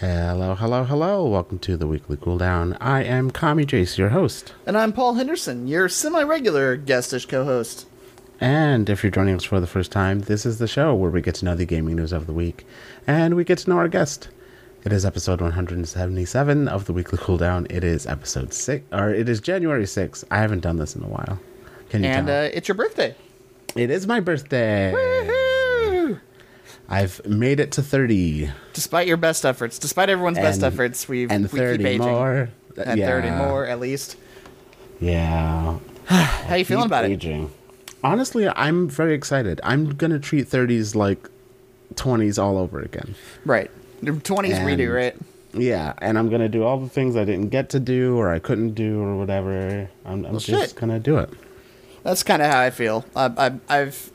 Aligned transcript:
Hello, 0.00 0.54
hello, 0.54 0.84
hello. 0.84 1.26
Welcome 1.26 1.58
to 1.60 1.76
the 1.76 1.86
weekly 1.86 2.16
cooldown. 2.16 2.76
I 2.80 3.02
am 3.02 3.30
Kami 3.30 3.64
Jace, 3.66 3.98
your 3.98 4.10
host. 4.10 4.54
And 4.64 4.76
I'm 4.78 4.92
Paul 4.92 5.14
Henderson, 5.14 5.66
your 5.66 5.88
semi 5.88 6.22
regular 6.22 6.76
guestish 6.78 7.28
co 7.28 7.44
host. 7.44 7.86
And 8.40 8.88
if 8.88 9.02
you're 9.02 9.10
joining 9.10 9.34
us 9.34 9.42
for 9.44 9.58
the 9.58 9.66
first 9.66 9.90
time, 9.90 10.20
this 10.20 10.46
is 10.46 10.58
the 10.58 10.68
show 10.68 10.94
where 10.94 11.10
we 11.10 11.20
get 11.20 11.34
to 11.36 11.44
know 11.44 11.56
the 11.56 11.64
gaming 11.66 11.96
news 11.96 12.12
of 12.12 12.26
the 12.28 12.32
week 12.32 12.64
and 13.08 13.34
we 13.34 13.42
get 13.42 13.58
to 13.58 13.70
know 13.70 13.78
our 13.78 13.88
guest. 13.88 14.28
It 14.84 14.92
is 14.92 15.04
episode 15.04 15.40
177 15.40 16.68
of 16.68 16.84
the 16.84 16.92
weekly 16.92 17.18
cooldown. 17.18 17.66
It 17.68 17.82
is 17.82 18.06
episode 18.06 18.52
6, 18.54 18.84
or 18.92 19.10
it 19.12 19.28
is 19.28 19.40
January 19.40 19.82
6th. 19.84 20.22
I 20.30 20.38
haven't 20.38 20.60
done 20.60 20.76
this 20.76 20.94
in 20.94 21.02
a 21.02 21.08
while. 21.08 21.40
Can 21.90 22.04
you 22.04 22.08
And 22.10 22.28
tell? 22.28 22.44
uh, 22.44 22.48
it's 22.52 22.68
your 22.68 22.76
birthday. 22.76 23.16
it 23.74 23.90
is 23.90 24.06
my 24.06 24.20
birthday. 24.20 24.92
Woohoo! 24.94 25.37
I've 26.88 27.24
made 27.26 27.60
it 27.60 27.72
to 27.72 27.82
30 27.82 28.50
Despite 28.72 29.06
your 29.06 29.16
best 29.18 29.44
efforts, 29.44 29.78
despite 29.78 30.08
everyone's 30.08 30.38
best 30.38 30.62
efforts, 30.62 31.08
we've 31.08 31.30
and 31.30 31.50
we 31.52 31.58
30 31.58 31.78
keep 31.78 31.86
aging. 31.86 32.00
more. 32.06 32.48
And 32.76 33.00
30 33.00 33.30
more, 33.30 33.66
at 33.66 33.80
least. 33.80 34.16
Yeah. 35.00 35.78
How 36.06 36.54
you 36.54 36.64
feeling 36.64 36.86
about 36.86 37.04
it? 37.04 37.48
Honestly, 38.02 38.48
I'm 38.48 38.88
very 38.88 39.14
excited. 39.14 39.60
I'm 39.64 39.94
gonna 39.96 40.18
treat 40.18 40.48
30s 40.48 40.94
like 40.94 41.28
20s 41.94 42.40
all 42.42 42.56
over 42.56 42.80
again. 42.80 43.14
Right. 43.44 43.70
20s 44.02 44.54
And- 44.54 44.66
redo, 44.68 44.94
right? 44.94 45.16
Yeah, 45.54 45.94
and 45.98 46.18
I'm 46.18 46.28
gonna 46.28 46.48
do 46.48 46.62
all 46.62 46.78
the 46.78 46.88
things 46.90 47.16
I 47.16 47.24
didn't 47.24 47.48
get 47.48 47.70
to 47.70 47.80
do 47.80 48.16
or 48.16 48.28
I 48.30 48.38
couldn't 48.38 48.74
do 48.74 49.00
or 49.02 49.16
whatever. 49.16 49.88
I'm, 50.04 50.24
I'm 50.26 50.32
Well, 50.32 50.40
just 50.40 50.76
gonna 50.76 51.00
do 51.00 51.16
it. 51.18 51.30
That's 52.08 52.22
kind 52.22 52.40
of 52.40 52.50
how 52.50 52.58
I 52.60 52.70
feel. 52.70 53.04
I, 53.14 53.26
I, 53.68 53.80
I've. 53.80 54.10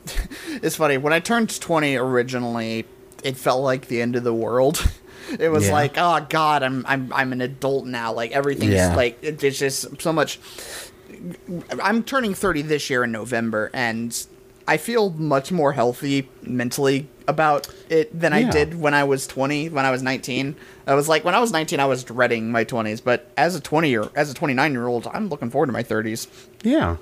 it's 0.62 0.76
funny 0.76 0.98
when 0.98 1.12
I 1.12 1.20
turned 1.20 1.60
twenty 1.60 1.96
originally, 1.96 2.86
it 3.22 3.36
felt 3.36 3.62
like 3.62 3.86
the 3.86 4.02
end 4.02 4.16
of 4.16 4.24
the 4.24 4.34
world. 4.34 4.84
It 5.40 5.48
was 5.48 5.66
Yeah. 5.68 5.72
like, 5.72 5.94
oh 5.96 6.26
god, 6.28 6.62
I'm 6.62 6.84
I'm 6.86 7.10
I'm 7.10 7.32
an 7.32 7.40
adult 7.40 7.86
now. 7.86 8.12
Like 8.12 8.32
everything's 8.32 8.74
Yeah. 8.74 8.94
like 8.94 9.18
it, 9.22 9.42
it's 9.42 9.58
just 9.58 10.00
so 10.02 10.12
much. 10.12 10.38
I'm 11.82 12.02
turning 12.02 12.34
thirty 12.34 12.60
this 12.60 12.90
year 12.90 13.04
in 13.04 13.12
November, 13.12 13.70
and 13.72 14.14
I 14.68 14.76
feel 14.76 15.10
much 15.10 15.50
more 15.50 15.72
healthy 15.72 16.28
mentally 16.42 17.08
about 17.26 17.68
it 17.88 18.18
than 18.18 18.34
I 18.34 18.50
did 18.50 18.78
when 18.78 18.92
I 18.92 19.04
was 19.04 19.26
20, 19.26 19.70
when 19.70 19.86
I 19.86 19.90
was 19.90 20.02
19. 20.02 20.56
I 20.86 20.94
was 20.94 21.08
like, 21.08 21.24
when 21.24 21.34
I 21.34 21.40
was 21.40 21.52
19, 21.52 21.80
I 21.80 21.86
was 21.86 22.04
dreading 22.04 22.52
my 22.52 22.66
20s, 22.66 23.02
but 23.02 23.30
as 23.38 23.54
a 23.56 23.60
20 23.60 23.88
year, 23.88 24.04
as 24.14 24.30
a 24.30 24.34
29 24.34 24.72
year 24.72 24.86
old, 24.86 25.06
I'm 25.12 25.28
looking 25.30 25.48
forward 25.48 25.66
to 25.66 25.72
my 25.72 25.82
30s. 25.82 26.26
Yeah, 26.62 26.96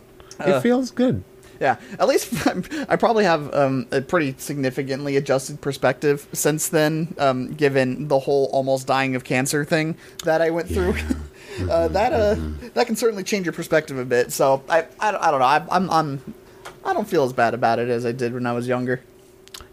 it 0.49 0.61
feels 0.61 0.91
good. 0.91 1.25
Yeah, 1.61 1.77
at 2.01 2.09
least 2.09 2.47
I 2.89 2.97
probably 2.97 3.25
have 3.25 3.55
um, 3.55 3.87
a 3.93 4.01
pretty 4.01 4.35
significantly 4.39 5.17
adjusted 5.17 5.61
perspective 5.61 6.27
since 6.33 6.69
then, 6.69 7.15
um, 7.19 7.53
given 7.55 8.09
the 8.09 8.19
whole 8.19 8.47
almost 8.53 8.87
dying 8.89 9.15
of 9.15 9.23
cancer 9.23 9.65
thing 9.65 9.97
that 10.25 10.43
I 10.43 10.51
went 10.51 10.69
through. 10.69 10.95
uh, 11.71 11.87
that 11.89 12.13
uh, 12.13 12.35
that 12.75 12.87
can 12.87 12.97
certainly 12.97 13.23
change 13.23 13.47
your 13.47 13.53
perspective 13.53 13.97
a 13.99 14.05
bit. 14.05 14.33
So 14.33 14.65
I, 14.69 14.87
I, 14.99 15.13
don't- 15.13 15.23
I 15.23 15.31
don't 15.31 15.41
know. 15.41 15.47
I, 15.47 15.67
I'm, 15.71 15.91
I'm 15.91 16.35
I 16.85 16.93
don't 16.95 17.07
feel 17.09 17.23
as 17.25 17.33
bad 17.33 17.55
about 17.55 17.79
it 17.79 17.89
as 17.89 18.05
I 18.05 18.11
did 18.13 18.35
when 18.35 18.45
I 18.47 18.53
was 18.53 18.67
younger. 18.67 19.01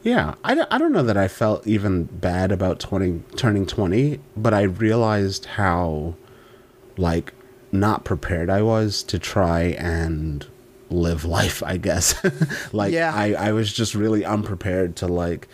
Yeah, 0.03 0.35
I 0.43 0.53
don't, 0.53 0.71
I 0.71 0.77
don't 0.77 0.91
know 0.93 1.03
that 1.03 1.17
I 1.17 1.27
felt 1.27 1.65
even 1.65 2.03
bad 2.03 2.51
about 2.51 2.79
20, 2.79 3.23
turning 3.35 3.65
20, 3.65 4.19
but 4.37 4.53
I 4.53 4.61
realized 4.61 5.45
how, 5.45 6.15
like, 6.97 7.33
not 7.71 8.05
prepared 8.05 8.49
I 8.49 8.61
was 8.61 9.01
to 9.03 9.17
try 9.19 9.61
and 9.63 10.45
live 10.89 11.25
life, 11.25 11.61
I 11.63 11.77
guess. 11.77 12.15
like, 12.73 12.93
Yeah. 12.93 13.13
I, 13.13 13.33
I 13.33 13.51
was 13.51 13.71
just 13.71 13.95
really 13.95 14.25
unprepared 14.25 14.95
to, 14.97 15.07
like, 15.07 15.47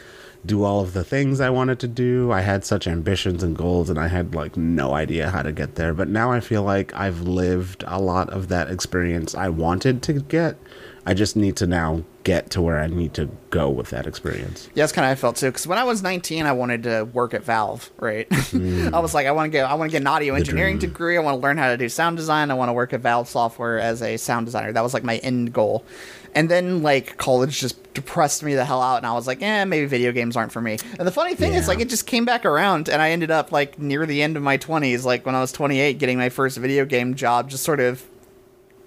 do 0.45 0.63
all 0.63 0.81
of 0.81 0.93
the 0.93 1.03
things 1.03 1.39
I 1.41 1.49
wanted 1.49 1.79
to 1.79 1.87
do. 1.87 2.31
I 2.31 2.41
had 2.41 2.63
such 2.63 2.87
ambitions 2.87 3.41
and 3.43 3.55
goals, 3.57 3.89
and 3.89 3.99
I 3.99 4.07
had, 4.07 4.35
like, 4.35 4.55
no 4.55 4.93
idea 4.93 5.29
how 5.31 5.41
to 5.41 5.51
get 5.51 5.75
there. 5.75 5.93
But 5.93 6.07
now 6.09 6.31
I 6.31 6.39
feel 6.39 6.63
like 6.63 6.93
I've 6.93 7.21
lived 7.21 7.83
a 7.87 7.99
lot 7.99 8.29
of 8.29 8.47
that 8.49 8.69
experience 8.69 9.33
I 9.35 9.49
wanted 9.49 10.01
to 10.03 10.13
get. 10.13 10.57
I 11.05 11.13
just 11.13 11.35
need 11.35 11.55
to 11.57 11.67
now 11.67 12.03
get 12.25 12.49
to 12.49 12.61
where 12.61 12.81
I 12.81 12.87
need 12.87 13.13
to 13.13 13.29
go 13.51 13.69
with 13.69 13.91
that 13.91 14.05
experience. 14.05 14.67
Yeah, 14.73 14.83
that's 14.83 14.91
kind 14.91 15.05
of 15.05 15.09
how 15.09 15.11
I 15.13 15.15
felt 15.15 15.37
too. 15.37 15.45
Because 15.45 15.67
when 15.67 15.77
I 15.77 15.85
was 15.85 16.03
19, 16.03 16.45
I 16.45 16.51
wanted 16.51 16.83
to 16.83 17.03
work 17.05 17.33
at 17.33 17.43
Valve. 17.43 17.89
Right? 17.97 18.27
I 18.53 18.99
was 18.99 19.13
like, 19.13 19.27
I 19.27 19.31
want 19.31 19.47
to 19.47 19.51
get, 19.51 19.69
I 19.69 19.75
want 19.75 19.89
to 19.89 19.91
get 19.93 20.01
an 20.01 20.07
audio 20.07 20.33
engineering 20.33 20.79
dream. 20.79 20.91
degree. 20.91 21.17
I 21.17 21.21
want 21.21 21.37
to 21.37 21.41
learn 21.41 21.57
how 21.57 21.69
to 21.69 21.77
do 21.77 21.87
sound 21.87 22.17
design. 22.17 22.51
I 22.51 22.55
want 22.55 22.67
to 22.69 22.73
work 22.73 22.91
at 22.91 22.99
Valve 22.99 23.29
Software 23.29 23.79
as 23.79 24.01
a 24.01 24.17
sound 24.17 24.47
designer. 24.47 24.73
That 24.73 24.81
was 24.81 24.93
like 24.93 25.03
my 25.03 25.17
end 25.17 25.53
goal. 25.53 25.85
And 26.33 26.49
then 26.49 26.81
like 26.81 27.15
college 27.15 27.61
just 27.61 27.93
depressed 27.93 28.43
me 28.43 28.55
the 28.55 28.65
hell 28.65 28.81
out, 28.81 28.97
and 28.97 29.05
I 29.05 29.13
was 29.13 29.25
like, 29.25 29.41
eh, 29.41 29.63
maybe 29.63 29.85
video 29.85 30.11
games 30.11 30.35
aren't 30.35 30.51
for 30.51 30.61
me. 30.61 30.77
And 30.99 31.07
the 31.07 31.11
funny 31.11 31.33
thing 31.33 31.53
is, 31.53 31.69
like, 31.69 31.79
it 31.79 31.87
just 31.89 32.05
came 32.05 32.25
back 32.25 32.43
around, 32.43 32.89
and 32.89 33.01
I 33.01 33.11
ended 33.11 33.31
up 33.31 33.53
like 33.53 33.79
near 33.79 34.05
the 34.05 34.21
end 34.21 34.35
of 34.35 34.43
my 34.43 34.57
20s, 34.57 35.05
like 35.05 35.25
when 35.25 35.33
I 35.33 35.39
was 35.39 35.53
28, 35.53 35.97
getting 35.97 36.17
my 36.17 36.27
first 36.27 36.57
video 36.57 36.83
game 36.83 37.15
job, 37.15 37.49
just 37.49 37.63
sort 37.63 37.79
of 37.79 38.03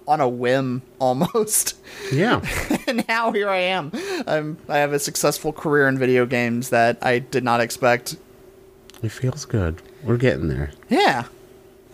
on 0.07 0.21
a 0.21 0.29
whim 0.29 0.83
almost. 0.99 1.77
Yeah. 2.11 2.41
and 2.89 3.07
now 3.07 3.31
here 3.31 3.49
I 3.49 3.57
am. 3.57 3.91
I'm, 4.27 4.57
I 4.67 4.79
have 4.79 4.91
a 4.91 4.99
successful 4.99 5.53
career 5.53 5.87
in 5.87 5.97
video 5.97 6.25
games 6.25 6.69
that 6.69 6.97
I 7.01 7.19
did 7.19 7.43
not 7.43 7.61
expect. 7.61 8.17
It 9.01 9.09
feels 9.09 9.45
good. 9.45 9.81
We're 10.03 10.17
getting 10.17 10.49
there. 10.49 10.71
Yeah. 10.89 11.25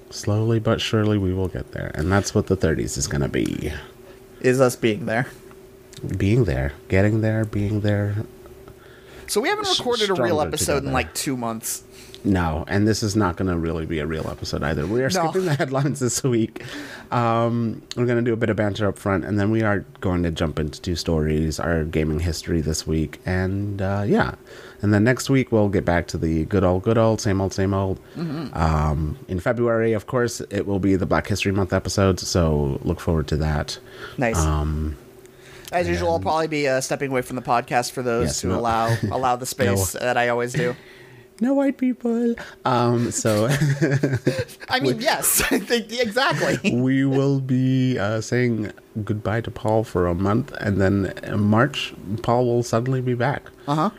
Slowly 0.10 0.60
but 0.60 0.82
surely 0.82 1.18
we 1.18 1.34
will 1.34 1.50
get 1.50 1.72
there. 1.72 1.92
And 1.94 2.12
that's 2.12 2.34
what 2.34 2.48
the 2.48 2.58
30s 2.58 2.98
is 2.98 3.08
going 3.08 3.22
to 3.22 3.28
be. 3.28 3.72
Is 4.42 4.60
us 4.60 4.76
being 4.76 5.06
there. 5.06 5.28
Being 6.18 6.46
there, 6.46 6.74
getting 6.90 7.22
there, 7.22 7.46
being 7.46 7.82
there. 7.82 8.16
So 9.28 9.42
we 9.42 9.50
haven't 9.50 9.68
recorded 9.70 10.10
a 10.10 10.14
real 10.14 10.42
episode 10.42 10.84
in 10.84 10.92
like 10.92 11.14
two 11.14 11.36
months. 11.36 11.84
No, 12.26 12.66
and 12.68 12.88
this 12.88 13.04
is 13.04 13.16
not 13.16 13.36
going 13.38 13.50
to 13.50 13.58
really 13.58 13.86
be 13.86 14.00
a 14.00 14.06
real 14.08 14.28
episode 14.30 14.64
either. 14.64 14.86
We 14.88 15.02
are 15.04 15.10
No. 15.10 15.30
skipping 15.30 15.46
the 15.46 15.54
headlines 15.56 16.00
this 16.00 16.24
week. 16.24 16.64
Um, 17.12 17.82
we're 17.96 18.06
going 18.06 18.18
to 18.18 18.24
do 18.30 18.34
a 18.34 18.38
bit 18.38 18.50
of 18.50 18.56
banter 18.58 18.88
up 18.88 18.98
front, 18.98 19.24
and 19.26 19.40
then 19.40 19.52
we 19.52 19.62
are 19.62 19.86
going 20.02 20.24
to 20.24 20.32
jump 20.32 20.60
into 20.60 20.82
two 20.82 20.96
stories, 20.96 21.60
our 21.60 21.84
gaming 21.84 22.20
history 22.20 22.62
this 22.62 22.88
week, 22.88 23.22
and 23.26 23.82
uh, 23.82 24.04
yeah. 24.06 24.36
And 24.82 24.94
then 24.94 25.04
next 25.04 25.30
week 25.30 25.52
we'll 25.52 25.70
get 25.70 25.86
back 25.86 26.08
to 26.08 26.18
the 26.18 26.46
good 26.46 26.64
old, 26.64 26.84
good 26.84 26.98
old, 26.98 27.22
same 27.22 27.40
old, 27.42 27.54
same 27.54 27.74
old. 27.74 28.00
Um, 28.54 29.18
in 29.28 29.40
February, 29.40 29.94
of 29.94 30.06
course, 30.08 30.42
it 30.50 30.66
will 30.68 30.80
be 30.80 30.96
the 30.96 31.06
Black 31.06 31.28
History 31.28 31.52
Month 31.52 31.74
episodes, 31.74 32.28
so 32.28 32.80
look 32.84 33.00
forward 33.00 33.28
to 33.30 33.38
that. 33.38 33.80
Nice. 34.18 34.38
Um, 34.40 34.98
As 35.72 35.88
usual, 35.88 36.12
I'll 36.12 36.20
probably 36.20 36.48
be 36.48 36.68
uh, 36.68 36.82
stepping 36.82 37.10
away 37.12 37.22
from 37.22 37.36
the 37.36 37.42
podcast 37.42 37.92
for 37.92 38.02
those 38.04 38.28
Yes, 38.28 38.42
to 38.42 38.48
no. 38.48 38.60
allow 38.60 38.96
allow 39.12 39.36
the 39.36 39.46
space 39.56 39.94
that 39.94 40.18
I 40.18 40.30
always 40.30 40.54
do. 40.54 40.76
No 41.42 41.54
white 41.54 41.78
people. 41.78 42.36
Um, 42.64 43.12
so 43.12 43.48
I 44.70 44.80
mean, 44.80 45.00
yes, 45.02 45.42
I 45.52 45.60
think 45.60 45.92
exactly. 45.92 46.74
we 46.76 47.04
will 47.06 47.40
be 47.40 47.98
uh, 48.00 48.22
saying 48.22 48.72
goodbye 49.04 49.42
to 49.42 49.52
Paul 49.52 49.84
for 49.84 50.08
a 50.08 50.16
month, 50.16 50.52
and 50.60 50.80
then 50.80 51.14
in 51.24 51.42
March, 51.42 51.94
Paul 52.24 52.46
will 52.46 52.64
suddenly 52.64 53.02
be 53.02 53.14
back. 53.14 53.44
Uh 53.68 53.76
huh. 53.76 53.90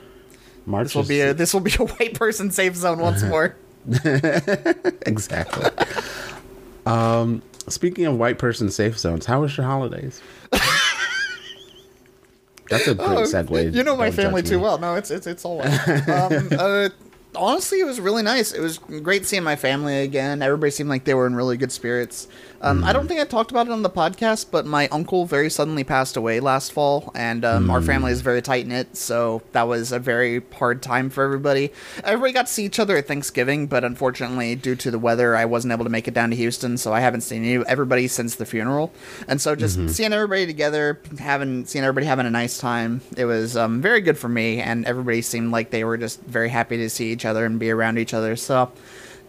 March 0.64 0.86
This 0.86 0.94
will 0.94 1.02
is- 1.02 1.08
be 1.08 1.20
a 1.20 1.34
this 1.34 1.52
will 1.54 1.60
be 1.60 1.74
a 1.78 1.84
white 1.86 2.14
person 2.14 2.50
safe 2.50 2.74
zone 2.74 2.98
once 2.98 3.22
more. 3.22 3.54
exactly. 5.06 5.70
um, 6.86 7.40
speaking 7.68 8.04
of 8.06 8.18
white 8.18 8.38
person 8.38 8.70
safe 8.70 8.98
zones, 8.98 9.26
how 9.26 9.42
was 9.42 9.56
your 9.56 9.66
holidays? 9.66 10.20
That's 12.68 12.88
a 12.88 12.94
great 12.96 13.08
Oh, 13.08 13.22
segue. 13.22 13.72
You 13.74 13.84
know 13.84 13.96
my 13.96 14.10
family 14.10 14.42
too 14.42 14.58
well. 14.58 14.78
No, 14.78 14.96
it's 14.96 15.12
it's 15.12 15.28
it's 15.28 15.44
all 15.44 15.58
well. 15.58 16.32
um, 16.32 16.48
uh, 16.58 16.88
honestly, 17.36 17.80
it 17.80 17.84
was 17.84 18.00
really 18.00 18.22
nice. 18.22 18.52
It 18.52 18.60
was 18.60 18.78
great 18.78 19.26
seeing 19.26 19.42
my 19.42 19.56
family 19.56 20.02
again. 20.02 20.42
Everybody 20.42 20.70
seemed 20.70 20.88
like 20.88 21.04
they 21.04 21.14
were 21.14 21.26
in 21.26 21.34
really 21.34 21.56
good 21.56 21.72
spirits. 21.72 22.28
Um, 22.62 22.84
I 22.84 22.90
Mm. 22.90 22.92
don't 22.94 23.08
think 23.08 23.20
I 23.20 23.24
talked 23.24 23.50
about 23.50 23.66
it 23.66 23.72
on 23.72 23.82
the 23.82 23.90
podcast, 23.90 24.46
but 24.50 24.64
my 24.66 24.88
uncle 24.88 25.26
very 25.26 25.50
suddenly 25.50 25.84
passed 25.84 26.16
away 26.16 26.40
last 26.40 26.72
fall, 26.72 27.12
and 27.14 27.44
um, 27.44 27.70
our 27.70 27.82
family 27.82 28.10
Mm. 28.10 28.14
is 28.14 28.20
very 28.22 28.40
tight 28.42 28.66
knit, 28.66 28.96
so 28.96 29.42
that 29.52 29.68
was 29.68 29.92
a 29.92 29.98
very 29.98 30.42
hard 30.58 30.82
time 30.82 31.10
for 31.10 31.22
everybody. 31.24 31.72
Everybody 32.04 32.32
got 32.32 32.46
to 32.46 32.52
see 32.52 32.64
each 32.64 32.78
other 32.78 32.96
at 32.96 33.06
Thanksgiving, 33.06 33.66
but 33.66 33.84
unfortunately, 33.84 34.54
due 34.54 34.74
to 34.76 34.90
the 34.90 34.98
weather, 34.98 35.36
I 35.36 35.44
wasn't 35.44 35.72
able 35.72 35.84
to 35.84 35.90
make 35.90 36.08
it 36.08 36.14
down 36.14 36.30
to 36.30 36.36
Houston, 36.36 36.76
so 36.78 36.92
I 36.92 37.00
haven't 37.00 37.20
seen 37.22 37.64
everybody 37.68 38.08
since 38.08 38.34
the 38.34 38.46
funeral. 38.46 38.92
And 39.28 39.40
so 39.40 39.54
just 39.54 39.78
Mm-hmm. 39.78 39.88
seeing 39.88 40.12
everybody 40.12 40.46
together, 40.46 40.98
having 41.18 41.66
seeing 41.66 41.84
everybody 41.84 42.06
having 42.06 42.26
a 42.26 42.30
nice 42.30 42.58
time, 42.58 43.00
it 43.16 43.24
was 43.26 43.56
um, 43.56 43.80
very 43.82 44.00
good 44.00 44.16
for 44.18 44.28
me, 44.28 44.60
and 44.60 44.84
everybody 44.86 45.20
seemed 45.22 45.52
like 45.52 45.70
they 45.70 45.84
were 45.84 45.96
just 45.98 46.20
very 46.22 46.48
happy 46.48 46.76
to 46.78 46.88
see 46.88 47.12
each 47.12 47.24
other 47.24 47.44
and 47.44 47.58
be 47.58 47.70
around 47.70 47.98
each 47.98 48.14
other. 48.14 48.36
So. 48.36 48.70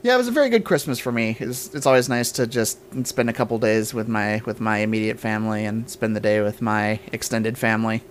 Yeah, 0.03 0.13
it 0.13 0.17
was 0.17 0.27
a 0.27 0.31
very 0.31 0.49
good 0.49 0.63
Christmas 0.63 0.99
for 0.99 1.11
me. 1.11 1.35
It's, 1.39 1.73
it's 1.73 1.85
always 1.85 2.07
nice 2.07 2.31
to 2.33 2.47
just 2.47 2.77
spend 3.07 3.29
a 3.29 3.33
couple 3.33 3.57
days 3.57 3.93
with 3.93 4.07
my 4.07 4.41
with 4.45 4.59
my 4.59 4.77
immediate 4.79 5.19
family 5.19 5.65
and 5.65 5.89
spend 5.89 6.15
the 6.15 6.19
day 6.19 6.41
with 6.41 6.61
my 6.61 6.99
extended 7.11 7.57
family. 7.57 8.03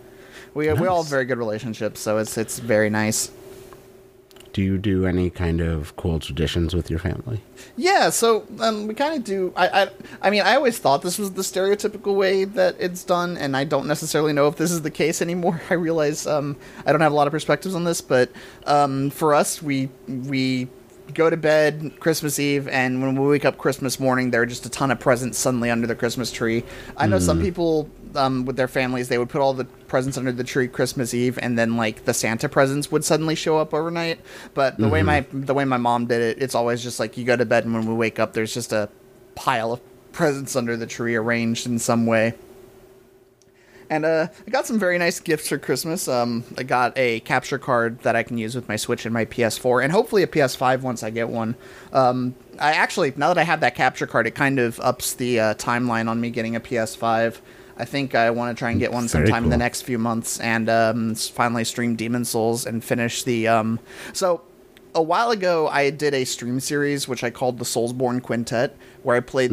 We 0.54 0.72
we 0.72 0.86
all 0.88 1.02
have 1.02 1.10
very 1.10 1.24
good 1.24 1.38
relationships, 1.38 2.00
so 2.00 2.18
it's 2.18 2.36
it's 2.36 2.58
very 2.58 2.90
nice. 2.90 3.30
Do 4.52 4.62
you 4.62 4.78
do 4.78 5.04
any 5.04 5.28
kind 5.28 5.60
of 5.60 5.94
cool 5.96 6.18
traditions 6.18 6.74
with 6.74 6.88
your 6.88 6.98
family? 6.98 7.42
Yeah, 7.76 8.08
so 8.08 8.46
um, 8.60 8.86
we 8.86 8.94
kind 8.94 9.14
of 9.14 9.22
do. 9.22 9.52
I, 9.54 9.82
I, 9.82 9.90
I 10.22 10.30
mean, 10.30 10.40
I 10.40 10.54
always 10.54 10.78
thought 10.78 11.02
this 11.02 11.18
was 11.18 11.32
the 11.32 11.42
stereotypical 11.42 12.16
way 12.16 12.44
that 12.44 12.74
it's 12.78 13.04
done, 13.04 13.36
and 13.36 13.54
I 13.54 13.64
don't 13.64 13.86
necessarily 13.86 14.32
know 14.32 14.48
if 14.48 14.56
this 14.56 14.72
is 14.72 14.80
the 14.80 14.90
case 14.90 15.20
anymore. 15.20 15.60
I 15.70 15.74
realize 15.74 16.26
um, 16.26 16.56
I 16.86 16.92
don't 16.92 17.02
have 17.02 17.12
a 17.12 17.14
lot 17.14 17.26
of 17.26 17.32
perspectives 17.32 17.74
on 17.74 17.84
this, 17.84 18.00
but 18.00 18.30
um, 18.64 19.10
for 19.10 19.34
us, 19.34 19.62
we 19.62 19.90
we 20.08 20.68
go 21.14 21.30
to 21.30 21.36
bed 21.36 21.98
Christmas 22.00 22.38
Eve, 22.38 22.68
and 22.68 23.02
when 23.02 23.20
we 23.20 23.28
wake 23.28 23.44
up 23.44 23.58
Christmas 23.58 24.00
morning, 24.00 24.30
there 24.30 24.42
are 24.42 24.46
just 24.46 24.66
a 24.66 24.70
ton 24.70 24.90
of 24.90 25.00
presents 25.00 25.38
suddenly 25.38 25.70
under 25.70 25.86
the 25.86 25.94
Christmas 25.94 26.30
tree. 26.30 26.64
I 26.96 27.06
know 27.06 27.18
some 27.18 27.40
people 27.40 27.90
um, 28.14 28.44
with 28.44 28.56
their 28.56 28.68
families, 28.68 29.08
they 29.08 29.18
would 29.18 29.28
put 29.28 29.40
all 29.40 29.54
the 29.54 29.64
presents 29.64 30.18
under 30.18 30.32
the 30.32 30.44
tree 30.44 30.68
Christmas 30.68 31.14
Eve, 31.14 31.38
and 31.40 31.58
then 31.58 31.76
like 31.76 32.04
the 32.04 32.14
Santa 32.14 32.48
presents 32.48 32.90
would 32.90 33.04
suddenly 33.04 33.34
show 33.34 33.58
up 33.58 33.74
overnight. 33.74 34.20
But 34.54 34.78
the 34.78 34.88
way 34.88 35.02
my 35.02 35.26
the 35.32 35.54
way 35.54 35.64
my 35.64 35.76
mom 35.76 36.06
did 36.06 36.20
it, 36.20 36.42
it's 36.42 36.54
always 36.54 36.82
just 36.82 36.98
like 37.00 37.16
you 37.16 37.24
go 37.24 37.36
to 37.36 37.44
bed, 37.44 37.64
and 37.64 37.74
when 37.74 37.86
we 37.86 37.94
wake 37.94 38.18
up, 38.18 38.32
there's 38.32 38.54
just 38.54 38.72
a 38.72 38.88
pile 39.34 39.72
of 39.72 39.80
presents 40.12 40.56
under 40.56 40.76
the 40.76 40.86
tree 40.86 41.14
arranged 41.14 41.66
in 41.66 41.78
some 41.78 42.06
way. 42.06 42.34
And 43.88 44.04
uh, 44.04 44.28
I 44.46 44.50
got 44.50 44.66
some 44.66 44.78
very 44.78 44.98
nice 44.98 45.20
gifts 45.20 45.48
for 45.48 45.58
Christmas. 45.58 46.08
Um, 46.08 46.44
I 46.58 46.62
got 46.62 46.96
a 46.96 47.20
capture 47.20 47.58
card 47.58 48.00
that 48.00 48.16
I 48.16 48.22
can 48.22 48.38
use 48.38 48.54
with 48.54 48.68
my 48.68 48.76
Switch 48.76 49.04
and 49.04 49.14
my 49.14 49.24
PS4, 49.24 49.82
and 49.82 49.92
hopefully 49.92 50.22
a 50.22 50.26
PS5 50.26 50.80
once 50.80 51.02
I 51.02 51.10
get 51.10 51.28
one. 51.28 51.54
Um, 51.92 52.34
I 52.58 52.72
actually, 52.72 53.12
now 53.16 53.28
that 53.28 53.38
I 53.38 53.44
have 53.44 53.60
that 53.60 53.74
capture 53.74 54.06
card, 54.06 54.26
it 54.26 54.34
kind 54.34 54.58
of 54.58 54.80
ups 54.80 55.14
the 55.14 55.40
uh, 55.40 55.54
timeline 55.54 56.08
on 56.08 56.20
me 56.20 56.30
getting 56.30 56.56
a 56.56 56.60
PS5. 56.60 57.40
I 57.78 57.84
think 57.84 58.14
I 58.14 58.30
want 58.30 58.56
to 58.56 58.58
try 58.58 58.70
and 58.70 58.80
get 58.80 58.92
one 58.92 59.06
sometime 59.06 59.44
in 59.44 59.50
the 59.50 59.56
next 59.58 59.82
few 59.82 59.98
months, 59.98 60.40
and 60.40 60.68
um, 60.68 61.14
finally 61.14 61.64
stream 61.64 61.94
Demon's 61.94 62.30
Souls 62.30 62.66
and 62.66 62.82
finish 62.82 63.22
the. 63.22 63.48
Um, 63.48 63.80
so 64.12 64.42
a 64.96 65.02
while 65.02 65.30
ago 65.30 65.68
I 65.68 65.90
did 65.90 66.14
a 66.14 66.24
stream 66.24 66.58
series 66.58 67.06
which 67.06 67.22
I 67.22 67.30
called 67.30 67.58
the 67.58 67.64
Soulsborne 67.64 68.20
Quintet, 68.22 68.76
where 69.04 69.14
I 69.16 69.20
played 69.20 69.50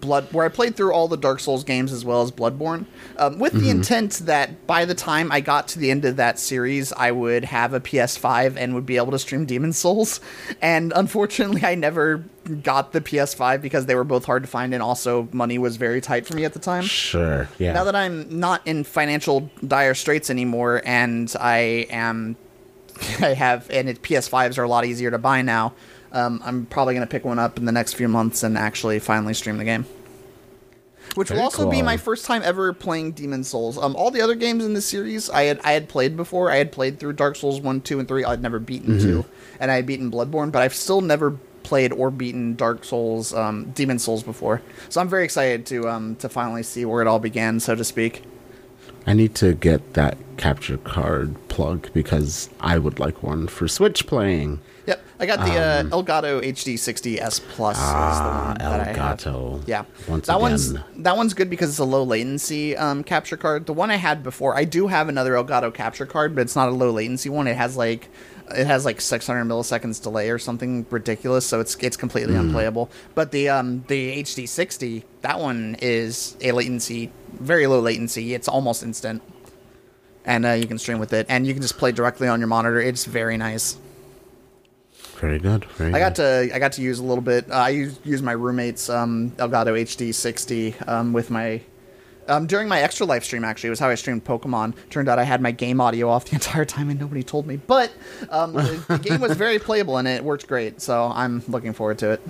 blood, 0.00 0.30
where 0.32 0.44
I 0.44 0.48
played 0.50 0.76
through 0.76 0.92
all 0.92 1.08
the 1.08 1.16
Dark 1.16 1.40
Souls 1.40 1.64
games 1.64 1.90
as 1.92 2.04
well 2.04 2.20
as 2.20 2.30
Bloodborne, 2.30 2.84
um, 3.16 3.38
with 3.38 3.54
the 3.54 3.70
intent 3.70 4.20
that 4.26 4.66
by 4.66 4.84
the 4.84 4.94
time 4.94 5.32
I 5.32 5.40
got 5.40 5.68
to 5.68 5.78
the 5.78 5.90
end 5.90 6.04
of 6.04 6.16
that 6.16 6.38
series, 6.38 6.92
I 6.92 7.10
would 7.12 7.44
have 7.46 7.72
a 7.72 7.80
PS5 7.80 8.56
and 8.58 8.74
would 8.74 8.84
be 8.84 8.96
able 8.98 9.12
to 9.12 9.18
stream 9.18 9.46
Demon's 9.46 9.78
Souls. 9.78 10.20
And 10.60 10.92
unfortunately, 10.94 11.64
I 11.64 11.74
never 11.74 12.24
got 12.62 12.92
the 12.92 13.00
PS5 13.00 13.62
because 13.62 13.86
they 13.86 13.94
were 13.94 14.04
both 14.04 14.24
hard 14.26 14.42
to 14.42 14.48
find, 14.48 14.74
and 14.74 14.82
also 14.82 15.28
money 15.32 15.56
was 15.56 15.76
very 15.76 16.00
tight 16.02 16.26
for 16.26 16.34
me 16.34 16.44
at 16.44 16.52
the 16.52 16.58
time 16.58 16.82
Sure. 16.84 17.48
Yeah. 17.58 17.72
now 17.72 17.84
that 17.84 17.94
I'm 17.96 18.38
not 18.40 18.66
in 18.66 18.84
financial 18.84 19.48
dire 19.66 19.94
straits 19.94 20.28
anymore, 20.28 20.82
and 20.84 21.32
I 21.40 21.86
am, 21.90 22.36
I 23.20 23.34
have, 23.34 23.70
and 23.70 23.88
it, 23.88 24.02
PS5s 24.02 24.58
are 24.58 24.62
a 24.62 24.68
lot 24.68 24.84
easier 24.84 25.10
to 25.10 25.18
buy 25.18 25.42
now. 25.42 25.74
Um, 26.12 26.40
I'm 26.44 26.66
probably 26.66 26.94
going 26.94 27.06
to 27.06 27.10
pick 27.10 27.24
one 27.24 27.38
up 27.38 27.58
in 27.58 27.64
the 27.64 27.72
next 27.72 27.94
few 27.94 28.08
months 28.08 28.42
and 28.42 28.58
actually 28.58 28.98
finally 28.98 29.34
stream 29.34 29.58
the 29.58 29.64
game. 29.64 29.86
Which 31.14 31.28
Very 31.28 31.38
will 31.38 31.44
also 31.44 31.68
be 31.68 31.82
my 31.82 31.96
first 31.96 32.24
time 32.24 32.42
ever 32.44 32.72
playing 32.72 33.12
Demon's 33.12 33.48
Souls. 33.48 33.78
Um, 33.78 33.96
all 33.96 34.10
the 34.10 34.20
other 34.20 34.36
games 34.36 34.64
in 34.64 34.74
the 34.74 34.80
series 34.80 35.28
I 35.28 35.42
had 35.44 35.60
I 35.64 35.72
had 35.72 35.88
played 35.88 36.16
before. 36.16 36.50
I 36.50 36.56
had 36.56 36.70
played 36.70 37.00
through 37.00 37.14
Dark 37.14 37.34
Souls 37.36 37.60
one, 37.60 37.80
two, 37.80 37.98
and 37.98 38.06
three. 38.06 38.24
I'd 38.24 38.42
never 38.42 38.60
beaten 38.60 38.98
two, 39.00 39.24
and 39.58 39.70
I 39.70 39.76
had 39.76 39.86
beaten 39.86 40.10
Bloodborne, 40.10 40.52
but 40.52 40.62
I've 40.62 40.74
still 40.74 41.00
never 41.00 41.32
played 41.64 41.92
or 41.92 42.10
beaten 42.10 42.54
Dark 42.54 42.84
Souls, 42.84 43.34
um, 43.34 43.72
Demon's 43.72 44.04
Souls 44.04 44.22
before. 44.22 44.62
So 44.88 45.00
I'm 45.00 45.08
very 45.08 45.24
excited 45.24 45.66
to 45.66 45.88
um, 45.88 46.16
to 46.16 46.28
finally 46.28 46.62
see 46.62 46.84
where 46.84 47.02
it 47.02 47.08
all 47.08 47.18
began, 47.18 47.58
so 47.58 47.74
to 47.74 47.84
speak. 47.84 48.22
I 49.06 49.14
need 49.14 49.34
to 49.36 49.54
get 49.54 49.94
that 49.94 50.16
capture 50.36 50.76
card 50.78 51.34
plug 51.48 51.88
because 51.92 52.48
I 52.60 52.78
would 52.78 52.98
like 52.98 53.22
one 53.22 53.46
for 53.48 53.66
Switch 53.68 54.06
playing. 54.06 54.60
Yep, 54.86 55.00
I 55.20 55.26
got 55.26 55.38
the 55.46 55.56
uh, 55.58 55.82
Elgato 55.84 56.42
HD 56.42 56.74
60s 56.74 57.40
Plus. 57.50 57.76
Um, 57.78 57.84
Ah, 57.86 58.46
one 58.48 58.58
that 58.58 58.80
I 58.80 58.84
have. 58.92 59.18
Elgato. 59.20 59.62
Yeah, 59.66 59.84
Once 60.08 60.26
that 60.26 60.40
one's 60.40 60.70
again. 60.70 60.84
that 60.98 61.16
one's 61.16 61.34
good 61.34 61.48
because 61.50 61.70
it's 61.70 61.78
a 61.78 61.84
low 61.84 62.02
latency 62.02 62.76
um, 62.76 63.04
capture 63.04 63.36
card. 63.36 63.66
The 63.66 63.72
one 63.72 63.90
I 63.90 63.96
had 63.96 64.22
before, 64.22 64.56
I 64.56 64.64
do 64.64 64.86
have 64.88 65.08
another 65.08 65.32
Elgato 65.34 65.72
capture 65.72 66.06
card, 66.06 66.34
but 66.34 66.42
it's 66.42 66.56
not 66.56 66.68
a 66.68 66.72
low 66.72 66.90
latency 66.90 67.28
one. 67.28 67.46
It 67.46 67.56
has 67.56 67.76
like 67.76 68.08
it 68.56 68.66
has 68.66 68.84
like 68.84 69.00
600 69.00 69.44
milliseconds 69.44 70.02
delay 70.02 70.30
or 70.30 70.38
something 70.38 70.86
ridiculous, 70.90 71.46
so 71.46 71.60
it's 71.60 71.74
it's 71.76 71.96
completely 71.96 72.34
Hmm. 72.34 72.40
unplayable. 72.48 72.90
But 73.14 73.30
the 73.32 73.48
um 73.48 73.84
the 73.88 74.22
HD 74.22 74.46
60, 74.48 75.04
that 75.22 75.38
one 75.40 75.76
is 75.82 76.36
a 76.40 76.52
latency, 76.52 77.10
very 77.32 77.66
low 77.66 77.80
latency. 77.80 78.34
It's 78.34 78.48
almost 78.48 78.82
instant, 78.82 79.22
and 80.24 80.44
uh, 80.46 80.50
you 80.52 80.66
can 80.66 80.78
stream 80.78 80.98
with 80.98 81.12
it, 81.12 81.26
and 81.28 81.46
you 81.46 81.52
can 81.52 81.62
just 81.62 81.78
play 81.78 81.92
directly 81.92 82.28
on 82.28 82.40
your 82.40 82.48
monitor. 82.48 82.80
It's 82.80 83.04
very 83.04 83.36
nice. 83.36 83.76
Very 85.20 85.38
good. 85.38 85.64
Very 85.76 85.92
I 85.92 85.98
got 85.98 86.14
good. 86.16 86.48
to 86.48 86.54
I 86.54 86.58
got 86.58 86.72
to 86.72 86.82
use 86.82 86.98
a 86.98 87.04
little 87.04 87.22
bit. 87.22 87.50
Uh, 87.50 87.54
I 87.54 87.68
used 87.70 88.04
use 88.06 88.22
my 88.22 88.32
roommate's 88.32 88.88
um, 88.88 89.32
Elgato 89.36 89.78
HD 89.78 90.14
60 90.14 90.74
um, 90.86 91.12
with 91.12 91.30
my 91.30 91.60
um, 92.28 92.46
during 92.46 92.68
my 92.68 92.80
Extra 92.80 93.06
Life 93.06 93.24
stream. 93.24 93.44
Actually, 93.44 93.68
it 93.68 93.70
was 93.70 93.80
how 93.80 93.88
I 93.88 93.94
streamed 93.94 94.24
Pokemon. 94.24 94.74
Turned 94.90 95.08
out 95.08 95.18
I 95.18 95.24
had 95.24 95.40
my 95.40 95.50
game 95.50 95.80
audio 95.80 96.08
off 96.08 96.26
the 96.26 96.34
entire 96.34 96.64
time 96.64 96.90
and 96.90 97.00
nobody 97.00 97.22
told 97.22 97.46
me. 97.46 97.56
But 97.56 97.92
um, 98.30 98.52
the, 98.52 98.84
the 98.88 98.98
game 99.02 99.20
was 99.20 99.36
very 99.36 99.58
playable 99.58 99.96
and 99.96 100.06
it 100.06 100.22
worked 100.24 100.46
great. 100.46 100.80
So 100.80 101.10
I'm 101.14 101.42
looking 101.48 101.72
forward 101.72 101.98
to 101.98 102.12
it. 102.12 102.22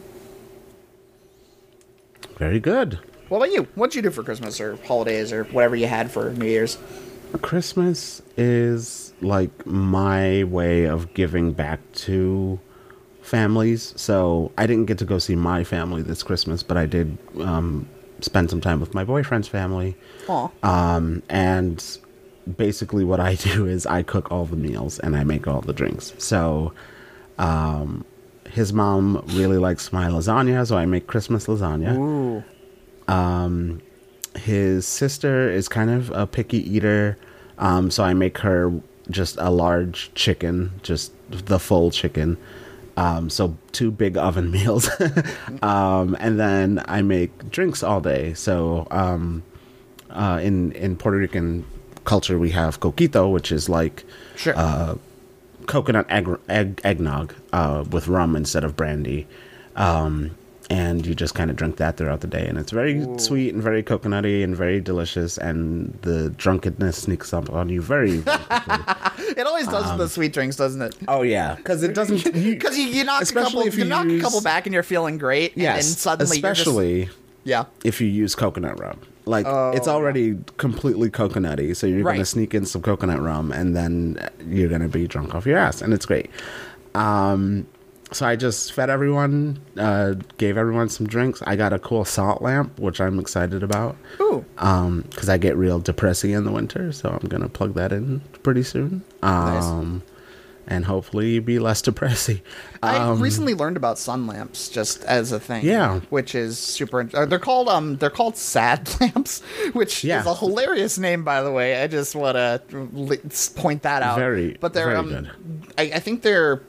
Very 2.38 2.60
good. 2.60 2.98
What 3.28 3.38
about 3.38 3.52
you? 3.52 3.68
What'd 3.74 3.94
you 3.94 4.02
do 4.02 4.10
for 4.10 4.22
Christmas 4.22 4.60
or 4.60 4.76
holidays 4.86 5.32
or 5.32 5.44
whatever 5.44 5.76
you 5.76 5.86
had 5.86 6.10
for 6.10 6.30
New 6.30 6.46
Year's? 6.46 6.78
Christmas 7.42 8.22
is 8.36 9.12
like 9.20 9.66
my 9.66 10.44
way 10.44 10.84
of 10.84 11.14
giving 11.14 11.52
back 11.52 11.80
to 11.92 12.58
families. 13.22 13.92
So 13.96 14.50
I 14.58 14.66
didn't 14.66 14.86
get 14.86 14.98
to 14.98 15.04
go 15.04 15.18
see 15.18 15.36
my 15.36 15.62
family 15.62 16.02
this 16.02 16.22
Christmas, 16.22 16.62
but 16.62 16.76
I 16.76 16.86
did 16.86 17.16
um, 17.40 17.88
spend 18.24 18.50
some 18.50 18.60
time 18.60 18.80
with 18.80 18.94
my 18.94 19.04
boyfriend's 19.04 19.48
family. 19.48 19.96
Aw. 20.28 20.50
Um, 20.62 21.22
and 21.28 21.98
basically, 22.56 23.04
what 23.04 23.20
I 23.20 23.34
do 23.52 23.66
is 23.66 23.86
I 23.86 24.02
cook 24.02 24.30
all 24.30 24.46
the 24.46 24.56
meals 24.56 24.98
and 24.98 25.16
I 25.16 25.24
make 25.24 25.46
all 25.46 25.60
the 25.60 25.72
drinks. 25.72 26.14
So 26.18 26.72
um, 27.38 28.04
his 28.48 28.72
mom 28.72 29.24
really 29.28 29.58
likes 29.58 29.92
my 29.92 30.08
lasagna, 30.08 30.66
so 30.66 30.76
I 30.76 30.86
make 30.86 31.06
Christmas 31.06 31.46
lasagna 31.46 31.96
Ooh. 31.96 32.44
his 34.36 34.86
sister 34.86 35.50
is 35.50 35.68
kind 35.68 35.90
of 35.90 36.10
a 36.10 36.26
picky 36.26 36.58
eater, 36.58 37.18
um, 37.58 37.90
so 37.90 38.04
I 38.04 38.14
make 38.14 38.38
her 38.38 38.72
just 39.10 39.36
a 39.38 39.50
large 39.50 40.12
chicken, 40.14 40.72
just 40.82 41.12
the 41.30 41.58
full 41.58 41.90
chicken. 41.90 42.36
Um, 42.96 43.30
so 43.30 43.56
two 43.72 43.90
big 43.90 44.16
oven 44.18 44.50
meals, 44.56 44.90
um, 45.62 46.16
and 46.20 46.38
then 46.38 46.82
I 46.86 47.02
make 47.02 47.50
drinks 47.50 47.82
all 47.82 48.00
day. 48.00 48.34
So 48.34 48.86
um, 48.90 49.42
uh, 50.10 50.40
in 50.42 50.72
in 50.72 50.96
Puerto 50.96 51.18
Rican 51.18 51.64
culture, 52.04 52.38
we 52.38 52.50
have 52.50 52.80
coquito, 52.80 53.30
which 53.32 53.52
is 53.52 53.68
like 53.68 54.04
Sure. 54.36 54.54
uh, 54.56 54.94
coconut 55.66 56.06
egg, 56.10 56.28
egg 56.48 56.80
eggnog 56.84 57.34
uh, 57.52 57.84
with 57.90 58.08
rum 58.08 58.34
instead 58.36 58.64
of 58.64 58.76
brandy. 58.76 59.26
Um, 59.76 60.36
and 60.70 61.04
you 61.04 61.14
just 61.16 61.34
kind 61.34 61.50
of 61.50 61.56
drink 61.56 61.76
that 61.78 61.96
throughout 61.96 62.20
the 62.20 62.26
day, 62.28 62.46
and 62.46 62.56
it's 62.56 62.70
very 62.70 63.04
sweet 63.18 63.52
and 63.52 63.62
very 63.62 63.82
coconutty 63.82 64.42
and 64.44 64.56
very 64.56 64.80
delicious. 64.80 65.36
And 65.36 65.98
the 66.02 66.30
drunkenness 66.30 67.02
sneaks 67.02 67.34
up 67.34 67.50
on 67.50 67.68
you 67.68 67.82
very. 67.82 68.18
very 68.18 68.38
it 69.36 69.46
always 69.46 69.66
does 69.66 69.90
with 69.90 69.98
the 69.98 70.08
sweet 70.08 70.32
drinks, 70.32 70.56
doesn't 70.56 70.80
it? 70.80 70.96
oh 71.08 71.22
yeah, 71.22 71.56
because 71.56 71.82
it 71.82 71.94
doesn't. 71.94 72.24
Because 72.60 72.78
you, 72.78 72.84
you 72.84 73.04
knock 73.04 73.22
a 73.22 73.26
couple, 73.32 73.64
you 73.64 73.70
you 73.72 73.84
knock 73.84 74.06
a 74.06 74.20
couple 74.20 74.40
back 74.40 74.66
and 74.66 74.72
you're 74.72 74.82
feeling 74.82 75.18
great. 75.18 75.52
and- 75.54 75.62
yes, 75.62 75.88
and 75.88 75.98
suddenly 75.98 76.38
you're 76.38 76.50
just- 76.54 76.60
especially 76.60 77.10
yeah. 77.44 77.64
if 77.84 78.00
you 78.00 78.06
use 78.06 78.34
coconut 78.34 78.78
rum. 78.80 79.00
Like 79.26 79.46
it's 79.76 79.86
Oh, 79.88 79.92
already 79.94 80.38
completely 80.56 81.10
coconutty, 81.10 81.76
so 81.76 81.86
you're 81.86 82.02
Right. 82.04 82.14
gonna 82.14 82.24
sneak 82.24 82.54
in 82.54 82.64
some 82.64 82.82
coconut 82.82 83.20
rum, 83.20 83.52
and 83.52 83.76
then 83.76 84.18
you're 84.46 84.68
gonna 84.68 84.88
be 84.88 85.06
drunk 85.06 85.34
off 85.34 85.46
your 85.46 85.58
ass, 85.58 85.82
and 85.82 85.92
it's 85.92 86.06
great. 86.06 86.30
Um, 86.94 87.66
so 88.12 88.26
I 88.26 88.36
just 88.36 88.72
fed 88.72 88.90
everyone, 88.90 89.60
uh, 89.76 90.14
gave 90.38 90.56
everyone 90.56 90.88
some 90.88 91.06
drinks. 91.06 91.42
I 91.46 91.56
got 91.56 91.72
a 91.72 91.78
cool 91.78 92.04
salt 92.04 92.42
lamp, 92.42 92.78
which 92.78 93.00
I'm 93.00 93.18
excited 93.18 93.62
about. 93.62 93.96
Ooh. 94.20 94.44
Um, 94.58 95.02
because 95.10 95.28
I 95.28 95.38
get 95.38 95.56
real 95.56 95.78
depressing 95.78 96.30
in 96.32 96.44
the 96.44 96.52
winter, 96.52 96.92
so 96.92 97.08
I'm 97.10 97.28
gonna 97.28 97.48
plug 97.48 97.74
that 97.74 97.92
in 97.92 98.20
pretty 98.42 98.62
soon. 98.62 99.04
Nice. 99.22 99.64
Um, 99.64 100.02
and 100.66 100.84
hopefully 100.84 101.40
be 101.40 101.58
less 101.58 101.82
depressing. 101.82 102.40
I 102.82 102.96
Um, 102.96 103.20
recently 103.20 103.54
learned 103.54 103.76
about 103.76 103.98
sun 103.98 104.28
lamps 104.28 104.68
just 104.68 105.02
as 105.04 105.32
a 105.32 105.40
thing. 105.40 105.64
Yeah. 105.64 106.00
which 106.10 106.34
is 106.36 106.58
super. 106.58 107.08
Uh, 107.12 107.26
they're 107.26 107.38
called 107.40 107.68
um 107.68 107.96
they're 107.96 108.08
called 108.10 108.36
sad 108.36 108.88
lamps, 109.00 109.40
which 109.72 110.04
Yeah. 110.04 110.20
is 110.20 110.26
a 110.26 110.34
hilarious 110.34 110.96
name 110.98 111.24
by 111.24 111.42
the 111.42 111.50
way. 111.50 111.82
I 111.82 111.86
just 111.88 112.14
want 112.14 112.36
to 112.36 113.50
point 113.56 113.82
that 113.82 114.02
out. 114.02 114.18
Very, 114.18 114.56
but 114.60 114.72
they're 114.74 114.86
very 114.86 114.96
um, 114.98 115.08
good. 115.08 115.30
I, 115.76 115.82
I 115.96 115.98
think 115.98 116.22
they're 116.22 116.62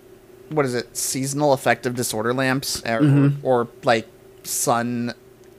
what 0.52 0.66
is 0.66 0.74
it? 0.76 0.96
Seasonal 0.96 1.54
affective 1.54 1.96
disorder 1.96 2.34
lamps, 2.34 2.82
or, 2.86 3.00
Mm-hmm. 3.02 3.46
or 3.46 3.68
like 3.84 4.08
sun 4.44 5.14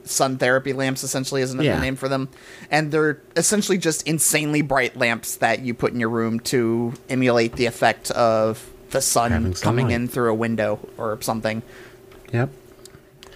sun 0.05 0.37
therapy 0.37 0.73
lamps 0.73 1.01
essentially 1.01 1.41
is 1.41 1.53
another 1.53 1.69
Yeah. 1.69 1.79
name 1.79 1.95
for 1.95 2.09
them 2.09 2.27
and 2.69 2.91
they're 2.91 3.21
essentially 3.37 3.77
just 3.77 4.05
insanely 4.05 4.61
bright 4.61 4.97
lamps 4.97 5.37
that 5.37 5.61
you 5.61 5.73
put 5.73 5.93
in 5.93 5.99
your 6.01 6.09
room 6.09 6.41
to 6.41 6.91
emulate 7.09 7.55
the 7.55 7.65
effect 7.67 8.11
of 8.11 8.69
the 8.89 8.99
sun 8.99 9.53
coming 9.53 9.91
in 9.91 10.09
through 10.09 10.29
a 10.29 10.33
window 10.33 10.77
or 10.97 11.17
something 11.21 11.61
Yep. 12.33 12.49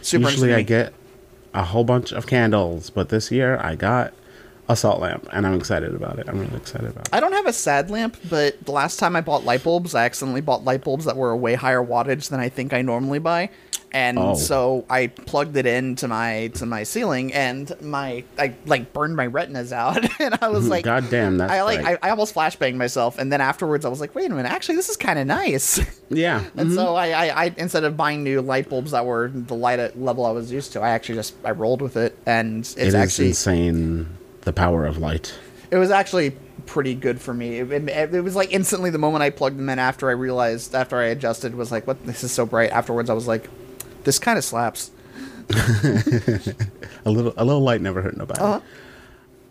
super 0.02 0.30
Usually 0.30 0.54
I 0.54 0.62
get 0.64 0.94
a 1.54 1.64
whole 1.64 1.86
bunch 1.86 2.12
of 2.12 2.28
candles, 2.28 2.90
but 2.90 3.08
this 3.08 3.32
year 3.32 3.58
I 3.64 3.76
got 3.76 4.14
a 4.70 4.76
salt 4.76 5.00
lamp, 5.00 5.28
and 5.32 5.48
I'm 5.48 5.54
excited 5.54 5.94
about 5.96 6.20
it. 6.20 6.28
I'm 6.28 6.40
really 6.40 6.58
excited 6.58 6.90
about 6.90 7.08
it. 7.08 7.14
I 7.14 7.20
don't 7.20 7.32
have 7.34 7.46
a 7.48 7.54
sad 7.54 7.90
lamp, 7.90 8.18
but 8.30 8.64
the 8.66 8.72
last 8.72 8.98
time 9.00 9.16
I 9.16 9.22
bought 9.22 9.46
light 9.46 9.64
bulbs, 9.64 9.96
I 9.96 10.04
accidentally 10.06 10.42
bought 10.42 10.66
light 10.66 10.84
bulbs 10.84 11.06
that 11.06 11.16
were 11.16 11.32
a 11.32 11.38
way 11.38 11.56
higher 11.56 11.84
wattage 11.84 12.30
than 12.30 12.40
I 12.40 12.50
think 12.50 12.74
I 12.74 12.82
normally 12.82 13.20
buy. 13.20 13.50
And 13.94 14.20
Oh. 14.20 14.36
so 14.36 14.84
I 14.90 15.08
plugged 15.08 15.56
it 15.56 15.66
into 15.66 16.10
my 16.10 16.48
to 16.56 16.66
my 16.66 16.84
ceiling, 16.84 17.34
and 17.34 17.72
my 17.82 18.26
I 18.38 18.54
like 18.66 18.92
burned 18.92 19.16
my 19.16 19.28
retinas 19.28 19.72
out, 19.72 20.06
and 20.20 20.38
I 20.42 20.50
was 20.50 20.68
like, 20.68 20.84
God 20.84 21.10
damn, 21.10 21.38
that's 21.38 21.50
I 21.54 21.62
like 21.62 21.82
bright. 21.82 21.98
I, 22.04 22.08
I 22.08 22.10
almost 22.12 22.36
flashbanged 22.36 22.76
myself, 22.76 23.18
and 23.18 23.32
then 23.32 23.40
afterwards 23.40 23.86
I 23.86 23.90
was 23.90 24.02
like, 24.02 24.14
wait 24.14 24.30
a 24.30 24.36
minute, 24.36 24.52
actually 24.52 24.76
this 24.76 24.90
is 24.90 24.98
kind 24.98 25.18
of 25.18 25.26
nice. 25.26 25.80
Yeah. 26.10 26.44
And 26.56 26.70
mhm. 26.72 26.76
so 26.76 26.96
I, 26.96 27.10
I, 27.10 27.44
I, 27.46 27.54
instead 27.58 27.84
of 27.84 27.98
buying 27.98 28.24
new 28.24 28.42
light 28.42 28.70
bulbs 28.70 28.92
that 28.92 29.06
were 29.06 29.30
the 29.34 29.56
light 29.56 29.98
level 30.00 30.26
I 30.26 30.32
was 30.32 30.50
used 30.54 30.72
to, 30.74 30.80
I 30.80 30.90
actually 30.92 31.16
just 31.16 31.34
I 31.44 31.52
rolled 31.52 31.82
with 31.82 31.98
it, 31.98 32.18
and 32.26 32.60
it's 32.60 32.78
It 32.78 32.94
actually 32.96 33.30
insane 33.30 34.08
the 34.48 34.54
power 34.54 34.86
of 34.86 34.98
light. 34.98 35.34
it 35.70 35.78
was 35.78 35.92
actually 35.92 36.32
pretty 36.66 36.96
good 36.96 37.20
for 37.22 37.34
me. 37.34 37.60
It, 37.60 37.72
it, 37.72 38.14
it 38.16 38.22
was 38.22 38.36
like 38.36 38.52
instantly 38.54 38.90
the 38.90 38.98
moment 38.98 39.22
I 39.22 39.30
plugged 39.30 39.58
them 39.60 39.70
in 39.70 39.78
after 39.80 40.10
I 40.10 40.14
realized 40.14 40.74
after 40.74 40.98
I 40.98 41.06
adjusted 41.06 41.54
was 41.56 41.72
like, 41.72 41.86
what 41.86 42.04
this 42.06 42.24
is 42.24 42.32
so 42.32 42.46
bright. 42.46 42.72
Afterwards, 42.72 43.10
I 43.10 43.14
was 43.14 43.28
like, 43.28 43.50
this 44.04 44.18
kind 44.20 44.38
of 44.38 44.44
slaps. 44.44 44.92
A 47.06 47.10
little 47.12 47.34
a 47.38 47.46
little 47.46 47.62
light 47.62 47.80
never 47.82 48.02
hurt 48.02 48.18
nobody. 48.18 48.42
Uh-huh. 48.42 48.60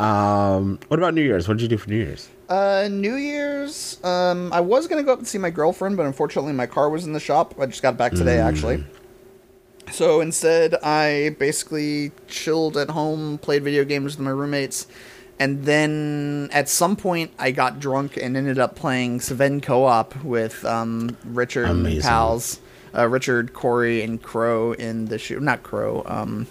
Um, 0.05 0.79
what 0.89 0.99
about 0.99 1.15
New 1.15 1.23
Year's? 1.23 1.49
What 1.49 1.57
did 1.57 1.63
you 1.63 1.69
do 1.69 1.79
for 1.79 1.89
New 1.89 1.97
Year's? 1.97 2.29
Uh, 2.51 2.87
New 2.91 3.15
Year's, 3.17 3.99
um, 4.05 4.53
I 4.53 4.61
was 4.61 4.87
gonna 4.89 5.03
go 5.03 5.13
up 5.15 5.19
and 5.19 5.27
see 5.27 5.39
my 5.39 5.49
girlfriend, 5.51 5.97
but 5.97 6.05
unfortunately 6.05 6.53
my 6.53 6.67
car 6.67 6.91
was 6.91 7.07
in 7.07 7.13
the 7.15 7.21
shop. 7.21 7.55
I 7.59 7.65
just 7.67 7.83
got 7.83 7.97
back 7.97 8.13
today, 8.13 8.39
actually. 8.39 8.85
So 9.93 10.21
instead, 10.21 10.75
I 10.83 11.37
basically 11.39 12.13
chilled 12.29 12.77
at 12.77 12.91
home, 12.91 13.39
played 13.39 13.63
video 13.63 13.85
games 13.85 14.17
with 14.17 14.25
my 14.25 14.31
roommates, 14.31 14.87
and 15.39 15.65
then 15.65 16.49
at 16.53 16.69
some 16.69 16.97
point 16.97 17.33
I 17.39 17.51
got 17.51 17.79
drunk 17.79 18.17
and 18.17 18.37
ended 18.37 18.59
up 18.59 18.75
playing 18.75 19.21
Sven 19.21 19.61
co-op 19.61 20.23
with 20.25 20.65
um, 20.65 21.17
Richard 21.25 21.69
and 21.69 22.03
pals, 22.03 22.61
uh, 22.95 23.09
Richard, 23.09 23.53
Corey, 23.53 24.03
and 24.03 24.23
Crow 24.23 24.73
in 24.73 25.07
the 25.07 25.19
shoe. 25.19 25.41
Not 25.41 25.63
Crow. 25.63 26.03
Um, 26.07 26.47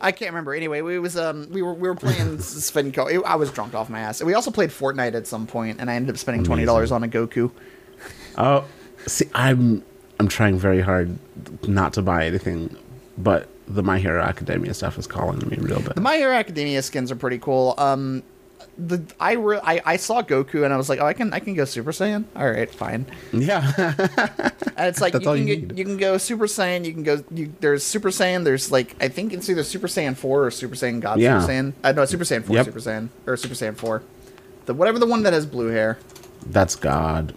I 0.00 0.12
can't 0.12 0.30
remember. 0.30 0.54
Anyway, 0.54 0.82
we 0.82 0.98
was 0.98 1.16
um 1.16 1.48
we 1.50 1.62
were 1.62 1.74
we 1.74 1.88
were 1.88 1.94
playing 1.94 2.38
Sven 2.40 2.92
co. 2.92 3.06
I 3.22 3.36
was 3.36 3.50
drunk 3.50 3.74
off 3.74 3.88
my 3.88 4.00
ass. 4.00 4.22
We 4.22 4.34
also 4.34 4.50
played 4.50 4.70
Fortnite 4.70 5.14
at 5.14 5.26
some 5.26 5.46
point, 5.46 5.80
and 5.80 5.90
I 5.90 5.94
ended 5.94 6.14
up 6.14 6.18
spending 6.18 6.44
twenty 6.44 6.64
dollars 6.64 6.92
on 6.92 7.02
a 7.02 7.08
Goku. 7.08 7.50
Oh, 8.36 8.64
see, 9.06 9.28
I'm 9.34 9.82
I'm 10.18 10.28
trying 10.28 10.58
very 10.58 10.80
hard 10.80 11.18
not 11.68 11.92
to 11.94 12.02
buy 12.02 12.26
anything, 12.26 12.74
but 13.18 13.48
the 13.68 13.82
My 13.82 13.98
Hero 13.98 14.22
Academia 14.22 14.72
stuff 14.74 14.98
is 14.98 15.06
calling 15.06 15.38
to 15.40 15.46
me 15.46 15.56
real 15.58 15.80
bad. 15.80 15.94
The 15.96 16.00
My 16.00 16.16
Hero 16.16 16.34
Academia 16.34 16.82
skins 16.82 17.10
are 17.10 17.16
pretty 17.16 17.38
cool. 17.38 17.74
Um, 17.78 18.22
the 18.78 19.02
I, 19.18 19.32
re- 19.32 19.60
I 19.62 19.80
I 19.86 19.96
saw 19.96 20.22
Goku 20.22 20.62
and 20.64 20.72
I 20.72 20.76
was 20.76 20.88
like, 20.90 21.00
oh, 21.00 21.06
I 21.06 21.14
can 21.14 21.32
I 21.32 21.40
can 21.40 21.54
go 21.54 21.64
Super 21.64 21.92
Saiyan. 21.92 22.24
All 22.36 22.50
right, 22.50 22.70
fine. 22.70 23.06
yeah, 23.32 23.72
And 24.76 24.86
it's 24.88 25.00
like 25.00 25.14
you 25.14 25.20
can 25.20 25.36
you 25.38 25.44
need. 25.44 25.78
you 25.78 25.84
can 25.84 25.96
go 25.96 26.18
Super 26.18 26.46
Saiyan. 26.46 26.84
You 26.84 26.92
can 26.92 27.02
go. 27.02 27.24
You, 27.30 27.52
there's 27.60 27.82
Super 27.84 28.10
Saiyan. 28.10 28.44
There's 28.44 28.70
like 28.70 28.94
I 29.00 29.08
think 29.08 29.32
it's 29.32 29.48
either 29.48 29.64
Super 29.64 29.86
Saiyan 29.86 30.14
four 30.16 30.44
or 30.46 30.50
Super 30.50 30.74
Saiyan 30.74 31.00
God 31.00 31.18
Yeah. 31.18 31.40
Super 31.40 31.52
Saiyan. 31.52 31.72
Uh, 31.84 31.92
no, 31.92 32.04
Super 32.04 32.24
Saiyan 32.24 32.44
four, 32.44 32.56
Yep. 32.56 32.64
Super 32.66 32.80
Saiyan 32.80 33.08
or 33.26 33.36
Super 33.38 33.54
Saiyan 33.54 33.76
four. 33.76 34.02
The 34.66 34.74
whatever 34.74 34.98
the 34.98 35.06
one 35.06 35.22
that 35.22 35.32
has 35.32 35.46
blue 35.46 35.68
hair. 35.68 35.98
that's 36.46 36.76
God. 36.76 37.34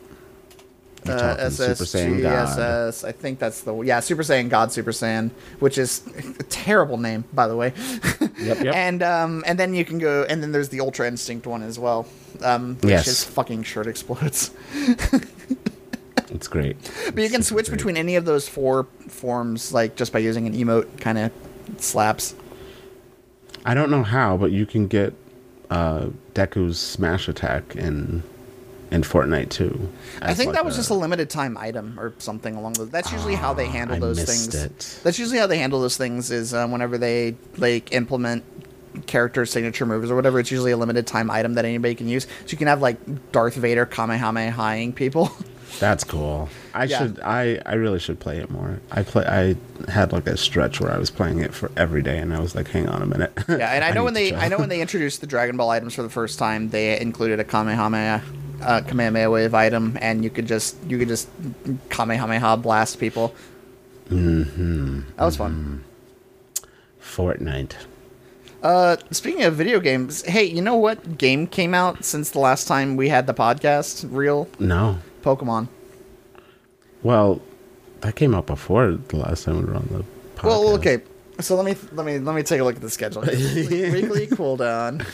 Uh, 1.08 1.36
talking 1.36 1.50
Super 1.52 1.84
Saiyan 1.86 2.22
God. 2.22 2.48
SSGSS. 2.58 3.08
I 3.08 3.12
think 3.12 3.40
that's 3.40 3.62
the 3.62 3.74
yeah 3.82 4.00
Super 4.00 4.22
Saiyan 4.24 4.50
God 4.50 4.72
Super 4.72 4.92
Saiyan, 4.92 5.32
which 5.60 5.78
is 5.78 6.02
a 6.40 6.44
terrible 6.44 6.98
name 6.98 7.24
by 7.34 7.48
the 7.48 7.56
way. 7.56 7.74
Yep, 8.40 8.62
yep. 8.62 8.76
and 8.76 9.02
um 9.04 9.44
and 9.48 9.58
then 9.58 9.74
you 9.74 9.86
can 9.86 9.98
go 9.98 10.24
and 10.30 10.42
then 10.44 10.52
there's 10.52 10.70
the 10.70 10.82
Ultra 10.82 11.08
Instinct 11.08 11.48
one 11.48 11.64
as 11.64 11.80
well. 11.80 12.08
Um, 12.44 12.76
which 12.82 12.90
Yes. 12.92 13.08
is 13.08 13.24
fucking 13.24 13.64
shirt 13.64 13.88
explodes. 13.88 14.52
It's 16.32 16.48
great. 16.48 16.78
But 17.14 17.24
you 17.24 17.30
can 17.30 17.42
switch 17.42 17.72
between 17.72 17.98
any 17.98 18.16
of 18.16 18.24
those 18.26 18.48
four 18.48 18.84
forms 19.08 19.74
like 19.74 19.96
just 19.96 20.14
by 20.14 20.20
using 20.20 20.46
an 20.46 20.54
emote 20.54 21.00
kind 21.02 21.18
of 21.18 21.32
slaps. 21.78 22.36
I 23.66 23.74
don't 23.74 23.90
know 23.90 24.04
how, 24.04 24.38
but 24.38 24.52
you 24.52 24.66
can 24.68 24.88
get 24.88 25.14
uh, 25.72 26.10
Deku's 26.36 26.78
smash 26.80 27.28
attack 27.28 27.76
in 27.76 28.22
in 28.92 29.02
Fortnite 29.04 29.50
too. 29.50 29.90
I 30.22 30.34
think 30.34 30.48
like 30.48 30.56
that 30.56 30.66
was 30.66 30.76
just 30.76 30.90
a 30.90 30.94
limited 30.96 31.30
time 31.30 31.58
item 31.58 32.00
or 32.00 32.14
something 32.18 32.56
along 32.56 32.74
those. 32.74 32.90
That's 32.90 33.12
usually 33.12 33.36
how 33.36 33.54
they 33.54 33.68
handle 33.68 33.96
I 33.98 34.00
those 34.00 34.24
things. 34.24 34.54
it. 34.56 35.00
That's 35.04 35.20
usually 35.20 35.38
how 35.40 35.48
they 35.48 35.58
handle 35.58 35.80
those 35.82 35.98
things. 35.98 36.32
Is 36.32 36.54
uh, 36.54 36.68
whenever 36.68 36.98
they 36.98 37.36
like 37.58 37.94
implement 37.94 38.44
character 39.06 39.46
signature 39.46 39.86
moves 39.86 40.10
or 40.10 40.16
whatever, 40.16 40.40
it's 40.40 40.52
usually 40.52 40.72
a 40.72 40.78
limited 40.78 41.06
time 41.06 41.30
item 41.30 41.54
that 41.54 41.66
anybody 41.66 41.94
can 41.96 42.08
use. 42.08 42.24
So 42.26 42.50
you 42.50 42.58
can 42.58 42.68
have 42.68 42.82
like 42.82 42.98
Darth 43.32 43.56
Vader 43.56 43.86
kamehamehaing 43.86 44.96
people. 44.96 45.32
That's 45.80 46.04
cool. 46.04 46.50
I 46.74 46.86
Yeah. 46.86 46.98
should. 46.98 47.20
I 47.24 47.62
I 47.64 47.76
really 47.76 48.00
should 48.00 48.20
play 48.20 48.40
it 48.40 48.50
more. 48.50 48.80
I 48.92 49.04
play. 49.04 49.24
I 49.26 49.56
had 49.90 50.12
like 50.12 50.26
a 50.26 50.36
stretch 50.36 50.82
where 50.82 50.92
I 50.92 50.98
was 50.98 51.12
playing 51.12 51.40
it 51.40 51.54
for 51.54 51.72
every 51.78 52.02
day, 52.02 52.18
and 52.18 52.34
I 52.34 52.40
was 52.40 52.56
like, 52.56 52.68
hang 52.68 52.90
on 52.90 53.04
a 53.04 53.06
minute. 53.06 53.32
yeah, 53.48 53.72
and 53.74 53.84
I 53.86 53.92
know 53.94 54.04
when 54.04 54.16
they. 54.16 54.34
I 54.36 54.48
know 54.48 54.58
when 54.58 54.70
they 54.70 54.82
introduced 54.82 55.22
the 55.22 55.28
Dragon 55.28 55.56
Ball 55.58 55.70
items 55.70 55.94
for 55.94 56.02
the 56.02 56.10
first 56.10 56.40
time, 56.40 56.70
they 56.72 57.00
included 57.00 57.40
a 57.40 57.44
kamehameha. 57.44 58.24
Uh, 58.62 58.82
Kamehameha 58.82 59.30
wave 59.30 59.54
item, 59.54 59.98
and 60.02 60.24
you 60.24 60.30
could 60.30 60.48
just 60.48 60.76
you 60.88 60.98
could 60.98 61.08
just 61.08 61.30
kamehameha 61.90 62.58
blast 62.58 63.00
people. 63.00 63.34
Mm-hmm. 64.10 65.02
That 65.16 65.26
was 65.26 65.38
fun. 65.38 65.84
Fortnite. 67.02 67.74
Uh, 68.62 68.98
speaking 69.12 69.44
of 69.44 69.56
video 69.56 69.80
games, 69.80 70.24
hey, 70.24 70.44
you 70.44 70.62
know 70.62 70.76
what 70.76 71.18
game 71.18 71.48
came 71.48 71.74
out 71.74 72.04
since 72.04 72.32
the 72.32 72.40
last 72.40 72.68
time 72.68 72.98
we 72.98 73.08
had 73.08 73.26
the 73.26 73.34
podcast? 73.34 74.06
Real 74.12 74.50
No. 74.60 74.98
Pokemon. 75.22 75.70
Well, 77.04 77.42
that 78.02 78.16
came 78.16 78.36
out 78.36 78.46
before 78.48 78.92
the 79.08 79.18
last 79.18 79.46
time 79.46 79.60
we 79.60 79.64
were 79.66 79.76
on 79.76 79.88
the 79.92 80.04
podcast. 80.36 80.44
Well, 80.44 80.74
okay. 80.76 81.02
So 81.40 81.56
let 81.56 81.66
me 81.66 81.76
let 81.94 82.06
me 82.06 82.20
let 82.20 82.36
me 82.36 82.44
take 82.44 82.60
a 82.60 82.64
look 82.66 82.76
at 82.76 82.82
the 82.82 82.90
schedule. 82.90 83.22
weekly, 83.22 83.92
weekly 84.02 84.28
cooldown. 84.28 85.06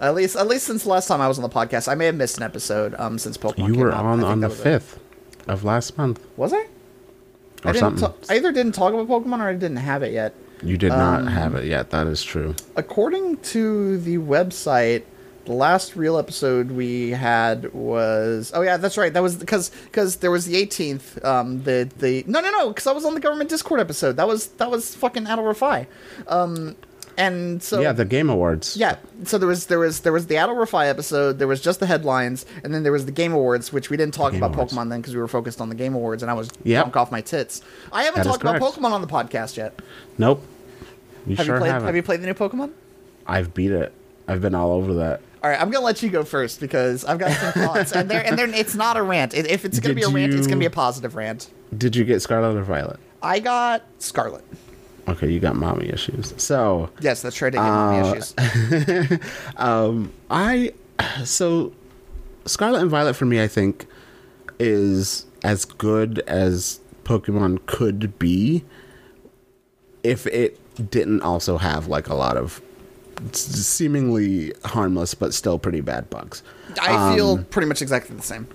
At 0.00 0.14
least 0.14 0.34
at 0.36 0.48
least 0.48 0.66
since 0.66 0.84
the 0.84 0.88
last 0.88 1.06
time 1.08 1.20
I 1.20 1.28
was 1.28 1.38
on 1.38 1.42
the 1.42 1.48
podcast, 1.54 1.86
I 1.88 1.94
may 1.94 2.06
have 2.06 2.14
missed 2.14 2.38
an 2.38 2.42
episode. 2.42 2.94
Um, 2.98 3.18
since 3.18 3.36
Pokemon. 3.36 3.68
You 3.68 3.80
were 3.80 3.92
out. 3.92 4.04
on 4.04 4.24
on 4.24 4.40
the 4.40 4.50
fifth 4.50 4.98
of 5.46 5.62
last 5.64 5.96
month 5.98 6.24
Was 6.36 6.52
I? 6.52 6.56
I 6.56 7.70
or 7.70 7.72
didn't. 7.74 7.98
something. 7.98 8.12
I 8.30 8.36
either 8.36 8.52
didn't 8.52 8.72
talk 8.72 8.94
about 8.94 9.08
Pokemon 9.08 9.40
or 9.40 9.48
I 9.48 9.52
didn't 9.52 9.76
have 9.76 10.02
it 10.02 10.12
yet. 10.12 10.34
you 10.62 10.78
did 10.78 10.90
not 10.90 11.20
um, 11.22 11.26
have 11.26 11.54
it 11.54 11.66
yet. 11.66 11.90
That 11.90 12.06
is 12.06 12.22
true. 12.22 12.54
According 12.76 13.38
to 13.38 13.98
the 13.98 14.16
website, 14.18 15.02
the 15.44 15.52
last 15.52 15.96
real 15.96 16.16
episode 16.18 16.70
we 16.70 17.10
had 17.10 17.72
was 17.72 18.52
oh 18.54 18.62
yeah 18.62 18.76
that's 18.76 18.96
right 18.96 19.12
that 19.14 19.22
was 19.22 19.36
because 19.36 19.70
because 19.86 20.16
there 20.16 20.30
was 20.30 20.46
the 20.46 20.54
18th 20.54 21.24
um 21.24 21.62
the 21.64 21.90
the 21.98 22.22
no 22.26 22.40
no 22.40 22.50
no 22.50 22.68
because 22.68 22.86
I 22.86 22.92
was 22.92 23.04
on 23.04 23.14
the 23.14 23.20
government 23.20 23.50
Discord 23.50 23.80
episode 23.80 24.16
that 24.16 24.28
was 24.28 24.48
that 24.58 24.70
was 24.70 24.94
fucking 24.94 25.24
Adal 25.24 25.44
Rafai 25.52 25.86
um 26.28 26.76
and 27.16 27.62
so 27.62 27.80
yeah, 27.80 27.92
the 27.92 28.04
Game 28.04 28.30
Awards. 28.30 28.76
yeah 28.76 28.96
so 29.24 29.36
there 29.38 29.48
was 29.48 29.66
there 29.66 29.78
was 29.78 30.00
there 30.00 30.12
was 30.12 30.26
the 30.26 30.36
Adal 30.36 30.54
Rafai 30.56 30.88
episode 30.88 31.38
there 31.38 31.48
was 31.48 31.60
just 31.60 31.80
the 31.80 31.86
headlines 31.86 32.46
and 32.64 32.72
then 32.74 32.82
there 32.82 32.92
was 32.92 33.06
the 33.06 33.12
Game 33.12 33.32
Awards 33.32 33.72
which 33.72 33.90
we 33.90 33.96
didn't 33.96 34.14
talk 34.14 34.32
about 34.34 34.54
Awards. 34.54 34.72
Pokemon 34.72 34.90
then 34.90 35.00
because 35.00 35.14
we 35.14 35.20
were 35.20 35.28
focused 35.28 35.60
on 35.60 35.68
the 35.68 35.74
Game 35.74 35.94
Awards 35.94 36.22
and 36.22 36.30
I 36.30 36.34
was 36.34 36.48
Yep. 36.64 36.82
drunk 36.84 36.96
off 36.96 37.10
my 37.12 37.20
tits 37.20 37.62
I 37.92 38.04
haven't 38.04 38.22
That 38.24 38.30
talked 38.30 38.42
about. 38.42 38.60
Pokemon 38.60 38.92
on 38.92 39.00
the 39.00 39.06
podcast 39.06 39.56
yet 39.56 39.78
Nope. 40.18 40.42
You 41.26 41.36
have 41.36 41.46
sure 41.46 41.56
you 41.56 41.60
played 41.60 41.72
haven't. 41.72 41.86
have 41.86 41.96
you 41.96 42.02
played 42.02 42.20
the 42.22 42.26
new 42.26 42.34
Pokemon 42.34 42.70
I've 43.26 43.52
beat 43.54 43.70
it. 43.72 43.92
I've 44.26 44.40
been 44.40 44.54
all 44.54 44.72
over 44.72 44.94
that. 44.94 45.20
All 45.42 45.48
right, 45.50 45.60
I'm 45.60 45.70
gonna 45.70 45.84
let 45.84 46.02
you 46.02 46.10
go 46.10 46.24
first 46.24 46.60
because 46.60 47.04
I've 47.04 47.18
got 47.18 47.32
some 47.32 47.52
thoughts, 47.52 47.92
and 47.92 48.10
there 48.10 48.24
and 48.26 48.38
there. 48.38 48.48
It's 48.48 48.74
not 48.74 48.96
a 48.96 49.02
rant. 49.02 49.34
If 49.34 49.46
if 49.46 49.64
it's 49.64 49.78
gonna 49.80 49.94
Did 49.94 50.00
be 50.00 50.02
a 50.02 50.08
rant, 50.08 50.34
it's 50.34 50.46
gonna 50.46 50.58
be 50.58 50.66
a 50.66 50.70
positive 50.70 51.14
rant. 51.16 51.48
Did 51.76 51.94
you 51.96 52.04
get 52.04 52.20
Scarlet 52.22 52.56
or 52.56 52.62
Violet? 52.62 52.98
I 53.22 53.38
got 53.40 53.82
Scarlet. 53.98 54.44
Okay, 55.10 55.30
you 55.30 55.40
got 55.40 55.56
mommy 55.56 55.88
issues. 55.88 56.34
So 56.36 56.90
Yes, 57.00 57.22
that's 57.22 57.40
right. 57.42 57.54
I 57.54 57.56
get 57.56 57.62
mommy 57.62 58.08
Uh, 58.08 58.14
issues. 58.14 59.20
I 60.30 60.72
so 61.24 61.72
Scarlet 62.46 62.80
and 62.80 62.90
Violet 62.90 63.14
for 63.14 63.26
me, 63.26 63.42
I 63.42 63.48
think, 63.48 63.86
is 64.58 65.26
as 65.42 65.64
good 65.64 66.20
as 66.26 66.80
Pokemon 67.04 67.64
could 67.66 68.18
be 68.18 68.64
if 70.02 70.26
it 70.28 70.58
didn't 70.90 71.22
also 71.22 71.58
have 71.58 71.86
like 71.88 72.08
a 72.08 72.14
lot 72.14 72.36
of 72.36 72.60
seemingly 73.32 74.52
harmless 74.64 75.14
but 75.14 75.34
still 75.34 75.58
pretty 75.58 75.80
bad 75.80 76.08
bugs. 76.08 76.42
I 76.80 77.14
feel 77.14 77.32
um, 77.32 77.44
pretty 77.46 77.66
much 77.68 77.82
exactly 77.82 78.16
the 78.16 78.22
same. 78.22 78.46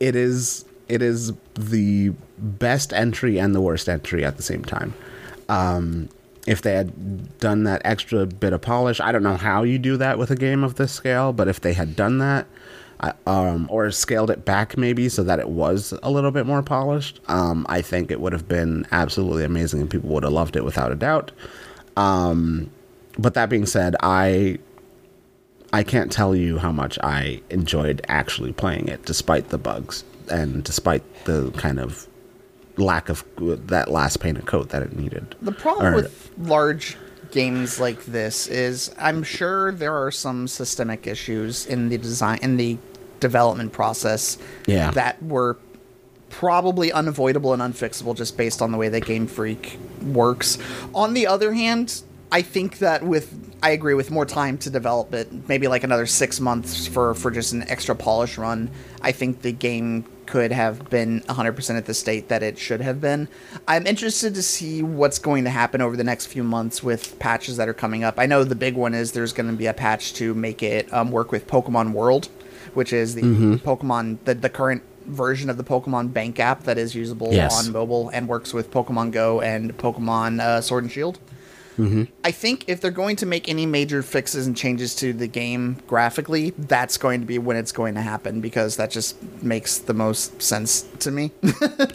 It 0.00 0.14
is 0.16 0.64
it 0.88 1.02
is 1.02 1.32
the 1.54 2.10
best 2.38 2.92
entry 2.92 3.38
and 3.38 3.54
the 3.54 3.60
worst 3.60 3.88
entry 3.88 4.24
at 4.24 4.36
the 4.36 4.42
same 4.42 4.64
time. 4.64 4.94
Um, 5.48 6.08
if 6.46 6.62
they 6.62 6.72
had 6.74 7.38
done 7.38 7.64
that 7.64 7.82
extra 7.84 8.26
bit 8.26 8.52
of 8.52 8.62
polish, 8.62 9.00
I 9.00 9.12
don't 9.12 9.22
know 9.22 9.36
how 9.36 9.62
you 9.64 9.78
do 9.78 9.96
that 9.98 10.18
with 10.18 10.30
a 10.30 10.36
game 10.36 10.64
of 10.64 10.76
this 10.76 10.92
scale, 10.92 11.32
but 11.32 11.46
if 11.48 11.60
they 11.60 11.74
had 11.74 11.94
done 11.94 12.18
that, 12.18 12.46
I- 13.00 13.12
um, 13.26 13.66
or 13.70 13.90
scaled 13.90 14.30
it 14.30 14.44
back 14.44 14.76
maybe 14.76 15.08
so 15.08 15.22
that 15.24 15.38
it 15.38 15.48
was 15.50 15.94
a 16.02 16.10
little 16.10 16.30
bit 16.30 16.46
more 16.46 16.62
polished, 16.62 17.20
um, 17.28 17.64
I 17.68 17.80
think 17.82 18.10
it 18.10 18.20
would 18.20 18.32
have 18.32 18.48
been 18.48 18.86
absolutely 18.90 19.44
amazing 19.44 19.80
and 19.82 19.90
people 19.90 20.08
would 20.10 20.24
have 20.24 20.32
loved 20.32 20.56
it 20.56 20.64
without 20.64 20.90
a 20.90 20.96
doubt. 20.96 21.30
Um, 21.96 22.70
but 23.18 23.34
that 23.34 23.48
being 23.50 23.66
said, 23.66 23.94
I 24.00 24.58
I 25.70 25.82
can't 25.82 26.10
tell 26.10 26.34
you 26.34 26.56
how 26.56 26.72
much 26.72 26.98
I 27.02 27.42
enjoyed 27.50 28.00
actually 28.08 28.52
playing 28.52 28.88
it, 28.88 29.04
despite 29.04 29.50
the 29.50 29.58
bugs 29.58 30.02
and 30.30 30.64
despite 30.64 31.02
the 31.26 31.50
kind 31.58 31.78
of 31.78 32.07
lack 32.78 33.08
of 33.08 33.24
that 33.66 33.90
last 33.90 34.20
painted 34.20 34.46
coat 34.46 34.68
that 34.70 34.82
it 34.82 34.96
needed. 34.96 35.34
The 35.42 35.52
problem 35.52 35.86
Or- 35.94 35.96
with 35.96 36.30
large 36.38 36.96
games 37.30 37.78
like 37.78 38.04
this 38.06 38.46
is 38.46 38.90
I'm 38.98 39.22
sure 39.22 39.72
there 39.72 39.94
are 39.94 40.10
some 40.10 40.48
systemic 40.48 41.06
issues 41.06 41.66
in 41.66 41.88
the 41.90 41.98
design 41.98 42.38
in 42.42 42.56
the 42.56 42.78
development 43.20 43.72
process 43.72 44.38
Yeah. 44.66 44.90
that 44.92 45.22
were 45.22 45.58
probably 46.30 46.92
unavoidable 46.92 47.52
and 47.52 47.62
unfixable 47.62 48.14
just 48.16 48.36
based 48.36 48.60
on 48.62 48.70
the 48.70 48.78
way 48.78 48.88
that 48.88 49.04
Game 49.04 49.26
Freak 49.26 49.78
works. 50.02 50.58
On 50.94 51.14
the 51.14 51.26
other 51.26 51.52
hand, 51.52 52.02
I 52.30 52.42
think 52.42 52.78
that 52.78 53.02
with 53.02 53.34
I 53.62 53.70
agree 53.70 53.94
with 53.94 54.10
more 54.10 54.24
time 54.26 54.56
to 54.58 54.70
develop 54.70 55.12
it, 55.14 55.48
maybe 55.48 55.66
like 55.66 55.82
another 55.82 56.06
six 56.06 56.38
months 56.38 56.86
for 56.86 57.14
for 57.14 57.30
just 57.30 57.52
an 57.52 57.68
extra 57.68 57.94
polish 57.94 58.38
run. 58.38 58.70
I 59.02 59.12
think 59.12 59.42
the 59.42 59.52
game 59.52 60.04
could 60.28 60.52
have 60.52 60.88
been 60.90 61.22
100% 61.22 61.76
at 61.76 61.86
the 61.86 61.94
state 61.94 62.28
that 62.28 62.42
it 62.44 62.56
should 62.58 62.80
have 62.80 63.00
been. 63.00 63.26
I'm 63.66 63.86
interested 63.86 64.34
to 64.36 64.42
see 64.42 64.82
what's 64.82 65.18
going 65.18 65.42
to 65.44 65.50
happen 65.50 65.80
over 65.80 65.96
the 65.96 66.04
next 66.04 66.26
few 66.26 66.44
months 66.44 66.82
with 66.82 67.18
patches 67.18 67.56
that 67.56 67.68
are 67.68 67.74
coming 67.74 68.04
up. 68.04 68.18
I 68.18 68.26
know 68.26 68.44
the 68.44 68.54
big 68.54 68.76
one 68.76 68.94
is 68.94 69.12
there's 69.12 69.32
going 69.32 69.50
to 69.50 69.56
be 69.56 69.66
a 69.66 69.74
patch 69.74 70.12
to 70.14 70.34
make 70.34 70.62
it 70.62 70.92
um, 70.92 71.10
work 71.10 71.32
with 71.32 71.46
Pokemon 71.48 71.92
World, 71.92 72.28
which 72.74 72.92
is 72.92 73.14
the 73.16 73.22
Pokemon 73.22 74.18
the, 74.24 74.34
the 74.34 74.50
current 74.50 74.82
version 75.06 75.48
of 75.48 75.56
the 75.56 75.64
Pokemon 75.64 76.12
Bank 76.12 76.38
app 76.38 76.64
that 76.64 76.76
is 76.76 76.94
usable 76.94 77.32
Yes. 77.32 77.66
on 77.66 77.72
mobile 77.72 78.10
and 78.10 78.28
works 78.28 78.52
with 78.52 78.70
Pokemon 78.70 79.10
Go 79.10 79.40
and 79.40 79.74
Pokemon 79.78 80.40
uh, 80.40 80.60
Sword 80.60 80.84
and 80.84 80.92
Shield. 80.92 81.18
I 82.24 82.30
think 82.32 82.64
if 82.68 82.80
they're 82.80 82.90
going 82.90 83.16
to 83.16 83.26
make 83.26 83.48
any 83.48 83.64
major 83.64 84.02
fixes 84.02 84.46
and 84.46 84.56
changes 84.56 84.94
to 84.96 85.12
the 85.12 85.28
game 85.28 85.76
graphically, 85.86 86.50
that's 86.58 86.98
going 86.98 87.20
to 87.20 87.26
be 87.26 87.38
when 87.38 87.56
it's 87.56 87.70
going 87.70 87.94
to 87.94 88.00
happen 88.02 88.40
because 88.40 88.76
that 88.76 88.90
just 88.90 89.20
makes 89.42 89.78
the 89.78 89.94
most 89.94 90.42
sense 90.42 90.82
to 91.00 91.10
me. 91.10 91.30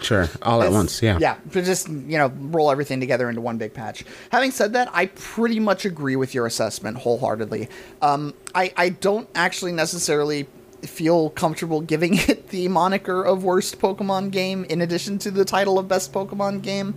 Sure, 0.02 0.28
all 0.42 0.62
at 0.62 0.72
once. 0.72 1.02
Yeah. 1.02 1.18
Yeah, 1.20 1.38
but 1.46 1.64
just 1.64 1.88
you 1.88 2.18
know, 2.18 2.28
roll 2.28 2.70
everything 2.72 3.00
together 3.00 3.30
into 3.30 3.40
one 3.40 3.58
big 3.58 3.74
patch. 3.74 4.04
Having 4.32 4.52
said 4.52 4.74
that, 4.74 4.90
I 4.94 5.06
pretty 5.06 5.60
much 5.60 5.86
agree 5.86 6.18
with 6.18 6.34
your 6.34 6.46
assessment 6.46 6.98
wholeheartedly. 6.98 7.70
Um, 8.02 8.34
I 8.54 8.74
I 8.76 8.90
don't 8.90 9.30
actually 9.34 9.72
necessarily 9.72 10.48
feel 10.82 11.30
comfortable 11.30 11.80
giving 11.82 12.16
it 12.30 12.50
the 12.50 12.68
moniker 12.68 13.24
of 13.24 13.44
worst 13.44 13.80
Pokemon 13.80 14.32
game 14.32 14.66
in 14.66 14.82
addition 14.82 15.18
to 15.20 15.32
the 15.32 15.46
title 15.46 15.80
of 15.80 15.88
best 15.88 16.12
Pokemon 16.12 16.62
game. 16.62 16.96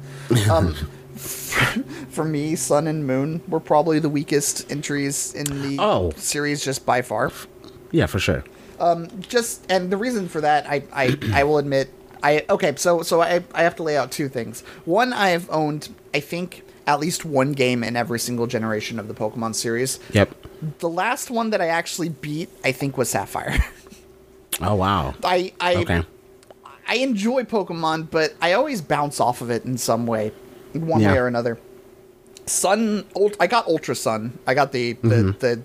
Um, 0.50 0.74
for 1.16 2.24
me, 2.24 2.54
Sun 2.56 2.86
and 2.86 3.06
Moon 3.06 3.40
were 3.48 3.60
probably 3.60 3.98
the 3.98 4.08
weakest 4.08 4.70
entries 4.70 5.34
in 5.34 5.44
the 5.62 5.76
Oh. 5.82 6.12
series, 6.16 6.64
just 6.64 6.84
by 6.86 7.02
far 7.02 7.32
Yeah, 7.90 8.06
for 8.06 8.18
sure. 8.18 8.44
Um, 8.78 9.08
just 9.20 9.64
and 9.70 9.90
the 9.90 9.96
reason 9.96 10.28
for 10.28 10.40
that 10.42 10.68
I 10.68 10.82
I, 10.92 11.18
I 11.32 11.44
will 11.44 11.56
admit 11.58 11.88
I 12.22 12.44
okay 12.50 12.74
so 12.76 13.02
so 13.02 13.22
I 13.22 13.42
I 13.54 13.62
have 13.62 13.76
to 13.76 13.82
lay 13.82 13.96
out 13.96 14.10
two 14.10 14.28
things. 14.28 14.60
One 14.84 15.12
I 15.14 15.30
have 15.30 15.48
owned 15.50 15.94
I 16.12 16.20
think 16.20 16.62
at 16.86 17.00
least 17.00 17.24
one 17.24 17.52
game 17.52 17.82
in 17.82 17.96
every 17.96 18.18
single 18.18 18.46
generation 18.46 18.98
of 18.98 19.08
the 19.08 19.14
Pokemon 19.14 19.54
series. 19.54 19.98
Yep. 20.12 20.34
The 20.78 20.88
last 20.88 21.30
one 21.30 21.50
that 21.50 21.60
I 21.62 21.68
actually 21.68 22.10
beat 22.10 22.50
I 22.64 22.72
think 22.72 22.96
was 22.98 23.08
Sapphire. 23.08 23.58
Oh 24.60 24.74
wow. 24.74 25.14
I 25.22 25.52
I 25.60 25.74
Okay. 25.76 26.02
I 26.88 26.96
enjoy 26.96 27.42
Pokemon, 27.42 28.10
but 28.10 28.34
I 28.40 28.52
always 28.54 28.80
bounce 28.80 29.20
off 29.20 29.40
of 29.42 29.50
it 29.50 29.64
in 29.64 29.76
some 29.76 30.06
way, 30.06 30.32
one 30.78 31.00
Yeah. 31.00 31.12
way 31.12 31.18
or 31.18 31.26
another. 31.26 31.58
Sun, 32.46 33.04
ult- 33.16 33.36
I 33.40 33.46
got 33.48 33.66
Ultra 33.66 33.96
Sun. 33.96 34.38
I 34.46 34.54
got 34.54 34.70
the 34.72 34.92
the, 35.02 35.34
the 35.38 35.62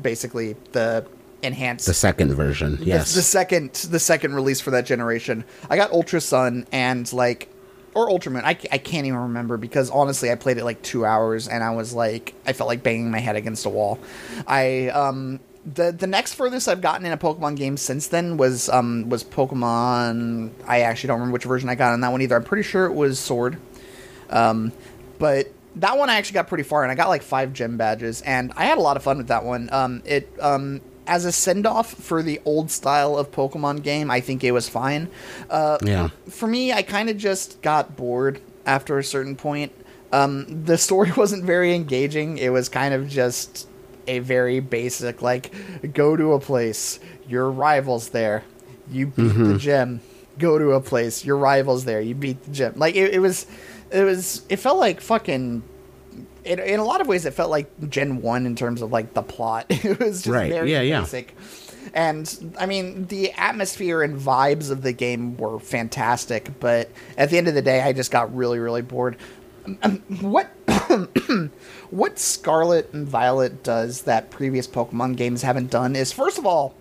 basically 0.00 0.56
the 0.72 1.06
enhanced 1.42 1.86
The 1.86 1.94
second 1.94 2.34
version. 2.34 2.78
Yes. 2.82 3.14
The, 3.14 3.22
second 3.22 3.72
the 3.90 3.98
second 4.00 4.34
release 4.34 4.60
for 4.60 4.70
that 4.72 4.84
generation. 4.84 5.44
I 5.70 5.76
got 5.76 5.90
Ultra 5.92 6.20
Sun 6.20 6.66
and 6.72 7.10
like 7.12 7.48
or 7.94 8.08
Ultramoon. 8.08 8.42
I, 8.44 8.50
I 8.70 8.78
can't 8.78 9.06
even 9.06 9.18
remember 9.20 9.56
because 9.56 9.88
honestly 9.90 10.30
I 10.30 10.34
played 10.34 10.58
it 10.58 10.64
like 10.64 10.82
2 10.82 11.04
hours 11.06 11.48
and 11.48 11.64
I 11.64 11.70
was 11.70 11.94
like 11.94 12.34
I 12.46 12.52
felt 12.52 12.68
like 12.68 12.82
banging 12.82 13.10
my 13.10 13.20
head 13.20 13.36
against 13.36 13.64
a 13.64 13.70
wall. 13.70 13.98
I 14.46 14.88
um 14.88 15.40
the 15.64 15.92
the 15.92 16.06
next 16.06 16.34
furthest 16.34 16.68
I've 16.68 16.80
gotten 16.82 17.06
in 17.06 17.12
a 17.12 17.18
Pokemon 17.18 17.56
game 17.56 17.76
since 17.78 18.08
then 18.08 18.36
was 18.36 18.68
um 18.68 19.08
was 19.08 19.24
Pokemon 19.24 20.50
I 20.66 20.80
actually 20.82 21.08
don't 21.08 21.20
remember 21.20 21.32
which 21.34 21.44
version 21.44 21.68
I 21.70 21.74
got 21.74 21.92
on 21.94 22.00
that 22.02 22.12
one 22.12 22.20
either. 22.20 22.36
I'm 22.36 22.44
pretty 22.44 22.62
sure 22.64 22.84
it 22.84 22.94
was 22.94 23.18
Sword. 23.18 23.58
Um, 24.30 24.72
but 25.18 25.52
that 25.76 25.96
one 25.96 26.10
I 26.10 26.16
actually 26.16 26.34
got 26.34 26.48
pretty 26.48 26.64
far, 26.64 26.82
and 26.82 26.92
I 26.92 26.94
got 26.94 27.08
like 27.08 27.22
five 27.22 27.52
gem 27.52 27.76
badges, 27.76 28.22
and 28.22 28.52
I 28.56 28.64
had 28.64 28.78
a 28.78 28.80
lot 28.80 28.96
of 28.96 29.02
fun 29.02 29.18
with 29.18 29.28
that 29.28 29.44
one. 29.44 29.68
Um, 29.72 30.02
it 30.04 30.30
um, 30.40 30.80
as 31.06 31.24
a 31.24 31.32
send 31.32 31.66
off 31.66 31.92
for 31.92 32.22
the 32.22 32.40
old 32.44 32.70
style 32.70 33.16
of 33.16 33.32
Pokemon 33.32 33.82
game, 33.82 34.10
I 34.10 34.20
think 34.20 34.44
it 34.44 34.52
was 34.52 34.68
fine. 34.68 35.08
Uh, 35.48 35.78
yeah. 35.82 36.08
for 36.28 36.46
me, 36.46 36.72
I 36.72 36.82
kind 36.82 37.08
of 37.08 37.16
just 37.16 37.60
got 37.62 37.96
bored 37.96 38.40
after 38.66 38.98
a 38.98 39.04
certain 39.04 39.34
point. 39.34 39.72
Um, 40.12 40.64
the 40.64 40.76
story 40.78 41.10
wasn't 41.16 41.44
very 41.44 41.74
engaging. 41.74 42.38
It 42.38 42.50
was 42.50 42.68
kind 42.68 42.92
of 42.94 43.08
just 43.08 43.66
a 44.06 44.20
very 44.20 44.60
basic, 44.60 45.22
like, 45.22 45.52
go 45.92 46.16
to 46.16 46.34
a 46.34 46.40
place, 46.40 46.98
your 47.26 47.50
rival's 47.50 48.10
there, 48.10 48.44
you 48.90 49.06
beat 49.06 49.34
the 49.34 49.58
gym. 49.58 50.00
Go 50.38 50.56
to 50.56 50.72
a 50.72 50.80
place, 50.80 51.24
your 51.24 51.36
rival's 51.36 51.84
there, 51.84 52.00
you 52.00 52.14
beat 52.14 52.42
the 52.44 52.50
gym. 52.52 52.74
Like 52.76 52.94
it, 52.94 53.12
it 53.14 53.18
was, 53.18 53.44
it 53.90 54.04
was, 54.04 54.42
it 54.48 54.56
felt 54.56 54.78
like 54.78 55.00
fucking. 55.00 55.62
It, 56.44 56.58
in 56.60 56.80
a 56.80 56.84
lot 56.84 57.00
of 57.00 57.06
ways, 57.06 57.26
it 57.26 57.34
felt 57.34 57.50
like 57.50 57.68
Gen 57.90 58.22
One 58.22 58.46
in 58.46 58.56
terms 58.56 58.80
of 58.82 58.90
like 58.92 59.12
the 59.14 59.22
plot. 59.22 59.66
It 59.70 59.98
was 59.98 60.22
just 60.22 60.26
Right, 60.26 60.50
very 60.50 60.72
yeah, 60.72 60.80
yeah. 60.80 61.00
basic. 61.00 61.34
And 61.94 62.54
I 62.58 62.66
mean, 62.66 63.06
the 63.06 63.32
atmosphere 63.32 64.02
and 64.02 64.18
vibes 64.18 64.70
of 64.70 64.82
the 64.82 64.92
game 64.92 65.36
were 65.36 65.58
fantastic, 65.58 66.50
but 66.60 66.90
at 67.16 67.30
the 67.30 67.38
end 67.38 67.48
of 67.48 67.54
the 67.54 67.62
day, 67.62 67.80
I 67.82 67.92
just 67.92 68.10
got 68.10 68.34
really, 68.34 68.58
really 68.58 68.82
bored. 68.82 69.16
Um, 69.82 69.96
what 70.20 70.46
what 71.90 72.18
Scarlet 72.18 72.92
and 72.92 73.06
Violet 73.06 73.62
does 73.62 74.02
that 74.02 74.30
previous 74.30 74.66
Pokemon 74.66 75.16
games 75.16 75.42
haven't 75.42 75.70
done 75.70 75.96
is, 75.96 76.12
first 76.12 76.38
of 76.38 76.46
all, 76.46 76.74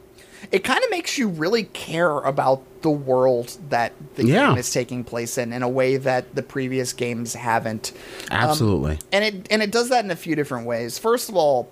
it 0.51 0.63
kind 0.63 0.83
of 0.83 0.89
makes 0.91 1.17
you 1.17 1.27
really 1.27 1.63
care 1.63 2.19
about 2.19 2.63
the 2.81 2.89
world 2.91 3.57
that 3.69 3.93
the 4.15 4.25
Yeah. 4.25 4.49
game 4.49 4.57
is 4.57 4.71
taking 4.71 5.03
place 5.03 5.37
in 5.37 5.51
in 5.53 5.63
a 5.63 5.69
way 5.69 5.97
that 5.97 6.35
the 6.35 6.43
previous 6.43 6.93
games 6.93 7.33
haven't. 7.33 7.91
Um, 8.31 8.37
Absolutely. 8.49 8.99
And 9.11 9.23
it 9.25 9.47
and 9.49 9.61
it 9.63 9.71
does 9.71 9.89
that 9.89 10.05
in 10.05 10.11
a 10.11 10.15
few 10.15 10.35
different 10.35 10.65
ways. 10.67 10.97
First 10.99 11.29
of 11.29 11.35
all, 11.35 11.69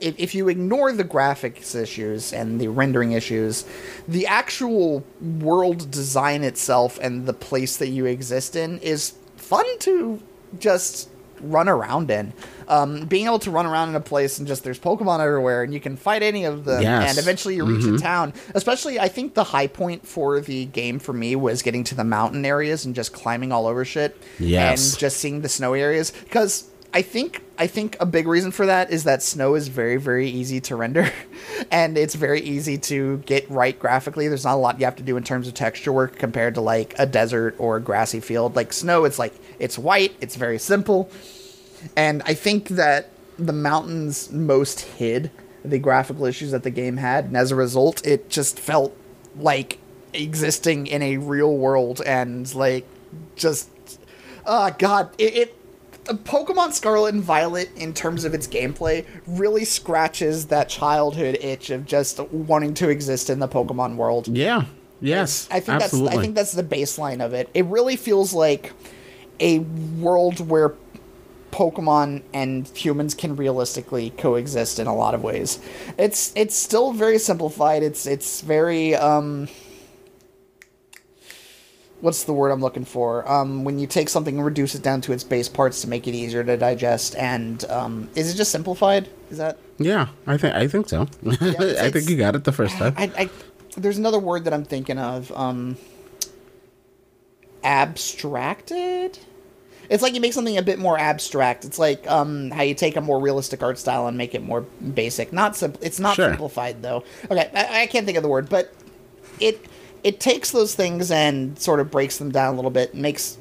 if, 0.00 0.14
if 0.18 0.34
you 0.34 0.48
ignore 0.48 0.92
the 0.92 1.04
graphics 1.04 1.74
issues 1.74 2.32
and 2.32 2.60
the 2.60 2.68
rendering 2.68 3.12
issues, 3.12 3.64
the 4.06 4.26
actual 4.26 5.04
world 5.20 5.90
design 5.90 6.42
itself 6.44 6.98
and 7.00 7.26
the 7.26 7.32
place 7.32 7.76
that 7.78 7.88
you 7.88 8.04
exist 8.06 8.56
in 8.56 8.78
is 8.80 9.14
fun 9.36 9.64
to 9.80 10.20
just 10.58 11.08
run 11.40 11.68
around 11.68 12.10
in. 12.10 12.32
Um, 12.68 13.04
being 13.06 13.26
able 13.26 13.38
to 13.40 13.50
run 13.50 13.64
around 13.66 13.90
in 13.90 13.94
a 13.94 14.00
place 14.00 14.38
and 14.38 14.46
just 14.48 14.64
there's 14.64 14.78
Pokemon 14.78 15.20
everywhere 15.20 15.62
and 15.62 15.72
you 15.72 15.78
can 15.80 15.96
fight 15.96 16.22
any 16.22 16.44
of 16.44 16.64
them 16.64 16.82
Yes. 16.82 17.10
and 17.10 17.18
eventually 17.18 17.54
you 17.54 17.64
reach 17.64 17.84
a 17.84 17.98
town. 17.98 18.32
Especially, 18.54 18.98
I 18.98 19.08
think 19.08 19.34
the 19.34 19.44
high 19.44 19.68
point 19.68 20.06
for 20.06 20.40
the 20.40 20.64
game 20.66 20.98
for 20.98 21.12
me 21.12 21.36
was 21.36 21.62
getting 21.62 21.84
to 21.84 21.94
the 21.94 22.04
mountain 22.04 22.44
areas 22.44 22.84
and 22.84 22.94
just 22.94 23.12
climbing 23.12 23.52
all 23.52 23.66
over 23.66 23.84
shit. 23.84 24.16
Yes. 24.38 24.92
And 24.92 24.98
just 24.98 25.18
seeing 25.18 25.42
the 25.42 25.48
snowy 25.48 25.80
areas 25.80 26.10
because 26.10 26.68
I 26.96 27.02
think 27.02 27.42
I 27.58 27.66
think 27.66 27.98
a 28.00 28.06
big 28.06 28.26
reason 28.26 28.52
for 28.52 28.64
that 28.64 28.90
is 28.90 29.04
that 29.04 29.22
snow 29.22 29.54
is 29.54 29.68
very 29.68 29.98
very 29.98 30.30
easy 30.30 30.62
to 30.62 30.76
render, 30.76 31.12
and 31.70 31.98
it's 31.98 32.14
very 32.14 32.40
easy 32.40 32.78
to 32.78 33.18
get 33.18 33.50
right 33.50 33.78
graphically. 33.78 34.28
There's 34.28 34.46
not 34.46 34.54
a 34.54 34.56
lot 34.56 34.80
you 34.80 34.86
have 34.86 34.96
to 34.96 35.02
do 35.02 35.18
in 35.18 35.22
terms 35.22 35.46
of 35.46 35.52
texture 35.52 35.92
work 35.92 36.16
compared 36.16 36.54
to 36.54 36.62
like 36.62 36.94
a 36.98 37.04
desert 37.04 37.54
or 37.58 37.76
a 37.76 37.82
grassy 37.82 38.20
field. 38.20 38.56
Like 38.56 38.72
snow, 38.72 39.04
it's 39.04 39.18
like 39.18 39.34
it's 39.58 39.76
white, 39.78 40.14
it's 40.22 40.36
very 40.36 40.58
simple, 40.58 41.10
and 41.98 42.22
I 42.24 42.32
think 42.32 42.68
that 42.68 43.10
the 43.38 43.52
mountains 43.52 44.32
most 44.32 44.80
hid 44.80 45.30
the 45.66 45.78
graphical 45.78 46.24
issues 46.24 46.52
that 46.52 46.62
the 46.62 46.70
game 46.70 46.96
had, 46.96 47.26
and 47.26 47.36
as 47.36 47.52
a 47.52 47.56
result, 47.56 48.06
it 48.06 48.30
just 48.30 48.58
felt 48.58 48.96
like 49.36 49.78
existing 50.14 50.86
in 50.86 51.02
a 51.02 51.18
real 51.18 51.58
world 51.58 52.00
and 52.06 52.54
like 52.54 52.86
just 53.34 53.68
oh 54.46 54.74
god 54.78 55.10
it, 55.18 55.34
it 55.34 55.65
Pokemon 56.06 56.72
Scarlet 56.72 57.14
and 57.14 57.22
Violet, 57.22 57.70
in 57.76 57.92
terms 57.92 58.24
of 58.24 58.34
its 58.34 58.46
gameplay, 58.46 59.04
really 59.26 59.64
scratches 59.64 60.46
that 60.46 60.68
childhood 60.68 61.38
itch 61.40 61.70
of 61.70 61.86
just 61.86 62.20
wanting 62.30 62.74
to 62.74 62.88
exist 62.88 63.30
in 63.30 63.38
the 63.38 63.48
Pokemon 63.48 63.96
world. 63.96 64.28
Yeah. 64.28 64.64
Yes. 65.00 65.48
I 65.50 65.60
think 65.60 65.82
absolutely. 65.82 66.08
that's 66.08 66.18
I 66.18 66.22
think 66.22 66.34
that's 66.34 66.52
the 66.52 66.62
baseline 66.62 67.24
of 67.24 67.34
it. 67.34 67.50
It 67.54 67.66
really 67.66 67.96
feels 67.96 68.32
like 68.32 68.72
a 69.40 69.58
world 69.58 70.48
where 70.48 70.74
Pokemon 71.50 72.22
and 72.34 72.68
humans 72.68 73.14
can 73.14 73.36
realistically 73.36 74.10
coexist 74.10 74.78
in 74.78 74.86
a 74.86 74.94
lot 74.94 75.14
of 75.14 75.22
ways. 75.22 75.58
It's 75.98 76.32
it's 76.36 76.54
still 76.54 76.92
very 76.92 77.18
simplified. 77.18 77.82
It's 77.82 78.06
it's 78.06 78.40
very 78.40 78.94
um 78.94 79.48
what's 82.00 82.24
the 82.24 82.32
word 82.32 82.50
I'm 82.50 82.60
looking 82.60 82.84
for? 82.84 83.28
Um, 83.30 83.64
when 83.64 83.78
you 83.78 83.86
take 83.86 84.08
something 84.08 84.36
and 84.36 84.44
reduce 84.44 84.74
it 84.74 84.82
down 84.82 85.00
to 85.02 85.12
its 85.12 85.24
base 85.24 85.48
parts 85.48 85.80
to 85.82 85.88
make 85.88 86.06
it 86.06 86.14
easier 86.14 86.44
to 86.44 86.56
digest, 86.56 87.14
and 87.16 87.64
um, 87.70 88.08
is 88.14 88.32
it 88.32 88.36
just 88.36 88.50
simplified? 88.52 89.08
Is 89.30 89.38
that? 89.38 89.58
Yeah, 89.78 90.08
I 90.26 90.36
think 90.36 90.54
I 90.54 90.68
think 90.68 90.88
so. 90.88 91.02
I 91.40 91.90
think 91.90 92.08
you 92.08 92.16
got 92.16 92.34
it 92.34 92.44
the 92.44 92.52
first 92.52 92.76
time. 92.76 92.94
I, 92.96 93.10
I 93.18 93.30
there's 93.76 93.98
another 93.98 94.18
word 94.18 94.44
that 94.44 94.54
I'm 94.54 94.64
thinking 94.64 94.98
of. 94.98 95.30
Um, 95.32 95.76
abstracted. 97.64 99.18
It's 99.88 100.02
like 100.02 100.14
you 100.14 100.20
make 100.20 100.32
something 100.32 100.56
a 100.56 100.62
bit 100.62 100.78
more 100.78 100.98
abstract. 100.98 101.64
It's 101.64 101.78
like 101.78 102.08
um, 102.10 102.50
how 102.50 102.62
you 102.62 102.74
take 102.74 102.96
a 102.96 103.00
more 103.00 103.20
realistic 103.20 103.62
art 103.62 103.78
style 103.78 104.06
and 104.06 104.16
make 104.18 104.34
it 104.34 104.42
more 104.42 104.62
basic. 104.62 105.32
Not 105.32 105.56
simple. 105.56 105.80
It's 105.82 106.00
not 106.00 106.16
Sure. 106.16 106.28
simplified 106.30 106.82
though. 106.82 107.04
Okay, 107.30 107.50
I, 107.54 107.82
I 107.82 107.86
can't 107.86 108.04
think 108.06 108.16
of 108.16 108.22
the 108.22 108.28
word, 108.28 108.48
but 108.48 108.72
it 109.40 109.64
it 110.06 110.20
takes 110.20 110.50
those 110.52 110.74
things 110.74 111.10
and 111.10 111.58
sort 111.58 111.80
of 111.80 111.90
breaks 111.90 112.18
them 112.18 112.30
down 112.30 112.54
a 112.54 112.56
little 112.56 112.70
bit. 112.70 112.94
Makes 112.94 113.36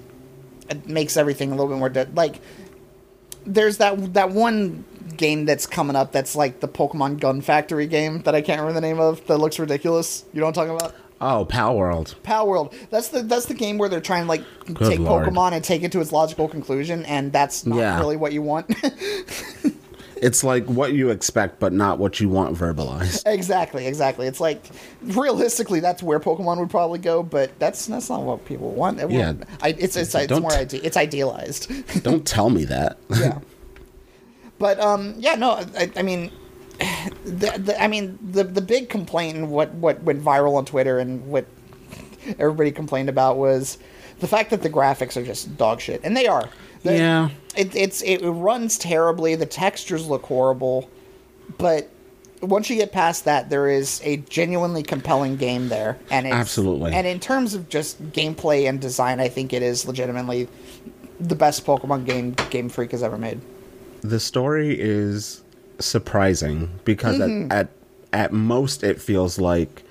it 0.70 0.88
makes 0.90 1.16
everything 1.16 1.52
a 1.52 1.56
little 1.56 1.70
bit 1.72 1.78
more 1.78 1.90
de- 1.90 2.10
like. 2.14 2.40
There's 3.46 3.78
that 3.78 4.14
that 4.16 4.32
one 4.32 4.84
game 5.18 5.46
that's 5.46 5.68
coming 5.68 5.96
up 5.96 6.12
that's 6.12 6.36
like 6.36 6.60
the 6.62 6.68
Pokemon 6.68 7.20
Gun 7.20 7.42
Factory 7.42 7.86
game 7.86 8.22
that 8.24 8.34
I 8.34 8.42
can't 8.42 8.60
remember 8.60 8.82
the 8.82 8.88
name 8.88 9.00
of 9.00 9.26
that 9.28 9.38
looks 9.38 9.60
ridiculous. 9.60 10.26
You 10.34 10.40
know 10.40 10.48
what 10.48 10.58
I'm 10.58 10.68
talking 10.68 10.76
about? 10.88 10.96
Oh, 11.22 11.46
Palworld. 11.50 12.16
Pal 12.24 12.48
World. 12.48 12.74
That's 12.90 13.08
the 13.10 13.22
that's 13.22 13.46
the 13.46 13.54
game 13.54 13.78
where 13.78 13.88
they're 13.88 14.02
trying 14.02 14.24
to 14.24 14.28
like 14.30 14.44
Good 14.66 14.90
take 14.90 15.00
lord. 15.00 15.28
Pokemon 15.28 15.54
and 15.54 15.64
take 15.64 15.84
it 15.84 15.92
to 15.94 16.02
its 16.02 16.12
logical 16.12 16.48
conclusion, 16.50 17.06
and 17.06 17.32
that's 17.32 17.66
not 17.66 17.78
Yeah. 17.78 18.00
really 18.00 18.18
what 18.18 18.34
you 18.34 18.42
want. 18.42 18.68
It's 20.18 20.44
like 20.44 20.66
what 20.66 20.94
you 20.94 21.10
expect, 21.10 21.60
but 21.60 21.74
not 21.74 22.00
what 22.00 22.20
you 22.20 22.30
want 22.30 22.58
verbalized. 22.58 23.24
exactly, 23.26 23.88
exactly. 23.88 24.28
It's 24.28 24.40
like 24.40 24.64
realistically, 25.02 25.80
that's 25.80 26.02
where 26.02 26.20
Pokemon 26.20 26.58
would 26.60 26.70
probably 26.70 27.00
go, 27.00 27.22
but 27.24 27.58
that's 27.60 27.86
that's 27.88 28.10
not 28.10 28.22
what 28.22 28.46
people 28.46 28.72
want. 28.72 29.00
Yeah. 29.12 29.34
I, 29.62 29.70
it's 29.78 29.96
it's 29.96 30.16
it's 30.16 30.40
more 30.40 30.54
ide- 30.54 30.74
it's 30.74 30.98
idealized. 30.98 31.72
Don't 32.04 32.26
tell 32.26 32.50
me 32.50 32.66
that. 32.66 32.98
yeah. 33.10 33.40
But 34.58 34.80
um, 34.80 35.16
yeah, 35.18 35.36
no, 35.36 35.52
I, 35.78 35.92
I 35.98 36.02
mean, 36.02 36.32
the, 37.26 37.52
the 37.58 37.76
I 37.82 37.88
mean 37.88 38.18
the 38.22 38.46
the 38.46 38.62
big 38.62 38.88
complaint 38.90 39.36
and 39.36 39.52
what 39.52 39.74
what 39.74 40.02
went 40.04 40.24
viral 40.24 40.56
on 40.56 40.64
Twitter 40.64 40.98
and 40.98 41.28
what 41.28 41.46
everybody 42.40 42.72
complained 42.72 43.10
about 43.10 43.38
was 43.38 43.78
the 44.20 44.28
fact 44.28 44.50
that 44.52 44.62
the 44.62 44.70
graphics 44.70 45.18
are 45.18 45.26
just 45.26 45.58
dog 45.58 45.82
shit, 45.82 46.02
and 46.04 46.16
they 46.16 46.28
are. 46.28 46.50
The- 46.86 46.98
Yeah. 46.98 47.30
It, 47.58 47.76
it's 47.76 48.02
it 48.02 48.18
runs 48.22 48.78
terribly. 48.78 49.36
The 49.36 49.46
textures 49.46 50.08
look 50.08 50.24
horrible, 50.24 50.90
but 51.58 51.90
once 52.42 52.70
you 52.70 52.76
get 52.76 52.92
past 52.92 53.24
that, 53.26 53.50
there 53.50 53.70
is 53.70 54.02
a 54.04 54.18
genuinely 54.18 54.84
compelling 54.84 55.38
game 55.38 55.70
there, 55.70 55.98
and 56.12 56.26
it's, 56.28 56.36
Absolutely. 56.36 56.94
And 56.94 57.08
in 57.08 57.20
terms 57.22 57.54
of 57.54 57.70
just 57.70 58.12
gameplay 58.12 58.68
and 58.68 58.82
design, 58.82 59.22
I 59.22 59.30
think 59.30 59.54
it 59.54 59.64
is 59.64 59.86
legitimately 59.86 60.50
the 61.22 61.36
best 61.36 61.66
Pokemon 61.66 62.06
game 62.06 62.36
Game 62.50 62.68
Freak 62.68 62.92
has 62.92 63.02
ever 63.04 63.18
made. 63.18 63.40
the 64.02 64.20
story 64.20 64.78
is 64.78 65.42
surprising 65.80 66.70
because 66.84 67.18
Mm-hmm. 67.20 67.52
at, 67.54 67.58
at 67.68 67.70
at 68.14 68.34
most 68.34 68.84
it 68.84 69.00
feels 69.02 69.40
like 69.40 69.84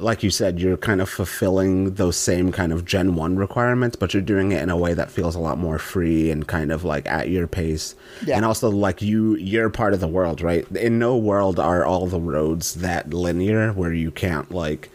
like 0.00 0.22
you 0.22 0.30
said 0.30 0.58
you're 0.60 0.76
kind 0.76 1.00
of 1.00 1.08
fulfilling 1.08 1.94
those 1.94 2.16
same 2.16 2.52
kind 2.52 2.72
of 2.72 2.84
gen 2.84 3.14
1 3.14 3.36
requirements 3.36 3.96
but 3.96 4.14
you're 4.14 4.22
doing 4.22 4.52
it 4.52 4.62
in 4.62 4.70
a 4.70 4.76
way 4.76 4.94
that 4.94 5.10
feels 5.10 5.34
a 5.34 5.40
lot 5.40 5.58
more 5.58 5.78
free 5.78 6.30
and 6.30 6.46
kind 6.46 6.70
of 6.72 6.84
like 6.84 7.06
at 7.06 7.28
your 7.28 7.46
pace 7.46 7.94
Yeah. 8.24 8.36
and 8.36 8.44
also 8.44 8.70
like 8.70 9.02
you 9.02 9.34
you're 9.36 9.70
part 9.70 9.94
of 9.94 10.00
the 10.00 10.08
world 10.08 10.40
right 10.40 10.66
in 10.76 10.98
no 10.98 11.16
world 11.16 11.58
are 11.58 11.84
all 11.84 12.06
the 12.06 12.20
roads 12.20 12.74
that 12.74 13.12
linear 13.12 13.72
where 13.72 13.92
you 13.92 14.10
can't 14.10 14.50
like 14.52 14.90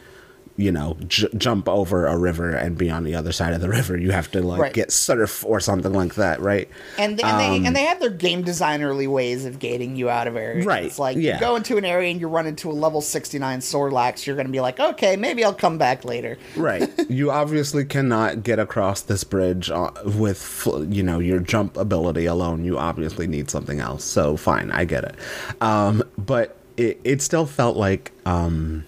you 0.55 0.71
know 0.71 0.95
j- 1.07 1.27
jump 1.35 1.67
over 1.67 2.05
a 2.05 2.15
river 2.15 2.51
and 2.51 2.77
be 2.77 2.87
on 2.89 3.03
the 3.03 3.15
other 3.15 3.31
side 3.31 3.53
of 3.53 3.61
the 3.61 3.67
river 3.69 3.97
you 3.97 4.11
have 4.11 4.29
to 4.29 4.39
like 4.41 4.61
Right. 4.61 4.73
get 4.73 4.91
surf 4.91 5.43
or 5.47 5.59
something 5.59 5.91
like 5.93 6.13
that 6.15 6.39
right 6.41 6.69
And, 6.99 7.19
and 7.23 7.39
they 7.39 7.65
and 7.67 7.75
they 7.75 7.83
have 7.85 7.99
their 7.99 8.11
game 8.11 8.43
designerly 8.43 9.07
ways 9.07 9.45
of 9.45 9.57
gating 9.57 9.95
you 9.95 10.11
out 10.11 10.27
of 10.27 10.35
areas. 10.35 10.63
Um, 10.65 10.69
Right, 10.69 10.85
It's 10.85 10.99
like 10.99 11.17
yeah. 11.17 11.35
you 11.35 11.39
go 11.39 11.55
into 11.55 11.77
an 11.77 11.85
area 11.85 12.11
and 12.11 12.21
you 12.21 12.27
run 12.27 12.45
into 12.45 12.69
a 12.69 12.73
level 12.73 13.01
sixty 13.01 13.39
nine 13.39 13.61
Snorlax. 13.61 14.27
you're 14.27 14.35
gonna 14.35 14.49
be 14.49 14.59
like, 14.59 14.79
okay, 14.79 15.15
maybe 15.15 15.43
I'll 15.43 15.53
come 15.55 15.77
back 15.79 16.05
later. 16.05 16.37
Right. 16.55 16.87
you 17.09 17.31
obviously 17.31 17.83
cannot 17.85 18.43
get 18.43 18.59
across 18.59 19.01
this 19.01 19.23
bridge 19.23 19.71
uh, 19.71 19.89
with, 20.05 20.67
you 20.87 21.01
know, 21.01 21.17
your 21.19 21.39
jump 21.39 21.77
ability 21.77 22.25
alone. 22.27 22.63
You 22.63 22.77
obviously 22.77 23.25
need 23.25 23.49
something 23.49 23.79
else. 23.79 24.03
So 24.03 24.37
fine, 24.37 24.69
I 24.71 24.85
get 24.85 25.03
it. 25.03 25.15
Um, 25.61 26.03
but 26.17 26.57
it, 26.77 26.99
it 27.03 27.21
still 27.23 27.45
felt 27.47 27.75
like, 27.77 28.11
um, 28.25 28.85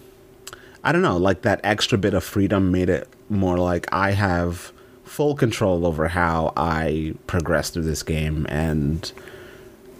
I 0.85 0.91
don't 0.91 1.01
know, 1.01 1.17
like 1.17 1.41
that 1.41 1.59
extra 1.63 1.97
bit 1.97 2.13
of 2.13 2.23
freedom 2.23 2.71
made 2.71 2.89
it 2.89 3.09
more 3.27 3.57
like 3.57 3.87
I 3.91 4.11
have 4.11 4.71
full 5.03 5.33
control 5.35 5.85
over 5.85 6.07
how 6.09 6.53
I 6.55 7.15
progress 7.25 7.71
through 7.71 7.83
this 7.83 8.03
game 8.03 8.45
and 8.49 9.11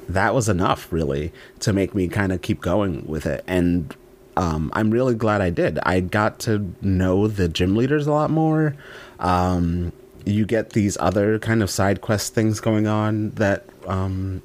that 0.08 0.36
was 0.36 0.48
enough 0.48 0.93
really 0.93 1.34
to 1.62 1.74
make 1.74 1.95
me 1.95 2.08
kind 2.08 2.32
of 2.32 2.43
keep 2.43 2.62
going 2.62 3.06
with 3.08 3.26
it. 3.26 3.43
And 3.48 3.95
um, 4.38 4.69
i'm 4.74 4.91
really 4.91 5.15
glad 5.15 5.41
i 5.41 5.50
did. 5.50 5.80
I 5.80 6.02
got 6.02 6.39
to 6.39 6.74
know 6.82 7.28
the 7.28 7.48
gym 7.48 7.76
leaders 7.76 8.06
a 8.06 8.12
lot 8.12 8.30
more. 8.30 8.76
Um, 9.19 9.91
you 10.24 10.45
get 10.45 10.71
these 10.71 10.98
other 11.00 11.39
kind 11.39 11.63
of 11.63 11.69
side 11.71 12.02
quest 12.02 12.36
things 12.36 12.60
going 12.60 12.86
on 12.86 13.32
that 13.32 13.65
um, 13.88 14.43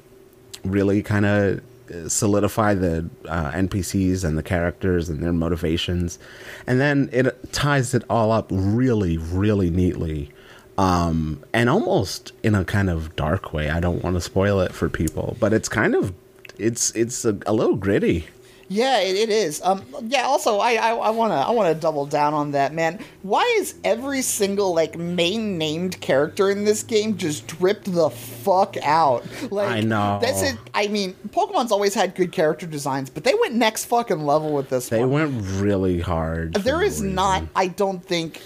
really 0.63 1.03
kind 1.03 1.25
of 1.25 1.61
solidify 2.07 2.73
the 2.73 3.09
uh, 3.27 3.51
npcs 3.51 4.23
and 4.23 4.37
the 4.37 4.43
characters 4.43 5.09
and 5.09 5.21
their 5.21 5.33
motivations 5.33 6.19
and 6.67 6.79
then 6.79 7.09
it 7.11 7.51
ties 7.51 7.93
it 7.93 8.03
all 8.09 8.31
up 8.31 8.47
really 8.51 9.17
really 9.17 9.69
neatly 9.69 10.31
um, 10.77 11.43
and 11.53 11.69
almost 11.69 12.31
in 12.41 12.55
a 12.55 12.65
kind 12.65 12.89
of 12.89 13.15
dark 13.15 13.53
way. 13.53 13.69
I 13.69 13.79
don't 13.79 14.03
want 14.03 14.15
to 14.15 14.21
spoil 14.21 14.61
it 14.61 14.73
for 14.73 14.89
people, 14.89 15.37
but 15.39 15.53
it's 15.53 15.69
kind 15.69 15.93
of 15.93 16.13
it's 16.57 16.91
it's 16.95 17.23
a, 17.23 17.37
a 17.45 17.53
little 17.53 17.75
gritty. 17.75 18.27
Yeah, 18.73 18.99
it, 19.01 19.17
it 19.17 19.29
is. 19.29 19.61
Um, 19.63 19.83
yeah. 20.07 20.21
Also, 20.23 20.59
I, 20.59 20.75
I, 20.75 20.89
I 20.95 21.09
wanna, 21.09 21.35
I 21.35 21.51
wanna 21.51 21.75
double 21.75 22.05
down 22.05 22.33
on 22.33 22.51
that, 22.51 22.73
man. 22.73 22.99
Why 23.21 23.43
is 23.59 23.75
every 23.83 24.21
single 24.21 24.73
like 24.73 24.97
main 24.97 25.57
named 25.57 25.99
character 25.99 26.49
in 26.49 26.63
this 26.63 26.81
game 26.81 27.17
just 27.17 27.47
dripped 27.47 27.91
the 27.91 28.09
fuck 28.09 28.77
out? 28.81 29.25
Like, 29.51 29.67
I 29.69 29.81
know. 29.81 30.19
That's 30.21 30.41
it. 30.41 30.55
I 30.73 30.87
mean, 30.87 31.15
Pokemon's 31.29 31.73
always 31.73 31.93
had 31.93 32.15
good 32.15 32.31
character 32.31 32.65
designs, 32.65 33.09
but 33.09 33.25
they 33.25 33.33
went 33.33 33.55
next 33.55 33.85
fucking 33.85 34.25
level 34.25 34.53
with 34.53 34.69
this 34.69 34.87
They 34.87 35.01
one. 35.01 35.11
went 35.11 35.61
really 35.61 35.99
hard. 35.99 36.53
There 36.53 36.81
is 36.81 36.91
is 36.93 37.01
not. 37.01 37.43
I 37.55 37.67
don't 37.67 38.03
think 38.05 38.41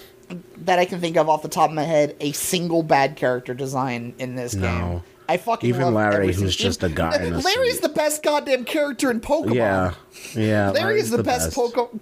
that 0.58 0.80
I 0.80 0.86
can 0.86 1.00
think 1.00 1.18
of 1.18 1.30
off 1.30 1.44
the 1.44 1.50
top 1.50 1.70
of 1.70 1.76
my 1.76 1.84
head 1.84 2.16
a 2.20 2.32
single 2.32 2.82
bad 2.82 3.16
character 3.16 3.54
design 3.54 4.16
in 4.18 4.36
this 4.36 4.56
No. 4.56 4.68
game. 4.68 5.04
I 5.28 5.38
fucking 5.38 5.68
Even 5.68 5.94
Larry, 5.94 6.34
who's 6.34 6.56
just 6.56 6.84
a 6.84 6.90
guy 6.90 7.24
in 7.24 7.40
Larry's 7.42 7.80
the 7.80 7.90
best 7.90 8.22
goddamn 8.24 8.66
character 8.66 9.10
in 9.10 9.20
Pokemon. 9.20 9.56
Yeah, 9.56 9.94
yeah. 10.34 10.70
Larry 10.72 11.00
is 11.00 11.10
the, 11.10 11.24
best, 11.24 11.56
Pokemon. 11.56 12.00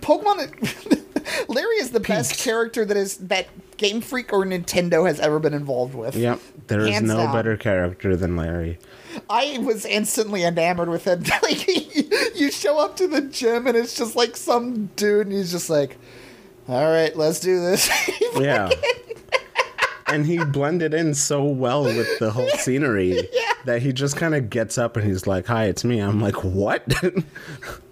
Pokemon. 0.00 1.48
Larry 1.48 1.76
is 1.76 1.90
the 1.90 2.00
best 2.00 2.38
character 2.38 2.84
that 2.84 2.96
is 2.96 3.18
that 3.18 3.48
Game 3.76 4.00
Freak 4.00 4.32
or 4.32 4.44
Nintendo 4.44 5.06
has 5.06 5.20
ever 5.20 5.38
been 5.38 5.54
involved 5.54 5.94
with. 5.94 6.16
Yep, 6.16 6.40
there 6.68 6.80
is 6.80 6.88
Hands 6.88 7.06
no 7.06 7.16
down. 7.18 7.34
better 7.34 7.56
character 7.56 8.16
than 8.16 8.36
Larry. 8.36 8.78
I 9.28 9.58
was 9.58 9.84
instantly 9.84 10.44
enamored 10.44 10.88
with 10.88 11.04
him. 11.04 11.22
like 11.42 11.66
you 12.36 12.50
show 12.50 12.78
up 12.78 12.96
to 12.96 13.06
the 13.06 13.22
gym 13.22 13.66
and 13.66 13.76
it's 13.76 13.94
just 13.96 14.16
like 14.16 14.36
some 14.36 14.86
dude, 14.96 15.26
and 15.26 15.36
he's 15.36 15.50
just 15.52 15.68
like, 15.68 15.96
"All 16.68 16.84
right, 16.90 17.14
let's 17.16 17.40
do 17.40 17.60
this." 17.60 17.90
Yeah. 18.38 18.70
And 20.08 20.26
he 20.26 20.42
blended 20.44 20.94
in 20.94 21.14
so 21.14 21.44
well 21.44 21.84
with 21.84 22.18
the 22.18 22.30
whole 22.30 22.48
scenery 22.50 23.28
that 23.64 23.82
he 23.82 23.92
just 23.92 24.16
kind 24.16 24.34
of 24.34 24.50
gets 24.50 24.78
up 24.78 24.96
and 24.96 25.06
he's 25.06 25.26
like, 25.26 25.46
"Hi, 25.46 25.64
it's 25.66 25.84
me." 25.84 25.98
I'm 26.00 26.20
like, 26.20 26.44
"What?" 26.44 26.84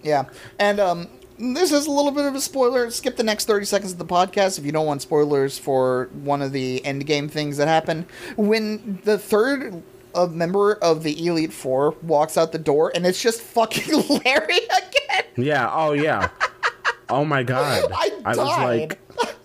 Yeah, 0.03 0.27
and 0.61 0.79
um, 0.79 1.09
this 1.39 1.73
is 1.73 1.87
a 1.87 1.91
little 1.91 2.13
bit 2.13 2.25
of 2.27 2.35
a 2.35 2.41
spoiler. 2.41 2.91
Skip 2.91 3.17
the 3.17 3.25
next 3.25 3.47
thirty 3.47 3.67
seconds 3.67 3.93
of 3.93 3.99
the 3.99 4.05
podcast 4.05 4.59
if 4.59 4.65
you 4.65 4.71
don't 4.73 4.87
want 4.87 5.03
spoilers 5.03 5.59
for 5.59 6.09
one 6.23 6.43
of 6.43 6.53
the 6.53 6.85
end 6.85 7.07
game 7.07 7.29
things 7.29 7.57
that 7.57 7.67
happen. 7.69 8.07
When 8.37 9.01
the 9.05 9.19
third 9.19 9.83
uh, 10.15 10.27
member 10.27 10.75
of 10.75 11.03
the 11.03 11.27
Elite 11.27 11.53
Four 11.53 11.97
walks 12.03 12.37
out 12.39 12.53
the 12.53 12.59
door, 12.59 12.93
and 12.95 13.05
it's 13.05 13.21
just 13.21 13.41
fucking 13.43 13.93
Larry 14.25 14.59
again. 14.59 15.25
yeah. 15.37 15.71
Oh 15.73 15.93
yeah. 15.93 16.29
Oh 17.09 17.25
my 17.25 17.43
god. 17.43 17.91
I 17.93 18.11
was 18.29 18.37
died. 18.37 18.97
like, 19.21 19.36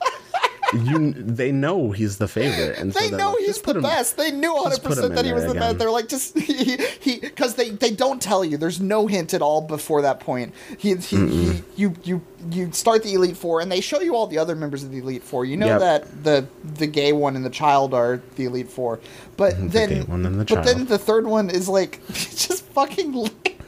you. 0.74 1.12
They 1.14 1.52
know 1.52 1.92
he's 1.92 2.18
the 2.18 2.28
favorite, 2.28 2.78
and 2.78 2.92
They 2.94 3.10
they're 3.10 3.18
know 3.20 3.30
like, 3.32 3.40
he's 3.40 3.48
"Just 3.48 3.64
put 3.64 3.74
the 3.74 3.80
him- 3.80 3.84
best. 3.84 4.18
They 4.18 4.32
knew 4.32 4.54
100 4.54 4.70
just 4.70 4.82
put 4.84 4.92
him 4.92 4.96
percent 4.98 5.16
that 5.16 5.26
he 5.26 5.34
was 5.34 5.46
the 5.46 5.54
best. 5.54 5.78
They're 5.80 5.92
like 5.92 6.08
just 6.08 6.38
he 6.40 6.78
he 7.00 7.20
because 7.20 7.56
they 7.56 7.70
they 7.72 7.92
don't 7.92 8.22
tell 8.22 8.44
you. 8.46 8.58
There's 8.58 8.80
no 8.80 9.08
hint 9.08 9.34
at 9.34 9.42
all 9.42 9.62
before 9.62 10.02
that 10.04 10.20
point. 10.20 10.54
He, 10.78 10.96
he, 10.96 11.28
he 11.28 11.64
you 11.76 11.96
you 12.04 12.22
you 12.50 12.72
start 12.72 13.04
the 13.04 13.14
Elite 13.14 13.38
Four 13.38 13.62
and 13.62 13.72
they 13.72 13.82
show 13.82 14.02
you 14.02 14.16
all 14.16 14.28
the 14.28 14.38
other 14.38 14.56
members 14.56 14.84
of 14.84 14.92
the 14.92 15.00
Elite 15.00 15.24
Four. 15.24 15.46
You 15.46 15.58
know 15.58 15.68
Yep. 15.68 15.80
that 15.80 16.24
the 16.24 16.46
the 16.76 16.88
gay 16.88 17.14
one 17.14 17.36
and 17.36 17.46
the 17.46 17.50
child 17.50 17.94
are 17.94 18.22
the 18.36 18.46
Elite 18.46 18.70
Four, 18.70 19.00
but 19.38 19.54
then 19.72 19.90
gay 19.90 20.02
one 20.02 20.26
and 20.26 20.40
the 20.40 20.46
but 20.46 20.64
then 20.66 20.86
the 20.86 20.98
third 20.98 21.28
one 21.28 21.50
is 21.50 21.68
like 21.70 22.00
just 22.14 22.64
fucking 22.68 23.14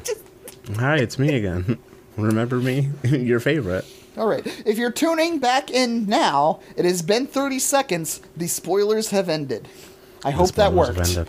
just 0.03 0.19
Hi, 0.77 0.97
it's 0.97 1.19
me 1.19 1.35
again. 1.35 1.77
Remember 2.17 2.57
me? 2.57 2.89
Your 3.03 3.39
favorite. 3.39 3.85
All 4.17 4.27
right. 4.27 4.45
If 4.65 4.77
you're 4.77 4.91
tuning 4.91 5.39
back 5.39 5.71
in 5.71 6.05
now, 6.05 6.59
it 6.77 6.85
has 6.85 7.01
been 7.01 7.25
30 7.27 7.59
seconds. 7.59 8.21
The 8.37 8.47
spoilers 8.47 9.09
have 9.09 9.27
ended. 9.29 9.67
I 10.23 10.31
hope 10.31 10.51
that 10.53 10.71
worked. 10.73 10.97
have 10.97 11.07
ended. 11.17 11.27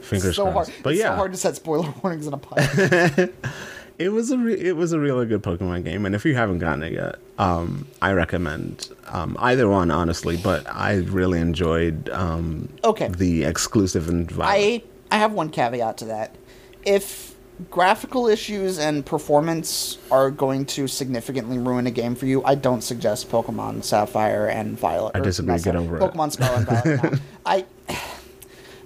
Fingers 0.00 0.36
so 0.36 0.50
crossed. 0.50 0.70
hard. 0.70 0.82
But 0.82 0.90
it's 0.94 1.00
yeah, 1.00 1.10
so 1.10 1.16
hard 1.16 1.32
to 1.32 1.38
set 1.38 1.56
spoiler 1.56 1.94
warnings 2.02 2.26
in 2.26 2.34
a 2.34 2.38
podcast. 2.38 3.32
it 3.98 4.08
was 4.10 4.30
a 4.32 4.38
re- 4.38 4.58
it 4.60 4.76
was 4.76 4.92
a 4.92 4.98
really 4.98 5.26
good 5.26 5.42
Pokemon 5.42 5.84
game, 5.84 6.04
and 6.06 6.14
if 6.14 6.24
you 6.24 6.34
haven't 6.34 6.58
gotten 6.58 6.82
it 6.82 6.92
yet, 6.92 7.16
um, 7.38 7.86
I 8.02 8.12
recommend 8.12 8.88
um, 9.08 9.36
either 9.38 9.68
one 9.68 9.90
honestly. 9.92 10.36
But 10.36 10.66
I 10.68 10.96
really 10.96 11.38
enjoyed 11.38 12.10
um, 12.10 12.68
Okay. 12.84 13.08
the 13.08 13.44
exclusive 13.44 14.08
and 14.08 14.30
I 14.40 14.82
I 15.12 15.18
have 15.18 15.32
one 15.32 15.50
caveat 15.50 15.98
to 15.98 16.06
that. 16.06 16.34
If 16.84 17.29
graphical 17.70 18.28
issues 18.28 18.78
and 18.78 19.04
performance 19.04 19.98
are 20.10 20.30
going 20.30 20.66
to 20.66 20.86
significantly 20.86 21.58
ruin 21.58 21.86
a 21.86 21.90
game 21.90 22.14
for 22.14 22.26
you, 22.26 22.42
I 22.44 22.54
don't 22.54 22.82
suggest 22.82 23.30
Pokemon 23.30 23.84
Sapphire 23.84 24.46
and 24.46 24.78
Violet. 24.78 25.16
I 25.16 25.20
disagree. 25.20 25.58
Get 25.58 25.76
over 25.76 25.96
it. 25.96 26.00
Pokemon 26.00 26.32
Scarlet 26.32 26.68
and 26.68 27.00
Violet. 27.00 27.20
I 27.46 27.64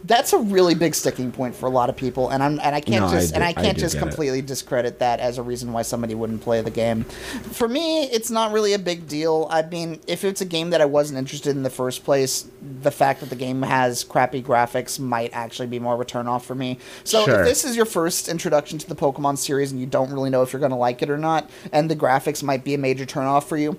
that's 0.06 0.32
a 0.34 0.38
really 0.38 0.74
big 0.74 0.94
sticking 0.94 1.32
point 1.32 1.54
for 1.54 1.66
a 1.66 1.70
lot 1.70 1.88
of 1.88 1.96
people, 1.96 2.28
and 2.28 2.42
I'm 2.42 2.60
and 2.60 2.74
I 2.74 2.80
can't 2.80 3.00
No, 3.02 3.06
I 3.06 3.12
just 3.12 3.30
do- 3.30 3.34
and 3.36 3.44
I 3.44 3.48
I 3.48 3.52
can't 3.54 3.74
do 3.76 3.80
just 3.80 3.94
get 3.94 4.02
it. 4.02 4.06
completely 4.06 4.42
discredit 4.42 4.98
that 4.98 5.18
as 5.20 5.38
a 5.38 5.42
reason 5.42 5.72
why 5.72 5.82
somebody 5.82 6.14
wouldn't 6.14 6.42
play 6.42 6.60
the 6.60 6.70
game. 6.70 7.04
For 7.04 7.66
me, 7.68 8.04
it's 8.04 8.30
not 8.30 8.52
really 8.52 8.74
a 8.74 8.78
big 8.78 9.08
deal. 9.08 9.46
I 9.50 9.62
mean, 9.62 10.00
if 10.06 10.22
it's 10.24 10.40
a 10.40 10.44
game 10.44 10.70
that 10.70 10.80
I 10.80 10.84
wasn't 10.84 11.18
interested 11.18 11.56
in 11.56 11.62
the 11.62 11.70
first 11.70 12.04
place, 12.04 12.46
the 12.82 12.90
fact 12.90 13.20
that 13.20 13.30
the 13.30 13.36
game 13.36 13.62
has 13.62 14.04
crappy 14.04 14.42
graphics 14.42 14.98
might 15.00 15.30
actually 15.32 15.68
be 15.68 15.78
more 15.78 15.94
of 15.94 16.00
a 16.00 16.04
turnoff 16.04 16.42
for 16.42 16.54
me. 16.54 16.78
So 17.04 17.24
Sure. 17.24 17.40
if 17.40 17.46
this 17.46 17.64
is 17.64 17.74
your 17.76 17.86
first 17.86 18.28
introduction 18.28 18.78
to 18.78 18.88
the 18.88 18.94
Pokemon 18.96 19.38
series 19.38 19.72
and 19.72 19.80
you 19.80 19.86
don't 19.86 20.12
really 20.12 20.30
know 20.30 20.42
if 20.42 20.52
you're 20.52 20.60
going 20.60 20.70
to 20.70 20.76
like 20.76 21.00
it 21.02 21.08
or 21.10 21.18
not, 21.18 21.48
and 21.72 21.90
the 21.90 21.96
graphics 21.96 22.42
might 22.42 22.62
be 22.62 22.74
a 22.74 22.78
major 22.78 23.06
turnoff 23.06 23.44
for 23.44 23.56
you. 23.56 23.78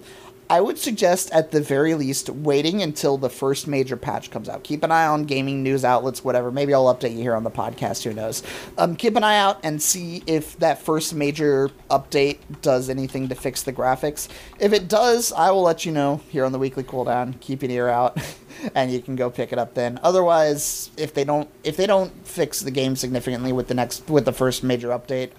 I 0.49 0.61
would 0.61 0.77
suggest, 0.77 1.31
at 1.31 1.51
the 1.51 1.61
very 1.61 1.95
least, 1.95 2.29
waiting 2.29 2.83
until 2.83 3.17
the 3.17 3.29
first 3.29 3.67
major 3.67 3.97
patch 3.97 4.29
comes 4.29 4.47
out. 4.47 4.63
Keep 4.63 4.83
an 4.83 4.91
eye 4.91 5.07
on 5.07 5.25
gaming 5.25 5.63
news 5.63 5.83
outlets, 5.83 6.23
whatever. 6.23 6.51
Maybe 6.51 6.73
I'll 6.73 6.93
update 6.93 7.13
you 7.13 7.21
here 7.21 7.35
on 7.35 7.43
the 7.43 7.51
podcast. 7.51 8.03
Who 8.03 8.13
knows? 8.13 8.43
Um, 8.77 8.95
keep 8.95 9.15
an 9.15 9.23
eye 9.23 9.39
out 9.39 9.59
and 9.63 9.81
see 9.81 10.21
if 10.27 10.57
that 10.59 10.81
first 10.81 11.15
major 11.15 11.71
update 11.89 12.37
does 12.61 12.89
anything 12.89 13.27
to 13.29 13.35
fix 13.35 13.63
the 13.63 13.73
graphics. 13.73 14.27
If 14.59 14.71
it 14.71 14.87
does, 14.87 15.31
I 15.31 15.49
will 15.49 15.63
let 15.63 15.85
you 15.85 15.91
know 15.91 16.21
here 16.29 16.45
on 16.45 16.51
the 16.51 16.59
weekly 16.59 16.83
cooldown. 16.83 17.39
Keep 17.39 17.63
an 17.63 17.71
ear 17.71 17.89
out, 17.89 18.19
and 18.75 18.91
you 18.91 19.01
can 19.01 19.15
go 19.15 19.31
pick 19.31 19.51
it 19.51 19.57
up 19.57 19.73
then. 19.73 19.99
Otherwise, 20.03 20.91
if 20.95 21.13
they 21.15 21.23
don't, 21.23 21.49
if 21.63 21.75
they 21.75 21.87
don't 21.87 22.11
fix 22.27 22.59
the 22.59 22.71
game 22.71 22.95
significantly 22.95 23.51
with 23.51 23.67
the 23.67 23.73
next 23.73 24.07
with 24.09 24.25
the 24.25 24.33
first 24.33 24.63
major 24.63 24.89
update, 24.89 25.31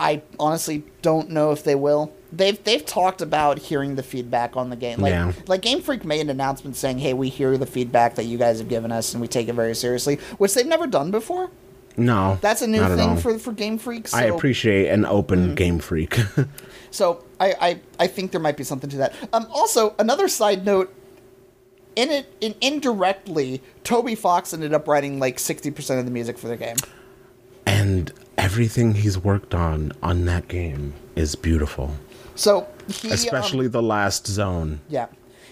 I 0.00 0.22
honestly 0.38 0.82
don't 1.02 1.30
know 1.30 1.52
if 1.52 1.62
they 1.62 1.74
will. 1.74 2.12
They've 2.32 2.62
they've 2.64 2.84
talked 2.84 3.20
about 3.20 3.58
hearing 3.58 3.96
the 3.96 4.02
feedback 4.02 4.56
on 4.56 4.70
the 4.70 4.76
game. 4.76 5.00
Like 5.00 5.10
Yeah. 5.12 5.32
like 5.46 5.62
Game 5.62 5.80
Freak 5.82 6.04
made 6.04 6.20
an 6.22 6.30
announcement 6.30 6.76
saying, 6.76 6.98
"Hey, 6.98 7.12
we 7.12 7.28
hear 7.28 7.58
the 7.58 7.66
feedback 7.66 8.14
that 8.16 8.24
you 8.24 8.38
guys 8.38 8.58
have 8.58 8.68
given 8.68 8.90
us, 8.92 9.12
and 9.12 9.20
we 9.20 9.28
take 9.28 9.48
it 9.48 9.52
very 9.54 9.74
seriously," 9.74 10.16
which 10.38 10.54
they've 10.54 10.66
never 10.66 10.86
done 10.86 11.10
before. 11.10 11.50
no, 11.96 12.38
That's 12.40 12.62
a 12.62 12.66
new 12.66 12.80
not 12.80 12.92
at 12.92 12.98
all. 13.00 13.14
thing 13.14 13.16
for 13.22 13.38
for 13.38 13.52
Game 13.52 13.76
Freak. 13.78 14.08
So, 14.08 14.16
I 14.16 14.22
appreciate 14.22 14.88
an 14.88 15.04
open 15.04 15.40
Mm-hmm. 15.46 15.54
game 15.54 15.78
freak. 15.80 16.18
So 16.92 17.22
I, 17.38 17.54
I 17.60 17.80
I 18.00 18.06
think 18.08 18.32
there 18.32 18.40
might 18.40 18.56
be 18.56 18.64
something 18.64 18.90
to 18.90 18.96
that. 18.96 19.14
Um, 19.32 19.46
also, 19.52 19.94
another 20.00 20.26
side 20.26 20.64
note. 20.64 20.92
In 21.96 22.08
it, 22.10 22.32
in 22.40 22.54
indirectly, 22.60 23.60
Toby 23.84 24.14
Fox 24.14 24.52
ended 24.54 24.72
up 24.72 24.88
writing 24.88 25.18
like 25.20 25.38
sixty 25.38 25.70
percent 25.70 25.98
of 26.00 26.04
the 26.06 26.10
music 26.12 26.38
for 26.38 26.48
the 26.48 26.56
game. 26.56 26.76
And 27.80 28.12
everything 28.36 28.94
he's 28.94 29.16
worked 29.16 29.54
on 29.54 29.92
on 30.02 30.26
that 30.26 30.48
game 30.48 30.92
is 31.16 31.34
beautiful, 31.34 31.96
So 32.34 32.68
he, 32.88 33.08
um, 33.08 33.14
especially 33.14 33.68
the 33.68 33.82
last 33.82 34.26
zone. 34.26 34.80
Yeah. 34.88 35.06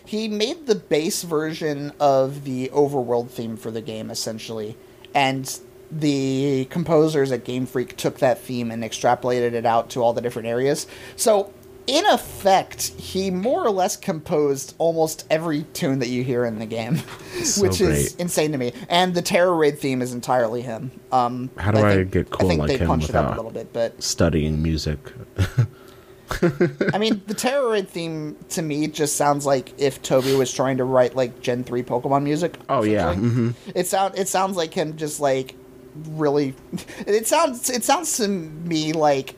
He 0.04 0.28
made 0.28 0.66
the 0.66 0.74
base 0.74 1.22
version 1.22 1.92
of 1.98 2.44
the 2.44 2.68
overworld 2.68 3.30
theme 3.30 3.56
for 3.56 3.70
the 3.70 3.82
game, 3.82 4.10
essentially. 4.10 4.76
And 5.14 5.58
the 5.90 6.66
composers 6.66 7.32
at 7.32 7.44
Game 7.44 7.66
Freak 7.66 7.96
took 7.96 8.18
that 8.18 8.40
theme 8.40 8.70
and 8.70 8.82
extrapolated 8.82 9.52
it 9.52 9.64
out 9.64 9.90
to 9.90 10.02
all 10.02 10.12
the 10.12 10.20
different 10.20 10.48
areas. 10.48 10.86
So, 11.16 11.52
in 11.88 12.04
effect, 12.06 12.88
he 12.98 13.30
more 13.30 13.64
or 13.66 13.70
less 13.70 13.96
composed 13.96 14.74
almost 14.78 15.26
every 15.30 15.62
tune 15.72 15.98
that 16.00 16.08
you 16.08 16.22
hear 16.22 16.44
in 16.44 16.58
the 16.58 16.66
game, 16.66 16.96
So 17.42 17.62
which 17.62 17.80
is 17.80 18.14
insane 18.16 18.52
to 18.52 18.58
me. 18.58 18.72
And 18.88 19.14
the 19.14 19.22
Tera 19.22 19.50
Raid 19.52 19.78
theme 19.78 20.02
is 20.02 20.12
entirely 20.12 20.60
him. 20.62 20.90
Um, 21.10 21.50
How 21.56 21.70
do 21.72 21.78
I 21.80 21.94
think- 21.96 22.10
get 22.12 22.30
cool 22.30 22.46
I 22.46 22.48
think 22.50 22.60
like 22.60 22.68
they 22.68 22.76
him 22.78 22.86
punched 22.88 23.08
it 23.10 23.14
up 23.16 23.24
a 23.24 23.28
without- 23.30 23.36
little 23.36 23.50
bit, 23.50 23.72
but 23.72 24.02
Studying 24.02 24.62
music. 24.62 24.98
I 26.92 26.98
mean, 26.98 27.22
the 27.26 27.32
Tera 27.34 27.70
Raid 27.70 27.88
theme 27.88 28.36
to 28.50 28.60
me 28.60 28.86
just 28.88 29.16
sounds 29.16 29.46
like 29.46 29.72
if 29.80 30.02
Toby 30.02 30.34
was 30.34 30.52
trying 30.52 30.76
to 30.76 30.84
write 30.84 31.16
like 31.16 31.40
Gen 31.40 31.64
three 31.64 31.82
Pokemon 31.82 32.22
music. 32.22 32.58
Oh, 32.68 32.82
yeah, 32.82 33.12
essentially. 33.12 33.54
It 33.74 33.86
sound 33.86 34.18
it 34.18 34.28
sounds 34.28 34.54
like 34.56 34.74
him 34.74 34.96
just 34.98 35.20
like 35.20 35.54
really. 35.94 36.54
It 37.06 37.26
sounds 37.26 37.70
it 37.70 37.82
sounds 37.82 38.14
to 38.18 38.28
me 38.28 38.92
like 38.92 39.34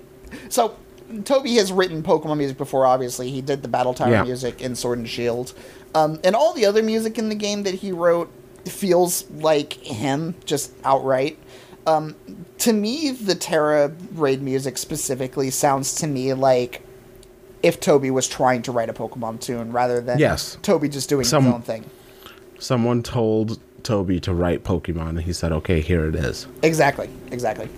so. 0.49 0.75
Toby 1.25 1.55
has 1.57 1.73
written 1.73 2.03
Pokemon 2.03 2.39
music 2.39 2.57
before. 2.59 2.87
Obviously, 2.87 3.31
he 3.31 3.41
did 3.41 3.63
the 3.63 3.69
Battle 3.69 3.95
Tower 3.95 4.11
Yeah. 4.11 4.23
music 4.25 4.61
in 4.61 4.75
Sword 4.77 4.99
and 4.99 5.09
Shield, 5.09 5.53
um, 5.95 6.19
and 6.25 6.35
all 6.37 6.53
the 6.53 6.67
other 6.67 6.83
music 6.83 7.19
in 7.19 7.29
the 7.29 7.35
game 7.35 7.63
that 7.65 7.75
he 7.75 7.93
wrote 7.93 8.31
feels 8.67 9.25
like 9.31 9.73
him, 9.75 10.35
just 10.45 10.73
outright. 10.85 11.39
Um, 11.87 12.15
to 12.59 12.73
me, 12.73 13.11
the 13.11 13.35
Tera 13.35 13.91
raid 14.15 14.43
music 14.43 14.77
specifically 14.79 15.51
sounds 15.51 15.95
to 15.97 16.07
me 16.07 16.33
like 16.35 16.83
if 17.63 17.81
Toby 17.81 18.11
was 18.11 18.29
trying 18.29 18.63
to 18.63 18.73
write 18.73 18.89
a 18.89 18.93
Pokemon 18.93 19.41
tune 19.41 19.73
rather 19.73 20.01
than 20.01 20.19
Yes. 20.19 20.57
Toby 20.63 20.89
just 20.89 21.09
doing 21.09 21.25
Some- 21.25 21.45
his 21.45 21.55
own 21.55 21.63
thing. 21.63 21.85
Someone 22.59 23.03
told 23.03 23.59
Toby 23.83 24.21
to 24.21 24.35
write 24.35 24.63
Pokemon, 24.65 25.09
and 25.11 25.23
he 25.23 25.33
said, 25.33 25.51
"Okay, 25.53 25.81
here 25.81 26.07
it 26.07 26.15
is." 26.15 26.47
Exactly, 26.63 27.09
exactly. 27.31 27.69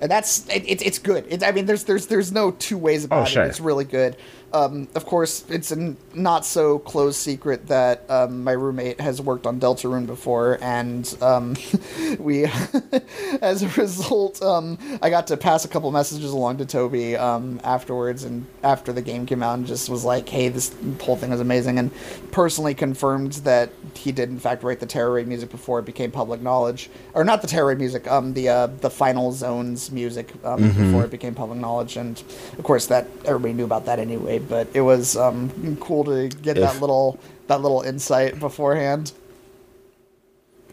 And 0.00 0.10
that's 0.10 0.48
it, 0.48 0.64
it, 0.68 0.82
it's 0.86 0.98
good. 0.98 1.24
It, 1.28 1.42
I 1.42 1.52
mean, 1.52 1.66
there's 1.66 1.84
there's 1.84 2.06
there's 2.06 2.32
no 2.32 2.50
two 2.50 2.76
ways 2.78 3.04
about 3.04 3.34
Oh, 3.36 3.40
it. 3.42 3.46
It's 3.48 3.60
really 3.60 3.84
good. 3.84 4.16
Um, 4.52 4.88
of 4.94 5.04
course, 5.04 5.44
it's 5.48 5.72
a 5.72 5.94
not 6.14 6.46
so 6.46 6.78
close 6.78 7.16
secret 7.16 7.66
that 7.66 8.08
um, 8.08 8.44
my 8.44 8.52
roommate 8.52 9.00
has 9.00 9.20
worked 9.20 9.46
on 9.46 9.60
Deltarune 9.60 10.06
before, 10.06 10.58
and 10.62 11.16
um, 11.20 11.56
we, 12.18 12.44
as 13.42 13.62
a 13.62 13.68
result, 13.80 14.40
um, 14.42 14.78
I 15.02 15.10
got 15.10 15.26
to 15.28 15.36
pass 15.36 15.64
a 15.64 15.68
couple 15.68 15.90
messages 15.90 16.30
along 16.30 16.58
to 16.58 16.66
Toby 16.66 17.16
um, 17.16 17.60
afterwards, 17.64 18.24
and 18.24 18.46
after 18.62 18.92
the 18.92 19.02
game 19.02 19.26
came 19.26 19.42
out, 19.42 19.58
and 19.58 19.66
just 19.66 19.88
was 19.88 20.04
like, 20.04 20.28
"Hey, 20.28 20.48
this 20.48 20.74
whole 21.00 21.16
thing 21.16 21.32
is 21.32 21.40
amazing," 21.40 21.78
and 21.78 21.90
personally 22.30 22.74
confirmed 22.74 23.32
that 23.44 23.70
he 23.94 24.12
did 24.12 24.28
in 24.30 24.38
fact 24.38 24.62
write 24.62 24.80
the 24.80 24.86
Tera 24.86 25.10
Raid 25.10 25.26
music 25.26 25.50
before 25.50 25.80
it 25.80 25.84
became 25.84 26.10
public 26.10 26.40
knowledge, 26.40 26.88
or 27.14 27.24
not 27.24 27.42
the 27.42 27.48
Tera 27.48 27.66
Raid 27.66 27.78
music, 27.78 28.10
um, 28.10 28.32
the 28.32 28.48
uh, 28.48 28.66
the 28.68 28.90
Final 28.90 29.32
Zones 29.32 29.90
music 29.90 30.32
um, 30.44 30.68
before 30.68 31.04
it 31.04 31.10
became 31.10 31.34
public 31.34 31.58
knowledge, 31.58 31.96
and 31.96 32.22
of 32.58 32.64
course 32.64 32.86
that 32.86 33.06
everybody 33.24 33.52
knew 33.52 33.64
about 33.64 33.84
that 33.86 33.98
anyway. 33.98 34.35
But 34.38 34.68
it 34.74 34.82
was 34.82 35.16
um, 35.16 35.76
cool 35.80 36.04
to 36.04 36.28
get 36.28 36.56
that 36.56 36.80
little 36.80 37.18
that 37.46 37.60
little 37.60 37.82
insight 37.82 38.38
beforehand. 38.40 39.12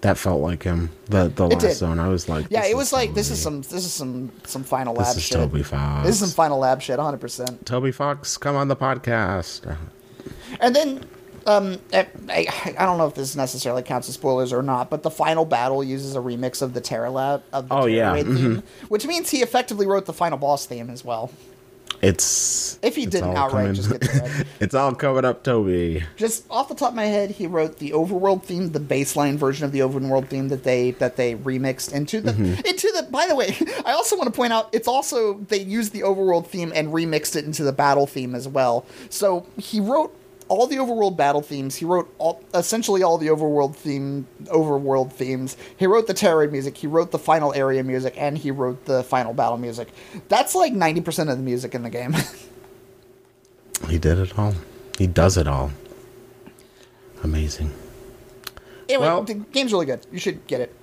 That 0.01 0.17
felt 0.17 0.41
like 0.41 0.63
him. 0.63 0.89
The 1.05 1.29
the 1.29 1.47
It 1.47 1.59
did. 1.59 1.73
zone, 1.75 1.97
I 1.97 2.09
was 2.09 2.27
like, 2.27 2.47
Yeah, 2.49 2.65
it 2.65 2.75
was 2.75 2.91
like 2.91 3.13
this 3.13 3.29
is 3.31 3.41
some 3.41 3.61
this 3.61 3.85
is 3.85 3.93
some 3.93 4.33
some 4.43 4.63
final 4.65 4.93
This 4.95 5.07
lab 5.07 5.15
is 5.17 5.23
shit. 5.23 5.37
Toby 5.37 5.63
Fox. 5.63 6.05
This 6.05 6.21
is 6.21 6.27
some 6.27 6.35
final 6.35 6.59
lab 6.59 6.81
shit, 6.81 6.97
100. 6.97 7.21
percent 7.21 7.65
Toby 7.65 7.93
Fox, 7.93 8.35
come 8.37 8.57
on 8.57 8.67
the 8.67 8.75
podcast. 8.75 9.77
And 10.59 10.75
then, 10.75 11.05
um, 11.45 11.77
I, 11.93 12.47
I, 12.77 12.85
don't 12.85 12.97
know 12.97 13.07
if 13.07 13.15
this 13.15 13.35
necessarily 13.35 13.81
counts 13.81 14.07
as 14.09 14.15
spoilers 14.15 14.53
or 14.53 14.61
not, 14.61 14.89
but 14.89 15.03
the 15.03 15.09
final 15.11 15.45
battle 15.45 15.83
uses 15.83 16.15
a 16.15 16.19
remix 16.19 16.61
of 16.61 16.73
the 16.73 16.81
Terra 16.81 17.09
Lab 17.09 17.43
of 17.53 17.69
the 17.69 17.73
Oh, 17.75 17.81
Tera 17.81 17.91
yeah, 17.91 18.13
Raid 18.13 18.25
theme, 18.27 18.63
which 18.89 19.05
means 19.07 19.29
he 19.31 19.41
effectively 19.41 19.87
wrote 19.87 20.05
the 20.05 20.13
final 20.13 20.37
boss 20.37 20.65
theme 20.65 20.89
as 20.89 21.03
well. 21.05 21.31
It's 22.03 22.77
If 22.81 22.95
he 22.95 23.03
it's 23.03 23.11
didn't 23.11 23.29
all 23.29 23.37
outright 23.37 23.73
just 23.75 23.89
get 23.89 24.01
the 24.01 24.07
red. 24.21 24.47
it's 24.59 24.75
all 24.75 24.93
coming 24.93 25.23
up, 25.25 25.43
Toby. 25.43 26.03
Just 26.17 26.45
off 26.51 26.67
the 26.67 26.75
top 26.75 26.89
of 26.89 26.95
my 26.95 27.05
head, 27.05 27.31
he 27.31 27.47
wrote 27.47 27.79
the 27.79 27.91
overworld 27.91 28.43
theme, 28.43 28.71
the 28.73 28.79
baseline 28.79 29.37
version 29.37 29.65
of 29.65 29.71
the 29.71 29.79
overworld 29.79 30.27
theme 30.27 30.49
that 30.49 30.63
they 30.63 30.91
that 30.91 31.15
they 31.15 31.35
remixed 31.35 31.93
into 31.93 32.19
the 32.21 32.33
Mm-hmm. 32.33 32.65
into 32.65 32.91
the. 32.95 33.03
By 33.09 33.27
the 33.27 33.35
way, 33.35 33.55
I 33.85 33.93
also 33.93 34.17
want 34.17 34.27
to 34.31 34.35
point 34.35 34.51
out 34.53 34.69
it's 34.73 34.87
also 34.87 35.35
they 35.47 35.59
used 35.61 35.93
the 35.93 36.01
overworld 36.01 36.47
theme 36.47 36.71
and 36.75 36.89
remixed 36.89 37.35
it 37.35 37.45
into 37.45 37.63
the 37.63 37.71
battle 37.73 38.05
theme 38.07 38.35
as 38.35 38.47
well. 38.47 38.85
So 39.09 39.45
he 39.57 39.79
wrote 39.79 40.13
all 40.47 40.67
the 40.67 40.77
overworld 40.77 41.15
battle 41.17 41.41
themes. 41.41 41.75
He 41.75 41.85
wrote 41.85 42.13
all, 42.17 42.43
essentially 42.53 43.03
all 43.03 43.17
the 43.17 43.27
overworld 43.27 43.75
theme 43.75 44.27
overworld 44.45 45.11
themes. 45.13 45.57
He 45.77 45.87
wrote 45.87 46.07
the 46.07 46.13
Tera 46.13 46.47
music. 46.47 46.77
He 46.77 46.87
wrote 46.87 47.11
the 47.11 47.19
final 47.19 47.53
area 47.53 47.83
music, 47.83 48.13
and 48.17 48.37
he 48.37 48.51
wrote 48.51 48.85
the 48.85 49.03
final 49.03 49.33
battle 49.33 49.57
music. 49.57 49.89
That's 50.29 50.55
like 50.55 50.73
ninety 50.73 51.01
percent 51.01 51.29
of 51.29 51.37
the 51.37 51.43
music 51.43 51.73
in 51.75 51.83
the 51.83 51.89
game. 51.89 52.15
He 53.89 53.97
did 53.99 54.17
it 54.17 54.39
all. 54.39 54.53
He 54.97 55.07
does 55.07 55.35
it 55.35 55.45
all. 55.47 55.69
Amazing. 57.23 57.71
anyway, 58.87 59.05
Well- 59.07 59.23
the 59.23 59.33
game's 59.33 59.71
really 59.73 59.85
good. 59.85 60.05
You 60.11 60.19
should 60.19 60.45
get 60.47 60.61
it. 60.61 60.73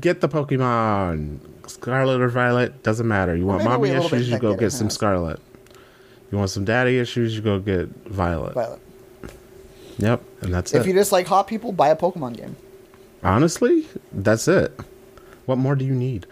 Get 0.00 0.20
the 0.20 0.28
Pokemon. 0.28 1.38
Scarlet 1.68 2.20
or 2.20 2.28
Violet, 2.28 2.82
doesn't 2.82 3.06
matter. 3.06 3.36
You 3.36 3.46
want 3.46 3.62
mommy 3.62 3.82
wait 3.82 3.90
a 3.90 3.94
little 3.94 4.10
bit 4.10 4.20
issues, 4.22 4.30
you 4.32 4.38
go 4.40 4.50
get 4.54 4.60
get 4.60 4.72
some? 4.72 4.90
Scarlet. 4.90 5.38
You 6.32 6.38
want 6.38 6.50
some 6.50 6.64
daddy 6.64 6.98
issues? 6.98 7.36
You 7.36 7.42
go 7.42 7.60
get 7.60 7.88
Violet. 8.06 8.54
Violet. 8.54 8.80
Yep, 10.00 10.22
and 10.42 10.54
that's 10.54 10.72
If 10.72 10.78
it. 10.78 10.80
If 10.80 10.86
you 10.86 10.92
just 10.94 11.12
like 11.12 11.26
hot 11.26 11.46
people, 11.46 11.72
buy 11.72 11.88
a 11.88 11.96
Pokemon 11.96 12.36
game. 12.36 12.56
Honestly, 13.22 13.86
that's 14.12 14.48
it. 14.48 14.78
What 15.46 15.58
more 15.58 15.74
do 15.74 15.84
you 15.84 15.94
need? 15.94 16.26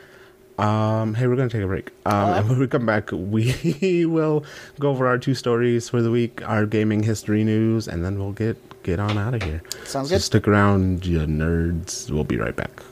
Um, 0.59 1.14
hey, 1.14 1.28
we're 1.28 1.37
gonna 1.37 1.48
take 1.48 1.62
a 1.62 1.66
break. 1.66 1.90
Um, 2.04 2.31
and 2.31 2.48
when 2.48 2.59
we 2.59 2.66
come 2.66 2.85
back, 2.85 3.11
we 3.12 4.07
will 4.07 4.44
go 4.81 4.90
over 4.90 5.07
our 5.07 5.18
two 5.18 5.35
stories 5.35 5.88
for 5.88 6.02
the 6.02 6.11
week, 6.11 6.46
our 6.48 6.66
gaming 6.66 7.02
history 7.02 7.44
news, 7.44 7.87
and 7.87 8.04
then 8.04 8.18
we'll 8.18 8.33
get 8.33 8.57
get 8.83 8.98
on 8.98 9.18
out 9.18 9.35
of 9.35 9.42
here. 9.42 9.62
Sounds 9.85 10.09
so 10.09 10.16
good. 10.16 10.22
Stick 10.22 10.48
around, 10.48 11.07
you 11.07 11.20
nerds. 11.20 12.11
We'll 12.11 12.24
be 12.24 12.37
right 12.38 12.57
back. 12.57 12.83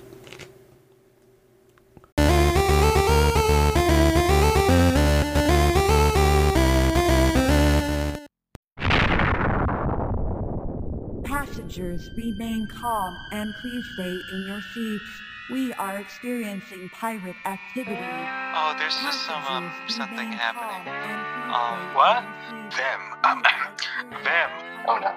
Passengers, 11.77 12.09
remain 12.17 12.67
calm 12.69 13.19
and 13.33 13.55
please 13.61 13.85
stay 13.93 14.19
in 14.33 14.47
your 14.47 14.63
seats. 14.73 15.05
We 15.51 15.75
are 15.75 15.99
experiencing 15.99 16.89
pirate 16.95 17.37
activity. 17.45 17.99
Oh, 18.01 18.75
there's 18.79 18.97
just 19.03 19.27
some 19.27 19.45
um 19.45 19.71
something 19.87 20.33
happening. 20.33 20.87
calm 20.87 20.89
and 20.89 21.21
please 21.35 21.55
Um, 21.55 21.95
what? 21.95 22.25
your 22.25 22.71
seats. 22.71 22.77
Them. 22.77 23.01
Um, 23.25 23.43
them. 24.25 24.51
Oh 24.89 24.99
no. 25.03 25.09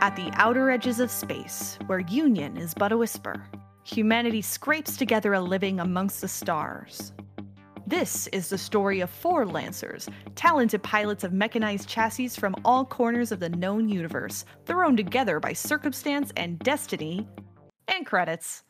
At 0.00 0.16
the 0.16 0.30
outer 0.34 0.68
edges 0.70 0.98
of 0.98 1.12
space, 1.12 1.78
where 1.86 2.00
union 2.00 2.56
is 2.56 2.74
but 2.74 2.90
a 2.90 2.96
whisper, 2.96 3.44
humanity 3.84 4.42
scrapes 4.42 4.96
together 4.96 5.34
a 5.34 5.40
living 5.40 5.78
amongst 5.78 6.22
the 6.22 6.28
stars. 6.28 7.12
This 7.88 8.26
is 8.34 8.50
the 8.50 8.58
story 8.58 9.00
of 9.00 9.08
four 9.08 9.46
Lancers, 9.46 10.10
talented 10.34 10.82
pilots 10.82 11.24
of 11.24 11.32
mechanized 11.32 11.88
chassis 11.88 12.28
from 12.28 12.54
all 12.62 12.84
corners 12.84 13.32
of 13.32 13.40
the 13.40 13.48
known 13.48 13.88
universe, 13.88 14.44
thrown 14.66 14.94
together 14.94 15.40
by 15.40 15.54
circumstance 15.54 16.30
and 16.36 16.58
destiny, 16.58 17.26
and 17.96 18.04
credits. 18.04 18.62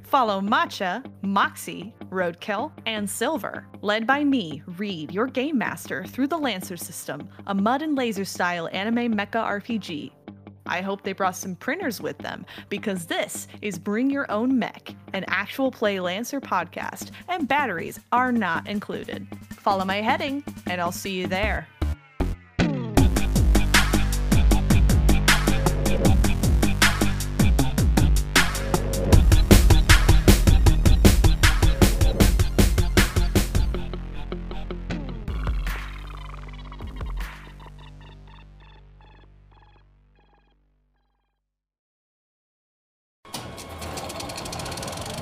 Follow 0.00 0.40
Matcha, 0.40 1.04
Moxie, 1.20 1.92
Roadkill, 2.08 2.72
and 2.86 3.10
Silver, 3.10 3.66
led 3.82 4.06
by 4.06 4.24
me, 4.24 4.62
Reed, 4.78 5.12
your 5.12 5.26
game 5.26 5.58
master, 5.58 6.06
through 6.06 6.28
the 6.28 6.38
Lancer 6.38 6.78
system, 6.78 7.28
a 7.48 7.54
mud 7.54 7.82
and 7.82 7.98
laser 7.98 8.24
style 8.24 8.70
anime 8.72 9.12
mecha 9.12 9.46
RPG. 9.46 10.10
I 10.68 10.80
hope 10.82 11.02
they 11.02 11.12
brought 11.12 11.36
some 11.36 11.56
printers 11.56 12.00
with 12.00 12.18
them 12.18 12.46
because 12.68 13.06
this 13.06 13.48
is 13.62 13.78
Bring 13.78 14.10
Your 14.10 14.30
Own 14.30 14.58
Mech, 14.58 14.94
an 15.12 15.24
actual 15.28 15.70
play 15.70 15.98
Lancer 16.00 16.40
podcast, 16.40 17.10
and 17.28 17.48
batteries 17.48 17.98
are 18.12 18.32
not 18.32 18.68
included. 18.68 19.26
Follow 19.50 19.84
my 19.84 20.00
heading, 20.00 20.44
and 20.66 20.80
I'll 20.80 20.92
see 20.92 21.12
you 21.12 21.26
there. 21.26 21.66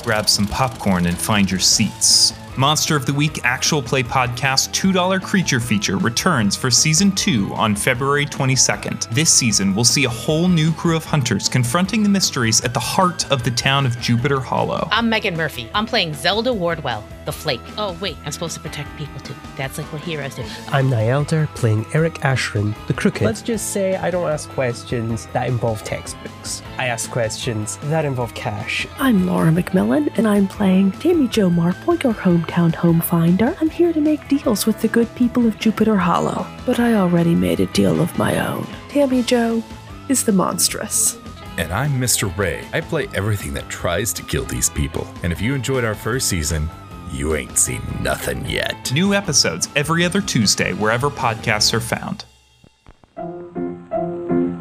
Grab 0.07 0.29
some 0.29 0.47
popcorn 0.47 1.07
and 1.07 1.19
find 1.19 1.51
your 1.51 1.59
seats. 1.59 2.33
Monster 2.57 2.95
of 2.95 3.07
the 3.07 3.13
Week 3.13 3.41
Actual 3.43 3.83
Play 3.83 4.05
Podcast 4.05 4.71
$2 4.71 5.21
Creature 5.21 5.59
Feature 5.59 5.97
returns 5.97 6.55
for 6.55 6.71
Season 6.71 7.11
2 7.11 7.53
on 7.53 7.75
February 7.75 8.25
22nd. 8.25 9.13
This 9.13 9.33
season, 9.33 9.75
we'll 9.75 9.85
see 9.85 10.05
a 10.05 10.09
whole 10.09 10.47
new 10.47 10.73
crew 10.75 10.97
of 10.97 11.05
hunters 11.05 11.49
confronting 11.49 12.05
the 12.05 12.09
mysteries 12.09 12.63
at 12.63 12.73
the 12.73 12.79
heart 12.79 13.29
of 13.33 13.43
the 13.43 13.51
town 13.51 13.85
of 13.85 13.99
Jupiter 14.01 14.39
Hollow. 14.39 14.89
I'm 14.93 15.11
Megan 15.11 15.37
Murphy. 15.37 15.69
I'm 15.75 15.87
playing 15.87 16.15
Zelda 16.15 16.55
Wardwell, 16.55 17.03
the 17.27 17.33
Flake. 17.33 17.61
Oh, 17.77 17.97
wait, 18.01 18.17
I'm 18.25 18.33
supposed 18.33 18.55
to 18.55 18.61
protect 18.61 18.97
people 18.97 19.21
too. 19.21 19.35
That's 19.57 19.77
like 19.77 19.93
what 19.93 20.01
heroes 20.01 20.37
do. 20.37 20.45
I'm 20.69 20.89
Nielder 20.89 21.49
playing 21.55 21.85
Eric 21.93 22.15
Ashrin, 22.21 22.75
the 22.87 22.95
Crooked. 22.95 23.23
Let's 23.23 23.43
just 23.43 23.73
say 23.73 23.97
I 23.97 24.11
don't 24.11 24.31
ask 24.31 24.49
questions 24.51 25.27
that 25.35 25.49
involve 25.49 25.83
textbooks. 25.83 26.63
I 26.79 26.87
ask 26.87 27.11
questions 27.11 27.77
that 27.85 28.05
involve 28.05 28.33
cash. 28.35 28.87
I'm 28.99 29.27
Laura 29.27 29.51
McMillan, 29.51 30.17
and 30.17 30.27
I'm 30.27 30.49
playing 30.49 30.93
Tammy 30.93 31.29
Jo 31.29 31.51
Marple, 31.51 31.97
your 31.97 32.15
hometown 32.15 32.75
home 32.75 33.01
finder. 33.01 33.55
I'm 33.61 33.71
here 33.71 33.93
to 33.93 34.01
make 34.01 34.29
deals 34.29 34.65
with 34.65 34.81
the 34.81 34.89
good 34.89 35.13
people 35.17 35.47
of 35.47 35.59
Jupiter 35.59 35.97
Hollow, 35.97 36.47
but 36.65 36.79
I 36.79 36.95
already 36.95 37.35
made 37.35 37.61
a 37.61 37.67
deal 37.67 38.01
of 38.01 38.17
my 38.17 38.47
own. 38.47 38.67
Tammy 38.89 39.23
Jo 39.23 39.63
is 40.09 40.25
the 40.25 40.33
monstrous. 40.33 41.19
And 41.59 41.73
I'm 41.73 41.93
Mr. 41.93 42.37
Ray. 42.37 42.67
I 42.75 42.83
play 42.83 43.09
everything 43.15 43.55
that 43.55 43.69
tries 43.71 44.13
to 44.13 44.23
kill 44.23 44.45
these 44.45 44.69
people. 44.69 45.09
And 45.23 45.33
if 45.33 45.41
you 45.41 45.55
enjoyed 45.55 45.85
our 45.85 45.95
first 45.95 46.29
season, 46.29 46.69
you 47.17 47.35
ain't 47.35 47.59
seen 47.59 47.83
nothing 48.01 48.45
yet. 48.47 48.93
New 48.93 49.15
episodes 49.15 49.69
every 49.75 50.05
other 50.05 50.21
Tuesday 50.21 50.73
wherever 50.75 51.09
podcasts 51.09 51.73
are 51.73 51.81
found. 51.81 52.25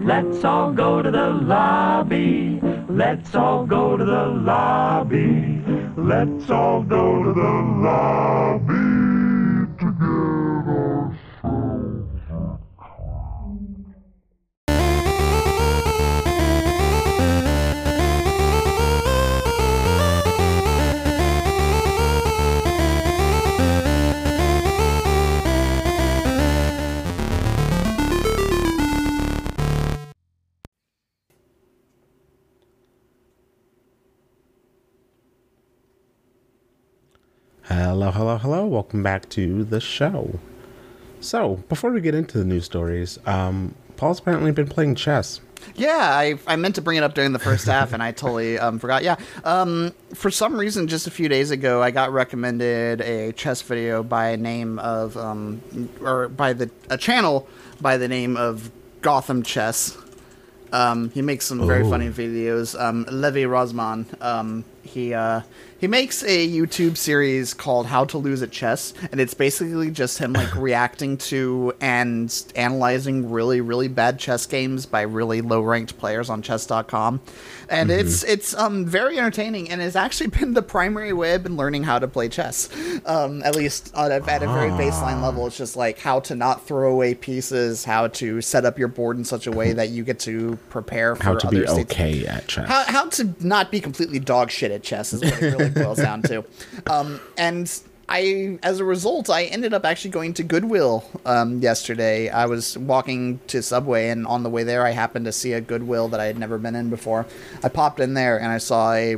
Let's 0.06 0.44
all 0.44 0.72
go 0.72 1.02
to 1.02 1.12
the 1.12 1.30
lobby. 1.30 2.60
Let's 2.88 3.36
all 3.36 3.66
go 3.66 3.98
to 3.98 4.06
the 4.06 4.26
lobby. 4.28 5.62
Let's 5.98 6.50
all 6.50 6.84
go 6.84 7.24
to 7.24 7.34
the 7.34 7.42
lobby 7.42 9.25
Hello, 37.68 38.12
hello, 38.12 38.38
hello. 38.38 38.66
Welcome 38.66 39.02
back 39.04 39.28
to 39.30 39.64
the 39.64 39.80
show. 39.80 40.40
So, 41.20 41.56
before 41.70 41.92
we 41.92 42.02
get 42.02 42.14
into 42.14 42.38
the 42.38 42.46
news 42.46 42.66
stories, 42.66 43.18
um, 43.26 43.74
Paul's 43.98 44.20
apparently 44.20 44.52
been 44.52 44.68
playing 44.68 44.96
chess. 44.96 45.42
Yeah, 45.74 45.98
I, 45.98 46.38
I 46.46 46.58
meant 46.58 46.76
to 46.76 46.82
bring 46.82 46.98
it 46.98 47.04
up 47.04 47.16
during 47.16 47.32
the 47.34 47.40
first 47.40 47.66
half 47.66 47.92
and 47.92 48.04
I 48.04 48.12
totally 48.12 48.60
um, 48.60 48.78
forgot. 48.78 49.04
Yeah, 49.04 49.16
um, 49.44 49.96
for 50.14 50.30
some 50.30 50.60
reason, 50.60 50.88
just 50.88 51.08
a 51.08 51.12
few 51.12 51.28
days 51.28 51.50
ago, 51.50 51.82
I 51.82 51.90
got 51.90 52.12
recommended 52.12 53.02
a 53.02 53.32
chess 53.32 53.64
video 53.64 54.04
by 54.04 54.28
a 54.30 54.38
name 54.38 54.78
of, 54.78 55.18
um, 55.18 55.62
or 56.02 56.28
by 56.30 56.54
the 56.54 56.70
a 56.92 56.98
channel 57.00 57.48
by 57.82 57.98
the 57.98 58.08
name 58.08 58.38
of 58.38 58.70
Gotham 59.02 59.42
Chess. 59.42 59.98
Um, 60.72 61.10
he 61.12 61.24
makes 61.24 61.46
some 61.46 61.66
very 61.66 61.84
Oh. 61.84 61.90
funny 61.90 62.10
videos. 62.10 62.80
Um, 62.80 63.06
Levy 63.10 63.44
Rozman. 63.46 64.06
He 64.86 65.14
uh, 65.14 65.42
he 65.78 65.88
makes 65.88 66.24
a 66.24 66.48
YouTube 66.48 66.96
series 66.96 67.54
called 67.54 67.88
"How 67.88 68.06
to 68.06 68.18
Lose 68.18 68.42
at 68.42 68.52
Chess," 68.52 68.94
and 69.12 69.20
it's 69.20 69.34
basically 69.34 69.92
just 69.92 70.20
him 70.20 70.34
like 70.34 70.56
reacting 70.56 71.18
to 71.18 71.74
and 71.82 72.34
analyzing 72.56 73.32
really 73.32 73.62
really 73.62 73.88
bad 73.88 74.20
chess 74.20 74.46
games 74.46 74.86
by 74.86 75.02
really 75.02 75.42
low 75.42 75.62
ranked 75.62 75.98
players 75.98 76.30
on 76.30 76.42
Chess.com, 76.42 77.20
and 77.68 77.92
it's 77.92 78.24
it's 78.24 78.54
um 78.54 78.86
very 78.86 79.18
entertaining 79.18 79.70
and 79.70 79.82
has 79.82 79.96
actually 79.96 80.28
been 80.40 80.54
the 80.54 80.62
primary 80.62 81.14
way 81.14 81.34
I've 81.34 81.44
been 81.44 81.58
learning 81.58 81.84
how 81.84 82.00
to 82.00 82.08
play 82.08 82.30
chess. 82.30 82.70
Um, 83.06 83.42
at 83.44 83.56
least 83.56 83.92
at 83.96 84.12
a, 84.12 84.32
at 84.32 84.44
a 84.44 84.48
very 84.48 84.70
baseline 84.72 85.22
level, 85.22 85.48
it's 85.48 85.58
just 85.58 85.76
like 85.76 86.00
how 86.00 86.20
to 86.22 86.36
not 86.36 86.66
throw 86.66 86.92
away 86.92 87.16
pieces, 87.16 87.84
how 87.84 88.08
to 88.10 88.42
set 88.42 88.66
up 88.66 88.78
your 88.78 88.88
board 88.88 89.18
in 89.18 89.26
such 89.26 89.48
a 89.48 89.52
way 89.52 89.74
that 89.74 89.90
you 89.90 90.04
get 90.04 90.20
to 90.20 90.58
prepare 90.70 91.16
for 91.16 91.24
How 91.24 91.36
to 91.36 91.48
be 91.50 91.68
okay 91.68 92.26
at 92.28 92.48
chess. 92.48 92.68
how, 92.68 92.84
how 92.84 93.10
to 93.10 93.34
not 93.40 93.72
be 93.72 93.80
completely 93.80 94.20
dog 94.20 94.52
shit 94.52 94.72
at 94.76 94.84
chess 94.84 95.14
is 95.14 95.22
what 95.24 95.42
it 95.42 95.54
really 95.54 95.70
boils 95.70 95.98
down 95.98 96.22
to. 96.24 96.44
Um, 96.88 97.20
and 97.38 97.72
I, 98.08 98.60
as 98.62 98.80
a 98.80 98.86
result, 98.86 99.30
I 99.30 99.46
ended 99.46 99.74
up 99.74 99.86
actually 99.86 100.12
going 100.12 100.34
to 100.36 100.44
Goodwill 100.44 101.04
um, 101.26 101.60
yesterday. 101.62 102.30
I 102.30 102.46
was 102.46 102.78
walking 102.78 103.40
to 103.48 103.64
Subway, 103.64 104.10
and 104.10 104.28
on 104.28 104.44
the 104.44 104.50
way 104.50 104.64
there, 104.64 104.86
I 104.86 104.92
happened 104.92 105.26
to 105.26 105.32
see 105.32 105.54
a 105.54 105.62
Goodwill 105.62 106.10
that 106.10 106.20
I 106.20 106.26
had 106.26 106.38
never 106.38 106.60
been 106.60 106.76
in 106.76 106.90
before. 106.92 107.26
I 107.64 107.70
popped 107.70 108.00
in 108.00 108.14
there, 108.14 108.38
and 108.40 108.52
I 108.52 108.60
saw 108.60 108.94
a 108.94 109.18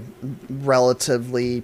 relatively 0.49 1.63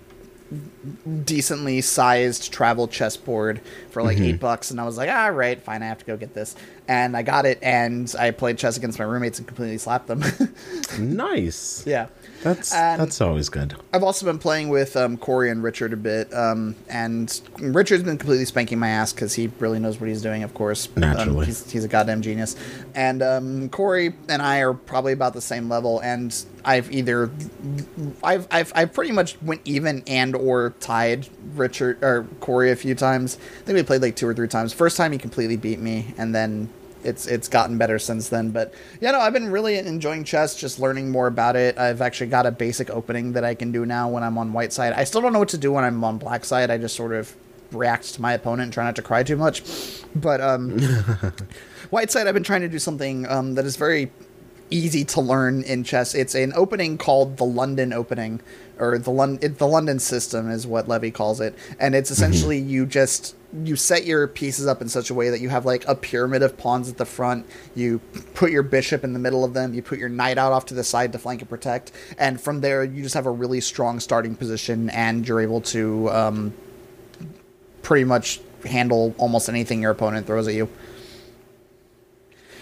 decently 1.23 1.81
sized 1.81 2.51
travel 2.51 2.87
chessboard 2.87 3.61
for 3.91 4.03
like 4.03 4.19
eight 4.19 4.39
bucks, 4.39 4.71
and 4.71 4.79
I 4.79 4.83
was 4.83 4.97
like, 4.97 5.09
all 5.09 5.31
right, 5.31 5.61
fine, 5.61 5.81
I 5.81 5.87
have 5.87 5.99
to 5.99 6.05
go 6.05 6.17
get 6.17 6.33
this. 6.33 6.55
and 6.87 7.15
I 7.15 7.23
got 7.23 7.45
it, 7.45 7.59
and 7.61 8.13
I 8.19 8.31
played 8.31 8.57
chess 8.57 8.75
against 8.77 8.99
my 8.99 9.05
roommates 9.05 9.39
and 9.39 9.47
completely 9.47 9.77
slapped 9.77 10.07
them. 10.07 10.23
nice. 10.99 11.83
yeah. 11.87 12.07
That's 12.43 12.73
And- 12.73 13.01
that's 13.01 13.21
always 13.21 13.49
good. 13.49 13.75
I've 13.93 14.03
also 14.03 14.25
been 14.25 14.37
playing 14.39 14.69
with 14.69 14.95
um, 14.97 15.17
Corey 15.17 15.49
and 15.49 15.63
Richard 15.63 15.93
a 15.93 15.97
bit, 15.97 16.33
um, 16.33 16.75
and 16.89 17.39
Richard's 17.59 18.03
been 18.03 18.17
completely 18.17 18.45
spanking 18.45 18.79
my 18.79 18.89
ass 18.89 19.13
because 19.13 19.33
he 19.33 19.49
really 19.59 19.79
knows 19.79 19.99
what 19.99 20.09
he's 20.09 20.21
doing. 20.21 20.43
Of 20.43 20.53
course, 20.53 20.87
Um, 20.95 21.01
Naturally. 21.01 21.45
he's, 21.45 21.71
he's 21.71 21.83
a 21.83 21.87
goddamn 21.87 22.21
genius. 22.21 22.55
And 22.95 23.23
um, 23.23 23.69
Corey 23.69 24.13
and 24.29 24.41
I 24.41 24.59
are 24.59 24.73
probably 24.73 25.13
about 25.13 25.33
the 25.33 25.41
same 25.41 25.69
level, 25.69 25.99
and 26.01 26.35
I've 26.65 26.91
either 26.91 27.29
I've 28.23 28.47
I've 28.51 28.71
I've 28.75 28.93
pretty 28.93 29.11
much 29.11 29.41
went 29.41 29.61
even 29.65 30.03
and 30.07 30.35
or 30.35 30.73
tied 30.79 31.27
Richard 31.55 32.01
or 32.03 32.25
Corey 32.39 32.71
a 32.71 32.75
few 32.75 32.95
times. 32.95 33.37
I 33.61 33.65
think 33.65 33.75
we 33.77 33.83
played 33.83 34.01
like 34.01 34.15
two 34.15 34.27
or 34.27 34.33
three 34.33 34.47
times. 34.47 34.73
First 34.73 34.97
time 34.97 35.11
he 35.11 35.17
completely 35.17 35.57
beat 35.57 35.79
me, 35.79 36.13
and 36.17 36.33
then 36.33 36.69
it's 37.03 37.27
it's 37.27 37.47
gotten 37.47 37.77
better 37.77 37.99
since 37.99 38.29
then. 38.29 38.51
But 38.51 38.73
yeah, 39.01 39.11
no, 39.11 39.19
I've 39.19 39.33
been 39.33 39.51
really 39.51 39.77
enjoying 39.77 40.23
chess, 40.23 40.55
just 40.55 40.79
learning 40.79 41.11
more 41.11 41.27
about 41.27 41.55
it. 41.55 41.77
I've 41.77 42.01
actually 42.01 42.27
got 42.27 42.45
a 42.45 42.51
basic 42.51 42.89
opening 42.89 43.33
that 43.33 43.43
I 43.43 43.55
can 43.55 43.71
do 43.71 43.85
now 43.85 44.09
when 44.09 44.23
I'm 44.23 44.37
on 44.37 44.53
white 44.53 44.73
side. 44.73 44.93
I 44.93 45.03
still 45.03 45.21
don't 45.21 45.33
know 45.33 45.39
what 45.39 45.49
to 45.49 45.57
do 45.57 45.71
when 45.71 45.83
I'm 45.83 46.03
on 46.03 46.17
black 46.17 46.45
side. 46.45 46.71
I 46.71 46.77
just 46.77 46.95
sort 46.95 47.13
of 47.13 47.35
react 47.71 48.13
to 48.13 48.21
my 48.21 48.33
opponent 48.33 48.63
and 48.63 48.73
try 48.73 48.83
not 48.83 48.95
to 48.95 49.01
cry 49.01 49.23
too 49.23 49.37
much. 49.37 49.63
But 50.15 50.41
um, 50.41 50.79
white 51.89 52.11
side, 52.11 52.27
I've 52.27 52.33
been 52.33 52.43
trying 52.43 52.61
to 52.61 52.69
do 52.69 52.79
something 52.79 53.27
um, 53.27 53.55
that 53.55 53.65
is 53.65 53.75
very 53.75 54.11
easy 54.69 55.03
to 55.05 55.21
learn 55.21 55.63
in 55.63 55.83
chess. 55.83 56.15
It's 56.15 56.35
an 56.35 56.53
opening 56.55 56.97
called 56.97 57.37
the 57.37 57.45
London 57.45 57.93
opening, 57.93 58.41
or 58.79 58.97
the 58.97 59.11
London 59.11 59.55
the 59.55 59.67
London 59.67 59.99
system 59.99 60.49
is 60.49 60.65
what 60.65 60.87
Levy 60.87 61.11
calls 61.11 61.39
it, 61.39 61.55
and 61.79 61.95
it's 61.95 62.11
essentially 62.11 62.57
you 62.57 62.85
just 62.85 63.35
you 63.63 63.75
set 63.75 64.05
your 64.05 64.27
pieces 64.27 64.65
up 64.65 64.81
in 64.81 64.89
such 64.89 65.09
a 65.09 65.13
way 65.13 65.29
that 65.29 65.39
you 65.39 65.49
have 65.49 65.65
like 65.65 65.87
a 65.87 65.95
pyramid 65.95 66.41
of 66.41 66.57
pawns 66.57 66.89
at 66.89 66.97
the 66.97 67.05
front. 67.05 67.45
You 67.75 67.99
put 68.33 68.51
your 68.51 68.63
bishop 68.63 69.03
in 69.03 69.13
the 69.13 69.19
middle 69.19 69.43
of 69.43 69.53
them. 69.53 69.73
You 69.73 69.83
put 69.83 69.99
your 69.99 70.09
knight 70.09 70.37
out 70.37 70.51
off 70.51 70.65
to 70.67 70.73
the 70.73 70.83
side 70.83 71.11
to 71.11 71.19
flank 71.19 71.41
and 71.41 71.49
protect, 71.49 71.91
and 72.17 72.41
from 72.41 72.61
there 72.61 72.83
you 72.83 73.03
just 73.03 73.15
have 73.15 73.25
a 73.25 73.31
really 73.31 73.61
strong 73.61 73.99
starting 73.99 74.35
position, 74.35 74.89
and 74.89 75.27
you're 75.27 75.41
able 75.41 75.61
to 75.61 76.09
um, 76.09 76.53
pretty 77.83 78.05
much 78.05 78.41
handle 78.65 79.13
almost 79.17 79.49
anything 79.49 79.81
your 79.81 79.91
opponent 79.91 80.25
throws 80.25 80.47
at 80.47 80.53
you. 80.53 80.69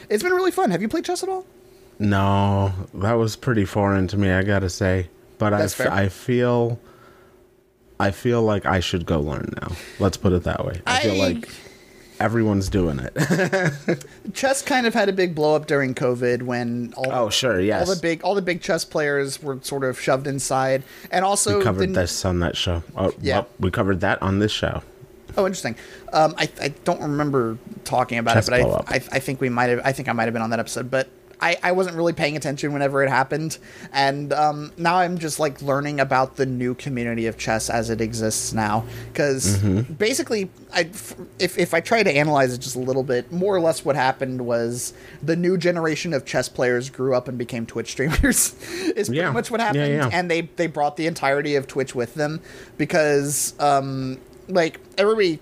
It's 0.10 0.24
been 0.24 0.34
really 0.34 0.52
fun. 0.52 0.72
Have 0.72 0.82
you 0.82 0.90
played 0.90 1.06
chess 1.06 1.24
at 1.24 1.30
all? 1.30 1.46
No, 2.00 2.74
that 2.96 3.14
was 3.14 3.36
pretty 3.36 3.64
foreign 3.64 4.08
to 4.08 4.18
me, 4.18 4.32
I 4.32 4.44
gotta 4.44 4.70
say. 4.70 5.08
But 5.38 5.54
I, 5.54 5.60
That's 5.60 5.80
f-. 5.80 5.92
I 5.92 6.10
feel, 6.10 6.80
I 8.02 8.12
feel 8.12 8.42
like 8.42 8.66
I 8.66 8.80
should 8.80 9.06
go 9.06 9.20
learn 9.20 9.54
now. 9.62 9.76
Let's 10.00 10.18
put 10.18 10.34
it 10.34 10.44
that 10.44 10.66
way. 10.66 10.82
I, 10.88 11.02
feel 11.02 11.18
like 11.18 11.48
everyone's 12.20 12.68
doing 12.68 13.00
it. 13.00 14.06
chess 14.34 14.64
kind 14.64 14.88
of 14.88 14.94
had 14.96 15.08
a 15.08 15.14
big 15.14 15.36
blow 15.36 15.56
up 15.56 15.68
during 15.68 15.94
COVID 15.94 16.42
when 16.42 16.94
all 16.98 17.12
oh, 17.12 17.30
sure, 17.30 17.60
yes. 17.60 17.88
all 17.88 17.94
the 17.94 18.02
big 18.02 18.24
all 18.24 18.34
the 18.34 18.42
big 18.42 18.62
chess 18.62 18.84
players 18.84 19.42
were 19.44 19.60
sort 19.62 19.84
of 19.84 20.00
shoved 20.00 20.26
inside, 20.26 20.82
and 21.12 21.24
also 21.24 21.60
we 21.60 21.64
covered 21.64 21.90
the- 21.90 22.02
this 22.02 22.26
on 22.26 22.40
that 22.40 22.58
show. 22.58 22.82
Oh, 22.98 23.14
Yeah. 23.22 23.40
well, 23.40 23.48
we 23.60 23.70
covered 23.72 24.00
that 24.02 24.22
on 24.22 24.40
this 24.40 24.52
show. 24.52 24.82
Oh, 25.38 25.46
interesting. 25.46 25.76
Um, 26.12 26.34
I, 26.38 26.50
I 26.60 26.68
don't 26.84 27.02
remember 27.02 27.58
talking 27.86 28.18
about 28.18 28.34
Chess 28.34 28.50
it, 28.50 28.64
but 28.64 28.92
I. 28.92 28.96
I 28.96 28.96
I 28.96 29.20
think 29.20 29.40
we 29.40 29.50
might 29.50 29.70
have. 29.70 29.82
I 29.86 29.92
think 29.94 30.10
I 30.10 30.12
might 30.12 30.26
have 30.26 30.34
been 30.34 30.42
on 30.42 30.50
that 30.50 30.60
episode, 30.60 30.90
but. 30.92 31.08
I, 31.42 31.58
I 31.64 31.72
wasn't 31.72 31.96
really 31.96 32.14
paying 32.14 32.38
attention 32.38 32.72
whenever 32.72 33.04
it 33.04 33.10
happened, 33.10 33.58
and 33.92 34.32
um, 34.32 34.72
now 34.78 34.98
I'm 34.98 35.18
just 35.18 35.40
like 35.40 35.62
learning 35.62 36.00
about 36.00 36.36
the 36.36 36.46
new 36.46 36.76
community 36.76 37.26
of 37.28 37.38
chess 37.38 37.70
as 37.70 37.90
it 37.90 38.00
exists 38.02 38.54
now. 38.54 38.86
Because 39.12 39.58
Mhm. 39.58 39.98
basically, 39.98 40.52
I, 40.74 40.82
if 41.40 41.58
if 41.58 41.74
I 41.74 41.80
try 41.80 42.04
to 42.04 42.12
analyze 42.16 42.54
it 42.54 42.60
just 42.60 42.76
a 42.76 42.80
little 42.80 43.04
bit, 43.04 43.32
more 43.32 43.56
or 43.56 43.60
less 43.60 43.84
what 43.84 43.96
happened 43.96 44.42
was 44.46 44.94
the 45.24 45.36
new 45.36 45.58
generation 45.58 46.14
of 46.14 46.26
chess 46.26 46.48
players 46.48 46.90
grew 46.90 47.16
up 47.16 47.28
and 47.28 47.38
became 47.38 47.66
Twitch 47.66 47.92
streamers. 47.92 48.54
is 48.96 49.08
pretty 49.08 49.14
Yeah. 49.22 49.32
much 49.32 49.50
what 49.50 49.60
Yeah, 49.60 49.66
happened, 49.68 49.94
yeah. 49.94 50.10
and 50.12 50.30
they 50.30 50.42
they 50.58 50.68
brought 50.68 50.96
the 50.98 51.08
entirety 51.08 51.56
of 51.56 51.66
Twitch 51.68 51.96
with 51.96 52.14
them 52.14 52.40
because 52.78 53.54
um 53.60 54.20
like 54.48 54.80
everybody 54.98 55.40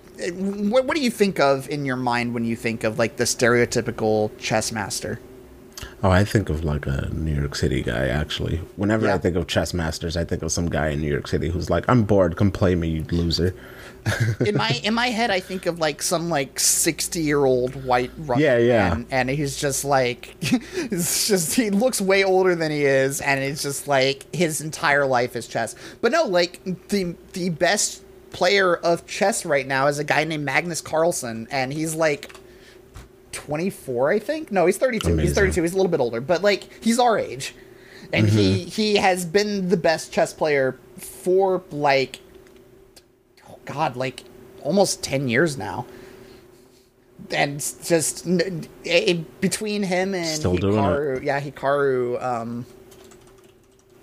what, 0.70 0.84
what 0.84 0.96
do 0.96 1.02
you 1.02 1.10
think 1.10 1.40
of 1.40 1.68
in 1.68 1.84
your 1.84 1.96
mind 1.96 2.32
when 2.32 2.44
you 2.44 2.54
think 2.54 2.84
of 2.84 2.98
like 2.98 3.16
the 3.16 3.24
stereotypical 3.24 4.30
chess 4.38 4.70
master 4.72 5.18
Oh, 6.02 6.10
I 6.10 6.24
think 6.24 6.48
of 6.48 6.64
like 6.64 6.86
a 6.86 7.10
New 7.12 7.34
York 7.34 7.54
City 7.54 7.82
guy, 7.82 8.08
actually. 8.08 8.56
Whenever 8.76 9.10
I 9.10 9.18
think 9.18 9.36
of 9.36 9.46
chess 9.46 9.74
masters, 9.74 10.16
I 10.16 10.24
think 10.24 10.42
of 10.42 10.50
some 10.50 10.70
guy 10.70 10.88
in 10.88 11.00
New 11.02 11.10
York 11.10 11.28
City 11.28 11.50
who's 11.50 11.68
like, 11.68 11.84
I'm 11.88 12.04
bored, 12.04 12.36
come 12.36 12.50
play 12.50 12.74
me, 12.74 12.88
you 12.88 13.04
loser. 13.10 13.54
in 14.46 14.56
my 14.56 14.70
in 14.82 14.94
my 14.94 15.08
head 15.08 15.30
i 15.30 15.38
think 15.40 15.66
of 15.66 15.78
like 15.78 16.00
some 16.00 16.30
like 16.30 16.58
60 16.58 17.20
year 17.20 17.44
old 17.44 17.84
white 17.84 18.10
Russian 18.16 18.42
Yeah, 18.42 18.56
yeah. 18.56 18.88
man, 18.94 19.06
and 19.10 19.28
he's 19.28 19.58
just 19.60 19.84
like 19.84 20.34
it's 20.40 21.28
just 21.28 21.54
he 21.54 21.68
looks 21.68 22.00
way 22.00 22.24
older 22.24 22.54
than 22.54 22.70
he 22.70 22.86
is 22.86 23.20
and 23.20 23.40
it's 23.40 23.62
just 23.62 23.86
like 23.88 24.24
his 24.34 24.62
entire 24.62 25.04
life 25.04 25.36
is 25.36 25.46
chess 25.46 25.74
but 26.00 26.12
no 26.12 26.24
like 26.24 26.62
the 26.88 27.14
the 27.34 27.50
best 27.50 28.02
player 28.30 28.74
of 28.74 29.06
chess 29.06 29.44
right 29.44 29.66
now 29.66 29.86
is 29.86 29.98
a 29.98 30.04
guy 30.04 30.24
named 30.24 30.46
magnus 30.46 30.80
carlsen 30.80 31.46
and 31.50 31.70
he's 31.70 31.94
like 31.94 32.34
24 33.32 34.10
i 34.10 34.18
think. 34.18 34.50
No 34.50 34.66
he's 34.66 34.76
32 34.78 35.16
he's 35.16 35.34
32 35.34 35.62
he's 35.62 35.72
a 35.72 35.76
little 35.76 35.90
bit 35.90 36.00
older 36.00 36.20
but 36.20 36.42
like 36.42 36.68
he's 36.82 36.98
our 36.98 37.18
age. 37.18 37.54
And 38.12 38.28
he 38.28 38.64
he 38.64 38.96
has 38.96 39.24
been 39.24 39.68
the 39.68 39.76
best 39.76 40.12
chess 40.12 40.32
player 40.32 40.78
for 40.98 41.62
like 41.70 42.20
oh 43.48 43.58
god 43.64 43.96
like 43.96 44.24
almost 44.62 45.02
10 45.02 45.28
years 45.28 45.56
now. 45.56 45.86
And 47.30 47.60
just 47.60 48.26
it, 48.84 49.40
between 49.40 49.82
him 49.84 50.14
and 50.14 50.26
Still 50.26 50.56
hikaru 50.56 51.22
yeah 51.22 51.40
hikaru 51.40 52.20
um 52.22 52.66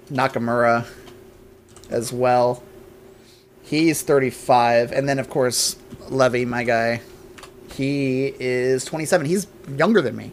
nakamura 0.09 0.85
as 1.89 2.13
well. 2.13 2.63
He's 3.63 4.01
35 4.03 4.93
and 4.93 5.09
then 5.09 5.19
of 5.19 5.29
course 5.29 5.75
levy 6.09 6.45
my 6.45 6.63
guy 6.63 7.01
he 7.69 8.33
is 8.39 8.85
27 8.85 9.25
he's 9.27 9.47
younger 9.75 10.01
than 10.01 10.15
me 10.15 10.31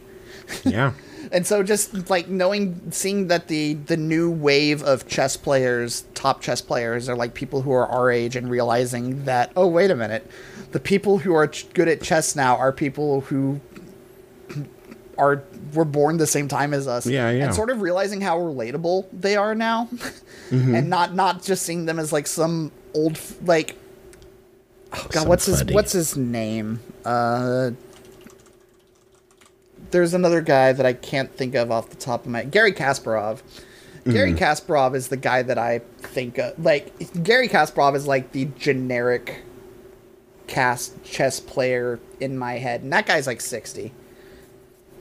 Yeah. 0.63 0.93
and 1.31 1.45
so 1.47 1.63
just 1.63 2.09
like 2.09 2.27
knowing 2.29 2.91
seeing 2.91 3.27
that 3.27 3.47
the 3.47 3.73
the 3.73 3.97
new 3.97 4.29
wave 4.29 4.83
of 4.83 5.07
chess 5.07 5.35
players 5.37 6.05
top 6.13 6.41
chess 6.41 6.61
players 6.61 7.09
are 7.09 7.15
like 7.15 7.33
people 7.33 7.61
who 7.63 7.71
are 7.71 7.87
our 7.87 8.11
age 8.11 8.35
and 8.35 8.49
realizing 8.49 9.25
that 9.25 9.51
oh 9.55 9.67
wait 9.67 9.89
a 9.91 9.95
minute 9.95 10.29
the 10.71 10.79
people 10.79 11.17
who 11.19 11.33
are 11.33 11.47
ch- 11.47 11.71
good 11.73 11.87
at 11.87 12.01
chess 12.01 12.35
now 12.35 12.55
are 12.57 12.71
people 12.71 13.21
who 13.21 13.59
are 15.17 15.43
were 15.73 15.85
born 15.85 16.17
the 16.17 16.27
same 16.27 16.47
time 16.47 16.73
as 16.73 16.87
us 16.87 17.05
Yeah, 17.07 17.31
yeah. 17.31 17.45
and 17.45 17.55
sort 17.55 17.69
of 17.69 17.81
realizing 17.81 18.21
how 18.21 18.37
relatable 18.37 19.07
they 19.11 19.35
are 19.35 19.55
now 19.55 19.89
Mhm. 20.51 20.77
and 20.77 20.89
not 20.89 21.15
not 21.15 21.41
just 21.43 21.63
seeing 21.63 21.85
them 21.85 21.97
as 21.97 22.13
like 22.13 22.27
some 22.27 22.71
old 22.93 23.19
like 23.43 23.75
oh 24.95 25.07
god 25.11 25.27
what's 25.27 25.45
his 25.45 25.63
what's 25.65 25.91
his 25.91 26.15
name 26.17 26.79
uh 27.05 27.71
there's 29.91 30.13
another 30.13 30.41
guy 30.41 30.73
that 30.73 30.85
I 30.85 30.93
can't 30.93 31.31
think 31.35 31.55
of 31.55 31.71
off 31.71 31.89
the 31.89 31.95
top 31.95 32.25
of 32.25 32.31
my 32.31 32.39
head. 32.39 32.51
Garry 32.51 32.73
Kasparov. 32.73 33.41
Garry 34.09 34.33
Mhm. 34.33 34.37
Kasparov 34.37 34.93
is 34.95 35.07
the 35.07 35.15
guy 35.17 35.41
that 35.41 35.57
I 35.57 35.79
think 35.99 36.37
of. 36.37 36.61
Like 36.63 36.91
Garry 37.23 37.47
Kasparov 37.47 37.95
is 37.95 38.05
like 38.05 38.31
the 38.33 38.45
generic 38.57 39.43
cast 40.47 41.01
chess 41.03 41.39
player 41.39 41.99
in 42.19 42.37
my 42.37 42.53
head, 42.57 42.81
and 42.81 42.91
that 42.93 43.05
guy's 43.05 43.25
like 43.27 43.41
sixty. 43.41 43.93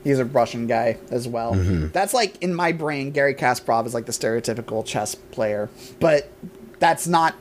He's 0.05 0.19
a 0.19 0.25
Russian 0.25 0.67
guy 0.67 0.99
as 1.11 1.27
well. 1.27 1.55
Mhm. 1.55 1.93
That's 1.93 2.15
like 2.15 2.41
in 2.43 2.55
my 2.55 2.71
brain, 2.73 3.11
Garry 3.11 3.35
Kasparov 3.35 3.87
is 3.87 3.95
like 3.95 4.07
the 4.07 4.13
stereotypical 4.13 4.85
chess 4.85 5.15
player, 5.15 5.71
but 5.99 6.31
that's 6.79 7.07
not 7.07 7.35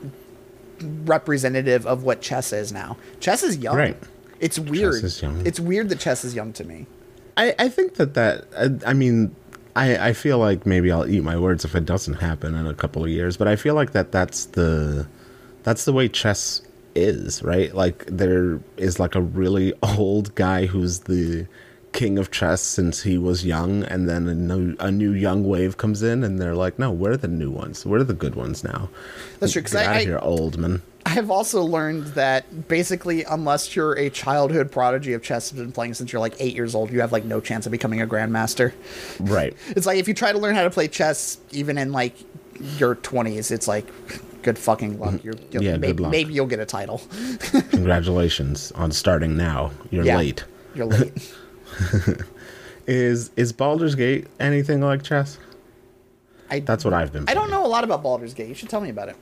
representative 0.82 1.86
of 1.86 2.04
what 2.04 2.20
chess 2.20 2.52
is 2.52 2.72
now. 2.72 2.96
Chess 3.20 3.42
is 3.42 3.56
young. 3.58 3.76
Right. 3.76 3.96
It's 4.40 4.58
weird. 4.58 5.02
is 5.04 5.22
young. 5.22 5.46
It's 5.46 5.60
weird 5.60 5.88
that 5.88 6.00
chess 6.00 6.24
is 6.24 6.34
young 6.34 6.52
to 6.54 6.64
me. 6.64 6.86
I, 7.36 7.54
I 7.58 7.68
think 7.68 7.94
that 7.94 8.14
that 8.14 8.44
I, 8.56 8.90
I 8.90 8.92
mean 8.92 9.34
I 9.76 10.08
I 10.08 10.12
feel 10.12 10.38
like 10.38 10.66
maybe 10.66 10.90
I'll 10.90 11.08
eat 11.08 11.22
my 11.22 11.36
words 11.38 11.64
if 11.64 11.74
it 11.74 11.84
doesn't 11.84 12.14
happen 12.14 12.54
in 12.54 12.66
a 12.66 12.74
couple 12.74 13.04
of 13.04 13.10
years, 13.10 13.36
but 13.36 13.48
I 13.48 13.56
feel 13.56 13.74
like 13.74 13.92
that 13.92 14.12
that's 14.12 14.46
the 14.46 15.06
that's 15.62 15.84
the 15.84 15.92
way 15.92 16.08
chess 16.08 16.62
is, 16.94 17.42
right? 17.42 17.74
Like 17.74 18.06
there 18.06 18.60
is 18.76 19.00
like 19.00 19.14
a 19.14 19.20
really 19.20 19.72
old 19.82 20.34
guy 20.34 20.66
who's 20.66 21.00
the 21.00 21.46
king 21.94 22.18
of 22.18 22.30
chess 22.30 22.60
since 22.60 23.02
he 23.04 23.16
was 23.16 23.44
young 23.46 23.82
and 23.84 24.06
then 24.08 24.28
a 24.28 24.34
new, 24.34 24.76
a 24.78 24.90
new 24.90 25.12
young 25.12 25.44
wave 25.44 25.78
comes 25.78 26.02
in 26.02 26.22
and 26.24 26.38
they're 26.38 26.54
like, 26.64 26.78
"No, 26.78 26.90
we're 26.92 27.16
the 27.16 27.28
new 27.28 27.50
ones. 27.50 27.86
We're 27.86 28.02
the 28.04 28.12
good 28.24 28.34
ones 28.34 28.62
now." 28.62 28.90
That's 29.40 29.52
true, 29.54 29.62
Get 29.62 29.74
I- 29.76 29.84
out 29.86 29.96
of 29.96 30.02
here, 30.02 30.18
old 30.20 30.58
man. 30.58 30.82
I 31.06 31.10
have 31.10 31.30
also 31.30 31.62
learned 31.62 32.06
that 32.14 32.66
basically, 32.66 33.24
unless 33.24 33.76
you're 33.76 33.92
a 33.92 34.08
childhood 34.08 34.72
prodigy 34.72 35.12
of 35.12 35.22
chess 35.22 35.50
and 35.52 35.60
been 35.60 35.70
playing 35.70 35.92
since 35.94 36.10
you're 36.12 36.20
like 36.20 36.34
eight 36.40 36.54
years 36.54 36.74
old, 36.74 36.90
you 36.90 37.00
have 37.02 37.12
like 37.12 37.24
no 37.26 37.40
chance 37.40 37.66
of 37.66 37.72
becoming 37.72 38.00
a 38.00 38.06
grandmaster. 38.06 38.72
Right. 39.20 39.54
It's 39.76 39.84
like 39.86 39.98
if 39.98 40.08
you 40.08 40.14
try 40.14 40.32
to 40.32 40.38
learn 40.38 40.54
how 40.54 40.64
to 40.64 40.70
play 40.70 40.88
chess, 40.88 41.38
even 41.52 41.76
in 41.76 41.92
like 41.92 42.14
your 42.78 42.94
20s, 42.96 43.50
it's 43.50 43.68
like 43.68 43.86
good 44.42 44.58
fucking 44.58 44.98
luck. 44.98 45.22
You're, 45.22 45.34
mm-hmm. 45.34 45.52
you'll, 45.52 45.62
Yeah, 45.62 45.76
maybe, 45.76 45.86
good 45.92 46.00
luck. 46.00 46.10
maybe 46.10 46.32
you'll 46.32 46.46
get 46.54 46.60
a 46.60 46.66
title. 46.66 47.02
Congratulations 47.70 48.72
on 48.72 48.90
starting 48.92 49.36
now. 49.36 49.72
You're 49.90 50.04
Yeah. 50.06 50.16
late. 50.16 50.44
You're 50.74 50.86
late. 50.86 51.12
is 52.86 53.30
is 53.36 53.52
Baldur's 53.52 53.94
Gate 53.94 54.26
anything 54.40 54.80
like 54.80 55.02
chess? 55.02 55.38
I, 56.50 56.60
That's 56.60 56.84
what 56.84 56.92
I've 56.94 57.12
been. 57.12 57.28
I 57.28 57.34
don't 57.34 57.50
know 57.50 57.64
a 57.64 57.68
lot 57.68 57.84
about 57.84 58.02
Baldur's 58.02 58.34
Gate. 58.34 58.48
You 58.48 58.54
should 58.54 58.68
tell 58.68 58.80
me 58.80 58.90
about 58.90 59.08
it. 59.08 59.16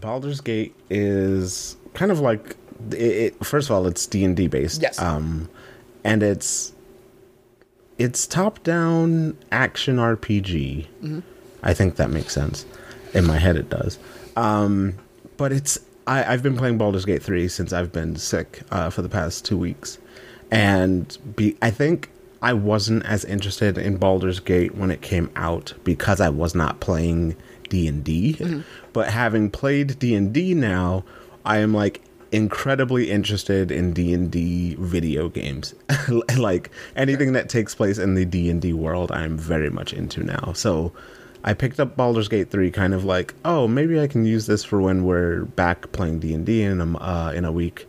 Baldur's 0.00 0.40
Gate 0.40 0.74
is 0.88 1.76
kind 1.94 2.12
of 2.12 2.20
like 2.20 2.56
it, 2.92 2.96
it 2.96 3.44
first 3.44 3.68
of 3.68 3.76
all 3.76 3.86
it's 3.86 4.06
D&D 4.06 4.46
based. 4.48 4.82
Yes. 4.82 4.98
Um 4.98 5.48
and 6.04 6.22
it's 6.22 6.72
it's 7.98 8.26
top 8.26 8.62
down 8.62 9.36
action 9.50 9.96
RPG. 9.96 10.86
Mhm. 11.02 11.22
I 11.62 11.74
think 11.74 11.96
that 11.96 12.10
makes 12.10 12.32
sense. 12.32 12.64
In 13.14 13.24
my 13.26 13.38
head 13.38 13.56
it 13.56 13.68
does. 13.68 13.98
Um 14.36 14.94
but 15.36 15.52
it's 15.52 15.78
I, 16.06 16.32
I've 16.32 16.42
been 16.42 16.56
playing 16.56 16.78
Baldur's 16.78 17.04
Gate 17.04 17.22
3 17.22 17.46
since 17.48 17.72
I've 17.72 17.92
been 17.92 18.16
sick 18.16 18.62
uh, 18.70 18.90
for 18.90 19.02
the 19.02 19.08
past 19.08 19.44
two 19.44 19.56
weeks. 19.56 19.98
And 20.50 21.16
be 21.36 21.56
I 21.62 21.70
think 21.70 22.10
I 22.42 22.52
wasn't 22.52 23.04
as 23.04 23.24
interested 23.24 23.78
in 23.78 23.96
Baldur's 23.98 24.40
Gate 24.40 24.74
when 24.74 24.90
it 24.90 25.02
came 25.02 25.30
out 25.36 25.74
because 25.84 26.20
I 26.20 26.28
was 26.30 26.54
not 26.54 26.80
playing 26.80 27.36
D&D. 27.68 28.36
Mhm. 28.38 28.64
But 28.92 29.10
having 29.10 29.50
played 29.50 29.98
D&D 29.98 30.54
now, 30.54 31.04
I 31.44 31.58
am 31.58 31.74
like 31.74 32.00
incredibly 32.32 33.10
interested 33.10 33.70
in 33.70 33.92
D&D 33.92 34.76
video 34.78 35.28
games. 35.28 35.74
like 36.36 36.70
anything 36.96 37.32
that 37.32 37.48
takes 37.48 37.74
place 37.74 37.98
in 37.98 38.14
the 38.14 38.24
D&D 38.24 38.72
world, 38.72 39.12
I'm 39.12 39.36
very 39.36 39.70
much 39.70 39.92
into 39.92 40.22
now. 40.22 40.52
So 40.54 40.92
I 41.42 41.54
picked 41.54 41.80
up 41.80 41.96
Baldur's 41.96 42.28
Gate 42.28 42.50
3 42.50 42.70
kind 42.70 42.94
of 42.94 43.04
like, 43.04 43.34
oh, 43.44 43.66
maybe 43.66 44.00
I 44.00 44.06
can 44.06 44.24
use 44.24 44.46
this 44.46 44.64
for 44.64 44.80
when 44.80 45.04
we're 45.04 45.44
back 45.44 45.90
playing 45.92 46.20
D&D 46.20 46.62
in 46.62 46.80
a, 46.80 46.98
uh, 46.98 47.32
in 47.34 47.44
a 47.44 47.52
week. 47.52 47.86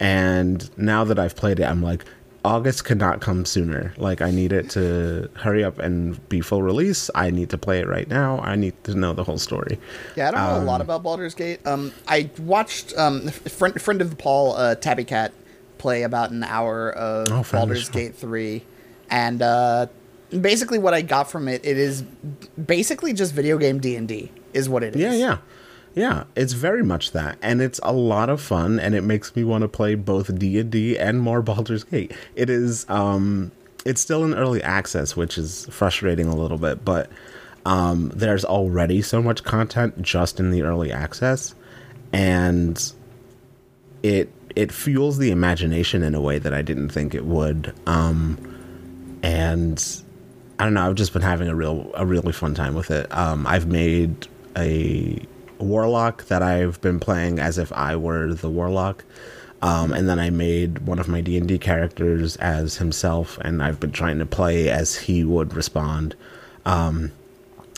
And 0.00 0.68
now 0.78 1.04
that 1.04 1.18
I've 1.18 1.36
played 1.36 1.60
it, 1.60 1.64
I'm 1.64 1.82
like, 1.82 2.04
August 2.42 2.86
could 2.86 2.96
not 2.96 3.20
come 3.20 3.44
sooner. 3.44 3.92
Like, 3.98 4.22
I 4.22 4.30
need 4.30 4.50
it 4.52 4.70
to 4.70 5.28
hurry 5.34 5.62
up 5.62 5.78
and 5.78 6.26
be 6.30 6.40
full 6.40 6.62
release. 6.62 7.10
I 7.14 7.30
need 7.30 7.50
to 7.50 7.58
play 7.58 7.80
it 7.80 7.86
right 7.86 8.08
now. 8.08 8.38
I 8.40 8.56
need 8.56 8.82
to 8.84 8.94
know 8.94 9.12
the 9.12 9.22
whole 9.24 9.36
story. 9.36 9.78
Yeah, 10.16 10.28
I 10.28 10.30
don't 10.30 10.40
know 10.40 10.62
a 10.62 10.64
lot 10.64 10.76
Um, 10.80 10.86
about 10.86 11.02
Baldur's 11.02 11.34
Gate. 11.34 11.60
Um, 11.66 11.92
I 12.08 12.30
watched 12.38 12.96
um, 12.96 13.28
friend 13.28 13.78
friend 13.80 14.00
of 14.00 14.08
the 14.08 14.16
Paul, 14.16 14.54
uh, 14.56 14.74
Tabby 14.76 15.04
Cat, 15.04 15.32
play 15.76 16.02
about 16.02 16.30
an 16.30 16.42
hour 16.42 16.90
of 16.92 17.28
Oh, 17.30 17.42
friend 17.42 17.64
of 17.64 17.68
the 17.68 17.74
Baldur's 17.74 17.84
show. 17.84 17.92
Gate 17.92 18.14
three, 18.14 18.64
and 19.10 19.42
uh, 19.42 19.86
basically 20.30 20.78
what 20.78 20.94
I 20.94 21.02
got 21.02 21.30
from 21.30 21.46
it, 21.46 21.60
it 21.66 21.76
is 21.76 22.00
basically 22.64 23.12
just 23.12 23.34
video 23.34 23.58
game 23.58 23.80
D 23.80 23.96
and 23.96 24.08
D 24.08 24.32
is 24.54 24.66
what 24.66 24.82
it 24.82 24.96
is. 24.96 25.02
Yeah, 25.02 25.12
yeah. 25.12 25.38
Yeah, 25.94 26.24
it's 26.36 26.52
very 26.52 26.82
much 26.84 27.12
that. 27.12 27.38
And 27.42 27.60
it's 27.60 27.80
a 27.82 27.92
lot 27.92 28.30
of 28.30 28.40
fun 28.40 28.78
and 28.78 28.94
it 28.94 29.02
makes 29.02 29.34
me 29.34 29.44
want 29.44 29.62
to 29.62 29.68
play 29.68 29.94
both 29.94 30.38
D&D 30.38 30.98
and 30.98 31.20
more 31.20 31.42
Baldur's 31.42 31.84
Gate. 31.84 32.12
It 32.34 32.50
is 32.50 32.88
um 32.88 33.52
it's 33.84 34.00
still 34.00 34.24
in 34.24 34.34
early 34.34 34.62
access, 34.62 35.16
which 35.16 35.38
is 35.38 35.66
frustrating 35.70 36.26
a 36.26 36.34
little 36.36 36.58
bit, 36.58 36.84
but 36.84 37.10
um 37.66 38.10
there's 38.14 38.44
already 38.44 39.02
so 39.02 39.20
much 39.22 39.42
content 39.44 40.00
just 40.00 40.40
in 40.40 40.50
the 40.50 40.62
early 40.62 40.92
access 40.92 41.54
and 42.12 42.92
it 44.02 44.32
it 44.56 44.72
fuels 44.72 45.18
the 45.18 45.30
imagination 45.30 46.02
in 46.02 46.14
a 46.14 46.20
way 46.20 46.38
that 46.38 46.54
I 46.54 46.62
didn't 46.62 46.90
think 46.90 47.14
it 47.14 47.24
would. 47.24 47.74
Um 47.86 49.18
and 49.22 50.02
I 50.58 50.64
don't 50.64 50.74
know. 50.74 50.86
I've 50.88 50.94
just 50.94 51.12
been 51.14 51.22
having 51.22 51.48
a 51.48 51.54
real, 51.54 51.90
a 51.94 52.04
really 52.04 52.32
fun 52.32 52.54
time 52.54 52.74
with 52.74 52.90
it. 52.90 53.10
Um, 53.16 53.46
I've 53.46 53.66
made 53.66 54.28
a 54.56 55.18
warlock 55.60 56.24
that 56.26 56.42
I've 56.42 56.80
been 56.80 57.00
playing 57.00 57.38
as 57.38 57.58
if 57.58 57.72
I 57.72 57.96
were 57.96 58.34
the 58.34 58.50
warlock, 58.50 59.04
um, 59.62 59.92
and 59.92 60.08
then 60.08 60.18
I 60.18 60.30
made 60.30 60.80
one 60.80 60.98
of 60.98 61.08
my 61.08 61.20
D 61.20 61.36
and 61.36 61.46
D 61.46 61.58
characters 61.58 62.36
as 62.36 62.76
himself, 62.76 63.38
and 63.38 63.62
I've 63.62 63.80
been 63.80 63.92
trying 63.92 64.18
to 64.18 64.26
play 64.26 64.70
as 64.70 64.96
he 64.96 65.24
would 65.24 65.54
respond. 65.54 66.14
Um, 66.64 67.12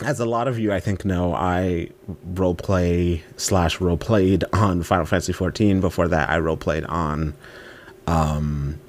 as 0.03 0.19
a 0.19 0.25
lot 0.25 0.47
of 0.47 0.59
you, 0.59 0.73
I 0.73 0.79
think, 0.79 1.05
know, 1.05 1.33
I 1.33 1.89
roleplay 2.33 3.21
slash 3.37 3.77
roleplayed 3.77 4.43
on 4.53 4.83
Final 4.83 5.05
Fantasy 5.05 5.33
XIV. 5.33 5.81
Before 5.81 6.07
that, 6.07 6.29
I 6.29 6.37
roleplayed 6.37 6.89
on 6.89 7.33
um, 8.07 8.79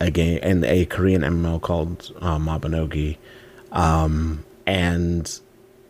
a 0.00 0.10
game 0.10 0.38
in 0.38 0.64
a 0.64 0.86
Korean 0.86 1.22
MMO 1.22 1.60
called 1.60 2.12
uh, 2.20 2.38
Mabinogi, 2.38 3.16
um, 3.72 4.44
and 4.66 5.40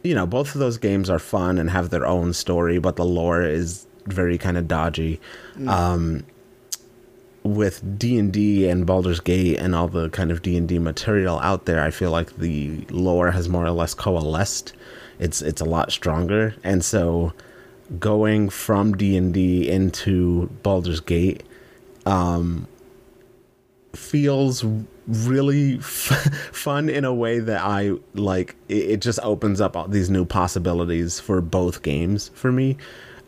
you 0.03 0.15
know 0.15 0.27
both 0.27 0.55
of 0.55 0.61
those 0.61 0.79
games 0.79 1.11
are 1.11 1.19
fun 1.19 1.59
and 1.59 1.71
have 1.71 1.91
their 1.91 2.07
own 2.07 2.33
story, 2.33 2.79
but 2.79 2.97
the 2.97 3.05
lore 3.05 3.43
is 3.43 3.87
very 4.07 4.39
kind 4.39 4.57
of 4.57 4.69
dodgy. 4.69 5.21
Mm. 5.57 5.69
Um, 5.69 6.25
with 7.43 7.99
D 7.99 8.19
and 8.19 8.33
D 8.33 8.69
and 8.69 8.87
Baldur's 8.87 9.21
Gate 9.21 9.59
and 9.59 9.75
all 9.75 9.89
the 9.89 10.11
kind 10.11 10.31
of 10.31 10.43
D 10.43 10.57
and 10.57 10.69
D 10.69 10.79
material 10.79 11.41
out 11.41 11.65
there, 11.65 11.83
I 11.83 11.91
feel 11.91 12.11
like 12.11 12.37
the 12.37 12.85
lore 12.91 13.31
has 13.31 13.49
more 13.49 13.65
or 13.65 13.71
less 13.71 13.95
coalesced. 13.95 14.75
It's 15.19 15.41
it's 15.43 15.61
a 15.61 15.65
lot 15.65 15.91
stronger, 15.91 16.55
and 16.63 16.85
so 16.85 17.33
going 17.99 18.51
from 18.51 18.97
D 18.97 19.17
and 19.17 19.33
D 19.33 19.69
into 19.69 20.49
Baldur's 20.63 21.01
Gate 21.01 21.43
um, 22.07 22.67
feels 23.95 24.65
really 25.11 25.77
f- 25.79 26.35
fun 26.53 26.89
in 26.89 27.05
a 27.05 27.13
way 27.15 27.39
that 27.39 27.61
I 27.63 27.93
like. 28.15 28.57
It, 28.69 28.91
it 28.91 29.01
just 29.01 29.19
opens 29.23 29.61
up 29.61 29.77
all 29.77 29.89
these 29.89 30.11
new 30.11 30.25
possibilities 30.25 31.21
for 31.21 31.41
both 31.41 31.83
games 31.83 32.31
for 32.35 32.53
me, 32.53 32.77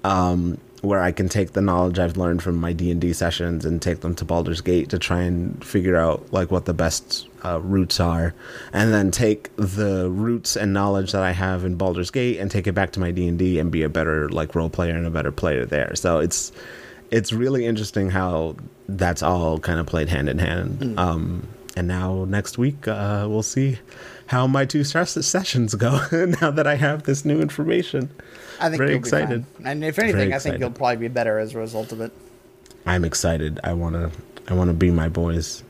um, 0.05 0.59
where 0.81 1.01
I 1.01 1.13
can 1.13 1.29
take 1.29 1.53
the 1.53 1.61
knowledge 1.61 1.99
I've 1.99 2.17
learned 2.17 2.43
from 2.43 2.57
my 2.57 2.73
D 2.73 2.91
and 2.91 3.01
D 3.01 3.13
sessions 3.13 3.65
and 3.65 3.81
take 3.81 4.01
them 4.01 4.15
to 4.17 4.25
Baldur's 4.25 4.61
Gate 4.61 4.89
to 4.91 4.99
try 4.99 5.23
and 5.23 5.65
figure 5.65 5.97
out 5.97 6.33
like 6.33 6.51
what 6.51 6.65
the 6.65 6.75
best 6.75 7.29
uh, 7.45 7.61
routes 7.61 8.01
are, 8.01 8.35
and 8.73 8.93
then 8.93 9.11
take 9.11 9.55
the 9.57 10.09
roots 10.11 10.57
and 10.57 10.73
knowledge 10.73 11.13
that 11.13 11.23
I 11.23 11.33
have 11.33 11.65
in 11.65 11.77
Baldur's 11.77 12.11
Gate 12.11 12.39
and 12.39 12.51
take 12.51 12.67
it 12.67 12.73
back 12.73 12.93
to 12.93 13.01
my 13.01 13.11
D 13.11 13.29
and 13.29 13.39
D 13.39 13.59
and 13.59 13.71
be 13.71 13.83
a 13.83 13.89
better 13.89 14.29
like 14.29 14.55
role 14.55 14.71
player 14.71 14.97
and 14.97 15.07
a 15.07 15.11
better 15.11 15.33
player 15.33 15.67
there. 15.67 15.95
So 15.95 16.19
it's 16.19 16.53
it's 17.11 17.33
really 17.33 17.67
interesting 17.67 18.11
how 18.11 18.57
that's 18.89 19.23
all 19.23 19.59
kind 19.59 19.79
of 19.79 19.87
played 19.87 20.09
hand 20.09 20.29
in 20.29 20.39
hand. 20.39 20.79
Mm. 20.81 20.99
Um, 20.99 21.49
and 21.77 21.89
now 21.89 22.25
next 22.25 22.59
week 22.59 22.87
uh, 22.87 23.27
we'll 23.29 23.43
see 23.43 23.79
how 24.27 24.47
my 24.47 24.65
two 24.65 24.85
stress 24.85 25.13
sessions 25.27 25.75
go. 25.75 26.01
now 26.41 26.51
that 26.51 26.67
I 26.67 26.77
have 26.77 27.05
this 27.05 27.25
new 27.25 27.41
information, 27.41 28.11
I 28.61 28.69
think 28.69 28.79
very 28.79 28.95
excited. 28.95 29.45
And 29.65 29.85
if 29.85 29.99
anything, 29.99 30.33
I 30.33 30.39
think 30.39 30.59
you'll 30.59 30.71
probably 30.71 30.97
be 30.97 31.09
better 31.09 31.39
as 31.39 31.55
a 31.55 31.59
result 31.59 31.93
of 31.93 32.01
it. 32.01 32.13
I'm 32.87 33.05
excited. 33.05 33.61
I 33.63 33.75
wanna 33.75 34.11
I 34.49 34.55
wanna 34.55 34.75
be 34.75 34.91
my 34.91 35.09
boys. 35.09 35.63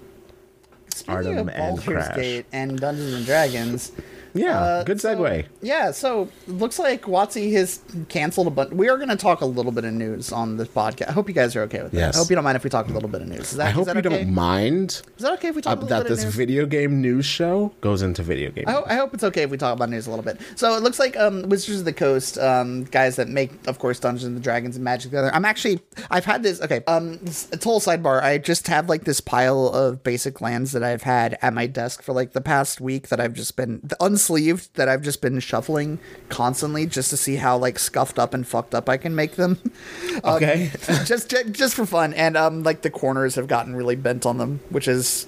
Speaking 0.94 1.14
Artem 1.14 1.38
of 1.38 1.48
and 1.48 1.76
Baldur's 1.76 1.84
Crash. 1.84 2.16
Gate 2.16 2.46
and 2.52 2.78
Dungeons 2.78 3.14
and 3.14 3.26
Dragons. 3.26 3.92
Yeah, 4.34 4.58
uh, 4.60 4.84
good 4.84 5.00
so- 5.00 5.16
segue. 5.16 5.46
yeah, 5.60 5.90
so 5.90 6.28
looks 6.46 6.78
like 6.78 7.02
WotC 7.02 7.52
has 7.52 7.80
canceled 8.08 8.46
a 8.46 8.50
bunch. 8.50 8.72
We 8.72 8.88
are 8.88 8.96
going 8.96 9.10
to 9.10 9.16
talk 9.16 9.40
a 9.40 9.46
little 9.46 9.72
bit 9.72 9.84
of 9.84 9.92
news 9.92 10.32
on 10.32 10.56
this 10.56 10.68
podcast. 10.68 11.08
I 11.08 11.12
hope 11.12 11.28
you 11.28 11.34
guys 11.34 11.54
are 11.54 11.62
okay 11.62 11.82
with 11.82 11.92
that. 11.92 11.98
Yes. 11.98 12.14
I 12.14 12.18
hope 12.18 12.30
you 12.30 12.36
don't 12.36 12.44
mind 12.44 12.56
if 12.56 12.64
we 12.64 12.70
talk 12.70 12.88
a 12.88 12.92
little 12.92 13.08
bit 13.08 13.22
of 13.22 13.28
news. 13.28 13.52
Is 13.52 13.56
that, 13.58 13.68
I 13.68 13.70
hope 13.70 13.86
that 13.86 13.94
you 13.94 14.00
okay? 14.00 14.24
don't 14.24 14.34
mind 14.34 15.02
Is 15.16 15.22
that 15.22 15.32
okay 15.34 15.48
if 15.48 15.56
we 15.56 15.62
talk 15.62 15.82
uh, 15.82 15.86
that 15.86 16.08
this 16.08 16.24
video 16.24 16.66
game 16.66 17.00
news 17.00 17.26
show 17.26 17.72
goes 17.80 18.02
into 18.02 18.22
video 18.22 18.50
game. 18.50 18.64
I, 18.66 18.72
ho- 18.72 18.84
I 18.86 18.94
hope 18.94 19.14
it's 19.14 19.24
okay 19.24 19.42
if 19.42 19.50
we 19.50 19.58
talk 19.58 19.74
about 19.74 19.90
news 19.90 20.06
a 20.06 20.10
little 20.10 20.24
bit. 20.24 20.40
So 20.56 20.74
it 20.76 20.82
looks 20.82 20.98
like 20.98 21.16
um, 21.16 21.42
Wizards 21.48 21.80
of 21.80 21.84
the 21.84 21.92
Coast, 21.92 22.38
um, 22.38 22.84
guys 22.84 23.16
that 23.16 23.28
make, 23.28 23.52
of 23.68 23.78
course, 23.78 23.98
Dungeons 24.00 24.24
and 24.34 24.42
Dragons 24.42 24.76
and 24.76 24.84
Magic 24.84 25.02
the 25.02 25.08
together. 25.08 25.34
I'm 25.34 25.44
actually, 25.44 25.80
I've 26.10 26.24
had 26.24 26.42
this. 26.42 26.60
Okay, 26.60 26.82
um, 26.86 27.18
it's 27.22 27.46
a 27.46 27.56
total 27.56 27.80
sidebar. 27.80 28.22
I 28.22 28.38
just 28.38 28.66
have 28.68 28.88
like 28.88 29.04
this 29.04 29.20
pile 29.20 29.68
of 29.68 30.02
basic 30.02 30.40
lands 30.40 30.72
that 30.72 30.82
I've 30.82 31.02
had 31.02 31.38
at 31.42 31.52
my 31.52 31.66
desk 31.66 32.02
for 32.02 32.12
like 32.12 32.32
the 32.32 32.40
past 32.40 32.80
week 32.80 33.08
that 33.08 33.20
I've 33.20 33.34
just 33.34 33.56
been 33.56 33.80
the 33.82 33.96
unsleeved 34.28 34.72
that 34.74 34.88
I've 34.88 35.02
just 35.02 35.20
been 35.20 35.40
shuffling 35.40 35.98
constantly 36.28 36.86
just 36.86 37.10
to 37.10 37.16
see 37.16 37.36
how 37.36 37.56
like 37.58 37.78
scuffed 37.78 38.18
up 38.18 38.34
and 38.34 38.46
fucked 38.46 38.74
up 38.74 38.88
I 38.88 38.96
can 38.96 39.14
make 39.14 39.36
them. 39.36 39.58
Um, 40.24 40.34
Okay. 40.36 40.70
just 41.04 41.30
ju- 41.30 41.44
just 41.50 41.74
for 41.74 41.86
fun, 41.86 42.12
and 42.14 42.36
um, 42.36 42.62
like 42.62 42.82
the 42.82 42.90
corners 42.90 43.34
have 43.36 43.48
gotten 43.48 43.74
really 43.74 43.96
bent 43.96 44.26
on 44.26 44.36
them, 44.38 44.60
which 44.68 44.86
is 44.86 45.26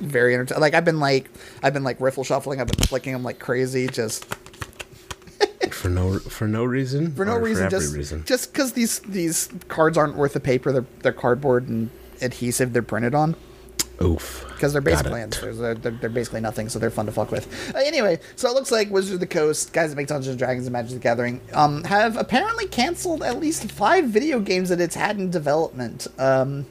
very 0.00 0.34
entertaining. 0.34 0.60
Like 0.60 0.74
I've 0.74 0.84
been 0.84 0.98
like 1.00 1.30
I've 1.62 1.72
been 1.72 1.84
like 1.84 2.00
riffle 2.00 2.24
shuffling. 2.24 2.60
I've 2.60 2.66
been 2.66 2.84
flicking 2.86 3.12
them 3.12 3.22
like 3.22 3.38
crazy, 3.38 3.86
just 3.86 4.24
for 5.70 5.88
no 5.88 6.18
for 6.18 6.46
no 6.48 6.64
reason. 6.64 7.12
for 7.14 7.24
no 7.24 7.36
reason. 7.36 7.66
every 7.66 7.78
just 7.78 7.94
reason. 7.94 8.24
just 8.24 8.52
because 8.52 8.72
these 8.72 8.98
these 9.00 9.48
cards 9.68 9.96
aren't 9.96 10.16
worth 10.16 10.32
the 10.32 10.40
paper 10.40 10.72
they're 10.72 10.86
they're 11.02 11.12
cardboard 11.12 11.68
and 11.68 11.88
adhesive 12.20 12.72
they're 12.72 12.82
printed 12.82 13.14
on. 13.14 13.36
Oof. 14.02 14.44
Because 14.48 14.72
they're 14.72 14.82
Got 14.82 14.90
basic 14.92 15.06
it. 15.06 15.12
lands. 15.12 15.40
They're, 15.40 15.54
they're, 15.54 15.74
they're, 15.74 15.92
they're 15.92 16.10
basically 16.10 16.40
nothing, 16.40 16.68
so 16.68 16.78
they're 16.78 16.90
fun 16.90 17.06
to 17.06 17.12
fuck 17.12 17.30
with. 17.30 17.74
Uh, 17.74 17.78
anyway, 17.78 18.18
so 18.36 18.48
it 18.48 18.54
looks 18.54 18.70
like 18.70 18.90
Wizards 18.90 19.14
of 19.14 19.20
the 19.20 19.26
Coast, 19.26 19.72
guys 19.72 19.90
that 19.90 19.96
make 19.96 20.06
Dungeons 20.08 20.28
and 20.28 20.38
Dragons 20.38 20.66
and 20.66 20.72
Magic 20.72 20.92
the 20.92 20.98
Gathering, 20.98 21.40
um, 21.54 21.82
have 21.84 22.16
apparently 22.16 22.66
canceled 22.66 23.22
at 23.22 23.38
least 23.40 23.70
five 23.70 24.06
video 24.06 24.40
games 24.40 24.68
that 24.68 24.80
it's 24.80 24.94
had 24.96 25.18
in 25.18 25.30
development. 25.30 26.06
Um, 26.18 26.66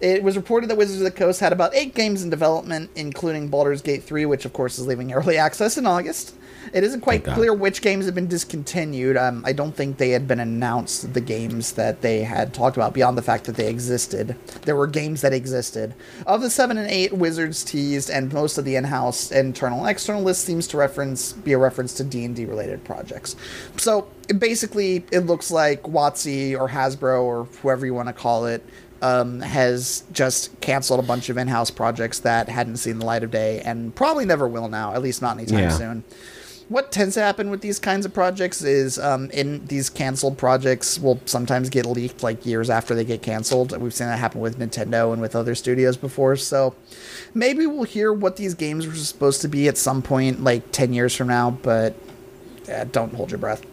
It 0.00 0.22
was 0.22 0.36
reported 0.36 0.68
that 0.70 0.76
Wizards 0.76 0.98
of 1.00 1.04
the 1.04 1.10
Coast 1.10 1.40
had 1.40 1.52
about 1.52 1.74
eight 1.74 1.94
games 1.94 2.22
in 2.22 2.30
development, 2.30 2.90
including 2.94 3.48
Baldur's 3.48 3.80
Gate 3.80 4.02
3, 4.02 4.26
which 4.26 4.44
of 4.44 4.52
course 4.52 4.78
is 4.78 4.86
leaving 4.86 5.12
early 5.12 5.38
access 5.46 5.78
in 5.78 5.86
August. 5.86 6.34
It 6.72 6.82
isn't 6.84 7.00
quite 7.00 7.24
Thank 7.24 7.24
God. 7.26 7.34
clear 7.36 7.52
which 7.54 7.82
games 7.82 8.06
have 8.06 8.14
been 8.14 8.26
discontinued. 8.26 9.16
Um, 9.16 9.42
I 9.46 9.52
don't 9.52 9.74
think 9.74 9.98
they 9.98 10.10
had 10.10 10.26
been 10.26 10.40
announced 10.40 11.12
the 11.14 11.20
games 11.20 11.72
that 11.72 12.00
they 12.00 12.22
had 12.22 12.54
talked 12.54 12.76
about 12.76 12.94
beyond 12.94 13.18
the 13.18 13.22
fact 13.22 13.44
that 13.44 13.56
they 13.56 13.68
existed. 13.68 14.36
There 14.62 14.76
were 14.76 14.86
games 14.86 15.20
that 15.20 15.32
existed. 15.32 15.94
Of 16.26 16.40
the 16.40 16.50
seven 16.50 16.78
and 16.78 16.90
eight 16.90 17.12
Wizards 17.12 17.64
teased, 17.64 18.10
and 18.10 18.32
most 18.32 18.58
of 18.58 18.64
the 18.64 18.76
in-house, 18.76 19.30
internal, 19.30 19.80
and 19.80 19.88
external 19.88 20.22
list 20.22 20.44
seems 20.44 20.66
to 20.68 20.76
reference 20.76 21.32
be 21.32 21.52
a 21.52 21.58
reference 21.58 21.94
to 21.94 22.04
D 22.04 22.24
and 22.24 22.34
D 22.34 22.44
related 22.44 22.84
projects. 22.84 23.36
So 23.76 24.06
basically, 24.38 25.04
it 25.12 25.20
looks 25.20 25.50
like 25.50 25.82
WotC 25.82 26.58
or 26.58 26.68
Hasbro 26.68 27.22
or 27.22 27.44
whoever 27.62 27.84
you 27.86 27.94
want 27.94 28.08
to 28.08 28.12
call 28.14 28.46
it 28.46 28.64
um, 29.02 29.40
has 29.40 30.04
just 30.12 30.58
canceled 30.60 31.00
a 31.00 31.02
bunch 31.02 31.28
of 31.28 31.36
in-house 31.36 31.70
projects 31.70 32.20
that 32.20 32.48
hadn't 32.48 32.78
seen 32.78 32.98
the 32.98 33.04
light 33.04 33.22
of 33.22 33.30
day 33.30 33.60
and 33.60 33.94
probably 33.94 34.24
never 34.24 34.48
will 34.48 34.68
now, 34.68 34.94
at 34.94 35.02
least 35.02 35.20
not 35.20 35.36
anytime 35.36 35.58
Yeah. 35.58 35.68
soon. 35.70 36.04
What 36.68 36.92
tends 36.92 37.14
to 37.14 37.20
happen 37.20 37.50
with 37.50 37.60
these 37.60 37.78
kinds 37.78 38.06
of 38.06 38.14
projects 38.14 38.62
is 38.62 38.98
um, 38.98 39.30
in 39.30 39.66
these 39.66 39.90
canceled 39.90 40.38
projects 40.38 40.98
will 40.98 41.20
sometimes 41.26 41.68
get 41.68 41.84
leaked 41.84 42.22
like 42.22 42.46
years 42.46 42.70
after 42.70 42.94
they 42.94 43.04
get 43.04 43.20
canceled. 43.20 43.76
We've 43.76 43.92
seen 43.92 44.06
that 44.06 44.18
happen 44.18 44.40
with 44.40 44.58
Nintendo 44.58 45.12
and 45.12 45.20
with 45.20 45.36
other 45.36 45.54
studios 45.54 45.98
before. 45.98 46.36
So 46.36 46.74
maybe 47.34 47.66
we'll 47.66 47.84
hear 47.84 48.12
what 48.12 48.36
these 48.36 48.54
games 48.54 48.86
were 48.86 48.94
supposed 48.94 49.42
to 49.42 49.48
be 49.48 49.68
at 49.68 49.76
some 49.76 50.00
point, 50.00 50.42
like 50.42 50.72
10 50.72 50.94
years 50.94 51.14
from 51.14 51.28
now, 51.28 51.50
but 51.50 51.94
uh, 52.72 52.84
don't 52.84 53.12
hold 53.12 53.30
your 53.30 53.38
breath. 53.38 53.64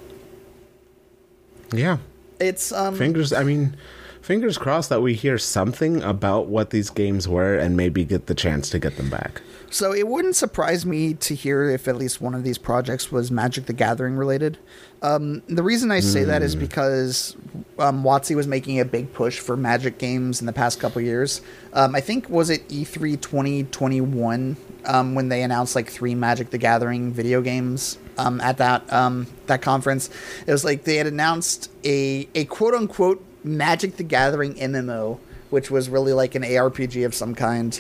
Yeah. 1.71 1.97
It's 2.41 2.73
um, 2.73 2.97
Fingers, 2.97 3.31
I 3.31 3.43
mean, 3.43 3.77
fingers 4.21 4.57
crossed 4.57 4.89
that 4.89 5.01
we 5.01 5.13
hear 5.13 5.37
something 5.37 6.03
about 6.03 6.47
what 6.47 6.71
these 6.71 6.89
games 6.89 7.27
were 7.27 7.55
and 7.55 7.77
maybe 7.77 8.03
get 8.03 8.25
the 8.25 8.35
chance 8.35 8.69
to 8.71 8.79
get 8.79 8.97
them 8.97 9.09
back. 9.09 9.41
So 9.71 9.93
it 9.93 10.05
wouldn't 10.05 10.35
surprise 10.35 10.85
me 10.85 11.13
to 11.13 11.33
hear 11.33 11.69
if 11.69 11.87
at 11.87 11.95
least 11.95 12.19
one 12.19 12.35
of 12.35 12.43
these 12.43 12.57
projects 12.57 13.09
was 13.09 13.31
Magic 13.31 13.67
the 13.67 13.73
Gathering 13.73 14.17
related. 14.17 14.57
Um, 15.01 15.41
the 15.47 15.63
reason 15.63 15.91
I 15.91 16.01
say 16.01 16.25
that 16.25 16.41
is 16.41 16.55
because 16.57 17.37
um, 17.79 18.03
WotC 18.03 18.35
was 18.35 18.47
making 18.47 18.81
a 18.81 18.85
big 18.85 19.13
push 19.13 19.39
for 19.39 19.55
Magic 19.55 19.97
games 19.97 20.41
in 20.41 20.45
the 20.45 20.51
past 20.53 20.81
couple 20.81 21.01
years. 21.01 21.41
Um, 21.71 21.95
I 21.95 22.01
think 22.01 22.29
was 22.29 22.49
it 22.49 22.63
E 22.69 22.83
E3 22.83 23.19
2021 23.21 24.57
um, 24.85 25.15
when 25.15 25.29
they 25.29 25.41
announced 25.41 25.75
like 25.75 25.89
three 25.89 26.15
Magic 26.15 26.49
the 26.49 26.57
Gathering 26.57 27.13
video 27.13 27.41
games 27.41 27.97
um, 28.17 28.41
at 28.41 28.57
that 28.57 28.91
um, 28.91 29.25
that 29.47 29.61
conference. 29.61 30.09
It 30.45 30.51
was 30.51 30.65
like 30.65 30.83
they 30.83 30.97
had 30.97 31.07
announced 31.07 31.71
a 31.85 32.27
a 32.35 32.43
quote 32.45 32.73
unquote 32.73 33.23
Magic 33.45 33.95
the 33.95 34.03
Gathering 34.03 34.55
MMO, 34.55 35.17
which 35.49 35.71
was 35.71 35.87
really 35.87 36.11
like 36.13 36.35
an 36.35 36.43
ARPG 36.43 37.05
of 37.05 37.15
some 37.15 37.33
kind. 37.35 37.79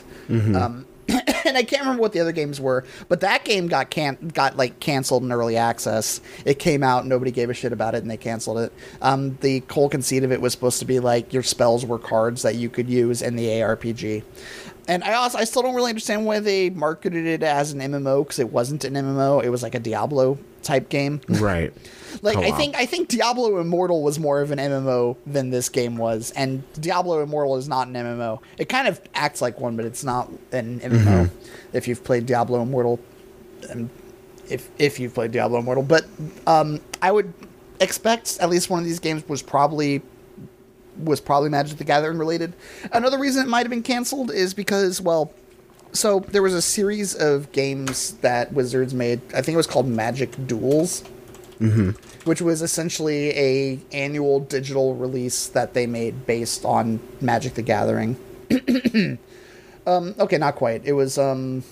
Um, 0.55 0.85
and 1.45 1.57
I 1.57 1.63
can't 1.63 1.81
remember 1.81 2.01
what 2.01 2.13
the 2.13 2.19
other 2.19 2.31
games 2.31 2.59
were, 2.59 2.83
but 3.09 3.21
that 3.21 3.43
game 3.45 3.67
got 3.67 3.89
can 3.89 4.17
got 4.33 4.57
like 4.57 4.79
canceled 4.79 5.23
in 5.23 5.31
early 5.31 5.57
access. 5.57 6.21
It 6.45 6.59
came 6.59 6.83
out, 6.83 7.05
nobody 7.05 7.31
gave 7.31 7.49
a 7.49 7.53
shit 7.53 7.73
about 7.73 7.95
it, 7.95 8.01
and 8.01 8.11
they 8.11 8.17
canceled 8.17 8.59
it. 8.59 8.73
Um, 9.01 9.37
the 9.41 9.63
whole 9.69 9.89
conceit 9.89 10.23
of 10.23 10.31
it 10.31 10.41
was 10.41 10.53
supposed 10.53 10.79
to 10.79 10.85
be 10.85 10.99
like 10.99 11.33
your 11.33 11.43
spells 11.43 11.85
were 11.85 11.99
cards 11.99 12.41
that 12.43 12.55
you 12.55 12.69
could 12.69 12.89
use 12.89 13.21
in 13.21 13.35
the 13.35 13.47
ARPG. 13.47 14.23
And 14.87 15.03
I 15.03 15.13
also 15.13 15.37
I 15.37 15.43
still 15.43 15.61
don't 15.61 15.75
really 15.75 15.89
understand 15.89 16.25
why 16.25 16.39
they 16.39 16.69
marketed 16.69 17.25
it 17.25 17.43
as 17.43 17.71
an 17.71 17.79
MMO 17.79 18.23
because 18.23 18.39
it 18.39 18.51
wasn't 18.51 18.83
an 18.83 18.93
MMO. 18.95 19.43
It 19.43 19.49
was 19.49 19.63
like 19.63 19.75
a 19.75 19.79
Diablo 19.79 20.37
type 20.63 20.89
game. 20.89 21.21
Right. 21.29 21.73
Like 22.23 22.35
I 22.37 22.47
Co-op. 22.49 22.57
think 22.57 22.75
I 22.75 22.85
think 22.85 23.07
Diablo 23.07 23.57
Immortal 23.61 24.03
was 24.03 24.19
more 24.19 24.41
of 24.41 24.51
an 24.51 24.59
MMO 24.59 25.15
than 25.25 25.49
this 25.49 25.69
game 25.69 25.95
was, 25.95 26.31
and 26.35 26.61
Diablo 26.73 27.23
Immortal 27.23 27.55
is 27.55 27.69
not 27.69 27.87
an 27.87 27.93
MMO. 27.93 28.39
It 28.57 28.67
kind 28.67 28.89
of 28.89 28.99
acts 29.15 29.41
like 29.41 29.61
one, 29.61 29.77
but 29.77 29.85
it's 29.85 30.03
not 30.03 30.29
an 30.51 30.81
MMO. 30.81 31.05
Mhm. 31.05 31.29
If 31.71 31.87
you've 31.87 32.03
played 32.03 32.25
Diablo 32.25 32.61
Immortal, 32.61 32.99
and 33.69 33.89
if 34.49 34.69
if 34.77 34.99
you've 34.99 35.13
played 35.13 35.31
Diablo 35.31 35.59
Immortal, 35.59 35.83
but 35.83 36.05
um, 36.45 36.81
I 37.01 37.13
would 37.13 37.33
expect 37.79 38.37
at 38.41 38.49
least 38.49 38.69
one 38.69 38.79
of 38.79 38.85
these 38.85 38.99
games 38.99 39.23
was 39.29 39.41
probably 39.41 40.01
was 40.97 41.19
probably 41.21 41.49
Magic 41.49 41.77
the 41.77 41.83
Gathering 41.83 42.17
related. 42.17 42.53
Another 42.91 43.17
reason 43.17 43.43
it 43.43 43.49
might 43.49 43.59
have 43.63 43.69
been 43.69 43.83
canceled 43.83 44.31
is 44.31 44.53
because 44.53 45.01
well. 45.01 45.31
So 45.93 46.21
there 46.21 46.41
was 46.41 46.53
a 46.53 46.61
series 46.61 47.15
of 47.15 47.51
games 47.51 48.13
that 48.21 48.53
Wizards 48.53 48.93
made. 48.93 49.19
I 49.33 49.41
think 49.41 49.55
it 49.55 49.57
was 49.57 49.67
called 49.67 49.87
Magic 49.87 50.47
Duels 50.47 51.03
Mm-hmm. 51.61 51.91
which 52.27 52.41
was 52.41 52.63
essentially 52.63 53.29
a 53.37 53.79
annual 53.91 54.39
digital 54.39 54.95
release 54.95 55.45
that 55.49 55.75
they 55.75 55.85
made 55.85 56.25
based 56.25 56.65
on 56.65 56.99
Magic 57.19 57.53
the 57.53 57.61
Gathering. 57.61 58.15
um, 59.85 60.15
okay, 60.19 60.39
not 60.39 60.55
quite. 60.55 60.83
It 60.85 60.93
was 60.93 61.19
um, 61.19 61.63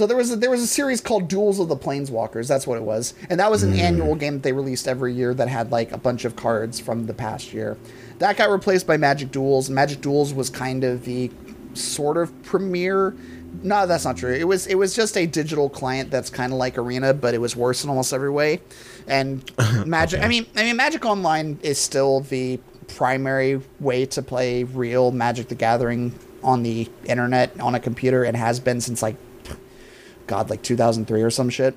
so 0.00 0.06
there 0.06 0.16
was 0.16 0.32
a, 0.32 0.36
there 0.36 0.48
was 0.48 0.62
a 0.62 0.66
series 0.66 0.98
called 0.98 1.28
Duels 1.28 1.60
of 1.60 1.68
the 1.68 1.76
Planeswalkers. 1.76 2.48
That's 2.48 2.66
what 2.66 2.78
it 2.78 2.84
was, 2.84 3.12
and 3.28 3.38
that 3.38 3.50
was 3.50 3.62
an 3.62 3.74
hmm. 3.74 3.80
annual 3.80 4.14
game 4.14 4.32
that 4.32 4.42
they 4.42 4.52
released 4.52 4.88
every 4.88 5.12
year 5.12 5.34
that 5.34 5.46
had 5.46 5.70
like 5.70 5.92
a 5.92 5.98
bunch 5.98 6.24
of 6.24 6.36
cards 6.36 6.80
from 6.80 7.04
the 7.04 7.12
past 7.12 7.52
year. 7.52 7.76
That 8.18 8.38
got 8.38 8.48
replaced 8.48 8.86
by 8.86 8.96
Magic 8.96 9.30
Duels. 9.30 9.68
Magic 9.68 10.00
Duels 10.00 10.32
was 10.32 10.48
kind 10.48 10.84
of 10.84 11.04
the 11.04 11.30
sort 11.74 12.16
of 12.16 12.42
premiere. 12.42 13.14
No, 13.62 13.86
that's 13.86 14.06
not 14.06 14.16
true. 14.16 14.32
It 14.32 14.44
was 14.44 14.66
it 14.68 14.76
was 14.76 14.96
just 14.96 15.18
a 15.18 15.26
digital 15.26 15.68
client 15.68 16.10
that's 16.10 16.30
kind 16.30 16.50
of 16.50 16.58
like 16.58 16.78
Arena, 16.78 17.12
but 17.12 17.34
it 17.34 17.38
was 17.42 17.54
worse 17.54 17.84
in 17.84 17.90
almost 17.90 18.14
every 18.14 18.30
way. 18.30 18.62
And 19.06 19.44
Magic, 19.84 20.22
I 20.22 20.28
mean, 20.28 20.46
I 20.56 20.62
mean, 20.62 20.76
Magic 20.76 21.04
Online 21.04 21.58
is 21.62 21.78
still 21.78 22.20
the 22.20 22.58
primary 22.88 23.60
way 23.80 24.06
to 24.06 24.22
play 24.22 24.64
real 24.64 25.10
Magic 25.10 25.48
the 25.48 25.54
Gathering 25.54 26.18
on 26.42 26.62
the 26.62 26.88
internet 27.04 27.60
on 27.60 27.74
a 27.74 27.80
computer, 27.80 28.24
and 28.24 28.34
has 28.34 28.60
been 28.60 28.80
since 28.80 29.02
like, 29.02 29.16
God, 30.30 30.48
like 30.48 30.62
2003 30.62 31.20
or 31.22 31.28
some 31.30 31.50
shit. 31.50 31.74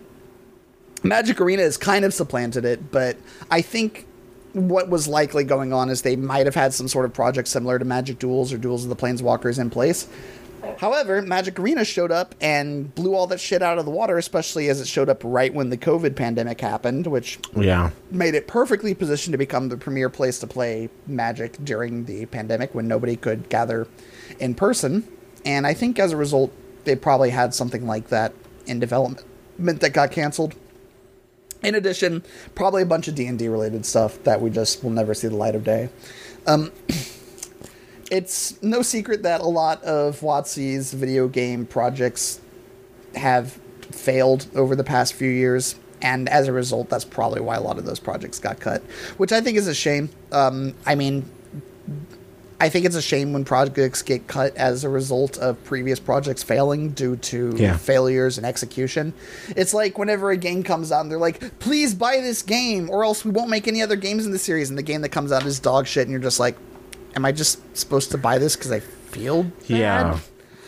Magic 1.04 1.42
Arena 1.42 1.64
has 1.64 1.76
kind 1.76 2.06
of 2.06 2.14
supplanted 2.14 2.64
it, 2.64 2.92
but 2.92 3.18
I 3.52 3.62
think 3.62 4.06
what 4.54 4.88
was 4.90 5.08
likely 5.08 5.44
going 5.44 5.74
on 5.74 5.90
is 5.90 6.04
they 6.04 6.16
might 6.16 6.46
have 6.46 6.56
had 6.56 6.74
some 6.74 6.88
sort 6.88 7.06
of 7.06 7.14
project 7.14 7.48
similar 7.48 7.80
to 7.80 7.84
Magic 7.86 8.20
Duels 8.20 8.54
or 8.54 8.58
Duels 8.60 8.84
of 8.84 8.90
the 8.90 8.96
Planeswalkers 8.96 9.60
in 9.60 9.70
place. 9.70 10.08
However, 10.78 11.22
Magic 11.22 11.60
Arena 11.60 11.84
showed 11.84 12.12
up 12.12 12.36
and 12.40 12.94
blew 12.96 13.16
all 13.16 13.28
that 13.28 13.40
shit 13.42 13.62
out 13.62 13.80
of 13.80 13.86
the 13.86 13.92
water, 13.92 14.18
especially 14.18 14.70
as 14.70 14.80
it 14.80 14.88
showed 14.88 15.10
up 15.10 15.22
right 15.26 15.54
when 15.54 15.70
the 15.72 15.78
COVID 15.78 16.16
pandemic 16.16 16.62
happened, 16.62 17.08
which 17.08 17.40
Yeah. 17.54 17.90
made 18.12 18.34
it 18.36 18.48
perfectly 18.48 18.94
positioned 18.94 19.34
to 19.34 19.38
become 19.38 19.68
the 19.68 19.76
premier 19.76 20.10
place 20.10 20.40
to 20.40 20.48
play 20.48 20.90
Magic 21.06 21.58
during 21.66 22.06
the 22.06 22.28
pandemic 22.28 22.74
when 22.74 22.88
nobody 22.88 23.18
could 23.18 23.50
gather 23.50 23.88
in 24.40 24.54
person. 24.54 25.04
And 25.44 25.68
I 25.68 25.74
think 25.74 26.00
as 26.00 26.14
a 26.14 26.18
result, 26.18 26.52
they 26.86 26.96
probably 26.96 27.32
had 27.32 27.54
something 27.54 27.86
like 27.86 28.08
that 28.10 28.32
in 28.66 28.80
development 28.80 29.26
that 29.58 29.94
got 29.94 30.12
canceled. 30.12 30.56
In 31.64 31.76
addition, 31.76 32.24
probably 32.56 32.82
a 32.82 32.86
bunch 32.86 33.08
of 33.08 33.16
D 33.16 33.26
and 33.26 33.40
D 33.40 33.48
related 33.48 33.86
stuff 33.86 34.22
that 34.24 34.42
we 34.42 34.50
just 34.50 34.84
will 34.84 34.92
never 34.92 35.14
see 35.14 35.28
the 35.28 35.36
light 35.36 35.56
of 35.56 35.64
day. 35.64 35.90
Um, 36.46 36.72
it's 38.12 38.62
no 38.62 38.82
secret 38.82 39.24
that 39.24 39.42
a 39.42 39.48
lot 39.48 39.82
of 39.84 40.20
WotC's 40.20 40.94
video 40.94 41.28
game 41.28 41.66
projects 41.66 42.42
have 43.16 43.54
failed 43.92 44.48
over 44.56 44.76
the 44.76 44.84
past 44.84 45.14
few 45.14 45.30
years, 45.30 45.76
and 46.02 46.28
as 46.28 46.50
a 46.50 46.52
result, 46.52 46.90
that's 46.90 47.06
probably 47.06 47.40
why 47.40 47.56
a 47.56 47.62
lot 47.62 47.78
of 47.78 47.86
those 47.86 48.00
projects 48.00 48.40
got 48.40 48.60
cut, 48.60 48.82
which 49.18 49.32
I 49.32 49.40
think 49.40 49.58
is 49.58 49.68
a 49.68 49.74
shame. 49.74 50.10
Um, 50.34 50.76
I 50.86 50.96
mean, 50.96 51.30
I 52.64 52.70
think 52.70 52.86
it's 52.86 52.96
a 52.96 53.02
shame 53.02 53.34
when 53.34 53.44
projects 53.44 54.02
get 54.02 54.28
cut 54.28 54.56
as 54.56 54.84
a 54.84 54.90
result 54.90 55.38
of 55.38 55.62
previous 55.66 56.00
projects 56.00 56.44
failing 56.44 56.90
due 56.92 57.18
to 57.18 57.54
Yeah. 57.58 57.76
failures 57.78 58.38
and 58.38 58.46
execution. 58.46 59.14
It's 59.56 59.74
like 59.74 59.98
whenever 59.98 60.32
a 60.32 60.38
game 60.38 60.64
comes 60.64 60.92
out 60.92 61.02
and 61.02 61.12
they're 61.12 61.18
like, 61.18 61.60
please 61.60 61.94
buy 61.94 62.18
this 62.22 62.42
game 62.42 62.90
or 62.90 63.04
else 63.04 63.26
we 63.26 63.32
won't 63.32 63.50
make 63.50 63.68
any 63.68 63.82
other 63.82 63.96
games 63.98 64.26
in 64.26 64.32
the 64.32 64.40
series. 64.40 64.70
And 64.70 64.78
the 64.78 64.84
game 64.84 65.02
that 65.02 65.10
comes 65.10 65.32
out 65.32 65.46
is 65.46 65.60
dog 65.60 65.88
shit. 65.88 66.04
And 66.04 66.12
you're 66.12 66.22
just 66.22 66.40
like, 66.40 66.56
am 67.16 67.26
I 67.26 67.32
just 67.32 67.60
supposed 67.78 68.12
to 68.12 68.18
buy 68.18 68.38
this 68.38 68.56
because 68.56 68.72
I 68.72 68.80
feel 68.80 69.44
bad? 69.44 69.52
Yeah. 69.68 70.20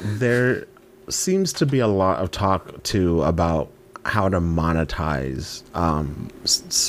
There 0.01 0.65
seems 1.09 1.53
to 1.53 1.65
be 1.65 1.79
a 1.79 1.87
lot 1.87 2.19
of 2.19 2.29
talk 2.31 2.83
too 2.83 3.23
about 3.23 3.69
how 4.03 4.27
to 4.29 4.39
monetize 4.41 5.63
um, 5.75 6.27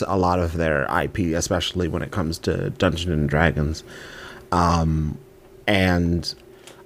a 0.06 0.16
lot 0.18 0.38
of 0.38 0.54
their 0.54 0.86
IP, 1.02 1.18
especially 1.36 1.88
when 1.88 2.02
it 2.02 2.10
comes 2.10 2.38
to 2.40 2.70
Dungeons 2.70 3.12
and 3.12 3.28
Dragons. 3.28 3.84
Um, 4.52 5.18
and 5.66 6.34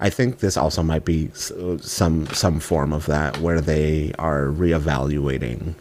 I 0.00 0.10
think 0.10 0.38
this 0.38 0.56
also 0.56 0.82
might 0.82 1.04
be 1.04 1.30
some 1.34 2.26
some 2.28 2.60
form 2.60 2.92
of 2.92 3.06
that, 3.06 3.38
where 3.38 3.60
they 3.60 4.12
are 4.18 4.46
reevaluating 4.46 5.74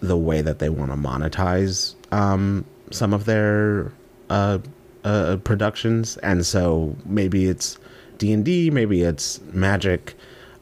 the 0.00 0.16
way 0.18 0.42
that 0.42 0.58
they 0.58 0.68
want 0.68 0.90
to 0.90 0.96
monetize 0.96 1.94
um, 2.12 2.64
some 2.90 3.14
of 3.14 3.24
their 3.24 3.90
uh, 4.28 4.58
uh, 5.04 5.38
productions, 5.44 6.18
and 6.18 6.44
so 6.44 6.94
maybe 7.06 7.46
it's 7.46 7.78
D 8.18 8.32
and 8.32 8.44
D, 8.44 8.70
maybe 8.70 9.02
it's 9.02 9.40
Magic, 9.52 10.14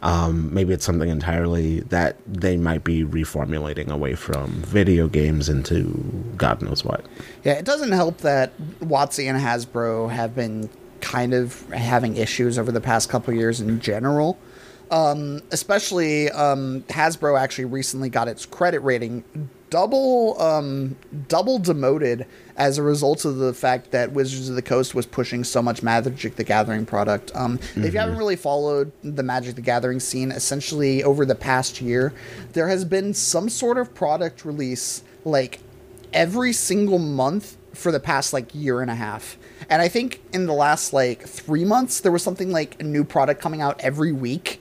um, 0.03 0.53
maybe 0.53 0.72
it's 0.72 0.84
something 0.84 1.09
entirely 1.09 1.80
that 1.80 2.16
they 2.26 2.57
might 2.57 2.82
be 2.82 3.05
reformulating 3.05 3.88
away 3.88 4.14
from 4.14 4.50
video 4.50 5.07
games 5.07 5.48
into 5.48 6.32
God 6.36 6.61
knows 6.61 6.84
what. 6.84 7.07
Yeah, 7.44 7.53
it 7.53 7.64
doesn't 7.64 7.92
help 7.92 8.18
that 8.18 8.53
WotC 8.80 9.24
and 9.30 9.40
Hasbro 9.40 10.11
have 10.11 10.34
been 10.34 10.68
kind 11.00 11.34
of 11.34 11.68
having 11.70 12.16
issues 12.16 12.59
over 12.59 12.72
the 12.72 12.80
past 12.80 13.09
couple 13.09 13.32
years 13.32 13.61
in 13.61 13.80
general. 13.80 14.38
Um, 14.90 15.40
especially 15.53 16.30
um, 16.30 16.82
Hasbro 16.88 17.40
actually 17.40 17.64
recently 17.66 18.11
got 18.11 18.28
its 18.28 18.44
credit 18.44 18.80
rating 18.80 19.24
double 19.73 20.41
um, 20.41 20.95
double 21.29 21.59
demoted 21.59 22.27
as 22.59 22.77
a 22.77 22.83
result 22.83 23.25
of 23.25 23.37
the 23.37 23.55
fact 23.55 23.91
that 23.91 24.12
Wizards 24.12 24.51
of 24.51 24.55
the 24.55 24.62
Coast 24.62 24.95
was 24.95 25.07
pushing 25.07 25.43
so 25.43 25.62
much 25.62 25.83
Magic 25.83 26.37
the 26.37 26.45
Gathering 26.45 26.85
product. 26.85 27.33
Um, 27.35 27.59
If 27.75 27.95
you 27.95 27.99
haven't 27.99 28.18
really 28.18 28.37
followed 28.37 28.93
the 29.03 29.23
Magic 29.23 29.55
the 29.55 29.62
Gathering 29.62 29.99
scene, 29.99 30.31
essentially 30.31 31.03
over 31.03 31.25
the 31.25 31.35
past 31.35 31.81
year, 31.81 32.12
there 32.53 32.68
has 32.68 32.85
been 32.85 33.14
some 33.14 33.49
sort 33.49 33.79
of 33.79 33.95
product 33.95 34.45
release 34.45 35.03
like 35.25 35.61
every 36.12 36.53
single 36.53 36.99
month 36.99 37.57
for 37.73 37.91
the 37.91 38.01
past 38.01 38.35
like 38.35 38.55
year 38.55 38.83
and 38.83 38.91
a 38.91 38.95
half. 38.95 39.39
And 39.70 39.81
I 39.81 39.89
think 39.89 40.20
in 40.35 40.45
the 40.45 40.53
last 40.53 40.93
like 40.93 41.23
three 41.23 41.64
months, 41.64 42.01
there 42.01 42.12
was 42.12 42.23
something 42.23 42.51
like 42.51 42.79
a 42.79 42.85
new 42.85 43.05
product 43.05 43.41
coming 43.41 43.62
out 43.62 43.81
every 43.81 44.12
week. 44.12 44.61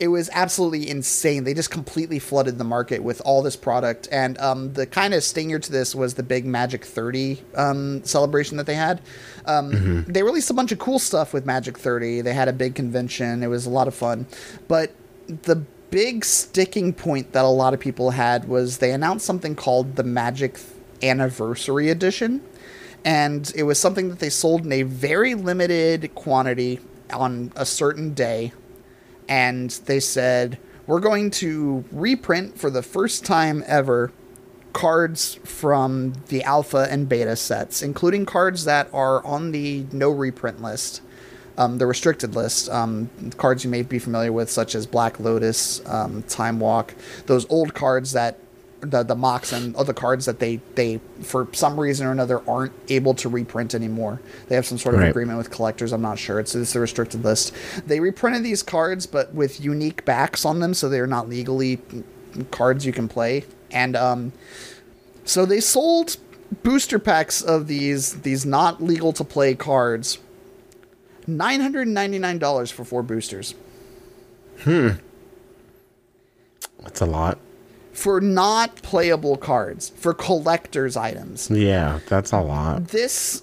It 0.00 0.08
was 0.08 0.28
absolutely 0.32 0.90
insane. 0.90 1.44
They 1.44 1.54
just 1.54 1.70
completely 1.70 2.18
flooded 2.18 2.58
the 2.58 2.64
market 2.64 3.02
with 3.02 3.22
all 3.24 3.42
this 3.42 3.56
product. 3.56 4.08
And 4.10 4.36
um, 4.38 4.72
the 4.72 4.86
kind 4.86 5.14
of 5.14 5.22
stinger 5.22 5.58
to 5.58 5.70
this 5.72 5.94
was 5.94 6.14
the 6.14 6.22
big 6.22 6.44
Magic 6.44 6.84
30 6.84 7.42
um, 7.54 8.04
celebration 8.04 8.56
that 8.56 8.66
they 8.66 8.74
had. 8.74 9.00
Um, 9.46 10.04
They 10.08 10.22
released 10.22 10.50
a 10.50 10.54
bunch 10.54 10.72
of 10.72 10.78
cool 10.78 10.98
stuff 10.98 11.32
with 11.32 11.46
Magic 11.46 11.78
30. 11.78 12.22
They 12.22 12.34
had 12.34 12.48
a 12.48 12.52
big 12.52 12.74
convention. 12.74 13.42
It 13.42 13.46
was 13.46 13.66
a 13.66 13.70
lot 13.70 13.86
of 13.86 13.94
fun. 13.94 14.26
But 14.66 14.92
the 15.26 15.62
big 15.90 16.24
sticking 16.24 16.92
point 16.92 17.32
that 17.32 17.44
a 17.44 17.48
lot 17.48 17.72
of 17.72 17.78
people 17.78 18.10
had 18.10 18.48
was 18.48 18.78
they 18.78 18.90
announced 18.90 19.24
something 19.24 19.54
called 19.54 19.94
the 19.94 20.02
Magic 20.02 20.58
Anniversary 21.02 21.88
Edition. 21.88 22.42
And 23.04 23.52
it 23.54 23.62
was 23.62 23.78
something 23.78 24.08
that 24.08 24.18
they 24.18 24.30
sold 24.30 24.64
in 24.64 24.72
a 24.72 24.82
very 24.82 25.34
limited 25.34 26.14
quantity 26.16 26.80
on 27.12 27.52
a 27.54 27.64
certain 27.64 28.12
day. 28.14 28.52
And 29.28 29.70
they 29.86 30.00
said, 30.00 30.58
we're 30.86 31.00
going 31.00 31.30
to 31.30 31.84
reprint 31.90 32.58
for 32.58 32.70
the 32.70 32.82
first 32.82 33.24
time 33.24 33.64
ever 33.66 34.12
cards 34.72 35.36
from 35.44 36.12
the 36.28 36.42
alpha 36.42 36.88
and 36.90 37.08
beta 37.08 37.36
sets, 37.36 37.80
including 37.80 38.26
cards 38.26 38.64
that 38.64 38.88
are 38.92 39.24
on 39.24 39.52
the 39.52 39.86
no 39.92 40.10
reprint 40.10 40.60
list, 40.60 41.00
um, 41.56 41.78
the 41.78 41.86
restricted 41.86 42.34
list. 42.34 42.68
Um, 42.68 43.08
cards 43.38 43.64
you 43.64 43.70
may 43.70 43.82
be 43.82 43.98
familiar 43.98 44.32
with, 44.32 44.50
such 44.50 44.74
as 44.74 44.86
Black 44.86 45.18
Lotus, 45.20 45.80
um, 45.86 46.22
Time 46.24 46.60
Walk, 46.60 46.94
those 47.26 47.46
old 47.48 47.72
cards 47.72 48.12
that 48.12 48.38
the 48.84 49.02
the 49.02 49.14
mocks 49.14 49.52
and 49.52 49.74
other 49.76 49.92
cards 49.92 50.26
that 50.26 50.38
they 50.38 50.60
they 50.74 51.00
for 51.22 51.48
some 51.52 51.78
reason 51.78 52.06
or 52.06 52.12
another 52.12 52.42
aren't 52.48 52.72
able 52.88 53.14
to 53.14 53.28
reprint 53.28 53.74
anymore. 53.74 54.20
They 54.48 54.54
have 54.54 54.66
some 54.66 54.78
sort 54.78 54.94
of 54.94 55.00
Right. 55.02 55.10
agreement 55.10 55.38
with 55.38 55.50
collectors. 55.50 55.92
I'm 55.92 56.02
not 56.02 56.18
sure. 56.18 56.38
It's 56.40 56.54
it's 56.54 56.74
a 56.74 56.80
restricted 56.80 57.24
list. 57.24 57.52
They 57.86 58.00
reprinted 58.00 58.42
these 58.44 58.62
cards, 58.62 59.06
but 59.06 59.34
with 59.34 59.60
unique 59.60 60.04
backs 60.04 60.44
on 60.44 60.60
them, 60.60 60.74
so 60.74 60.88
they're 60.88 61.06
not 61.06 61.28
legally 61.28 61.80
cards 62.50 62.84
you 62.86 62.92
can 62.92 63.08
play. 63.08 63.44
And 63.70 63.96
um, 63.96 64.32
so 65.24 65.44
they 65.46 65.60
sold 65.60 66.16
booster 66.62 66.98
packs 66.98 67.42
of 67.42 67.66
these 67.66 68.20
these 68.20 68.46
not 68.46 68.82
legal 68.82 69.12
to 69.14 69.24
play 69.24 69.54
cards. 69.54 70.18
Nine 71.26 71.60
hundred 71.60 71.88
ninety 71.88 72.18
nine 72.18 72.38
dollars 72.38 72.70
for 72.70 72.84
four 72.84 73.02
boosters. 73.02 73.54
Hmm. 74.60 74.90
That's 76.82 77.00
a 77.00 77.06
lot. 77.06 77.38
For 77.94 78.20
not 78.20 78.76
playable 78.82 79.36
cards, 79.36 79.88
for 79.96 80.12
collector's 80.12 80.96
items. 80.96 81.48
Yeah, 81.50 82.00
that's 82.08 82.32
a 82.32 82.40
lot. 82.40 82.88
This, 82.88 83.42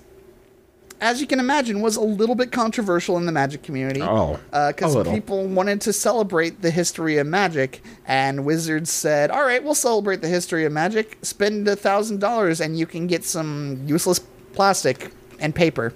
as 0.99 1.21
you 1.21 1.25
can 1.25 1.39
imagine, 1.39 1.81
was 1.81 1.95
a 1.95 2.01
little 2.01 2.35
bit 2.35 2.51
controversial 2.51 3.17
in 3.17 3.25
the 3.25 3.31
Magic 3.31 3.63
community. 3.63 4.01
Oh, 4.01 4.39
uh, 4.51 4.73
because 4.73 4.93
little. 4.93 5.13
people 5.13 5.47
wanted 5.47 5.79
to 5.81 5.93
celebrate 5.93 6.61
the 6.61 6.69
history 6.69 7.17
of 7.17 7.27
Magic, 7.27 7.81
and 8.05 8.45
Wizards 8.45 8.91
said, 8.91 9.31
"All 9.31 9.43
right, 9.45 9.63
we'll 9.63 9.73
celebrate 9.73 10.21
the 10.21 10.27
history 10.27 10.65
of 10.65 10.73
Magic. 10.73 11.17
Spend 11.21 11.67
a 11.67 11.75
thousand 11.77 12.19
dollars, 12.19 12.59
and 12.59 12.77
you 12.77 12.85
can 12.85 13.07
get 13.07 13.23
some 13.23 13.81
useless 13.87 14.19
plastic 14.53 15.11
and 15.39 15.55
paper." 15.55 15.93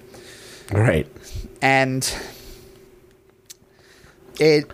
Right. 0.71 1.07
and 1.61 2.11
it 4.39 4.71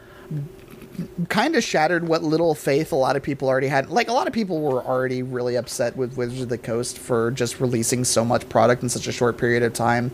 kind 1.29 1.55
of 1.55 1.63
shattered 1.63 2.07
what 2.07 2.23
little 2.23 2.55
faith 2.55 2.91
a 2.91 2.95
lot 2.95 3.15
of 3.15 3.23
people 3.23 3.47
already 3.47 3.67
had. 3.67 3.89
Like 3.89 4.07
a 4.07 4.13
lot 4.13 4.27
of 4.27 4.33
people 4.33 4.61
were 4.61 4.83
already 4.83 5.23
really 5.23 5.55
upset 5.55 5.95
with 5.95 6.17
Wizards 6.17 6.41
of 6.41 6.49
the 6.49 6.57
Coast 6.57 6.97
for 6.97 7.31
just 7.31 7.59
releasing 7.59 8.03
so 8.03 8.25
much 8.25 8.47
product 8.49 8.83
in 8.83 8.89
such 8.89 9.07
a 9.07 9.11
short 9.11 9.37
period 9.37 9.63
of 9.63 9.73
time, 9.73 10.11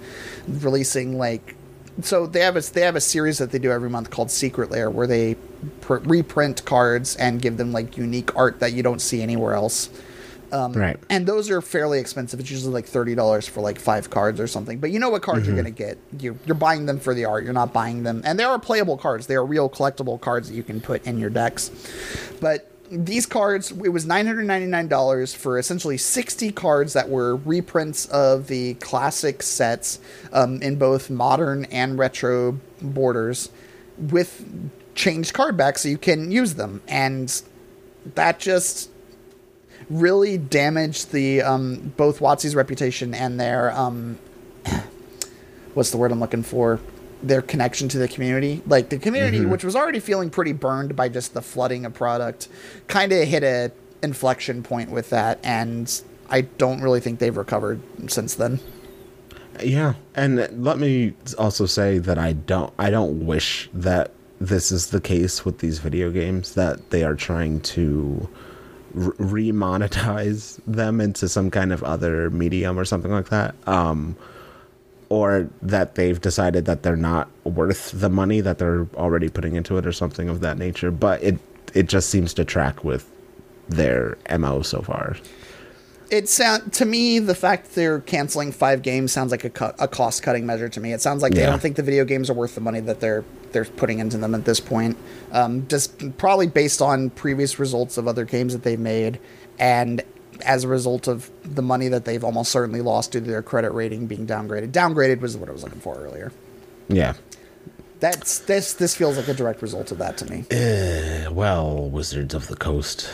releasing 0.47 1.17
like 1.17 1.55
so 2.01 2.27
they 2.27 2.41
have 2.41 2.55
a 2.55 2.61
they 2.61 2.81
have 2.81 2.95
a 2.95 3.01
series 3.01 3.39
that 3.39 3.51
they 3.51 3.59
do 3.59 3.71
every 3.71 3.89
month 3.89 4.09
called 4.11 4.29
Secret 4.29 4.69
Lair 4.69 4.89
where 4.89 5.07
they 5.07 5.35
pr- 5.81 5.95
reprint 5.95 6.63
cards 6.65 7.15
and 7.15 7.41
give 7.41 7.57
them 7.57 7.71
like 7.71 7.97
unique 7.97 8.35
art 8.35 8.59
that 8.59 8.73
you 8.73 8.83
don't 8.83 9.01
see 9.01 9.21
anywhere 9.21 9.53
else. 9.53 9.89
Um, 10.51 10.73
Right. 10.73 10.97
And 11.09 11.25
those 11.25 11.49
are 11.49 11.61
fairly 11.61 11.99
expensive. 11.99 12.39
It's 12.39 12.49
usually 12.49 12.73
like 12.73 12.85
thirty 12.85 13.15
dollars 13.15 13.47
for 13.47 13.61
like 13.61 13.79
five 13.79 14.09
cards 14.09 14.39
or 14.39 14.47
something. 14.47 14.79
But 14.79 14.91
you 14.91 14.99
know 14.99 15.09
what 15.09 15.21
cards 15.21 15.43
Mhm. 15.43 15.47
you're 15.47 15.55
gonna 15.57 15.71
get. 15.71 15.97
You 16.19 16.37
you're 16.45 16.55
buying 16.55 16.85
them 16.85 16.99
for 16.99 17.13
the 17.13 17.25
art. 17.25 17.43
You're 17.43 17.53
not 17.53 17.73
buying 17.73 18.03
them. 18.03 18.21
And 18.23 18.39
they 18.39 18.43
are 18.43 18.57
playable 18.59 18.97
cards. 18.97 19.27
They 19.27 19.35
are 19.35 19.45
real 19.45 19.69
collectible 19.69 20.19
cards 20.21 20.47
that 20.49 20.55
you 20.55 20.63
can 20.63 20.79
put 20.81 21.05
in 21.05 21.17
your 21.17 21.29
decks. 21.29 21.69
But 22.39 22.71
these 22.89 23.25
cards, 23.25 23.71
it 23.71 23.89
was 23.89 24.05
nine 24.05 24.25
hundred 24.27 24.45
ninety 24.45 24.67
nine 24.67 24.87
dollars 24.87 25.33
for 25.33 25.59
essentially 25.59 25.97
sixty 25.97 26.51
cards 26.51 26.93
that 26.93 27.09
were 27.09 27.35
reprints 27.35 28.05
of 28.05 28.47
the 28.47 28.75
classic 28.75 29.43
sets 29.43 29.99
um, 30.31 30.61
in 30.61 30.77
both 30.77 31.09
modern 31.09 31.65
and 31.65 31.99
retro 31.99 32.57
borders, 32.81 33.49
with 33.97 34.45
changed 34.95 35.33
card 35.33 35.57
backs 35.57 35.81
so 35.81 35.89
you 35.89 35.97
can 35.97 36.31
use 36.31 36.53
them. 36.53 36.81
And 36.87 37.41
that 38.15 38.39
just 38.39 38.89
really 39.89 40.37
damaged 40.37 41.11
the 41.11 41.41
um, 41.41 41.93
both 41.97 42.19
WotC's 42.19 42.55
reputation 42.55 43.13
and 43.13 43.39
their 43.39 43.71
um, 43.71 44.17
what's 45.73 45.91
the 45.91 45.97
word 45.97 46.11
I'm 46.11 46.19
looking 46.19 46.43
for? 46.43 46.79
Their 47.23 47.41
connection 47.41 47.89
to 47.89 47.97
the 47.97 48.07
community. 48.07 48.61
Like 48.67 48.89
the 48.89 48.99
community, 48.99 49.39
Mhm. 49.39 49.49
which 49.49 49.63
was 49.63 49.75
already 49.75 49.99
feeling 49.99 50.29
pretty 50.29 50.53
burned 50.53 50.95
by 50.95 51.09
just 51.09 51.33
the 51.33 51.41
flooding 51.41 51.85
of 51.85 51.93
product, 51.93 52.47
kind 52.87 53.11
of 53.11 53.27
hit 53.27 53.43
a 53.43 53.71
inflection 54.03 54.61
point 54.61 54.91
with 54.91 55.09
that, 55.09 55.39
and 55.43 56.01
I 56.29 56.41
don't 56.41 56.81
really 56.81 56.99
think 56.99 57.17
they've 57.19 57.35
recovered 57.35 57.79
since 58.07 58.35
then. 58.35 58.59
Yeah, 59.63 59.93
and 60.13 60.63
let 60.63 60.77
me 60.77 61.13
also 61.39 61.65
say 61.65 61.97
that 61.97 62.19
I 62.19 62.33
don't 62.33 62.71
I 62.77 62.91
don't 62.91 63.25
wish 63.25 63.69
that 63.73 64.11
this 64.39 64.71
is 64.71 64.87
the 64.91 65.01
case 65.01 65.43
with 65.45 65.57
these 65.59 65.79
video 65.79 66.11
games 66.11 66.53
that 66.53 66.91
they 66.91 67.03
are 67.03 67.15
trying 67.15 67.61
to 67.61 68.29
remonetize 68.97 70.59
them 70.65 70.99
into 70.99 71.29
some 71.29 71.51
kind 71.51 71.71
of 71.71 71.83
other 71.83 72.29
medium 72.29 72.79
or 72.79 72.85
something 72.85 73.11
like 73.11 73.29
that. 73.29 73.55
Um 73.67 74.15
or 75.09 75.49
that 75.61 75.95
they've 75.95 76.19
decided 76.19 76.65
that 76.65 76.83
they're 76.83 76.97
not 76.97 77.29
worth 77.45 77.91
the 77.93 78.09
money 78.09 78.41
that 78.41 78.57
they're 78.57 78.87
already 78.95 79.29
putting 79.29 79.55
into 79.55 79.77
it 79.77 79.85
or 79.85 79.93
something 79.93 80.27
of 80.27 80.41
that 80.41 80.57
nature, 80.57 80.91
but 80.91 81.21
it 81.23 81.37
it 81.73 81.87
just 81.87 82.09
seems 82.09 82.33
to 82.33 82.43
track 82.45 82.83
with 82.83 83.09
their 83.69 84.17
MO 84.37 84.61
so 84.61 84.81
far. 84.81 85.15
It 86.09 86.29
sound 86.29 86.73
to 86.73 86.85
me 86.85 87.19
the 87.19 87.35
fact 87.35 87.75
they're 87.75 87.99
canceling 87.99 88.51
five 88.51 88.81
games 88.81 89.11
sounds 89.11 89.31
like 89.31 89.43
a, 89.43 89.49
cu- 89.49 89.73
a 89.77 89.87
cost 89.87 90.23
cutting 90.23 90.45
measure 90.45 90.69
to 90.69 90.79
me. 90.79 90.93
It 90.93 91.01
sounds 91.01 91.21
like 91.21 91.33
they 91.33 91.45
don't 91.45 91.61
think 91.61 91.75
the 91.75 91.83
video 91.83 92.05
games 92.05 92.29
are 92.29 92.33
worth 92.33 92.55
the 92.55 92.61
money 92.61 92.79
that 92.79 92.99
they're 92.99 93.25
they're 93.51 93.65
putting 93.65 93.99
into 93.99 94.17
them 94.17 94.35
at 94.35 94.45
this 94.45 94.59
point. 94.59 94.97
Um, 95.31 95.67
just 95.67 96.17
probably 96.17 96.47
based 96.47 96.81
on 96.81 97.09
previous 97.11 97.59
results 97.59 97.97
of 97.97 98.07
other 98.07 98.25
games 98.25 98.53
that 98.53 98.63
they've 98.63 98.79
made, 98.79 99.19
and 99.59 100.03
as 100.45 100.63
a 100.63 100.67
result 100.67 101.07
of 101.07 101.29
the 101.43 101.61
money 101.61 101.87
that 101.87 102.05
they've 102.05 102.23
almost 102.23 102.51
certainly 102.51 102.81
lost 102.81 103.11
due 103.11 103.19
to 103.19 103.25
their 103.25 103.41
credit 103.41 103.71
rating 103.71 104.07
being 104.07 104.27
downgraded. 104.27 104.71
Downgraded 104.71 105.19
was 105.19 105.35
what 105.37 105.49
I 105.49 105.51
was 105.51 105.63
looking 105.63 105.79
for 105.79 105.95
earlier. 105.95 106.31
Yeah. 106.89 107.13
That's 107.99 108.39
this 108.39 108.73
this 108.73 108.95
feels 108.95 109.17
like 109.17 109.27
a 109.27 109.33
direct 109.33 109.61
result 109.61 109.91
of 109.91 109.97
that 109.97 110.17
to 110.17 110.25
me. 110.25 110.45
Uh, 110.51 111.31
well, 111.31 111.89
Wizards 111.89 112.35
of 112.35 112.47
the 112.47 112.55
Coast. 112.55 113.09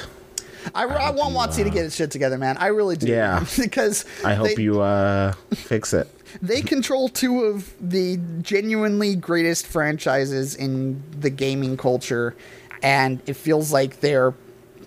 I, 0.75 0.83
I 0.85 1.11
want 1.11 1.33
WotC 1.35 1.63
to 1.63 1.69
get 1.69 1.83
his 1.83 1.95
shit 1.95 2.11
together, 2.11 2.37
man. 2.37 2.57
I 2.57 2.67
really 2.67 2.95
do. 2.97 3.07
Yeah. 3.07 3.45
because 3.59 4.05
I 4.23 4.33
hope 4.35 4.55
they- 4.55 4.61
you 4.63 4.81
uh 4.81 5.33
fix 5.53 5.93
it. 5.93 6.07
they 6.41 6.61
control 6.61 7.09
two 7.09 7.43
of 7.43 7.73
the 7.79 8.17
genuinely 8.41 9.15
greatest 9.15 9.67
franchises 9.67 10.55
in 10.55 11.01
the 11.19 11.29
gaming 11.29 11.77
culture, 11.77 12.35
and 12.81 13.21
it 13.27 13.35
feels 13.35 13.71
like 13.71 13.99
they're 13.99 14.33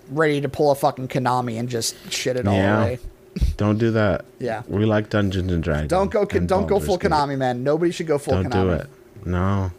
ready 0.09 0.39
to 0.41 0.49
pull 0.49 0.71
a 0.71 0.75
fucking 0.75 1.07
Konami 1.09 1.59
and 1.59 1.67
just 1.69 1.95
shit 2.11 2.37
it 2.37 2.47
all 2.47 2.53
Yeah. 2.55 2.81
away. 2.81 2.99
Don't 3.57 3.77
do 3.77 3.91
that. 3.91 4.25
Yeah. 4.39 4.63
We 4.67 4.85
like 4.85 5.09
Dungeons 5.09 5.51
and 5.51 5.61
Dragons. 5.61 5.89
Don't 5.89 6.09
go, 6.09 6.25
don't 6.25 6.65
go 6.67 6.79
full 6.79 6.97
Gate. 6.97 7.11
Konami, 7.11 7.37
man. 7.37 7.63
Nobody 7.63 7.91
should 7.91 8.07
go 8.07 8.17
full 8.17 8.33
Don't 8.41 8.47
Konami. 8.51 8.51
do 8.51 8.69
it. 8.71 8.87
No. 9.25 9.71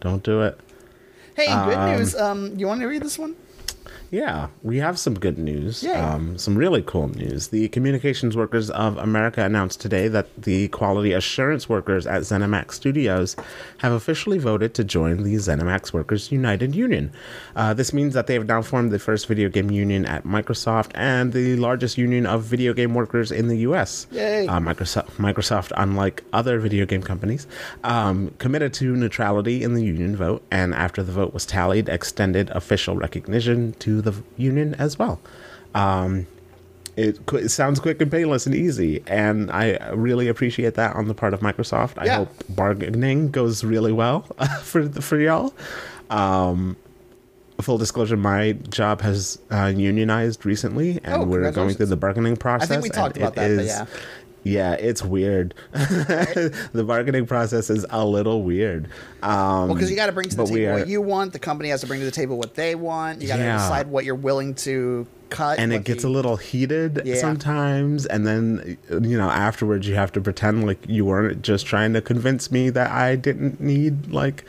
Don't 0.00 0.22
do 0.22 0.40
it. 0.42 0.58
Hey, 1.34 1.46
good 1.46 1.74
Um, 1.76 1.98
news. 1.98 2.14
Um, 2.16 2.58
you 2.58 2.66
want 2.66 2.80
to 2.80 2.86
read 2.86 3.02
this 3.02 3.18
one? 3.18 3.36
Yeah, 4.10 4.48
we 4.64 4.78
have 4.78 4.98
some 4.98 5.14
good 5.14 5.38
news. 5.38 5.84
Yay. 5.84 5.94
Um, 5.94 6.36
some 6.36 6.58
really 6.58 6.82
cool 6.82 7.08
news. 7.08 7.48
The 7.48 7.68
Communications 7.68 8.36
Workers 8.36 8.68
of 8.70 8.96
America 8.98 9.44
announced 9.44 9.80
today 9.80 10.08
that 10.08 10.26
the 10.36 10.66
quality 10.68 11.12
assurance 11.12 11.68
workers 11.68 12.08
at 12.08 12.22
ZeniMax 12.22 12.72
Studios 12.72 13.36
have 13.78 13.92
officially 13.92 14.38
voted 14.38 14.74
to 14.74 14.84
join 14.84 15.22
the 15.22 15.36
ZeniMax 15.36 15.92
Workers 15.92 16.32
United 16.32 16.74
Union. 16.74 17.12
Uh, 17.54 17.72
this 17.72 17.92
means 17.92 18.14
that 18.14 18.26
they 18.26 18.34
have 18.34 18.48
now 18.48 18.62
formed 18.62 18.90
the 18.90 18.98
first 18.98 19.28
video 19.28 19.48
game 19.48 19.70
union 19.70 20.04
at 20.06 20.24
Microsoft 20.24 20.90
and 20.96 21.32
the 21.32 21.54
largest 21.56 21.96
union 21.96 22.26
of 22.26 22.42
video 22.42 22.74
game 22.74 22.94
workers 22.94 23.30
in 23.30 23.46
the 23.46 23.58
U.S. 23.58 24.08
Yay. 24.10 24.48
Uh, 24.48 24.58
Microsoft, 24.58 25.10
Microsoft, 25.18 25.70
unlike 25.76 26.24
other 26.32 26.58
video 26.58 26.84
game 26.84 27.02
companies, 27.02 27.46
um, 27.84 28.34
committed 28.38 28.74
to 28.74 28.96
neutrality 28.96 29.62
in 29.62 29.74
the 29.74 29.84
union 29.84 30.16
vote, 30.16 30.42
and 30.50 30.74
after 30.74 31.00
the 31.04 31.12
vote 31.12 31.32
was 31.32 31.46
tallied, 31.46 31.88
extended 31.88 32.50
official 32.50 32.96
recognition 32.96 33.72
to 33.74 33.99
the 34.00 34.14
union 34.36 34.74
as 34.78 34.98
well. 34.98 35.20
Um, 35.74 36.26
it, 36.96 37.18
it 37.32 37.48
sounds 37.50 37.78
quick 37.80 38.00
and 38.02 38.10
painless 38.10 38.46
and 38.46 38.54
easy, 38.54 39.02
and 39.06 39.50
I 39.50 39.90
really 39.92 40.28
appreciate 40.28 40.74
that 40.74 40.96
on 40.96 41.08
the 41.08 41.14
part 41.14 41.32
of 41.32 41.40
Microsoft. 41.40 41.92
I 41.98 42.06
Yeah. 42.06 42.16
hope 42.16 42.30
bargaining 42.48 43.30
goes 43.30 43.62
really 43.64 43.92
well 43.92 44.20
for 44.62 44.88
for 44.88 45.18
y'all. 45.18 45.54
Um, 46.10 46.76
full 47.62 47.78
disclosure, 47.78 48.16
my 48.16 48.52
job 48.70 49.02
has 49.02 49.38
uh, 49.50 49.72
unionized 49.74 50.44
recently, 50.44 50.98
and 51.04 51.22
Oh, 51.22 51.24
we're 51.24 51.52
going 51.52 51.74
through 51.74 51.86
the 51.86 51.96
bargaining 51.96 52.36
process. 52.36 52.70
I 52.70 52.74
think 52.74 52.82
we 52.82 52.90
talked 52.90 53.16
about 53.16 53.34
that, 53.36 53.56
but 53.56 53.64
yeah. 53.66 53.86
Yeah, 54.42 54.72
it's 54.72 55.02
weird. 55.04 55.54
the 55.72 56.84
marketing 56.86 57.26
process 57.26 57.70
is 57.70 57.84
a 57.90 58.04
little 58.06 58.42
weird. 58.42 58.86
Um, 59.22 59.68
Well, 59.68 59.74
because 59.74 59.90
you 59.90 59.96
got 59.96 60.06
to 60.06 60.12
bring 60.12 60.28
to 60.30 60.36
the 60.36 60.44
table 60.46 60.66
are- 60.68 60.78
what 60.78 60.88
you 60.88 61.00
want. 61.02 61.32
The 61.32 61.38
company 61.38 61.68
has 61.70 61.80
to 61.82 61.86
bring 61.86 62.00
to 62.00 62.06
the 62.06 62.10
table 62.12 62.38
what 62.38 62.54
they 62.54 62.74
want. 62.74 63.20
You 63.20 63.28
got 63.28 63.36
to 63.36 63.42
Yeah. 63.42 63.56
decide 63.58 63.88
what 63.88 64.04
you're 64.04 64.14
willing 64.14 64.54
to 64.66 65.06
cut. 65.28 65.58
and 65.60 65.72
it 65.72 65.84
gets 65.84 66.02
a 66.02 66.08
little 66.08 66.36
heated 66.36 67.02
Yeah. 67.04 67.14
sometimes 67.14 68.04
and 68.04 68.26
then 68.26 68.76
you 68.90 69.16
know 69.16 69.30
afterwards 69.30 69.86
you 69.86 69.94
have 69.94 70.10
to 70.12 70.20
pretend 70.20 70.66
like 70.66 70.78
you 70.88 71.04
weren't 71.04 71.42
just 71.42 71.66
trying 71.66 71.92
to 71.92 72.00
convince 72.00 72.50
me 72.50 72.68
that 72.70 72.90
i 72.90 73.14
didn't 73.14 73.60
need 73.60 74.10
like 74.10 74.44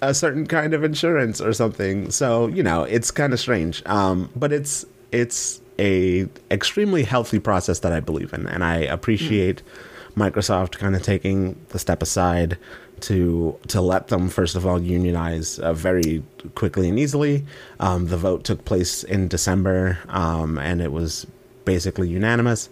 a 0.00 0.14
certain 0.14 0.46
kind 0.46 0.72
of 0.72 0.82
insurance 0.82 1.42
or 1.42 1.52
something 1.52 2.10
so 2.10 2.46
you 2.46 2.62
know 2.62 2.84
it's 2.84 3.10
kind 3.10 3.34
of 3.34 3.38
strange 3.38 3.82
um, 3.84 4.30
but 4.34 4.50
it's 4.50 4.86
it's 5.12 5.60
a 5.78 6.26
extremely 6.50 7.02
healthy 7.02 7.38
process 7.38 7.80
that 7.80 7.92
i 7.92 8.00
believe 8.00 8.32
in 8.32 8.46
and 8.46 8.62
i 8.64 8.76
appreciate 8.76 9.62
microsoft 10.16 10.78
kind 10.78 10.94
of 10.94 11.02
taking 11.02 11.56
the 11.70 11.78
step 11.78 12.02
aside 12.02 12.56
to 13.00 13.58
to 13.68 13.80
let 13.80 14.08
them 14.08 14.28
first 14.28 14.56
of 14.56 14.66
all 14.66 14.80
unionize 14.80 15.58
uh, 15.58 15.72
very 15.72 16.22
quickly 16.54 16.88
and 16.88 16.98
easily. 16.98 17.44
Um, 17.80 18.06
the 18.06 18.16
vote 18.16 18.44
took 18.44 18.64
place 18.64 19.04
in 19.04 19.28
December, 19.28 19.98
um, 20.08 20.58
and 20.58 20.80
it 20.80 20.92
was 20.92 21.26
basically 21.64 22.08
unanimous. 22.08 22.68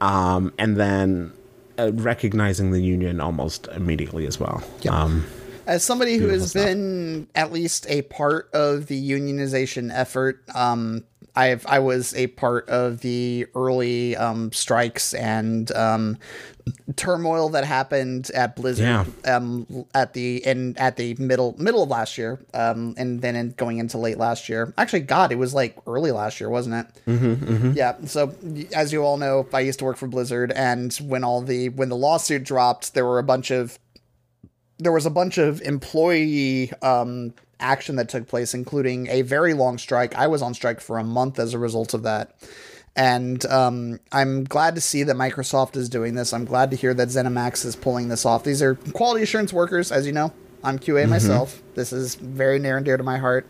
Um, 0.00 0.52
and 0.58 0.76
then 0.76 1.32
uh, 1.78 1.92
recognizing 1.94 2.70
the 2.70 2.80
union 2.80 3.20
almost 3.20 3.68
immediately 3.68 4.26
as 4.26 4.38
well. 4.38 4.62
Um, 4.88 5.26
As 5.66 5.82
somebody 5.84 6.14
who 6.14 6.26
Beautiful 6.28 6.40
has 6.40 6.50
stuff. 6.50 6.64
been 6.64 7.28
at 7.34 7.52
least 7.52 7.86
a 7.88 8.02
part 8.02 8.50
of 8.52 8.86
the 8.86 9.10
unionization 9.10 9.90
effort, 9.92 10.42
um, 10.54 11.04
I've 11.36 11.66
I 11.66 11.80
was 11.80 12.14
a 12.14 12.28
part 12.28 12.68
of 12.68 13.00
the 13.00 13.46
early 13.56 14.14
um, 14.16 14.52
strikes 14.52 15.14
and 15.14 15.70
um, 15.72 16.16
turmoil 16.94 17.48
that 17.50 17.64
happened 17.64 18.30
at 18.34 18.54
Blizzard 18.54 18.84
Yeah. 19.24 19.36
um, 19.36 19.66
at 19.94 20.12
the 20.12 20.46
in 20.46 20.76
at 20.78 20.96
the 20.96 21.14
middle 21.14 21.56
middle 21.58 21.82
of 21.82 21.88
last 21.88 22.18
year, 22.18 22.38
um, 22.54 22.94
and 22.96 23.20
then 23.20 23.34
in, 23.34 23.50
going 23.56 23.78
into 23.78 23.98
late 23.98 24.16
last 24.18 24.48
year. 24.48 24.72
Actually, 24.78 25.00
God, 25.00 25.32
it 25.32 25.38
was 25.38 25.52
like 25.54 25.76
early 25.88 26.12
last 26.12 26.38
year, 26.38 26.48
wasn't 26.50 26.74
it? 26.76 26.86
Mm-hmm, 27.10 27.72
Yeah. 27.74 27.96
So 28.04 28.32
as 28.72 28.92
you 28.92 29.02
all 29.02 29.16
know, 29.16 29.44
I 29.52 29.58
used 29.60 29.80
to 29.80 29.84
work 29.84 29.96
for 29.96 30.06
Blizzard, 30.06 30.52
and 30.52 30.92
when 31.02 31.24
all 31.24 31.40
the 31.40 31.68
when 31.70 31.88
the 31.88 31.96
lawsuit 31.96 32.44
dropped, 32.44 32.94
there 32.94 33.04
were 33.06 33.18
a 33.18 33.24
bunch 33.24 33.50
of 33.50 33.76
there 34.78 34.92
was 34.92 35.06
a 35.06 35.10
bunch 35.10 35.38
of 35.38 35.60
employee 35.62 36.72
um, 36.82 37.32
action 37.60 37.96
that 37.96 38.08
took 38.08 38.26
place, 38.28 38.54
including 38.54 39.06
a 39.08 39.22
very 39.22 39.54
long 39.54 39.78
strike. 39.78 40.14
I 40.16 40.26
was 40.26 40.42
on 40.42 40.54
strike 40.54 40.80
for 40.80 40.98
a 40.98 41.04
month 41.04 41.38
as 41.38 41.54
a 41.54 41.58
result 41.58 41.94
of 41.94 42.02
that. 42.02 42.34
And 42.96 43.44
um, 43.46 43.98
I'm 44.12 44.44
glad 44.44 44.76
to 44.76 44.80
see 44.80 45.02
that 45.02 45.16
Microsoft 45.16 45.76
is 45.76 45.88
doing 45.88 46.14
this. 46.14 46.32
I'm 46.32 46.44
glad 46.44 46.70
to 46.70 46.76
hear 46.76 46.94
that 46.94 47.08
ZeniMax 47.08 47.64
is 47.64 47.74
pulling 47.74 48.08
this 48.08 48.24
off. 48.24 48.44
These 48.44 48.62
are 48.62 48.76
quality 48.76 49.22
assurance 49.24 49.52
workers, 49.52 49.90
as 49.90 50.06
you 50.06 50.12
know. 50.12 50.32
I'm 50.62 50.78
QA 50.78 51.08
myself. 51.08 51.60
This 51.74 51.92
is 51.92 52.14
very 52.14 52.58
near 52.58 52.76
and 52.76 52.84
dear 52.86 52.96
to 52.96 53.02
my 53.02 53.18
heart. 53.18 53.46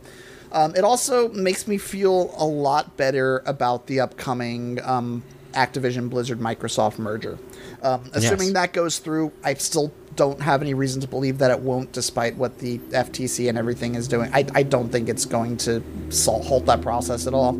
Um, 0.50 0.74
it 0.76 0.82
also 0.84 1.28
makes 1.30 1.68
me 1.68 1.78
feel 1.78 2.34
a 2.38 2.44
lot 2.46 2.96
better 2.96 3.42
about 3.44 3.86
the 3.86 4.00
upcoming 4.00 4.80
um, 4.82 5.22
Activision 5.52 6.08
Blizzard 6.08 6.38
Microsoft 6.38 6.98
merger. 6.98 7.38
Um, 7.82 8.10
assuming 8.14 8.46
Yes. 8.48 8.54
that 8.54 8.72
goes 8.72 8.98
through, 8.98 9.32
I 9.44 9.54
still 9.54 9.92
don't 10.16 10.40
have 10.40 10.62
any 10.62 10.74
reason 10.74 11.00
to 11.00 11.08
believe 11.08 11.38
that 11.38 11.50
it 11.50 11.60
won't, 11.60 11.92
despite 11.92 12.36
what 12.36 12.58
the 12.58 12.78
FTC 12.78 13.48
and 13.48 13.56
everything 13.58 13.94
is 13.94 14.08
doing. 14.08 14.30
I, 14.32 14.46
I 14.54 14.62
don't 14.62 14.88
think 14.90 15.08
it's 15.08 15.24
going 15.24 15.56
to 15.58 15.82
sol- 16.10 16.42
halt 16.42 16.66
that 16.66 16.82
process 16.82 17.26
at 17.26 17.34
all. 17.34 17.50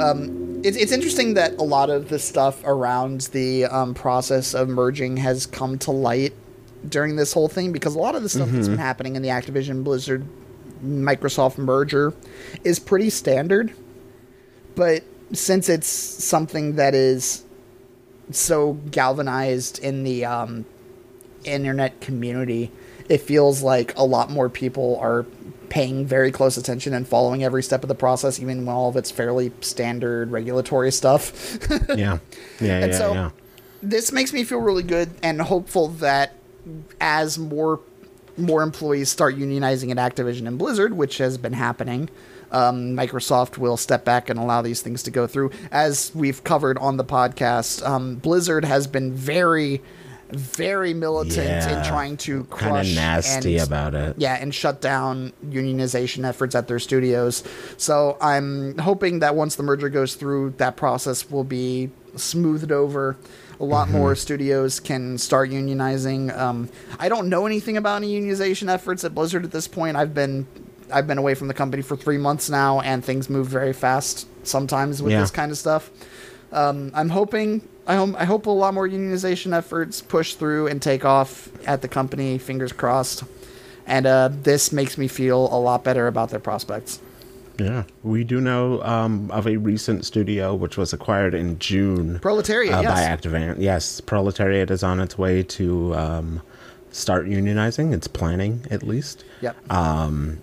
Um, 0.00 0.60
it's, 0.64 0.76
it's 0.76 0.92
interesting 0.92 1.34
that 1.34 1.52
a 1.58 1.62
lot 1.62 1.90
of 1.90 2.08
the 2.08 2.18
stuff 2.18 2.62
around 2.64 3.22
the 3.32 3.64
um, 3.66 3.94
process 3.94 4.54
of 4.54 4.68
merging 4.68 5.16
has 5.18 5.46
come 5.46 5.78
to 5.80 5.90
light 5.90 6.32
during 6.88 7.16
this 7.16 7.32
whole 7.32 7.48
thing 7.48 7.72
because 7.72 7.94
a 7.94 7.98
lot 7.98 8.14
of 8.14 8.22
the 8.22 8.28
stuff 8.28 8.48
that's 8.48 8.66
Mhm. 8.66 8.72
been 8.72 8.78
happening 8.78 9.16
in 9.16 9.22
the 9.22 9.28
Activision 9.28 9.84
Blizzard 9.84 10.24
Microsoft 10.84 11.58
merger 11.58 12.12
is 12.64 12.78
pretty 12.78 13.08
standard. 13.10 13.72
But 14.74 15.04
since 15.32 15.68
it's 15.68 15.86
something 15.88 16.76
that 16.76 16.94
is 16.94 17.44
so 18.30 18.74
galvanized 18.90 19.78
in 19.80 20.04
the 20.04 20.24
um, 20.24 20.64
internet 21.44 22.00
community, 22.00 22.70
it 23.08 23.18
feels 23.18 23.62
like 23.62 23.96
a 23.96 24.04
lot 24.04 24.30
more 24.30 24.48
people 24.48 24.98
are 25.00 25.24
paying 25.68 26.04
very 26.06 26.30
close 26.30 26.56
attention 26.56 26.92
and 26.92 27.08
following 27.08 27.42
every 27.42 27.62
step 27.62 27.82
of 27.82 27.88
the 27.88 27.94
process, 27.94 28.38
even 28.38 28.66
when 28.66 28.74
all 28.74 28.88
of 28.90 28.96
it's 28.96 29.10
fairly 29.10 29.50
standard 29.62 30.30
regulatory 30.30 30.92
stuff. 30.92 31.58
yeah, 31.88 32.18
yeah, 32.60 32.78
And 32.78 32.92
yeah, 32.92 32.98
so- 32.98 33.12
yeah. 33.14 33.30
this 33.82 34.12
makes 34.12 34.32
me 34.32 34.44
feel 34.44 34.58
really 34.58 34.82
good 34.82 35.10
and 35.22 35.40
hopeful 35.40 35.88
that 35.88 36.34
as 37.00 37.38
more 37.38 37.80
more 38.38 38.62
employees 38.62 39.10
start 39.10 39.36
unionizing 39.36 39.94
at 39.94 39.98
Activision 39.98 40.46
and 40.46 40.56
Blizzard, 40.58 40.94
which 40.94 41.18
has 41.18 41.36
been 41.36 41.52
happening, 41.52 42.08
um, 42.50 42.96
Microsoft 42.96 43.58
will 43.58 43.76
step 43.76 44.06
back 44.06 44.30
and 44.30 44.38
allow 44.38 44.62
these 44.62 44.80
things 44.80 45.02
to 45.02 45.10
go 45.10 45.26
through. 45.26 45.50
As 45.70 46.10
we've 46.14 46.42
covered 46.42 46.78
on 46.78 46.96
the 46.96 47.04
podcast, 47.04 47.86
um, 47.86 48.14
Blizzard 48.16 48.64
has 48.64 48.86
been 48.86 49.12
very, 49.12 49.82
very 50.32 50.94
militant 50.94 51.70
in 51.70 51.84
trying 51.84 52.16
to 52.18 52.44
crush 52.44 52.86
Kinda 52.88 53.00
nasty 53.00 53.56
and- 53.58 53.66
about 53.66 53.94
it. 53.94 54.14
yeah, 54.18 54.34
and 54.40 54.54
shut 54.54 54.80
down 54.80 55.32
unionization 55.46 56.24
efforts 56.26 56.54
at 56.54 56.68
their 56.68 56.78
studios. 56.78 57.42
So 57.76 58.16
I'm 58.20 58.78
hoping 58.78 59.20
that 59.20 59.34
once 59.36 59.56
the 59.56 59.62
merger 59.62 59.88
goes 59.88 60.14
through, 60.14 60.54
that 60.58 60.76
process 60.76 61.30
will 61.30 61.44
be 61.44 61.90
smoothed 62.16 62.72
over. 62.72 63.16
A 63.60 63.64
lot 63.64 63.88
Mhm. 63.88 63.92
more 63.92 64.14
studios 64.14 64.80
can 64.80 65.18
start 65.18 65.50
unionizing. 65.50 66.36
Um, 66.36 66.68
I 66.98 67.08
don't 67.08 67.28
know 67.28 67.46
anything 67.46 67.76
about 67.76 67.96
any 68.02 68.20
unionization 68.20 68.68
efforts 68.68 69.04
at 69.04 69.14
Blizzard 69.14 69.44
at 69.44 69.52
this 69.52 69.68
point. 69.68 69.96
I've 69.96 70.14
been 70.14 70.46
I've 70.94 71.06
been 71.06 71.16
away 71.16 71.32
from 71.32 71.48
the 71.48 71.54
company 71.54 71.80
for 71.80 71.96
three 71.96 72.18
months 72.18 72.50
now, 72.50 72.80
and 72.80 73.02
things 73.02 73.30
move 73.30 73.46
very 73.46 73.72
fast 73.72 74.26
sometimes 74.42 75.00
with 75.02 75.12
Yeah. 75.12 75.20
this 75.22 75.30
kind 75.30 75.50
of 75.50 75.56
stuff. 75.56 75.88
Um, 76.52 76.90
I'm 76.92 77.08
hoping. 77.08 77.62
I 77.86 77.96
hope. 77.96 78.14
I 78.16 78.24
hope 78.24 78.46
a 78.46 78.50
lot 78.50 78.74
more 78.74 78.88
unionization 78.88 79.56
efforts 79.56 80.00
push 80.00 80.34
through 80.34 80.68
and 80.68 80.80
take 80.80 81.04
off 81.04 81.48
at 81.66 81.82
the 81.82 81.88
company. 81.88 82.38
Fingers 82.38 82.72
crossed. 82.72 83.24
And 83.86 84.06
uh, 84.06 84.30
this 84.30 84.72
makes 84.72 84.96
me 84.96 85.08
feel 85.08 85.52
a 85.52 85.58
lot 85.58 85.82
better 85.82 86.06
about 86.06 86.30
their 86.30 86.40
prospects. 86.40 87.00
Yeah, 87.58 87.84
we 88.02 88.24
do 88.24 88.40
know 88.40 88.82
um, 88.82 89.30
of 89.30 89.46
a 89.46 89.56
recent 89.56 90.04
studio 90.04 90.54
which 90.54 90.76
was 90.76 90.92
acquired 90.92 91.34
in 91.34 91.58
June. 91.58 92.18
Proletariat, 92.20 92.74
uh, 92.74 92.80
yes. 92.80 92.92
by 92.92 93.00
Activant. 93.02 93.56
Yes, 93.58 94.00
Proletariat 94.00 94.70
is 94.70 94.82
on 94.82 95.00
its 95.00 95.18
way 95.18 95.42
to 95.44 95.94
um, 95.94 96.42
start 96.90 97.26
unionizing. 97.26 97.92
It's 97.92 98.08
planning, 98.08 98.66
at 98.70 98.82
least. 98.82 99.24
Yep. 99.42 99.70
Um, 99.70 100.42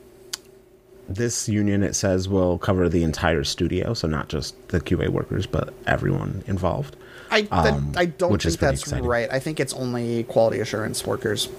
this 1.08 1.50
union, 1.50 1.82
it 1.82 1.96
says, 1.96 2.30
will 2.30 2.60
cover 2.60 2.88
the 2.88 3.04
entire 3.04 3.44
studio, 3.44 3.94
so 3.94 4.08
not 4.08 4.30
just 4.30 4.68
the 4.70 4.80
QA 4.80 5.10
workers, 5.10 5.48
but 5.48 5.74
everyone 5.88 6.44
involved. 6.46 6.96
I 7.32 7.42
that, 7.44 7.74
Um, 7.74 7.94
I 7.96 8.06
don't 8.06 8.42
think 8.42 8.58
that's 8.60 8.82
exciting. 8.82 9.06
right. 9.06 9.30
I 9.32 9.40
think 9.40 9.60
it's 9.60 9.74
only 9.74 10.24
quality 10.24 10.60
assurance 10.60 11.06
workers. 11.06 11.50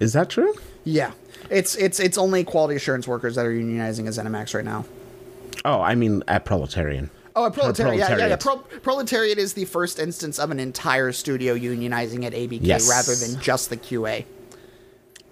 Is 0.00 0.12
that 0.12 0.28
true? 0.30 0.54
Yeah, 0.84 1.12
it's 1.50 1.74
it's 1.76 1.98
it's 2.00 2.18
only 2.18 2.44
quality 2.44 2.76
assurance 2.76 3.08
workers 3.08 3.34
that 3.36 3.46
are 3.46 3.52
unionizing 3.52 4.06
as 4.06 4.18
ZeniMax 4.18 4.54
right 4.54 4.64
now. 4.64 4.84
Oh, 5.64 5.80
I 5.80 5.94
mean 5.94 6.22
at 6.28 6.44
Proletarian. 6.44 7.10
Oh, 7.34 7.44
a 7.44 7.50
proletariat. 7.50 7.98
Yeah, 7.98 8.16
yeah, 8.16 8.26
yeah. 8.28 8.36
Pro- 8.36 8.56
proletariat 8.82 9.36
is 9.36 9.52
the 9.52 9.66
first 9.66 9.98
instance 9.98 10.38
of 10.38 10.50
an 10.50 10.58
entire 10.58 11.12
studio 11.12 11.54
unionizing 11.54 12.24
at 12.24 12.32
ABK 12.32 12.60
Yes. 12.62 12.88
rather 12.88 13.14
than 13.14 13.38
just 13.42 13.68
the 13.68 13.76
QA. 13.76 14.24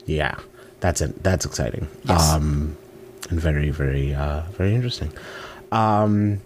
Yeah, 0.05 0.35
that's 0.81 1.01
it. 1.01 1.23
That's 1.23 1.47
exciting. 1.47 1.89
Yes. 2.05 2.31
Um, 2.31 2.77
and 3.31 3.41
very, 3.41 3.71
very, 3.71 4.15
uh, 4.15 4.43
very 4.59 4.75
interesting. 4.75 5.13
Um, 5.73 6.43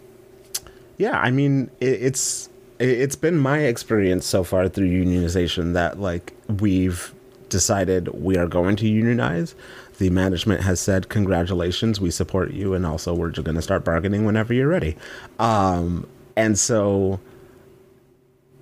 yeah, 0.98 1.18
I 1.18 1.30
mean, 1.30 1.70
it, 1.80 2.02
it's 2.02 2.48
it, 2.78 2.88
it's 2.88 3.16
been 3.16 3.38
my 3.38 3.60
experience 3.60 4.26
so 4.26 4.44
far 4.44 4.68
through 4.68 4.88
unionization 4.88 5.72
that 5.74 5.98
like 5.98 6.34
we've 6.60 7.14
decided 7.48 8.08
we 8.08 8.36
are 8.36 8.46
going 8.46 8.76
to 8.76 8.88
unionize. 8.88 9.54
The 9.98 10.10
management 10.10 10.62
has 10.62 10.80
said, 10.80 11.08
"Congratulations, 11.08 12.00
we 12.00 12.10
support 12.10 12.52
you," 12.52 12.74
and 12.74 12.84
also 12.84 13.14
we're 13.14 13.30
just 13.30 13.44
going 13.44 13.56
to 13.56 13.62
start 13.62 13.84
bargaining 13.84 14.24
whenever 14.24 14.52
you're 14.52 14.68
ready. 14.68 14.96
Um, 15.38 16.06
and 16.36 16.58
so 16.58 17.20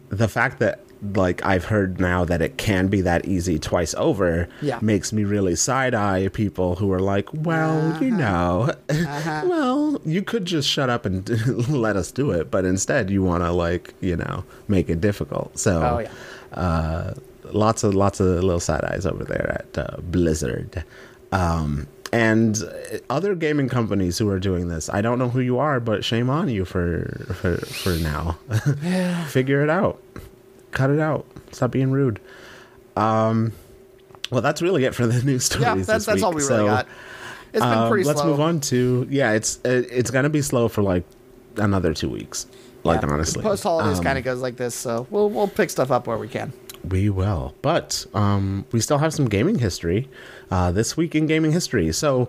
the 0.09 0.29
fact 0.29 0.61
that 0.61 0.81
like 1.15 1.45
I've 1.45 1.67
heard 1.67 2.01
now 2.01 2.25
that 2.25 2.41
it 2.43 2.57
can 2.59 2.89
be 2.89 3.01
that 3.03 3.27
easy 3.27 3.59
twice 3.59 3.95
over 3.99 4.49
Yeah. 4.63 4.79
makes 4.83 5.13
me 5.13 5.25
really 5.25 5.55
side 5.57 5.95
eye 5.95 6.29
people 6.29 6.77
who 6.77 6.91
are 6.93 7.01
like, 7.01 7.29
well, 7.33 8.03
you 8.03 8.11
know, 8.11 8.73
well, 9.45 10.01
you 10.05 10.23
could 10.23 10.45
just 10.45 10.69
shut 10.69 10.89
up 10.91 11.05
and 11.07 11.29
let 11.69 11.97
us 11.97 12.11
do 12.11 12.31
it, 12.31 12.51
but 12.51 12.65
instead 12.65 13.11
you 13.11 13.23
want 13.23 13.43
to 13.43 13.53
like, 13.53 13.95
you 14.01 14.17
know, 14.17 14.45
make 14.69 14.89
it 14.89 15.01
difficult. 15.01 15.59
So, 15.59 15.83
Oh, 15.83 15.99
yeah. 15.99 16.61
uh, 16.61 17.15
lots 17.53 17.85
of 17.85 17.95
lots 17.95 18.19
of 18.21 18.27
little 18.27 18.61
side 18.61 18.85
eyes 18.85 19.07
over 19.07 19.25
there 19.25 19.63
at 19.75 19.79
uh, 19.79 19.97
Blizzard. 20.03 20.83
Um, 21.33 21.87
and 22.13 22.57
other 23.11 23.35
gaming 23.35 23.69
companies 23.69 24.17
who 24.17 24.29
are 24.31 24.39
doing 24.39 24.69
this, 24.69 24.89
I 24.89 25.01
don't 25.01 25.19
know 25.19 25.29
who 25.29 25.41
you 25.41 25.59
are, 25.59 25.81
but 25.81 26.05
shame 26.05 26.31
on 26.31 26.49
you 26.49 26.65
for 26.65 27.27
for, 27.35 27.57
for 27.59 27.91
now. 27.97 28.39
Figure 29.29 29.63
it 29.63 29.69
out 29.71 30.01
cut 30.77 30.91
it 30.91 31.01
out. 31.01 31.27
Stop 31.53 31.71
being 31.73 31.91
rude. 31.91 32.21
Um, 32.97 33.53
well, 34.31 34.43
that's 34.43 34.61
really 34.63 34.85
it 34.85 34.95
for 34.95 35.07
the 35.07 35.23
news 35.31 35.45
stories. 35.45 35.63
Yeah, 35.67 35.75
this 35.75 35.87
that's 35.87 36.05
that's 36.07 36.23
all 36.23 36.33
we 36.33 36.43
really 36.43 36.49
So, 36.49 36.67
got. 36.67 36.87
It's 37.53 37.65
been 37.65 37.79
um, 37.79 37.89
pretty 37.89 38.05
let's 38.05 38.21
slow. 38.21 38.31
move 38.31 38.41
on 38.41 38.61
to 38.61 39.07
yeah. 39.11 39.33
It's 39.33 39.57
it, 39.65 39.89
it's 39.91 40.11
gonna 40.11 40.29
be 40.29 40.43
slow 40.43 40.69
for 40.69 40.83
like 40.83 41.05
another 41.57 41.95
two 41.95 42.11
weeks. 42.11 42.47
Like 42.85 43.03
honestly, 43.03 43.43
Post 43.43 43.63
holidays 43.65 43.99
Um, 43.99 44.05
kind 44.05 44.19
of 44.19 44.25
goes 44.25 44.41
like 44.41 44.57
this, 44.57 44.75
so 44.75 45.07
we'll 45.11 45.31
we'll 45.31 45.49
pick 45.49 45.71
stuff 45.71 45.91
up 45.91 46.07
where 46.07 46.19
we 46.19 46.29
can. 46.29 46.53
We 46.89 47.11
will, 47.11 47.55
but 47.63 48.07
um, 48.15 48.65
we 48.71 48.79
still 48.81 48.99
have 48.99 49.13
some 49.13 49.27
gaming 49.29 49.59
history 49.59 50.09
uh, 50.53 50.71
this 50.71 50.97
week 50.97 51.17
in 51.17 51.27
gaming 51.27 51.51
history. 51.51 51.91
So, 51.93 52.29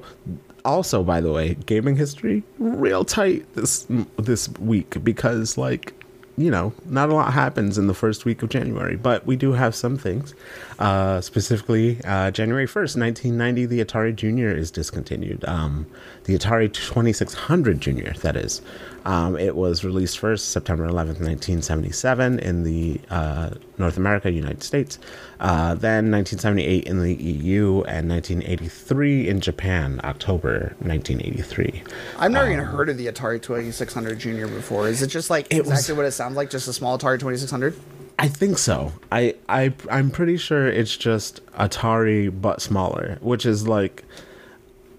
also 0.66 1.04
by 1.04 1.22
the 1.22 1.32
way, 1.32 1.56
gaming 1.68 1.95
history 1.95 2.43
real 2.58 3.06
tight 3.06 3.45
this 3.54 3.86
this 4.18 4.50
week 4.58 5.04
because 5.04 5.58
like 5.60 5.93
you 6.38 6.52
know 6.52 6.72
not 6.86 7.10
a 7.10 7.14
lot 7.16 7.34
happens 7.34 7.78
in 7.78 7.88
the 7.88 7.94
first 7.94 8.24
week 8.24 8.44
of 8.44 8.50
January, 8.50 8.96
but 8.96 9.26
we 9.26 9.36
do 9.36 9.54
have 9.54 9.74
some 9.76 9.98
things. 9.98 10.34
Uh, 10.80 11.20
specifically, 11.20 12.00
uh, 12.06 12.30
January 12.32 12.68
first, 12.68 12.96
nineteen 12.96 13.38
ninety, 13.38 13.66
the 13.66 13.84
Atari 13.84 14.16
Junior 14.16 14.56
is 14.56 14.70
discontinued. 14.72 15.44
Um, 15.46 15.88
the 16.26 16.38
Atari 16.38 16.72
Twenty 16.72 17.12
Six 17.14 17.34
Hundred 17.34 17.82
Junior, 17.82 18.14
that 18.22 18.36
is. 18.36 18.62
Um, 19.08 19.38
it 19.38 19.55
was 19.55 19.86
released 19.86 20.20
first 20.20 20.49
September 20.49 20.86
11th, 20.86 21.22
1977 21.24 22.39
in 22.39 22.64
the 22.64 22.99
uh, 23.10 23.51
North 23.78 23.95
America, 23.95 24.30
United 24.30 24.64
States. 24.64 24.99
Uh, 25.39 25.76
then 25.76 26.12
1978 26.12 26.84
in 26.84 27.01
the 27.01 27.16
EU 27.16 27.84
and 27.84 28.10
1983 28.10 29.30
in 29.30 29.39
Japan, 29.39 30.01
October 30.03 30.76
1983. 30.80 31.84
I've 32.20 32.32
never 32.32 32.51
even 32.51 32.66
heard 32.66 32.89
of 32.89 32.97
the 32.97 33.08
Atari 33.08 33.41
2600 33.41 34.20
Junior 34.20 34.45
before. 34.49 34.89
Is 34.89 35.01
it 35.01 35.08
just 35.08 35.30
like 35.30 35.47
It 35.51 35.62
was- 35.62 35.70
exactly 35.70 35.95
what 35.95 36.05
it 36.05 36.12
sounds 36.12 36.36
like? 36.36 36.49
Just 36.49 36.68
a 36.68 36.74
small 36.74 36.97
Atari 36.99 37.18
2600? 37.18 37.80
I 38.20 38.28
think 38.28 38.58
so. 38.58 38.91
I, 39.10 39.36
I 39.47 39.74
I'm 39.89 40.12
pretty 40.12 40.36
sure 40.36 40.68
it's 40.68 40.97
just 40.97 41.45
Atari 41.53 42.30
but 42.41 42.62
smaller, 42.62 43.20
which 43.22 43.45
is 43.45 43.70
like 43.70 44.03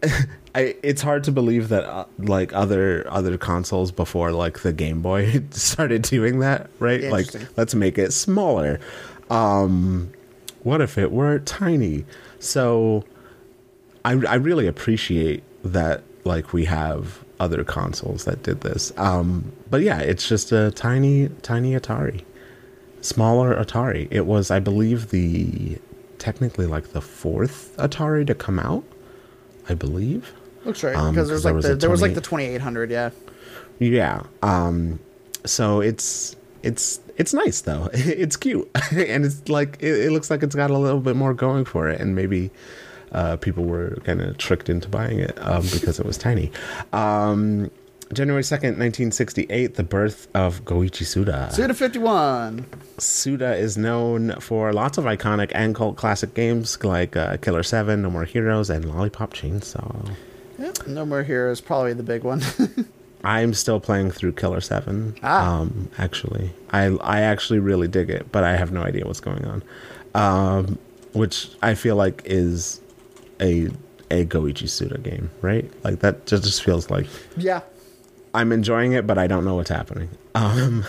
I, 0.58 0.74
it's 0.82 1.02
hard 1.02 1.22
to 1.24 1.32
believe 1.32 1.68
that 1.68 1.84
uh, 1.84 2.04
like 2.18 2.52
other 2.52 3.06
other 3.08 3.38
consoles 3.38 3.92
before 3.92 4.32
like 4.32 4.60
the 4.60 4.72
Game 4.72 5.02
Boy 5.02 5.44
started 5.50 6.02
doing 6.02 6.40
that, 6.40 6.68
right? 6.80 7.04
Like 7.04 7.28
let's 7.56 7.76
make 7.76 7.96
it 7.96 8.12
smaller. 8.12 8.80
Um 9.30 10.10
what 10.64 10.80
if 10.80 10.98
it 10.98 11.12
were 11.12 11.38
tiny? 11.38 12.04
So 12.40 13.04
I 14.04 14.14
I 14.26 14.34
really 14.34 14.66
appreciate 14.66 15.44
that 15.62 16.02
like 16.24 16.52
we 16.52 16.64
have 16.64 17.24
other 17.38 17.62
consoles 17.62 18.24
that 18.24 18.42
did 18.42 18.62
this. 18.62 18.92
Um 18.96 19.52
but 19.70 19.82
yeah, 19.82 20.00
it's 20.00 20.28
just 20.28 20.50
a 20.50 20.72
tiny 20.72 21.28
tiny 21.42 21.74
Atari. 21.74 22.24
Smaller 23.00 23.54
Atari. 23.54 24.08
It 24.10 24.26
was 24.26 24.50
I 24.50 24.58
believe 24.58 25.10
the 25.10 25.78
technically 26.18 26.66
like 26.66 26.88
the 26.88 27.00
fourth 27.00 27.76
Atari 27.76 28.26
to 28.26 28.34
come 28.34 28.58
out. 28.58 28.82
I 29.68 29.74
believe. 29.74 30.32
Looks 30.68 30.84
right 30.84 30.94
Um, 30.94 31.10
because 31.14 31.28
'cause 31.28 31.28
there's 31.28 31.42
there 31.42 31.54
was 31.54 31.64
the, 31.64 31.74
there 31.76 31.90
was 31.90 32.02
like 32.02 32.14
the 32.14 32.20
2800, 32.20 32.90
yeah. 32.90 33.10
Yeah. 33.80 34.22
Um 34.42 35.00
so 35.44 35.80
it's 35.80 36.36
it's 36.62 37.00
it's 37.16 37.32
nice 37.34 37.62
though. 37.62 37.88
It's 37.94 38.36
cute. 38.36 38.68
and 38.90 39.24
it's 39.24 39.48
like 39.48 39.78
it, 39.80 40.06
it 40.06 40.12
looks 40.12 40.30
like 40.30 40.42
it's 40.42 40.54
got 40.54 40.70
a 40.70 40.78
little 40.78 41.00
bit 41.00 41.16
more 41.16 41.34
going 41.34 41.64
for 41.64 41.88
it 41.88 42.00
and 42.00 42.14
maybe 42.14 42.50
uh 43.12 43.36
people 43.36 43.64
were 43.64 43.96
kind 44.04 44.20
of 44.20 44.36
tricked 44.36 44.68
into 44.68 44.88
buying 44.88 45.18
it 45.18 45.36
um 45.40 45.62
because 45.72 45.98
it 45.98 46.06
was 46.06 46.18
tiny. 46.18 46.52
Um 46.92 47.70
January 48.10 48.42
2nd, 48.42 48.78
1968, 48.80 49.74
the 49.74 49.82
birth 49.82 50.28
of 50.34 50.64
Goichi 50.64 51.04
Suda. 51.04 51.50
Suda 51.52 51.74
51. 51.74 52.64
Suda 52.96 53.54
is 53.54 53.76
known 53.76 54.32
for 54.40 54.72
lots 54.72 54.96
of 54.96 55.04
iconic 55.04 55.52
and 55.54 55.74
cult 55.74 55.96
classic 55.96 56.32
games 56.32 56.82
like 56.82 57.16
uh, 57.18 57.36
Killer 57.36 57.62
7, 57.62 58.00
No 58.00 58.08
More 58.08 58.24
Heroes, 58.24 58.70
and 58.70 58.86
Lollipop 58.86 59.34
Chainsaw. 59.34 60.10
No 60.86 61.06
More 61.06 61.22
Heroes, 61.22 61.60
probably 61.60 61.92
the 61.92 62.02
big 62.02 62.24
one. 62.24 62.42
I'm 63.24 63.52
still 63.54 63.80
playing 63.80 64.10
through 64.10 64.32
Killer 64.32 64.60
Seven. 64.60 65.16
Ah. 65.22 65.60
Um, 65.60 65.90
actually, 65.98 66.50
I 66.70 66.86
I 67.00 67.20
actually 67.20 67.58
really 67.58 67.88
dig 67.88 68.10
it, 68.10 68.30
but 68.30 68.44
I 68.44 68.56
have 68.56 68.72
no 68.72 68.82
idea 68.82 69.04
what's 69.06 69.20
going 69.20 69.44
on. 69.44 69.62
Um, 70.14 70.78
which 71.12 71.50
I 71.62 71.74
feel 71.74 71.96
like 71.96 72.22
is 72.24 72.80
a 73.40 73.68
a 74.10 74.24
Goichi 74.24 74.68
Suda 74.68 74.98
game, 74.98 75.30
right? 75.42 75.70
Like 75.84 76.00
that 76.00 76.26
just, 76.26 76.44
just 76.44 76.62
feels 76.62 76.90
like 76.90 77.06
yeah. 77.36 77.60
I'm 78.34 78.52
enjoying 78.52 78.92
it, 78.92 79.06
but 79.06 79.18
I 79.18 79.26
don't 79.26 79.44
know 79.44 79.56
what's 79.56 79.70
happening. 79.70 80.10
Um, 80.34 80.84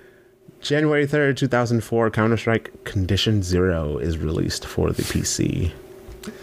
January 0.60 1.06
3rd, 1.06 1.36
2004, 1.36 2.10
Counter 2.10 2.36
Strike 2.36 2.84
Condition 2.84 3.42
Zero 3.42 3.98
is 3.98 4.16
released 4.18 4.64
for 4.64 4.92
the 4.92 5.02
PC. 5.02 5.72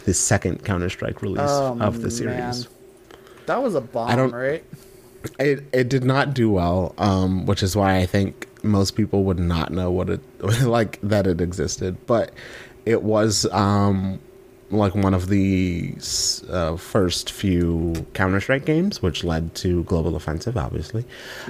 The 0.06 0.14
second 0.14 0.64
Counter 0.64 0.90
Strike 0.90 1.22
release 1.22 1.40
Oh, 1.42 1.78
of 1.80 1.96
the 1.98 2.08
man. 2.08 2.12
series. 2.12 2.68
That 3.48 3.62
was 3.64 3.76
a 3.76 3.82
bomb, 3.82 4.10
I 4.10 4.16
don't- 4.16 4.32
right? 4.34 4.64
It 5.40 5.64
it 5.72 5.88
did 5.90 6.04
not 6.04 6.34
do 6.34 6.50
well, 6.50 6.96
um, 6.98 7.46
which 7.46 7.62
is 7.62 7.76
why 7.76 7.98
I 7.98 8.06
think 8.08 8.48
most 8.64 8.96
people 8.96 9.24
would 9.26 9.38
not 9.40 9.72
know 9.72 9.92
what 9.92 10.10
it 10.10 10.20
like 10.64 11.00
that 11.04 11.28
it 11.28 11.40
existed. 11.42 11.96
But 12.08 12.32
it 12.88 13.04
was 13.04 13.46
um, 13.52 14.20
like 14.72 14.96
one 14.96 15.14
of 15.14 15.28
the 15.30 15.94
uh, 16.50 16.76
first 16.76 17.30
few 17.30 18.08
Counter 18.16 18.42
Strike 18.42 18.66
games, 18.66 19.04
which 19.04 19.24
led 19.24 19.54
to 19.56 19.84
Global 19.84 20.16
Offensive, 20.16 20.58
obviously. 20.58 21.06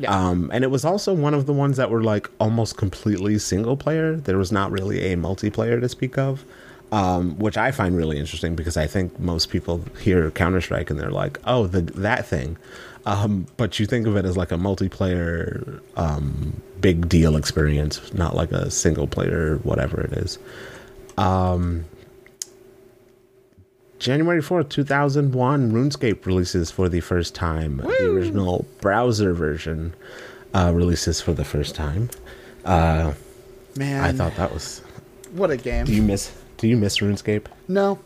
Um, 0.06 0.50
and 0.54 0.66
it 0.66 0.72
was 0.72 0.84
also 0.84 1.14
one 1.14 1.34
of 1.34 1.46
the 1.46 1.54
ones 1.54 1.78
that 1.78 1.90
were 1.90 2.04
like 2.04 2.30
almost 2.42 2.76
completely 2.76 3.38
single 3.40 3.78
player. 3.78 4.18
There 4.18 4.38
was 4.38 4.52
not 4.52 4.70
really 4.72 5.14
a 5.14 5.16
multiplayer 5.16 5.80
to 5.80 5.88
speak 5.88 6.18
of. 6.18 6.44
Um, 6.92 7.40
which 7.40 7.56
I 7.56 7.72
find 7.72 7.96
really 7.96 8.20
interesting 8.20 8.54
because 8.54 8.76
I 8.76 8.86
think 8.86 9.18
most 9.18 9.50
people 9.50 9.82
hear 10.02 10.30
Counter 10.32 10.60
Strike 10.60 10.90
and 10.90 11.00
they're 11.00 11.10
like, 11.10 11.40
"Oh, 11.46 11.66
the 11.66 11.82
that 11.82 12.26
thing," 12.26 12.58
um, 13.06 13.48
but 13.56 13.80
you 13.80 13.86
think 13.86 14.08
of 14.08 14.18
it 14.18 14.26
as 14.26 14.36
like 14.36 14.52
a 14.52 14.58
multiplayer 14.58 15.80
um, 15.96 16.62
big 16.82 17.08
deal 17.08 17.38
experience, 17.38 18.14
not 18.14 18.36
like 18.36 18.52
a 18.52 18.70
single 18.70 19.08
player 19.08 19.58
whatever 19.64 20.02
it 20.02 20.12
is. 20.14 20.38
Um, 21.18 21.86
January 24.00 24.42
4th, 24.42 24.70
2001, 24.70 25.72
RuneScape 25.72 26.26
releases 26.26 26.72
for 26.72 26.90
the 26.90 27.02
first 27.02 27.36
time. 27.36 27.78
The 27.78 28.12
original 28.12 28.66
browser 28.82 29.32
version 29.34 29.94
uh, 30.56 30.72
releases 30.74 31.22
for 31.22 31.34
the 31.34 31.46
first 31.46 31.76
time. 31.76 32.10
Uh, 32.66 33.14
Man. 33.76 34.04
I 34.04 34.12
thought 34.12 34.36
that 34.38 34.52
was. 34.52 34.80
What 35.34 35.52
a 35.52 35.58
game. 35.58 35.86
Do 35.86 35.94
you 35.94 36.02
miss? 36.02 36.32
Do 36.62 36.68
you 36.68 36.78
miss 36.78 37.00
RuneScape? 37.00 37.46
No. 37.68 37.98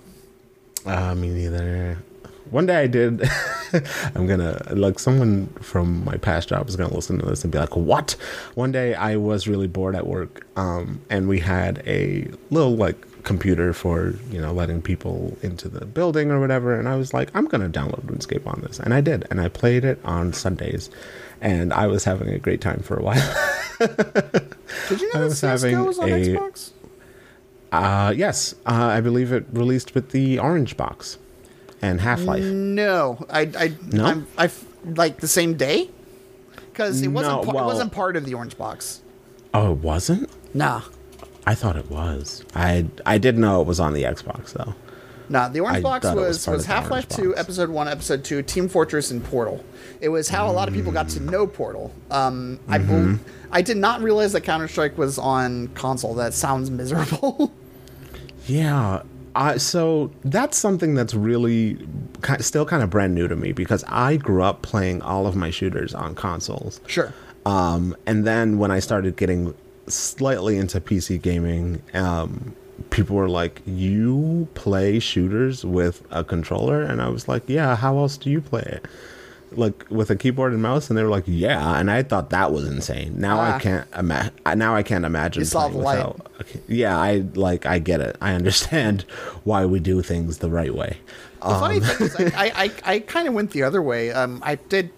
Uh, 0.85 1.13
me 1.13 1.27
neither. 1.27 1.97
One 2.51 2.65
day 2.65 2.77
I 2.77 2.87
did. 2.87 3.21
I'm 4.15 4.27
gonna 4.27 4.61
like 4.71 4.97
someone 4.97 5.47
from 5.59 6.05
my 6.05 6.15
past 6.15 6.47
job 6.47 6.69
is 6.69 6.77
gonna 6.77 6.93
listen 6.93 7.19
to 7.19 7.25
this 7.25 7.43
and 7.43 7.51
be 7.51 7.59
like, 7.59 7.75
"What?" 7.75 8.15
One 8.53 8.71
day 8.71 8.93
I 8.95 9.17
was 9.17 9.45
really 9.45 9.67
bored 9.67 9.93
at 9.93 10.07
work, 10.07 10.47
um, 10.55 11.01
and 11.09 11.27
we 11.27 11.41
had 11.41 11.83
a 11.85 12.29
little 12.49 12.77
like 12.77 12.95
computer 13.23 13.73
for 13.73 14.13
you 14.31 14.39
know 14.39 14.53
letting 14.53 14.81
people 14.81 15.37
into 15.41 15.67
the 15.67 15.85
building 15.85 16.31
or 16.31 16.39
whatever, 16.39 16.79
and 16.79 16.87
I 16.87 16.95
was 16.95 17.13
like, 17.13 17.31
"I'm 17.33 17.47
gonna 17.47 17.67
download 17.67 18.03
RuneScape 18.05 18.47
on 18.47 18.61
this," 18.61 18.79
and 18.79 18.93
I 18.93 19.01
did, 19.01 19.25
and 19.29 19.41
I 19.41 19.49
played 19.49 19.83
it 19.83 19.99
on 20.05 20.31
Sundays, 20.31 20.89
and 21.41 21.73
I 21.73 21.87
was 21.87 22.05
having 22.05 22.29
a 22.29 22.39
great 22.39 22.61
time 22.61 22.79
for 22.79 22.95
a 22.95 23.03
while. 23.03 23.35
Did 23.79 25.01
you 25.01 25.11
I 25.13 25.17
know 25.17 25.25
was 25.25 25.41
that 25.41 25.47
having 25.61 25.75
CSGO 25.75 25.85
was 25.87 25.99
on 25.99 26.09
a- 26.09 26.13
Xbox? 26.13 26.71
Uh, 27.83 28.11
yes, 28.11 28.55
uh, 28.65 28.71
I 28.97 29.01
believe 29.01 29.31
it 29.31 29.45
released 29.51 29.93
with 29.95 30.09
the 30.11 30.39
orange 30.39 30.77
box. 30.77 31.17
and 31.81 32.01
Half 32.01 32.21
Life. 32.23 32.43
No, 32.43 33.25
I, 33.29 33.41
I, 33.57 33.73
No? 33.91 34.05
I'm, 34.05 34.27
I, 34.37 34.49
like 34.85 35.19
the 35.19 35.27
same 35.27 35.55
day, 35.55 35.89
because 36.71 37.01
it 37.01 37.09
wasn't, 37.09 37.45
No, 37.45 37.51
well- 37.53 37.63
it 37.63 37.67
wasn't 37.67 37.91
part 37.91 38.15
of 38.15 38.25
the 38.25 38.33
orange 38.33 38.57
box. 38.57 39.01
Oh, 39.53 39.71
it 39.73 39.77
wasn't. 39.79 40.29
Nah, 40.55 40.81
I 41.45 41.53
thought 41.55 41.75
it 41.75 41.89
was. 41.89 42.43
I 42.55 42.87
I 43.05 43.17
did 43.17 43.37
know 43.37 43.61
it 43.61 43.67
was 43.67 43.79
on 43.79 43.93
the 43.93 44.03
Xbox 44.03 44.51
though. 44.53 44.73
nah. 45.29 45.47
The 45.47 45.59
orange 45.61 45.77
I 45.77 45.81
box 45.81 46.05
was 46.05 46.15
was 46.15 46.47
was, 46.47 46.65
Half 46.65 46.89
Life 46.89 47.07
Two, 47.07 47.29
Box. 47.29 47.39
Episode 47.41 47.69
One, 47.69 47.87
Episode 47.87 48.23
Two, 48.23 48.41
Team 48.41 48.67
Fortress, 48.67 49.11
and 49.11 49.23
Portal. 49.23 49.63
It 50.01 50.09
was 50.09 50.27
how 50.29 50.49
a 50.49 50.53
lot 50.53 50.67
of 50.67 50.73
people 50.73 50.91
got 50.91 51.07
to 51.09 51.19
know 51.21 51.45
Portal. 51.47 51.93
Um, 52.11 52.59
I 52.67 52.79
Mm-hmm. 52.79 53.15
bel 53.15 53.19
I 53.51 53.61
did 53.61 53.77
not 53.77 54.01
realize 54.01 54.33
that 54.33 54.41
Counter 54.41 54.67
Strike 54.67 54.97
was 54.97 55.17
on 55.17 55.67
console. 55.69 56.15
That 56.15 56.33
sounds 56.33 56.69
miserable. 56.71 57.53
Yeah. 58.45 59.01
Uh, 59.35 59.57
so 59.57 60.11
that's 60.23 60.57
something 60.57 60.93
that's 60.95 61.13
really 61.13 61.75
ki- 62.23 62.39
still 62.41 62.65
kind 62.65 62.81
of 62.81 62.89
brand 62.89 63.13
new 63.13 63.27
to 63.27 63.35
me 63.35 63.51
because 63.51 63.83
I 63.87 64.15
grew 64.15 64.41
up 64.43 64.61
playing 64.61 65.01
all 65.01 65.27
of 65.27 65.35
my 65.35 65.49
shooters 65.49 65.93
on 65.93 66.15
consoles. 66.15 66.79
sure. 66.87 67.13
Um, 67.45 67.95
and 68.07 68.25
then 68.25 68.57
when 68.57 68.71
I 68.71 68.79
started 68.79 69.17
getting 69.17 69.53
slightly 69.87 70.57
into 70.57 70.79
PC 70.81 71.21
gaming, 71.21 71.83
um, 71.93 72.55
people 72.89 73.15
were 73.17 73.29
like, 73.29 73.61
"You 73.67 74.47
play 74.55 74.97
shooters 74.99 75.63
with 75.63 76.01
a 76.09 76.23
controller?" 76.23 76.81
And 76.81 77.01
I 77.01 77.09
was 77.09 77.27
like, 77.27 77.43
"Yeah. 77.47 77.75
How 77.75 77.97
else 77.99 78.17
do 78.17 78.31
you 78.31 78.41
play 78.41 78.63
it?" 78.65 78.85
Like 79.57 79.85
with 79.89 80.09
a 80.09 80.15
keyboard 80.15 80.53
and 80.53 80.61
mouse, 80.61 80.89
and 80.89 80.97
they 80.97 81.03
were 81.03 81.09
like, 81.09 81.23
"Yeah." 81.27 81.77
And 81.79 81.89
I 81.89 82.03
thought 82.03 82.29
that 82.31 82.51
was 82.51 82.65
insane. 82.67 83.13
Now 83.17 83.39
Ah. 83.39 83.55
I 83.55 83.59
can't 83.59 83.87
imagine. 83.97 84.33
Now 84.55 84.75
I 84.75 84.83
can't 84.83 85.05
imagine. 85.05 85.41
You 85.41 85.45
saw 85.45 85.67
the 85.67 85.77
light. 85.77 85.97
without- 85.97 86.31
okay. 86.41 86.59
Yeah, 86.67 86.97
I 86.99 87.23
like. 87.35 87.65
I 87.65 87.79
get 87.79 88.01
it. 88.01 88.15
I 88.21 88.33
understand 88.33 89.03
why 89.43 89.65
we 89.65 89.79
do 89.79 90.01
things 90.01 90.39
the 90.39 90.49
right 90.49 90.73
way. 90.75 90.97
The 91.53 91.59
funny 91.59 91.79
thing 91.79 92.07
is, 92.07 92.15
I, 92.15 92.23
I, 92.25 92.51
I, 92.63 92.71
I 92.95 92.99
kind 92.99 93.27
of 93.27 93.33
went 93.33 93.51
the 93.51 93.63
other 93.63 93.81
way. 93.81 94.11
Um, 94.11 94.39
I 94.43 94.55
did, 94.55 94.91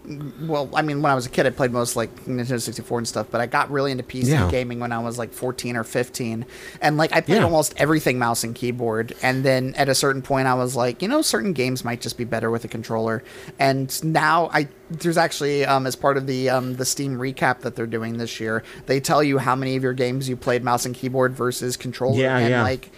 well, 0.48 0.70
I 0.74 0.82
mean, 0.82 1.02
when 1.02 1.12
I 1.12 1.16
was 1.16 1.26
a 1.26 1.30
kid, 1.30 1.46
I 1.46 1.50
played 1.50 1.72
most 1.72 1.96
like 1.96 2.14
Nintendo 2.26 2.62
64 2.62 2.98
and 3.00 3.08
stuff, 3.08 3.28
but 3.30 3.42
I 3.42 3.46
got 3.46 3.70
really 3.70 3.92
into 3.92 4.04
PC 4.04 4.28
Yeah. 4.30 4.50
gaming 4.50 4.80
when 4.80 4.92
I 4.92 5.00
was 5.00 5.18
like 5.18 5.34
14 5.34 5.76
or 5.76 5.84
15. 5.84 6.46
And 6.82 6.98
like, 6.98 7.12
I 7.14 7.22
played 7.22 7.38
Yeah. 7.40 7.44
almost 7.44 7.74
everything 7.78 8.18
mouse 8.18 8.44
and 8.44 8.56
keyboard. 8.56 9.14
And 9.22 9.44
then 9.44 9.74
at 9.76 9.90
a 9.90 9.96
certain 9.96 10.22
point, 10.22 10.48
I 10.48 10.54
was 10.54 10.76
like, 10.76 11.02
you 11.02 11.08
know, 11.08 11.22
certain 11.22 11.54
games 11.54 11.84
might 11.84 12.02
just 12.02 12.18
be 12.18 12.24
better 12.24 12.50
with 12.50 12.64
a 12.66 12.68
controller. 12.70 13.24
And 13.60 14.04
now 14.04 14.50
I, 14.54 14.70
there's 14.90 15.18
actually, 15.18 15.66
um, 15.66 15.86
as 15.86 15.96
part 15.96 16.18
of 16.18 16.28
the, 16.28 16.50
um, 16.50 16.76
the 16.76 16.86
Steam 16.86 17.18
recap 17.18 17.60
that 17.62 17.76
they're 17.76 17.86
doing 17.86 18.18
this 18.18 18.40
year, 18.40 18.64
they 18.86 19.00
tell 19.00 19.22
you 19.22 19.38
how 19.38 19.56
many 19.56 19.76
of 19.76 19.84
your 19.84 19.94
games 19.94 20.30
you 20.30 20.38
played 20.38 20.64
mouse 20.64 20.86
and 20.86 20.96
keyboard 20.96 21.34
versus 21.34 21.76
controller. 21.76 22.22
Yeah, 22.22 22.38
and 22.38 22.50
yeah. 22.52 22.64
like, 22.64 22.90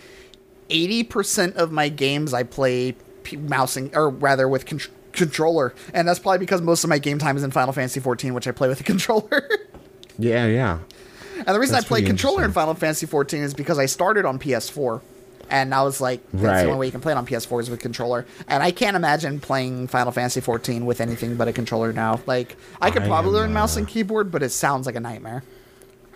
eighty 0.72 1.04
percent 1.04 1.56
of 1.56 1.72
my 1.72 1.90
games 1.90 2.32
I 2.32 2.44
play 2.44 2.96
mousing, 3.38 3.96
or 3.96 4.10
rather 4.10 4.48
with 4.48 4.66
con- 4.66 4.80
controller, 5.12 5.74
and 5.94 6.08
that's 6.08 6.20
probably 6.20 6.40
because 6.40 6.62
most 6.62 6.84
of 6.84 6.90
my 6.90 7.00
game 7.00 7.20
time 7.20 7.36
is 7.38 7.44
in 7.44 7.52
Final 7.52 7.74
Fantasy 7.74 8.00
XIV, 8.00 8.32
which 8.34 8.48
I 8.48 8.52
play 8.52 8.68
with 8.68 8.80
a 8.80 8.84
controller. 8.94 9.50
Yeah, 10.18 10.46
yeah. 10.48 10.80
and 11.38 11.48
the 11.48 11.60
reason 11.60 11.74
That's 11.74 11.86
I 11.86 11.88
play 11.88 12.02
controller 12.02 12.44
in. 12.44 12.52
Final 12.52 12.74
Fantasy 12.74 13.08
XIV 13.08 13.34
is 13.42 13.54
because 13.54 13.80
I 13.80 13.86
started 13.86 14.26
on 14.26 14.40
PS4. 14.40 15.02
And 15.52 15.74
I 15.74 15.82
was 15.82 16.00
like, 16.00 16.22
that's 16.32 16.44
Right. 16.44 16.62
the 16.62 16.68
only 16.68 16.80
way 16.82 16.86
you 16.86 16.92
can 16.92 17.02
play 17.02 17.12
it 17.12 17.16
on 17.16 17.26
PS4 17.26 17.62
is 17.62 17.72
with 17.72 17.80
controller. 17.80 18.28
And 18.48 18.62
I 18.62 18.70
can't 18.70 18.96
imagine 18.96 19.40
playing 19.40 19.88
Final 19.88 20.12
Fantasy 20.12 20.42
XIV 20.42 20.84
with 20.84 21.02
anything 21.02 21.38
but 21.38 21.48
a 21.48 21.52
controller 21.54 21.92
now. 21.92 22.20
Like, 22.28 22.56
I 22.80 22.92
could 22.92 23.02
I 23.02 23.08
probably 23.08 23.30
am, 23.32 23.36
learn 23.36 23.54
mouse 23.54 23.76
uh, 23.76 23.80
and 23.80 23.88
keyboard, 23.88 24.30
but 24.32 24.44
it 24.44 24.50
sounds 24.50 24.86
like 24.86 24.94
a 24.96 25.00
nightmare. 25.00 25.42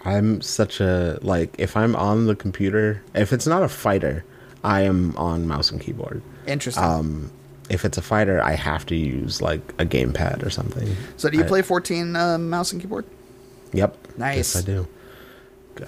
I'm 0.05 0.41
such 0.41 0.79
a 0.81 1.17
like 1.23 1.55
if 1.57 1.75
I'm 1.75 1.95
on 1.95 2.27
the 2.27 2.35
computer, 2.35 3.01
if 3.15 3.33
it's 3.33 3.47
not 3.47 3.63
a 3.63 3.69
fighter, 3.69 4.23
I 4.63 4.81
am 4.81 5.17
on 5.17 5.47
mouse 5.47 5.71
and 5.71 5.81
keyboard. 5.81 6.21
Interesting. 6.47 6.83
Um, 6.83 7.31
if 7.69 7.85
it's 7.85 7.97
a 7.97 8.01
fighter, 8.01 8.41
I 8.43 8.53
have 8.53 8.85
to 8.87 8.95
use 8.95 9.41
like 9.41 9.61
a 9.79 9.85
gamepad 9.85 10.45
or 10.45 10.49
something. 10.49 10.95
so, 11.17 11.29
do 11.29 11.37
you 11.37 11.43
I- 11.43 11.47
play 11.47 11.61
14 11.61 12.15
uh, 12.15 12.37
mouse 12.37 12.71
and 12.73 12.81
keyboard? 12.81 13.05
Yep. 13.71 13.97
Nice. 14.17 14.37
Yes, 14.37 14.55
I 14.57 14.61
do. 14.61 14.87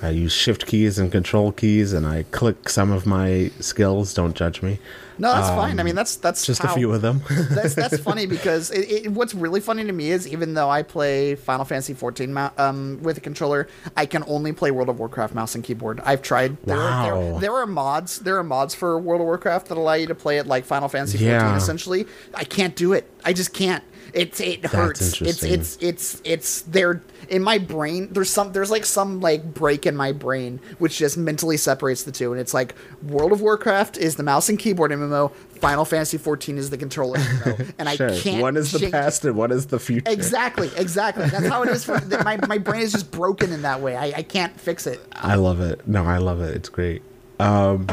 I 0.02 0.10
use 0.10 0.32
shift 0.34 0.66
keys 0.66 0.98
and 1.00 1.12
control 1.12 1.52
keys, 1.52 1.94
and 1.94 2.06
I 2.06 2.24
click 2.32 2.70
some 2.70 2.92
of 2.92 3.06
my 3.06 3.52
skills. 3.60 4.14
Don't 4.14 4.36
judge 4.36 4.62
me. 4.62 4.80
No, 5.18 5.32
that's 5.32 5.48
fine. 5.48 5.78
I 5.80 5.82
Um, 5.82 5.86
mean, 5.86 5.96
that's 5.96 6.18
that's 6.18 6.46
just 6.46 6.62
how- 6.62 6.72
a 6.74 6.76
few 6.76 6.92
of 6.92 7.02
them. 7.02 7.22
that's 7.52 7.74
that's 7.74 7.98
funny 8.10 8.26
because 8.26 8.70
it, 8.72 9.06
it, 9.06 9.12
what's 9.12 9.34
really 9.34 9.62
funny 9.62 9.86
to 9.86 9.92
me 9.94 10.12
is 10.12 10.28
even 10.28 10.54
though 10.56 10.70
I 10.70 10.84
play 10.84 11.36
Final 11.36 11.64
Fantasy 11.64 11.94
14 11.94 12.38
um, 12.58 13.00
with 13.02 13.18
a 13.18 13.22
controller, 13.22 13.68
I 13.96 14.06
can 14.06 14.24
only 14.28 14.52
play 14.52 14.72
World 14.72 14.90
of 14.90 15.00
Warcraft 15.00 15.34
mouse 15.34 15.56
and 15.56 15.64
keyboard. 15.64 16.02
I've 16.04 16.22
tried. 16.22 16.58
There, 16.64 16.76
are, 16.78 17.16
Wow. 17.16 17.32
there, 17.32 17.40
there 17.42 17.54
are 17.54 17.66
mods. 17.68 18.20
There 18.20 18.38
are 18.38 18.44
mods 18.44 18.76
for 18.76 19.00
World 19.00 19.22
of 19.22 19.28
Warcraft 19.28 19.68
that 19.70 19.78
allow 19.78 19.94
you 19.94 20.08
to 20.08 20.16
play 20.16 20.38
it 20.38 20.48
like 20.48 20.66
Final 20.66 20.90
Fantasy 20.90 21.18
14. 21.20 21.32
Yeah. 21.32 21.56
Essentially, 21.56 22.06
I 22.34 22.44
can't 22.44 22.76
do 22.76 22.92
it. 22.92 23.10
I 23.24 23.32
just 23.34 23.54
can't. 23.54 23.84
It's 24.16 24.40
it 24.40 24.66
hurts. 24.66 25.22
It's 25.22 25.44
it's 25.44 25.78
it's 25.82 26.22
it's 26.24 26.62
there 26.62 27.04
in 27.28 27.44
my 27.44 27.58
brain. 27.58 28.08
There's 28.12 28.30
some 28.30 28.54
there's 28.54 28.72
like 28.72 28.86
some 28.86 29.20
like 29.20 29.54
break 29.54 29.86
in 29.86 29.96
my 29.96 30.14
brain 30.14 30.62
which 30.80 30.98
just 30.98 31.18
mentally 31.18 31.58
separates 31.58 32.04
the 32.04 32.14
two, 32.14 32.32
and 32.32 32.40
it's 32.40 32.54
like 32.54 32.76
World 33.04 33.34
of 33.34 33.42
Warcraft 33.42 33.98
is 33.98 34.16
the 34.16 34.24
mouse 34.24 34.48
and 34.48 34.58
keyboard 34.58 34.92
MMO. 34.92 35.34
Final 35.60 35.84
Fantasy 35.84 36.18
14 36.18 36.58
is 36.58 36.70
the 36.70 36.78
controller 36.78 37.18
MMO, 37.18 37.74
and 37.80 37.90
sure. 37.90 38.10
I 38.10 38.18
can't. 38.20 38.42
One 38.42 38.56
is 38.56 38.72
the 38.72 38.90
past 38.90 39.26
and 39.26 39.36
one 39.36 39.52
is 39.52 39.66
the 39.66 39.80
future. 39.80 40.10
Exactly, 40.10 40.70
exactly. 40.78 41.28
That's 41.28 41.48
how 41.48 41.64
it 41.64 41.70
is. 41.70 41.84
For, 41.84 42.00
my 42.24 42.38
my 42.48 42.58
brain 42.58 42.82
is 42.82 42.94
just 42.94 43.12
broken 43.12 43.52
in 43.52 43.64
that 43.64 43.82
way. 43.82 43.98
I, 43.98 44.06
I 44.18 44.24
can't 44.24 44.58
fix 44.58 44.88
it. 44.88 45.02
I 45.14 45.36
love 45.36 45.60
it. 45.60 45.86
No, 45.88 46.06
I 46.06 46.20
love 46.20 46.40
it. 46.40 46.56
It's 46.56 46.70
great. 46.70 47.02
Um, 47.40 47.86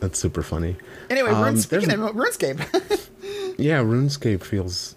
that's 0.00 0.18
super 0.18 0.42
funny. 0.42 0.76
Anyway, 1.10 1.30
Um, 1.30 1.42
Rune, 1.44 1.56
speaking 1.58 1.90
of 1.90 1.98
RuneScape, 2.14 3.08
Yeah, 3.58 3.80
RuneScape 3.82 4.42
feels. 4.42 4.94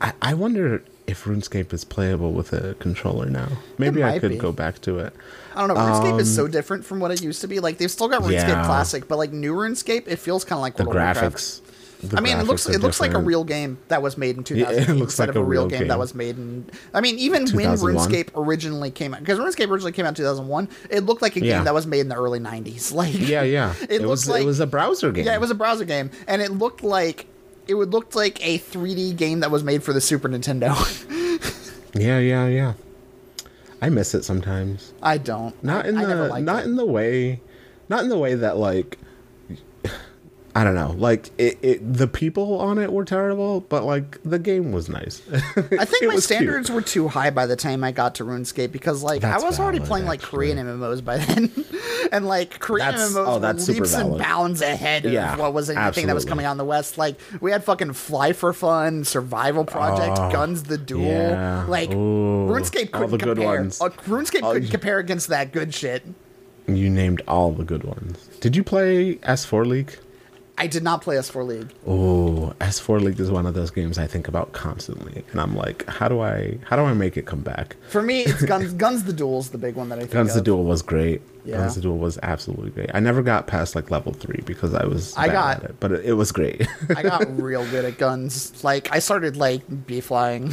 I, 0.00 0.12
I 0.22 0.34
wonder 0.34 0.82
if 1.06 1.24
RuneScape 1.24 1.72
is 1.72 1.84
playable 1.84 2.32
with 2.32 2.52
a 2.52 2.74
controller 2.74 3.26
now. 3.30 3.48
Maybe 3.78 4.04
I 4.04 4.18
could 4.18 4.30
be. 4.32 4.36
go 4.36 4.52
back 4.52 4.80
to 4.82 4.98
it. 4.98 5.12
I 5.54 5.66
don't 5.66 5.68
know. 5.68 5.74
RuneScape 5.74 6.20
is 6.20 6.28
Um, 6.38 6.44
so 6.44 6.48
different 6.48 6.84
from 6.84 7.00
what 7.00 7.10
it 7.10 7.22
used 7.22 7.40
to 7.40 7.48
be. 7.48 7.60
Like 7.60 7.78
they've 7.78 7.90
still 7.90 8.08
got 8.08 8.22
RuneScape 8.22 8.32
Yeah. 8.48 8.64
Classic, 8.66 9.08
but 9.08 9.16
like 9.18 9.32
new 9.32 9.54
RuneScape, 9.54 10.06
it 10.06 10.16
feels 10.18 10.44
kind 10.44 10.58
of 10.58 10.62
like 10.62 10.76
The 10.76 10.84
graphics. 10.84 11.60
the 12.02 12.16
I 12.16 12.20
mean, 12.20 12.36
it 12.38 12.44
looks 12.44 12.68
it 12.68 12.80
looks 12.80 13.00
like 13.00 13.14
a 13.14 13.18
real 13.18 13.42
game 13.42 13.78
that 13.88 14.02
was 14.02 14.16
made 14.18 14.36
in 14.36 14.44
2000 14.44 14.82
it 14.82 14.88
looks 14.90 15.00
instead 15.14 15.28
like 15.28 15.30
of 15.30 15.36
a 15.36 15.44
real 15.44 15.62
real 15.62 15.70
game, 15.78 15.88
that 15.88 15.98
was 15.98 16.14
made 16.14 16.36
in. 16.36 16.70
I 16.94 17.00
mean, 17.00 17.18
even 17.18 17.48
when 17.48 17.66
RuneScape 17.70 18.28
originally 18.36 18.90
came 18.92 19.14
out, 19.14 19.20
because 19.20 19.38
RuneScape 19.38 19.70
originally 19.70 19.92
came 19.92 20.04
out 20.04 20.10
in 20.10 20.14
2001, 20.16 20.68
it 20.90 21.04
looked 21.04 21.22
like 21.22 21.34
a 21.36 21.40
Yeah. 21.44 21.56
game 21.56 21.64
that 21.64 21.74
was 21.74 21.86
made 21.86 22.00
in 22.00 22.08
the 22.08 22.16
early 22.16 22.38
90s. 22.38 22.92
Like 22.98 23.18
Yeah, 23.18 23.42
yeah. 23.42 23.74
It, 23.88 24.02
It, 24.02 24.06
was 24.06 24.28
like 24.28 24.42
it 24.42 24.46
was 24.46 24.60
a 24.60 24.66
browser 24.66 25.10
game. 25.10 25.24
yeah, 25.24 25.34
it 25.34 25.40
was 25.40 25.50
a 25.50 25.54
browser 25.56 25.84
game, 25.86 26.10
and 26.28 26.40
it 26.42 26.52
looked 26.52 26.84
like 26.84 27.26
it 27.68 27.74
would 27.74 27.92
look 27.92 28.14
like 28.14 28.44
a 28.44 28.58
3D 28.58 29.16
game 29.16 29.40
that 29.40 29.50
was 29.50 29.62
made 29.62 29.82
for 29.82 29.92
the 29.92 30.00
Super 30.00 30.28
Nintendo. 30.28 30.74
Yeah, 31.94 32.18
yeah, 32.18 32.46
yeah. 32.48 32.74
I 33.80 33.88
miss 33.88 34.14
it 34.14 34.22
sometimes. 34.24 34.92
I 35.02 35.16
don't. 35.18 35.54
Not 35.64 35.86
I- 35.86 35.88
in 35.88 35.96
I 35.96 36.02
never 36.04 36.22
the 36.24 36.28
liked 36.28 36.44
not 36.44 36.62
it. 36.62 36.66
in 36.66 36.76
the 36.76 36.84
way 36.84 37.40
not 37.88 38.02
in 38.02 38.08
the 38.10 38.18
way 38.18 38.34
that 38.34 38.58
like 38.58 38.98
I 40.58 40.64
don't 40.64 40.74
know. 40.74 40.90
Like 40.98 41.30
it, 41.38 41.56
it 41.62 41.92
the 41.94 42.08
people 42.08 42.58
on 42.58 42.78
it 42.78 42.92
were 42.92 43.04
terrible, 43.04 43.60
but 43.60 43.84
like 43.84 44.20
the 44.24 44.40
game 44.40 44.72
was 44.72 44.88
nice. 44.88 45.22
I 45.32 45.84
think 45.84 46.02
my 46.08 46.14
was 46.14 46.26
cute. 46.26 46.38
standards 46.38 46.68
were 46.68 46.82
too 46.82 47.06
high 47.06 47.30
by 47.30 47.46
the 47.46 47.54
time 47.54 47.84
I 47.84 47.92
got 47.92 48.16
to 48.16 48.24
RuneScape 48.24 48.72
because 48.72 49.00
like 49.04 49.20
That's 49.22 49.40
I 49.40 49.46
was 49.46 49.60
already 49.60 49.78
valid, 49.78 49.88
playing 49.88 50.06
like 50.06 50.20
Korean 50.20 50.58
MMOs 50.58 51.04
by 51.04 51.18
then, 51.18 51.52
and 52.12 52.26
like 52.26 52.58
Korean 52.58 52.90
That's- 52.90 53.12
MMOs 53.12 53.26
oh, 53.28 53.34
were 53.34 53.38
that's 53.38 53.68
leaps 53.68 53.94
and 53.94 54.18
bounds 54.18 54.60
ahead 54.60 55.06
of 55.06 55.12
Yeah, 55.12 55.36
what 55.36 55.54
was 55.54 55.70
anything 55.70 56.08
that 56.08 56.14
was 56.16 56.24
coming 56.24 56.44
out 56.44 56.50
in 56.52 56.58
the 56.58 56.64
West. 56.64 56.98
Like 56.98 57.20
we 57.40 57.52
had 57.52 57.62
fucking 57.62 57.92
Fly 57.92 58.32
for 58.32 58.52
Fun, 58.52 59.04
Survival 59.04 59.64
Project, 59.64 60.18
Oh, 60.18 60.22
GunZ 60.36 60.64
the 60.64 60.76
Duel. 60.78 61.02
yeah. 61.04 61.66
Like 61.68 61.90
Ooh, 61.92 62.48
RuneScape 62.50 62.90
couldn't 62.90 63.18
compare. 63.20 63.60
Uh, 63.60 63.90
RuneScape 64.08 64.42
Oh, 64.42 64.54
couldn't 64.54 64.70
compare 64.70 64.98
against 64.98 65.28
that 65.28 65.52
good 65.52 65.72
shit. 65.72 66.02
You 66.66 66.90
named 66.90 67.22
all 67.28 67.52
the 67.52 67.64
good 67.64 67.84
ones. 67.84 68.26
Did 68.40 68.56
you 68.56 68.64
play 68.64 69.14
S4 69.16 69.64
League? 69.64 69.96
I 70.58 70.66
did 70.66 70.82
not 70.82 71.02
play 71.02 71.16
S4 71.16 71.46
League. 71.46 71.70
Oh, 71.86 72.52
S4 72.60 73.00
League 73.00 73.20
is 73.20 73.30
one 73.30 73.46
of 73.46 73.54
those 73.54 73.70
games 73.70 73.96
I 73.96 74.06
think 74.08 74.26
about 74.26 74.52
constantly, 74.52 75.24
and 75.30 75.40
I'm 75.40 75.54
like, 75.54 75.86
how 75.86 76.08
do 76.08 76.20
I 76.20 76.58
how 76.64 76.76
do 76.76 76.82
I 76.82 76.92
make 76.94 77.16
it 77.16 77.26
come 77.26 77.40
back? 77.40 77.76
For 77.88 78.02
me, 78.02 78.22
it's 78.22 78.42
GunZ 78.42 78.72
GunZ 78.76 79.06
the 79.06 79.12
Duel's 79.12 79.50
the 79.50 79.58
big 79.58 79.76
one 79.76 79.88
that 79.90 79.98
I 79.98 80.02
think 80.02 80.12
GunZ 80.12 80.34
the. 80.34 80.40
Duel 80.42 80.64
was 80.64 80.82
great. 80.82 81.22
Yeah. 81.48 81.66
GunZ 81.66 81.80
Duel 81.80 81.96
was 81.96 82.18
absolutely 82.22 82.70
great. 82.70 82.90
I 82.92 83.00
never 83.00 83.22
got 83.22 83.46
past 83.46 83.74
like 83.74 83.90
level 83.90 84.12
three 84.12 84.42
because 84.44 84.74
I 84.74 84.84
was 84.84 85.16
I 85.16 85.28
bad 85.28 85.32
got- 85.32 85.56
at 85.56 85.70
it, 85.70 85.76
but 85.80 85.92
it, 85.92 86.04
it 86.04 86.12
was 86.12 86.30
great. 86.30 86.68
I 86.96 87.02
got 87.02 87.24
real 87.40 87.64
good 87.70 87.86
at 87.86 87.96
guns. 87.96 88.62
Like 88.62 88.92
I 88.92 88.98
started 88.98 89.36
like 89.38 89.62
bee 89.86 90.02
flying. 90.02 90.52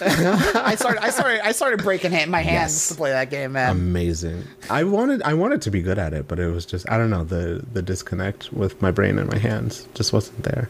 I 0.00 0.74
started 0.76 1.02
I 1.02 1.10
started 1.10 1.40
I 1.46 1.52
started 1.52 1.82
breaking 1.84 2.10
hand, 2.10 2.30
my 2.32 2.40
hands 2.42 2.72
Yes. 2.74 2.88
to 2.88 2.94
play 2.96 3.10
that 3.10 3.30
game, 3.30 3.52
man. 3.52 3.70
Amazing. 3.70 4.42
I 4.68 4.82
wanted 4.84 5.22
I 5.22 5.34
wanted 5.34 5.62
to 5.62 5.70
be 5.70 5.82
good 5.82 5.98
at 5.98 6.12
it, 6.12 6.26
but 6.26 6.38
it 6.40 6.48
was 6.48 6.66
just 6.66 6.90
I 6.90 6.98
don't 6.98 7.10
know 7.10 7.22
the 7.24 7.64
the 7.72 7.82
disconnect 7.82 8.52
with 8.52 8.82
my 8.82 8.90
brain 8.90 9.18
and 9.18 9.30
my 9.30 9.38
hands 9.38 9.86
just 9.94 10.12
wasn't 10.12 10.42
there. 10.42 10.68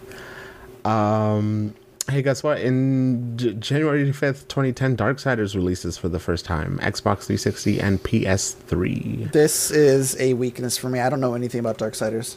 Um. 0.84 1.74
Hey, 2.10 2.20
guess 2.20 2.42
what? 2.42 2.60
In 2.60 3.36
J- 3.38 3.54
January 3.54 4.04
5th, 4.10 4.48
2010, 4.48 4.96
Darksiders 4.96 5.54
releases 5.54 5.96
for 5.96 6.08
the 6.08 6.18
first 6.18 6.44
time. 6.44 6.78
Xbox 6.82 7.24
360 7.24 7.80
and 7.80 8.02
PS3. 8.02 9.30
this 9.32 9.70
is 9.70 10.18
a 10.20 10.34
weakness 10.34 10.76
for 10.76 10.88
me. 10.88 10.98
I 10.98 11.08
don't 11.08 11.20
know 11.20 11.34
anything 11.34 11.60
about 11.60 11.78
Darksiders. 11.78 12.36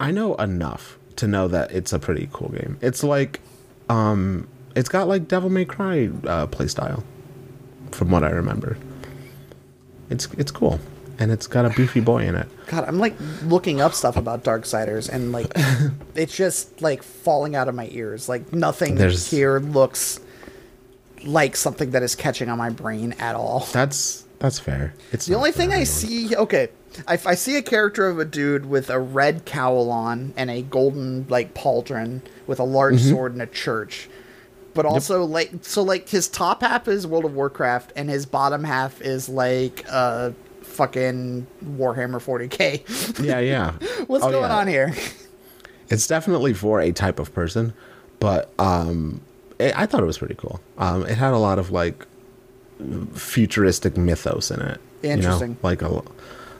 I 0.00 0.10
know 0.10 0.34
enough 0.36 0.98
to 1.16 1.26
know 1.26 1.48
that 1.48 1.70
it's 1.72 1.92
a 1.92 1.98
pretty 1.98 2.28
cool 2.32 2.48
game. 2.48 2.78
It's 2.80 3.04
like, 3.04 3.40
um, 3.88 4.48
it's 4.74 4.88
got 4.88 5.06
like 5.06 5.28
Devil 5.28 5.50
May 5.50 5.64
Cry 5.66 6.06
uh, 6.26 6.46
playstyle, 6.46 7.02
from 7.92 8.10
what 8.10 8.24
I 8.24 8.30
remember. 8.30 8.78
It's 10.10 10.26
it's 10.38 10.50
cool, 10.50 10.80
and 11.18 11.30
it's 11.32 11.46
got 11.46 11.64
a 11.64 11.70
beefy 11.70 12.00
boy 12.00 12.24
in 12.26 12.34
it. 12.34 12.48
God, 12.66 12.84
I'm 12.86 12.98
like 12.98 13.14
looking 13.44 13.80
up 13.80 13.92
stuff 13.94 14.16
about 14.16 14.44
Darksiders 14.44 15.08
and 15.08 15.32
like 15.32 15.52
it's 16.14 16.36
just 16.36 16.80
like 16.82 17.02
falling 17.02 17.56
out 17.56 17.68
of 17.68 17.74
my 17.74 17.88
ears. 17.92 18.28
Like 18.28 18.52
nothing 18.52 18.94
There's- 18.96 19.30
here 19.30 19.58
looks 19.58 20.20
like 21.24 21.56
something 21.56 21.90
that 21.90 22.02
is 22.02 22.14
catching 22.14 22.48
on 22.48 22.58
my 22.58 22.70
brain 22.70 23.14
at 23.18 23.34
all. 23.34 23.66
That's 23.72 24.24
that's 24.38 24.58
fair. 24.60 24.94
It's 25.12 25.26
the 25.26 25.34
only 25.34 25.50
thing 25.50 25.72
I 25.72 25.82
see. 25.84 26.34
Okay, 26.36 26.68
I, 27.08 27.14
I 27.26 27.34
see 27.34 27.56
a 27.56 27.62
character 27.62 28.08
of 28.08 28.20
a 28.20 28.24
dude 28.24 28.66
with 28.66 28.88
a 28.88 29.00
red 29.00 29.44
cowl 29.44 29.90
on 29.90 30.32
and 30.36 30.48
a 30.50 30.62
golden 30.62 31.26
like 31.28 31.54
pauldron 31.54 32.20
with 32.46 32.60
a 32.60 32.64
large 32.64 32.96
Mhm. 33.00 33.10
sword 33.10 33.34
in 33.34 33.40
a 33.40 33.46
church. 33.46 34.08
But 34.74 34.86
also 34.86 35.24
like 35.24 35.50
so 35.62 35.82
like 35.82 36.08
his 36.08 36.28
top 36.28 36.62
half 36.62 36.86
is 36.86 37.04
World 37.04 37.24
of 37.24 37.34
Warcraft 37.34 37.92
and 37.96 38.08
his 38.08 38.26
bottom 38.26 38.62
half 38.62 39.00
is 39.00 39.28
like 39.28 39.84
uh 39.90 40.30
fucking 40.78 41.46
Warhammer 41.76 42.20
40k. 42.22 43.22
Yeah, 43.22 43.40
yeah. 43.40 43.72
What's 44.06 44.24
Oh, 44.24 44.30
going 44.30 44.48
yeah. 44.50 44.56
on 44.58 44.66
here? 44.68 44.94
It's 45.90 46.06
definitely 46.06 46.54
for 46.54 46.80
a 46.80 46.92
type 46.92 47.18
of 47.18 47.34
person, 47.34 47.74
but 48.20 48.52
um, 48.60 49.20
it, 49.58 49.76
I 49.76 49.86
thought 49.86 50.02
it 50.02 50.06
was 50.06 50.18
pretty 50.18 50.36
cool. 50.36 50.60
Um, 50.78 51.04
it 51.04 51.16
had 51.18 51.32
a 51.32 51.38
lot 51.38 51.58
of 51.58 51.70
like 51.70 52.06
futuristic 53.14 53.96
mythos 53.96 54.50
in 54.50 54.60
it. 54.60 54.80
you 55.02 55.08
know? 55.08 55.14
Interesting. 55.14 55.56
Like 55.62 55.82
a, 55.82 56.02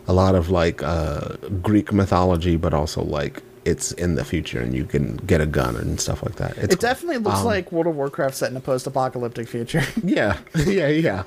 a 0.09 0.12
lot 0.12 0.35
of 0.35 0.51
like 0.51 0.82
uh, 0.82 1.36
Greek 1.62 1.93
mythology, 1.93 2.57
but 2.57 2.74
also 2.74 3.03
like 3.05 3.43
it's 3.65 3.93
in 3.93 4.15
the 4.15 4.24
future 4.24 4.61
and 4.61 4.74
you 4.74 4.85
can 4.85 5.16
get 5.19 5.40
a 5.40 5.47
gun 5.47 5.77
and 5.77 6.01
stuff 6.01 6.23
like 6.24 6.36
that. 6.36 6.57
It's 6.59 6.74
it 6.74 6.81
definitely 6.81 7.19
looks 7.19 7.40
Um, 7.40 7.45
like 7.45 7.70
World 7.70 7.86
of 7.86 7.97
Warcraft 7.97 8.35
set 8.35 8.51
in 8.51 8.57
a 8.57 8.61
post-apocalyptic 8.61 9.47
future. 9.47 9.82
yeah, 10.03 10.39
yeah, 10.66 10.89
yeah. 10.89 11.23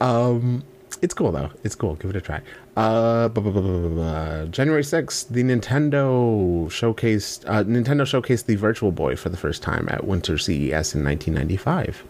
Um, 0.00 0.64
it's 1.02 1.14
cool 1.14 1.32
though. 1.32 1.50
It's 1.64 1.74
cool. 1.74 1.94
Give 1.96 2.10
it 2.10 2.16
a 2.16 2.20
try. 2.20 2.40
Uh, 2.76 3.28
bu- 3.28 3.40
bu- 3.40 3.52
bu- 3.52 4.46
January 4.48 4.84
sixth, 4.84 5.28
the 5.28 5.42
Nintendo 5.42 6.66
showcased. 6.68 7.44
Uh, 7.46 7.64
Nintendo 7.64 8.02
showcased 8.02 8.46
the 8.46 8.56
Virtual 8.56 8.92
Boy 8.92 9.16
for 9.16 9.28
the 9.28 9.36
first 9.36 9.62
time 9.62 9.88
at 9.90 10.04
Winter 10.06 10.36
CES 10.38 10.94
in 10.94 11.04
1995. 11.04 12.04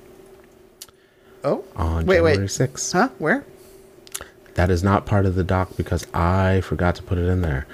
Oh, 1.42 1.64
On 1.76 2.04
wait, 2.06 2.16
January 2.16 2.38
wait, 2.38 2.48
6th. 2.48 2.92
huh? 2.92 3.08
Where? 3.18 3.44
That 4.54 4.70
is 4.70 4.82
not 4.82 5.06
part 5.06 5.24
of 5.26 5.36
the 5.36 5.44
doc 5.44 5.70
because 5.76 6.06
I 6.12 6.60
forgot 6.60 6.96
to 6.96 7.02
put 7.02 7.16
it 7.16 7.26
in 7.28 7.40
there, 7.40 7.66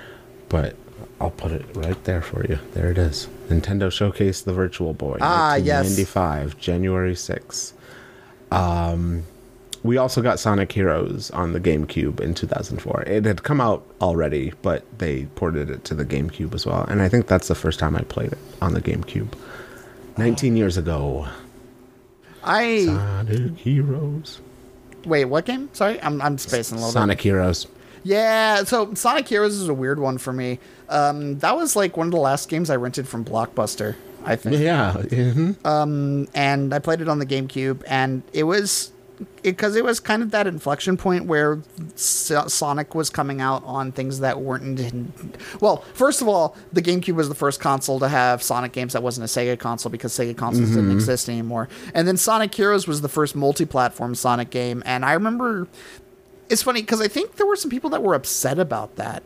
but 0.48 0.76
I'll 1.20 1.30
put 1.30 1.50
it 1.50 1.64
right 1.74 2.02
there 2.04 2.22
for 2.22 2.46
you. 2.46 2.58
There 2.74 2.90
it 2.90 2.98
is. 2.98 3.26
Nintendo 3.48 3.88
showcased 3.90 4.44
the 4.44 4.52
Virtual 4.52 4.92
Boy. 4.94 5.18
Ah, 5.20 5.56
yes. 5.56 5.84
1995, 5.96 6.58
January 6.58 7.14
6th. 7.14 7.72
Um, 8.52 9.24
we 9.86 9.96
also 9.96 10.20
got 10.22 10.38
Sonic 10.38 10.70
Heroes 10.72 11.30
on 11.30 11.52
the 11.52 11.60
GameCube 11.60 12.20
in 12.20 12.34
2004. 12.34 13.02
It 13.06 13.24
had 13.24 13.42
come 13.42 13.60
out 13.60 13.84
already, 14.00 14.52
but 14.62 14.84
they 14.98 15.26
ported 15.36 15.70
it 15.70 15.84
to 15.84 15.94
the 15.94 16.04
GameCube 16.04 16.54
as 16.54 16.66
well, 16.66 16.84
and 16.88 17.00
I 17.00 17.08
think 17.08 17.26
that's 17.26 17.48
the 17.48 17.54
first 17.54 17.78
time 17.78 17.96
I 17.96 18.02
played 18.02 18.32
it 18.32 18.38
on 18.60 18.74
the 18.74 18.80
GameCube. 18.82 19.32
19 20.18 20.56
years 20.56 20.76
ago. 20.76 21.26
I 22.44 22.84
Sonic 22.86 23.56
Heroes. 23.58 24.40
wait. 25.04 25.24
What 25.26 25.44
game? 25.46 25.68
Sorry, 25.72 26.00
I'm 26.02 26.20
I'm 26.22 26.38
spacing 26.38 26.78
a 26.78 26.80
little 26.80 26.92
Sonic 26.92 27.18
bit. 27.18 27.24
Heroes. 27.24 27.66
Yeah, 28.04 28.62
so 28.64 28.94
Sonic 28.94 29.26
Heroes 29.26 29.56
is 29.56 29.68
a 29.68 29.74
weird 29.74 29.98
one 29.98 30.16
for 30.18 30.32
me. 30.32 30.60
Um, 30.88 31.38
that 31.40 31.56
was 31.56 31.74
like 31.74 31.96
one 31.96 32.06
of 32.06 32.12
the 32.12 32.20
last 32.20 32.48
games 32.48 32.70
I 32.70 32.76
rented 32.76 33.08
from 33.08 33.24
Blockbuster. 33.24 33.96
I 34.24 34.36
think. 34.36 34.58
Yeah. 34.60 34.92
mhm. 34.94 35.64
Um, 35.66 36.28
and 36.34 36.72
I 36.72 36.78
played 36.78 37.00
it 37.00 37.08
on 37.08 37.18
the 37.18 37.26
GameCube, 37.26 37.82
and 37.86 38.22
it 38.32 38.44
was 38.44 38.92
because 39.42 39.76
it, 39.76 39.84
was 39.84 39.98
kind 40.00 40.22
of 40.22 40.30
that 40.32 40.46
inflection 40.46 40.96
point 40.96 41.24
where 41.24 41.60
So- 41.94 42.48
Sonic 42.48 42.94
was 42.94 43.08
coming 43.08 43.40
out 43.40 43.62
on 43.64 43.92
things 43.92 44.20
that 44.20 44.40
weren't. 44.40 44.78
In, 44.78 45.12
well, 45.60 45.78
first 45.94 46.20
of 46.20 46.28
all, 46.28 46.54
the 46.72 46.82
GameCube 46.82 47.14
was 47.14 47.28
the 47.30 47.34
first 47.34 47.58
console 47.60 47.98
to 48.00 48.08
have 48.08 48.42
Sonic 48.42 48.72
games 48.72 48.92
that 48.92 49.02
wasn't 49.02 49.24
a 49.24 49.28
Sega 49.28 49.58
console 49.58 49.90
because 49.90 50.12
Sega 50.12 50.36
consoles 50.36 50.68
didn't 50.70 50.90
Mhm. 50.90 50.94
exist 50.94 51.28
anymore. 51.30 51.68
And 51.94 52.06
then 52.06 52.16
Sonic 52.18 52.54
Heroes 52.54 52.86
was 52.86 53.00
the 53.00 53.08
first 53.08 53.34
multi-platform 53.34 54.14
Sonic 54.16 54.50
game, 54.50 54.82
and 54.84 55.04
I 55.04 55.12
remember. 55.14 55.66
It's 56.50 56.62
funny 56.62 56.82
because 56.82 57.00
I 57.00 57.08
think 57.08 57.36
there 57.36 57.46
were 57.46 57.56
some 57.56 57.70
people 57.70 57.90
that 57.90 58.02
were 58.02 58.14
upset 58.14 58.58
about 58.58 58.96
that. 58.96 59.22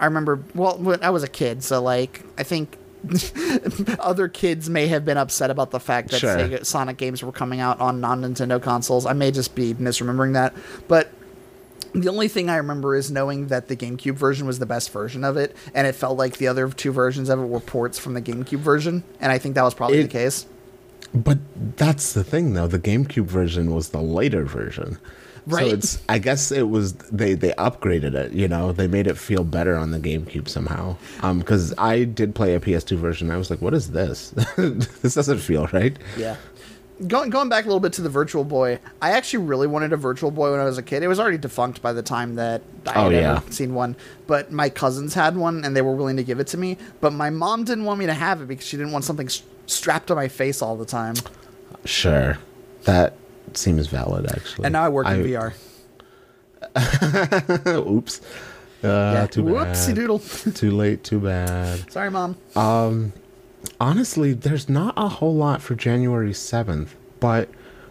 I 0.00 0.06
remember, 0.06 0.40
well, 0.54 0.78
when 0.78 1.02
I 1.04 1.10
was 1.10 1.22
a 1.22 1.28
kid, 1.28 1.62
so 1.62 1.82
like, 1.82 2.22
I 2.38 2.44
think 2.44 2.77
other 4.00 4.28
kids 4.28 4.68
may 4.68 4.86
have 4.88 5.04
been 5.04 5.16
upset 5.16 5.50
about 5.50 5.70
the 5.70 5.80
fact 5.80 6.10
that 6.10 6.20
Sure. 6.20 6.36
Sega 6.36 6.64
Sonic 6.64 6.96
games 6.96 7.22
were 7.22 7.32
coming 7.32 7.60
out 7.60 7.80
on 7.80 8.00
non 8.00 8.22
Nintendo 8.22 8.60
consoles. 8.62 9.06
I 9.06 9.12
may 9.12 9.30
just 9.30 9.54
be 9.54 9.74
misremembering 9.74 10.34
that, 10.34 10.54
but 10.88 11.10
the 11.94 12.08
only 12.08 12.28
thing 12.28 12.50
I 12.50 12.56
remember 12.56 12.94
is 12.94 13.10
knowing 13.10 13.48
that 13.48 13.68
the 13.68 13.76
GameCube 13.76 14.14
version 14.14 14.46
was 14.46 14.58
the 14.58 14.66
best 14.66 14.90
version 14.92 15.24
of 15.24 15.36
it, 15.36 15.56
and 15.74 15.86
it 15.86 15.94
felt 15.94 16.18
like 16.18 16.36
the 16.36 16.48
other 16.48 16.68
two 16.68 16.92
versions 16.92 17.28
of 17.28 17.38
it 17.38 17.46
were 17.46 17.60
ports 17.60 17.98
from 17.98 18.14
the 18.14 18.22
GameCube 18.22 18.58
version, 18.58 19.04
and 19.20 19.32
I 19.32 19.38
think 19.38 19.54
that 19.54 19.62
was 19.62 19.74
probably 19.74 19.98
It- 20.00 20.02
the 20.04 20.08
case. 20.08 20.46
But 21.14 21.38
that's 21.78 22.12
the 22.12 22.22
thing, 22.22 22.52
though. 22.52 22.66
The 22.66 22.78
GameCube 22.78 23.24
version 23.24 23.72
was 23.74 23.88
the 23.90 24.02
later 24.02 24.44
version, 24.44 24.98
Right. 25.48 25.66
So 25.68 25.74
it's. 25.74 26.02
I 26.08 26.18
guess 26.18 26.52
it 26.52 26.68
was 26.68 26.92
they 26.94 27.34
they 27.34 27.50
upgraded 27.52 28.14
it. 28.14 28.32
You 28.32 28.48
know, 28.48 28.72
they 28.72 28.86
made 28.86 29.06
it 29.06 29.16
feel 29.18 29.44
better 29.44 29.76
on 29.76 29.90
the 29.90 29.98
GameCube 29.98 30.48
somehow. 30.48 30.96
Um, 31.22 31.38
because 31.40 31.74
I 31.78 32.04
did 32.04 32.34
play 32.34 32.54
a 32.54 32.60
PS2 32.60 32.96
version. 32.96 33.30
I 33.30 33.36
was 33.36 33.50
like, 33.50 33.60
what 33.60 33.74
is 33.74 33.90
this? 33.90 34.30
this 34.56 35.14
doesn't 35.14 35.38
feel 35.38 35.66
right. 35.72 35.96
Yeah. 36.16 36.36
Going 37.06 37.30
going 37.30 37.48
back 37.48 37.64
a 37.64 37.68
little 37.68 37.78
bit 37.78 37.92
to 37.92 38.02
the 38.02 38.08
Virtual 38.08 38.42
Boy, 38.42 38.80
I 39.00 39.12
actually 39.12 39.44
really 39.44 39.68
wanted 39.68 39.92
a 39.92 39.96
Virtual 39.96 40.32
Boy 40.32 40.50
when 40.50 40.58
I 40.58 40.64
was 40.64 40.78
a 40.78 40.82
kid. 40.82 41.04
It 41.04 41.08
was 41.08 41.20
already 41.20 41.38
defunct 41.38 41.80
by 41.80 41.92
the 41.92 42.02
time 42.02 42.34
that 42.34 42.60
I 42.88 42.92
Oh, 43.06 43.10
had 43.10 43.12
yeah. 43.12 43.40
seen 43.50 43.72
one. 43.74 43.94
But 44.26 44.50
my 44.50 44.68
cousins 44.68 45.14
had 45.14 45.36
one, 45.36 45.64
and 45.64 45.76
they 45.76 45.82
were 45.82 45.94
willing 45.94 46.16
to 46.16 46.24
give 46.24 46.40
it 46.40 46.48
to 46.48 46.56
me. 46.56 46.76
But 47.00 47.12
my 47.12 47.30
mom 47.30 47.62
didn't 47.62 47.84
want 47.84 48.00
me 48.00 48.06
to 48.06 48.14
have 48.14 48.42
it 48.42 48.48
because 48.48 48.66
she 48.66 48.76
didn't 48.76 48.90
want 48.90 49.04
something 49.04 49.28
strapped 49.66 50.08
to 50.08 50.16
my 50.16 50.26
face 50.26 50.60
all 50.60 50.76
the 50.76 50.84
time. 50.84 51.14
Sure, 51.84 52.36
that 52.82 53.14
seems 53.56 53.86
valid 53.86 54.26
actually. 54.30 54.66
And 54.66 54.72
now 54.72 54.84
I 54.84 54.88
work 54.88 55.06
in 55.08 55.22
VR. 55.24 55.52
Oops. 57.86 58.20
Uh, 58.82 58.86
Yeah, 58.86 59.26
Too 59.26 59.42
bad. 59.42 59.52
whoopsie 59.54 59.94
doodle. 59.94 60.18
too 60.54 60.70
late. 60.70 61.02
Too 61.04 61.20
bad. 61.20 61.90
Sorry, 61.90 62.10
mom. 62.10 62.36
Um, 62.54 63.12
honestly, 63.80 64.32
there's 64.34 64.68
not 64.68 64.94
a 64.96 65.08
whole 65.08 65.34
lot 65.34 65.62
for 65.62 65.74
January 65.74 66.32
7th, 66.32 66.90
but 67.20 67.48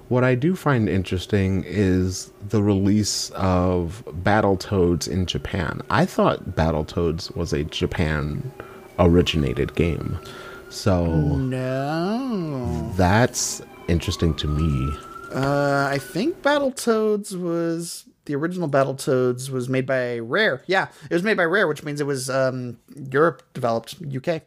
what 0.10 0.24
I 0.24 0.36
do 0.36 0.56
find 0.56 0.88
interesting 0.88 1.64
is 1.68 2.32
the 2.48 2.64
release 2.64 3.30
of 3.32 4.04
Battletoads 4.24 5.08
in 5.10 5.26
Japan. 5.26 5.82
I 5.90 6.06
thought 6.06 6.52
Battletoads 6.52 7.36
was 7.36 7.52
a 7.52 7.64
Japan 7.66 8.50
originated 9.00 9.76
game. 9.76 10.18
So 10.70 11.06
No. 11.36 12.92
that's 12.96 13.62
interesting 13.90 14.34
to 14.36 14.48
me. 14.48 14.98
Uh, 15.34 15.90
I 15.92 15.98
think 16.00 16.42
Battletoads 16.42 17.40
was 17.40 18.06
the 18.26 18.36
original 18.36 18.70
Battletoads 18.70 19.50
was 19.50 19.68
made 19.70 19.86
by 19.86 20.20
Rare. 20.20 20.62
Yeah, 20.68 20.88
it 21.10 21.14
was 21.14 21.24
made 21.24 21.38
by 21.38 21.46
Rare, 21.46 21.68
which 21.68 21.84
means 21.84 22.00
it 22.00 22.06
was 22.06 22.30
um, 22.30 22.78
Europe 22.96 23.44
developed, 23.54 23.96
UK. 24.16 24.44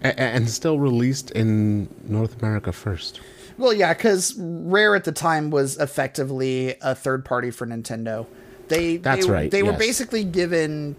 And 0.00 0.50
still 0.50 0.78
released 0.78 1.30
in 1.30 1.88
North 2.06 2.40
America 2.42 2.72
first. 2.72 3.20
Well, 3.56 3.72
yeah, 3.72 3.94
because 3.94 4.34
Rare 4.38 4.94
at 4.94 5.04
the 5.04 5.12
time 5.12 5.50
was 5.50 5.78
effectively 5.78 6.76
a 6.82 6.94
third 6.94 7.24
party 7.24 7.50
for 7.50 7.66
Nintendo. 7.66 8.26
They 8.68 8.98
That's 8.98 9.26
they, 9.26 9.32
right, 9.32 9.50
They 9.50 9.62
were 9.62 9.72
basically 9.72 10.24
given 10.24 10.96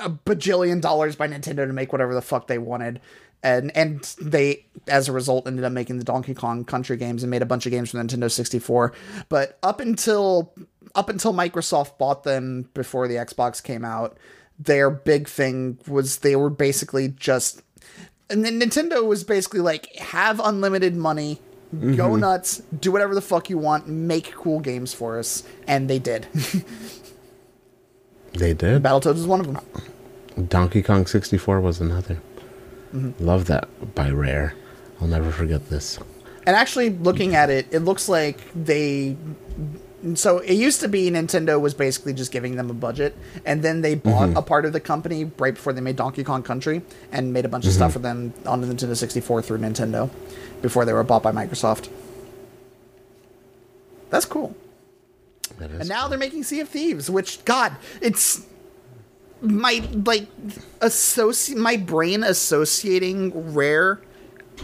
a 0.00 0.10
bajillion 0.10 0.80
dollars 0.80 1.16
by 1.16 1.28
Nintendo 1.28 1.66
to 1.66 1.72
make 1.72 1.92
whatever 1.92 2.14
the 2.14 2.22
fuck 2.22 2.46
they 2.46 2.58
wanted. 2.58 3.00
And 3.42 3.74
and 3.76 4.02
they, 4.20 4.66
as 4.88 5.08
a 5.08 5.12
result, 5.12 5.46
ended 5.46 5.64
up 5.64 5.72
making 5.72 5.98
the 5.98 6.04
Donkey 6.04 6.34
Kong 6.34 6.64
Country 6.64 6.96
games 6.96 7.22
and 7.22 7.30
made 7.30 7.42
a 7.42 7.46
bunch 7.46 7.66
of 7.66 7.72
games 7.72 7.90
for 7.90 7.98
Nintendo 7.98 8.30
64. 8.30 8.92
But 9.28 9.58
up 9.62 9.78
until 9.80 10.52
up 10.94 11.08
until 11.08 11.32
Microsoft 11.32 11.98
bought 11.98 12.24
them 12.24 12.68
before 12.74 13.06
the 13.06 13.14
Xbox 13.14 13.62
came 13.62 13.84
out, 13.84 14.16
their 14.58 14.90
big 14.90 15.28
thing 15.28 15.78
was 15.86 16.18
they 16.18 16.34
were 16.34 16.50
basically 16.50 17.08
just 17.08 17.62
and 18.30 18.44
then 18.44 18.60
Nintendo 18.60 19.06
was 19.06 19.22
basically 19.24 19.60
like, 19.60 19.94
have 19.96 20.40
unlimited 20.42 20.94
money, 20.96 21.40
go 21.72 22.08
Mhm. 22.10 22.18
nuts, 22.20 22.60
do 22.80 22.90
whatever 22.92 23.14
the 23.14 23.20
fuck 23.22 23.48
you 23.48 23.56
want, 23.56 23.88
make 23.88 24.34
cool 24.34 24.60
games 24.60 24.92
for 24.92 25.18
us, 25.18 25.44
and 25.66 25.88
they 25.88 25.98
did. 25.98 26.26
They 28.34 28.52
did. 28.54 28.82
Battletoads 28.82 29.14
was 29.14 29.26
one 29.26 29.40
of 29.40 29.46
them. 29.46 29.58
Donkey 30.48 30.82
Kong 30.82 31.06
64 31.06 31.60
was 31.60 31.80
another. 31.80 32.18
Mhm. 32.94 33.14
Love 33.20 33.46
that 33.46 33.68
by 33.94 34.10
Rare. 34.10 34.54
I'll 35.00 35.08
never 35.08 35.30
forget 35.30 35.68
this. 35.70 35.98
And 36.46 36.56
actually, 36.56 36.90
looking 36.90 37.34
at 37.34 37.50
it, 37.50 37.66
it 37.70 37.80
looks 37.80 38.08
like 38.08 38.38
they. 38.54 39.16
So 40.14 40.38
it 40.38 40.54
used 40.54 40.80
to 40.80 40.88
be 40.88 41.10
Nintendo 41.10 41.60
was 41.60 41.74
basically 41.74 42.14
just 42.14 42.30
giving 42.30 42.56
them 42.56 42.70
a 42.70 42.74
budget, 42.74 43.16
and 43.44 43.62
then 43.62 43.82
they 43.82 43.94
bought 43.96 44.30
Mhm. 44.30 44.36
a 44.38 44.42
part 44.42 44.64
of 44.64 44.72
the 44.72 44.80
company 44.80 45.30
right 45.38 45.54
before 45.54 45.72
they 45.72 45.80
made 45.80 45.96
Donkey 45.96 46.22
Kong 46.24 46.42
Country, 46.42 46.82
and 47.12 47.32
made 47.32 47.44
a 47.44 47.48
bunch 47.48 47.66
of 47.66 47.72
stuff 47.72 47.90
Mhm. 47.90 47.94
for 47.94 47.98
them 47.98 48.32
on 48.46 48.60
the 48.60 48.66
Nintendo 48.72 48.96
64 48.96 49.42
through 49.42 49.58
Nintendo, 49.58 50.08
before 50.62 50.84
they 50.84 50.92
were 50.92 51.02
bought 51.04 51.22
by 51.22 51.32
Microsoft. 51.32 51.88
That's 54.10 54.24
cool. 54.24 54.54
And 55.60 55.88
now 55.88 56.06
they're 56.08 56.18
making 56.18 56.44
Sea 56.44 56.60
of 56.60 56.68
Thieves, 56.68 57.10
which 57.10 57.44
God, 57.44 57.72
it's 58.00 58.42
my 59.40 59.82
like 60.04 60.26
associ- 60.80 61.56
my 61.56 61.76
brain 61.76 62.22
associating 62.24 63.54
Rare 63.54 64.00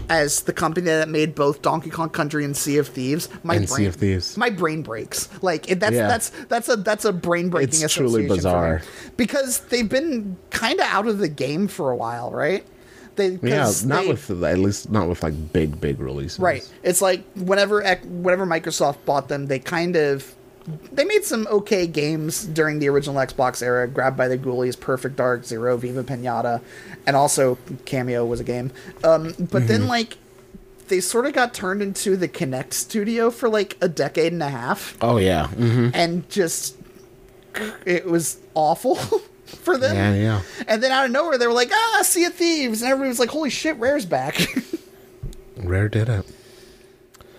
as 0.09 0.42
the 0.42 0.52
company 0.52 0.86
that 0.86 1.09
made 1.09 1.36
both 1.36 1.62
Donkey 1.62 1.88
Kong 1.90 2.10
Country 2.10 2.44
and 2.44 2.56
Sea 2.56 2.78
of 2.78 2.88
Thieves. 2.88 3.28
My 3.44 3.55
And 3.56 3.66
brain, 3.68 3.76
Sea 3.78 3.86
of 3.86 3.94
Thieves. 3.94 4.36
My 4.36 4.51
brain 4.51 4.82
breaks. 4.82 5.28
Like 5.42 5.70
it, 5.70 5.78
that's 5.80 5.94
Yeah. 5.94 6.09
that's 6.09 6.30
that's 6.48 6.68
a 6.68 6.76
that's 6.76 7.05
a 7.05 7.12
brain 7.12 7.48
breaking. 7.48 7.82
It's 7.82 7.94
truly 7.94 8.26
bizarre. 8.26 8.82
because 9.16 9.60
they've 9.60 9.88
been 9.88 10.36
kind 10.51 10.80
of 10.80 10.86
out 10.86 11.06
of 11.06 11.18
the 11.18 11.28
game 11.28 11.68
for 11.68 11.90
a 11.92 11.96
while, 11.96 12.30
right? 12.32 12.66
They 13.16 13.38
Yeah, 13.42 13.70
not 13.84 14.02
they- 14.02 14.09
with 14.09 14.42
at 14.42 14.59
least 14.59 14.90
not 14.90 15.09
with 15.09 15.22
like 15.22 15.52
big 15.52 15.80
big 15.80 16.01
releases. 16.01 16.40
Right. 16.40 16.68
It's 16.82 17.01
like 17.01 17.22
whenever 17.36 17.80
whenever 18.05 18.44
Microsoft 18.46 18.96
bought 19.05 19.28
them, 19.28 19.46
they 19.46 19.60
kind 19.60 19.94
of 19.94 20.34
they 20.92 21.04
made 21.04 21.24
some 21.24 21.46
okay 21.50 21.86
games 21.86 22.44
during 22.46 22.78
the 22.78 22.88
original 22.88 23.16
Xbox 23.16 23.62
era. 23.62 23.86
Grabbed 23.86 24.16
by 24.16 24.28
the 24.28 24.38
Ghoulies, 24.38 24.78
Perfect 24.78 25.16
Dark, 25.16 25.44
Zero, 25.44 25.76
Viva 25.76 26.02
Pinata, 26.02 26.60
and 27.06 27.16
also 27.16 27.56
Kameo 27.84 28.26
was 28.26 28.40
a 28.40 28.44
game. 28.44 28.70
Um, 29.02 29.34
but 29.38 29.68
then 29.68 29.82
Mhm. 29.82 29.88
like 29.88 30.16
they 30.88 31.00
sort 31.00 31.26
of 31.26 31.32
got 31.32 31.52
turned 31.54 31.80
into 31.82 32.16
the 32.16 32.28
Kinect 32.28 32.72
studio 32.74 33.30
for 33.30 33.48
like 33.48 33.76
a 33.80 33.88
decade 33.88 34.32
and 34.32 34.42
a 34.42 34.48
half, 34.50 34.96
Oh 35.02 35.16
yeah. 35.18 35.48
hmm 35.48 35.88
and 35.94 36.28
just 36.30 36.76
it 37.84 38.06
was 38.06 38.38
awful. 38.54 38.96
For 39.44 39.76
them, 39.78 39.94
Yeah, 39.94 40.14
yeah. 40.14 40.40
and 40.66 40.82
then 40.82 40.90
out 40.90 41.04
of 41.04 41.10
nowhere 41.12 41.38
they 41.38 41.46
were 41.46 41.52
like, 41.52 41.70
"Ah, 41.72 42.00
Sea 42.02 42.24
of 42.24 42.34
Thieves," 42.34 42.80
and 42.82 42.90
everybody 42.90 43.08
was 43.10 43.20
like, 43.20 43.28
"Holy 43.28 43.50
shit, 43.50 43.78
Rare's 43.78 44.04
back!" 44.06 44.48
Rare 45.56 45.88
did 45.88 46.08
it. 46.08 46.24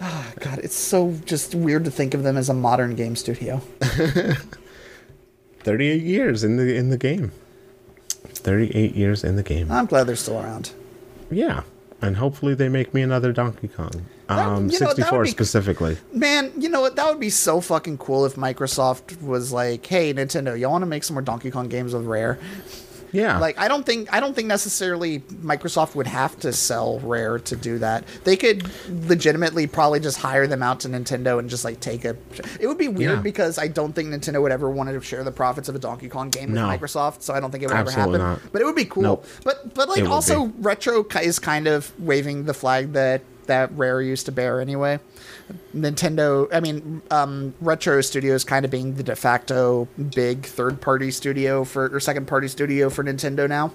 Ah, 0.02 0.32
God, 0.40 0.60
it's 0.60 0.76
so 0.76 1.14
just 1.26 1.56
weird 1.56 1.86
to 1.86 1.92
think 1.92 2.14
of 2.14 2.24
them 2.24 2.38
as 2.38 2.50
a 2.50 2.54
modern 2.54 2.96
game 2.96 3.16
studio. 3.16 3.62
Thirty-eight 5.62 6.04
years 6.04 6.44
in 6.44 6.58
the 6.58 6.76
in 6.76 6.90
the 6.90 6.98
game. 6.98 7.32
Thirty-eight 8.24 8.96
years 8.96 9.24
in 9.24 9.36
the 9.36 9.44
game. 9.44 9.72
I'm 9.72 9.86
glad 9.86 10.04
they're 10.06 10.16
still 10.16 10.40
around. 10.40 10.72
Yeah, 11.32 11.64
and 12.02 12.18
hopefully 12.18 12.54
they 12.54 12.70
make 12.70 12.94
me 12.94 13.02
another 13.02 13.32
Donkey 13.32 13.68
Kong. 13.70 14.06
Um, 14.30 14.38
that 14.38 14.62
would 14.62 14.74
sixty-four 14.74 15.24
be- 15.24 15.30
specifically. 15.30 15.98
Man, 16.12 16.52
you 16.58 16.70
know 16.70 16.82
what? 16.82 16.96
That 16.98 17.08
would 17.10 17.20
be 17.20 17.30
so 17.32 17.62
fucking 17.62 17.98
cool 17.98 18.26
if 18.26 18.36
Microsoft 18.36 19.22
was 19.22 19.52
like, 19.52 19.86
"Hey, 19.86 20.14
Nintendo, 20.14 20.60
y'all 20.60 20.72
want 20.72 20.84
to 20.84 20.88
make 20.88 21.04
some 21.04 21.16
more 21.16 21.22
Donkey 21.24 21.50
Kong 21.50 21.68
games 21.68 21.94
with 21.94 22.06
Rare?" 22.06 22.38
Yeah. 23.16 23.40
Like, 23.40 23.58
I 23.60 23.68
don't 23.68 23.86
think 23.86 24.12
I 24.14 24.20
don't 24.20 24.36
think 24.36 24.48
necessarily 24.48 25.20
Microsoft 25.20 25.96
would 25.96 26.08
have 26.08 26.38
to 26.42 26.52
sell 26.54 27.00
Rare 27.00 27.40
to 27.40 27.56
do 27.56 27.80
that. 27.80 28.04
They 28.24 28.36
could 28.36 28.70
legitimately 28.90 29.68
probably 29.68 30.00
just 30.00 30.18
hire 30.18 30.48
them 30.48 30.62
out 30.62 30.82
to 30.82 30.90
Nintendo 30.90 31.40
and 31.40 31.50
just 31.50 31.64
like 31.66 31.80
take 31.80 32.06
a. 32.06 32.16
It 32.60 32.68
would 32.68 32.78
be 32.78 32.88
weird 32.88 33.18
Yeah. 33.18 33.22
because 33.22 33.58
I 33.58 33.68
don't 33.68 33.94
think 33.94 34.10
Nintendo 34.10 34.42
would 34.42 34.52
ever 34.52 34.70
want 34.70 34.90
to 34.90 35.02
share 35.02 35.24
the 35.24 35.32
profits 35.32 35.70
of 35.70 35.76
a 35.76 35.80
Donkey 35.80 36.10
Kong 36.10 36.30
game 36.30 36.52
with 36.52 36.56
No. 36.62 36.68
Microsoft. 36.68 37.22
So 37.22 37.34
I 37.34 37.40
don't 37.40 37.52
think 37.52 37.64
it 37.64 37.68
would 37.68 37.76
Absolutely 37.78 38.16
ever 38.16 38.24
happen. 38.28 38.44
not. 38.44 38.52
But 38.52 38.62
it 38.62 38.66
would 38.66 38.76
be 38.76 38.86
cool. 38.86 39.04
Nope. 39.04 39.26
But 39.44 39.74
but 39.74 39.90
like 39.90 40.04
also 40.06 40.52
retro 40.60 41.06
is 41.22 41.40
kind 41.40 41.68
of 41.68 41.92
waving 42.00 42.46
the 42.46 42.54
flag 42.54 42.94
that 42.94 43.22
that 43.48 43.72
Rare 43.74 44.02
used 44.02 44.26
to 44.28 44.32
bear 44.32 44.60
anyway. 44.62 45.00
Nintendo, 45.76 46.48
I 46.54 46.60
mean, 46.60 47.02
um, 47.12 47.54
Retro 47.62 48.02
Studios 48.02 48.44
kind 48.44 48.66
of 48.66 48.72
being 48.72 48.96
the 48.96 49.04
de 49.04 49.16
facto 49.16 49.88
big 50.16 50.46
third 50.46 50.82
party 50.82 51.12
studio 51.12 51.64
for 51.64 51.94
or 51.96 52.00
second 52.00 52.28
party 52.28 52.48
studio 52.48 52.90
for 52.90 53.04
Nintendo 53.04 53.48
now. 53.48 53.72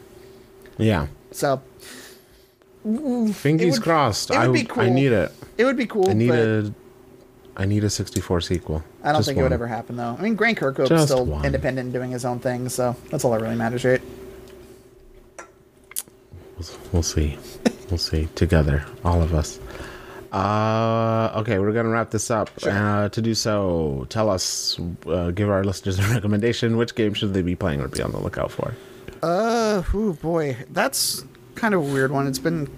Yeah. 0.78 1.06
So 1.32 1.60
Fingies 2.84 3.72
would- 3.72 3.82
crossed. 3.82 4.30
it 4.30 4.38
would 4.38 4.48
I, 4.48 4.52
be 4.52 4.64
cool. 4.64 4.82
I 4.82 4.88
need 4.88 5.12
it. 5.12 5.32
it 5.58 5.64
would 5.64 5.76
be 5.76 5.86
cool. 5.86 6.08
I 6.10 6.14
need 6.14 6.30
a. 6.30 6.72
I 7.56 7.66
need 7.66 7.84
a 7.84 7.90
sixty-four 7.90 8.40
sequel. 8.40 8.82
I 9.02 9.08
don't 9.12 9.18
Just 9.18 9.28
think 9.28 9.38
it 9.38 9.42
would 9.42 9.52
ever 9.52 9.66
happen 9.66 9.96
though. 9.96 10.16
I 10.18 10.22
mean, 10.22 10.34
Grant 10.34 10.56
Kirkhope's 10.56 10.88
Just 10.88 11.08
still 11.08 11.26
one. 11.26 11.44
independent 11.44 11.86
and 11.86 11.92
doing 11.92 12.10
his 12.10 12.24
own 12.24 12.38
thing, 12.38 12.68
so 12.70 12.96
that's 13.10 13.22
all 13.24 13.32
that 13.32 13.42
really 13.42 13.56
matters, 13.56 13.84
right? 13.84 14.00
We'll 16.92 17.02
see. 17.02 17.38
We'll 17.90 17.98
see 17.98 18.28
together, 18.34 18.84
all 19.04 19.20
of 19.22 19.34
us. 19.34 19.58
Uh, 20.32 21.32
okay, 21.36 21.58
we're 21.58 21.72
gonna 21.72 21.88
wrap 21.88 22.10
this 22.10 22.30
up. 22.30 22.50
Uh, 22.62 23.08
to 23.08 23.20
do 23.20 23.34
so, 23.34 24.06
tell 24.08 24.30
us, 24.30 24.78
uh, 25.06 25.32
give 25.32 25.50
our 25.50 25.64
listeners 25.64 25.98
a 25.98 26.02
recommendation. 26.14 26.76
Which 26.76 26.94
game 26.94 27.14
should 27.14 27.34
they 27.34 27.42
be 27.42 27.56
playing 27.56 27.80
or 27.80 27.88
be 27.88 28.00
on 28.00 28.12
the 28.12 28.20
lookout 28.20 28.52
for? 28.52 28.74
Uh, 29.22 29.82
oh 29.92 30.12
boy, 30.22 30.56
that's 30.70 31.24
kind 31.56 31.74
of 31.74 31.80
a 31.80 31.92
weird 31.92 32.12
one. 32.12 32.26
It's 32.28 32.38
been 32.38 32.68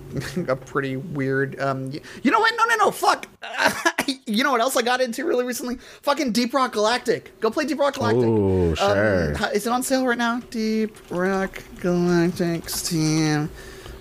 a 0.48 0.56
pretty 0.56 0.96
weird. 0.96 1.60
Um, 1.60 1.92
you 2.22 2.30
know 2.30 2.40
what? 2.40 2.54
No, 2.56 2.64
no, 2.64 2.76
no. 2.86 2.90
Fuck. 2.90 3.28
you 4.26 4.42
know 4.42 4.50
what 4.50 4.60
else 4.62 4.76
I 4.76 4.82
got 4.82 5.00
into 5.02 5.24
really 5.26 5.44
recently? 5.44 5.76
Fucking 6.02 6.32
Deep 6.32 6.54
Rock 6.54 6.72
Galactic. 6.72 7.38
Go 7.40 7.50
play 7.50 7.66
Deep 7.66 7.78
Rock 7.78 7.94
Galactic. 7.94 8.24
Oh, 8.24 8.74
sure. 8.74 9.36
Um, 9.36 9.52
is 9.52 9.66
it 9.66 9.70
on 9.70 9.82
sale 9.82 10.06
right 10.06 10.18
now? 10.18 10.40
Deep 10.50 10.96
Rock 11.10 11.62
Galactic 11.80 12.68
Steam. 12.70 13.50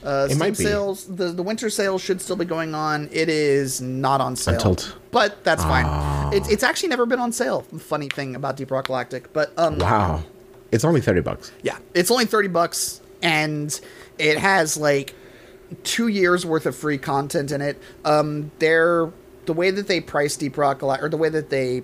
Uh, 0.04 0.28
It 0.30 0.38
might 0.38 0.58
be. 0.58 0.64
sales. 0.64 1.06
The 1.06 1.28
the 1.32 1.44
winter 1.44 1.70
sale 1.70 2.00
should 2.00 2.22
still 2.22 2.36
be 2.36 2.46
going 2.46 2.74
on. 2.74 3.08
It 3.12 3.30
is 3.30 3.82
not 3.82 4.20
on 4.22 4.36
sale. 4.36 4.76
But 5.12 5.44
that's 5.44 5.64
Ah. 5.64 6.30
fine. 6.30 6.34
It's 6.38 6.50
it's 6.50 6.64
actually 6.64 6.90
never 6.90 7.06
been 7.06 7.20
on 7.20 7.32
sale. 7.32 7.62
Funny 7.78 8.10
thing 8.10 8.36
about 8.36 8.58
Deep 8.58 8.72
Rock 8.72 8.88
Galactic, 8.88 9.32
but 9.34 9.52
um, 9.58 9.78
Wow, 9.78 10.24
it's 10.72 10.84
only 10.84 11.02
thirty 11.02 11.22
bucks. 11.22 11.52
yeah, 11.62 11.78
it's 11.94 12.10
only 12.10 12.26
30 12.26 12.48
bucks 12.48 13.02
and 13.22 13.80
it 14.18 14.38
has 14.40 14.76
like 14.78 15.14
2 15.84 16.08
years 16.08 16.46
worth 16.46 16.66
of 16.66 16.76
free 16.76 16.98
content 16.98 17.52
in 17.52 17.62
it. 17.62 17.78
Um 18.04 18.52
they're 18.60 19.10
the 19.46 19.54
way 19.54 19.70
that 19.72 19.88
they 19.88 20.00
price 20.02 20.36
Deep 20.36 20.58
Rock 20.58 20.80
Galactic 20.80 21.06
or 21.06 21.10
the 21.10 21.18
way 21.18 21.30
that 21.30 21.50
they 21.50 21.84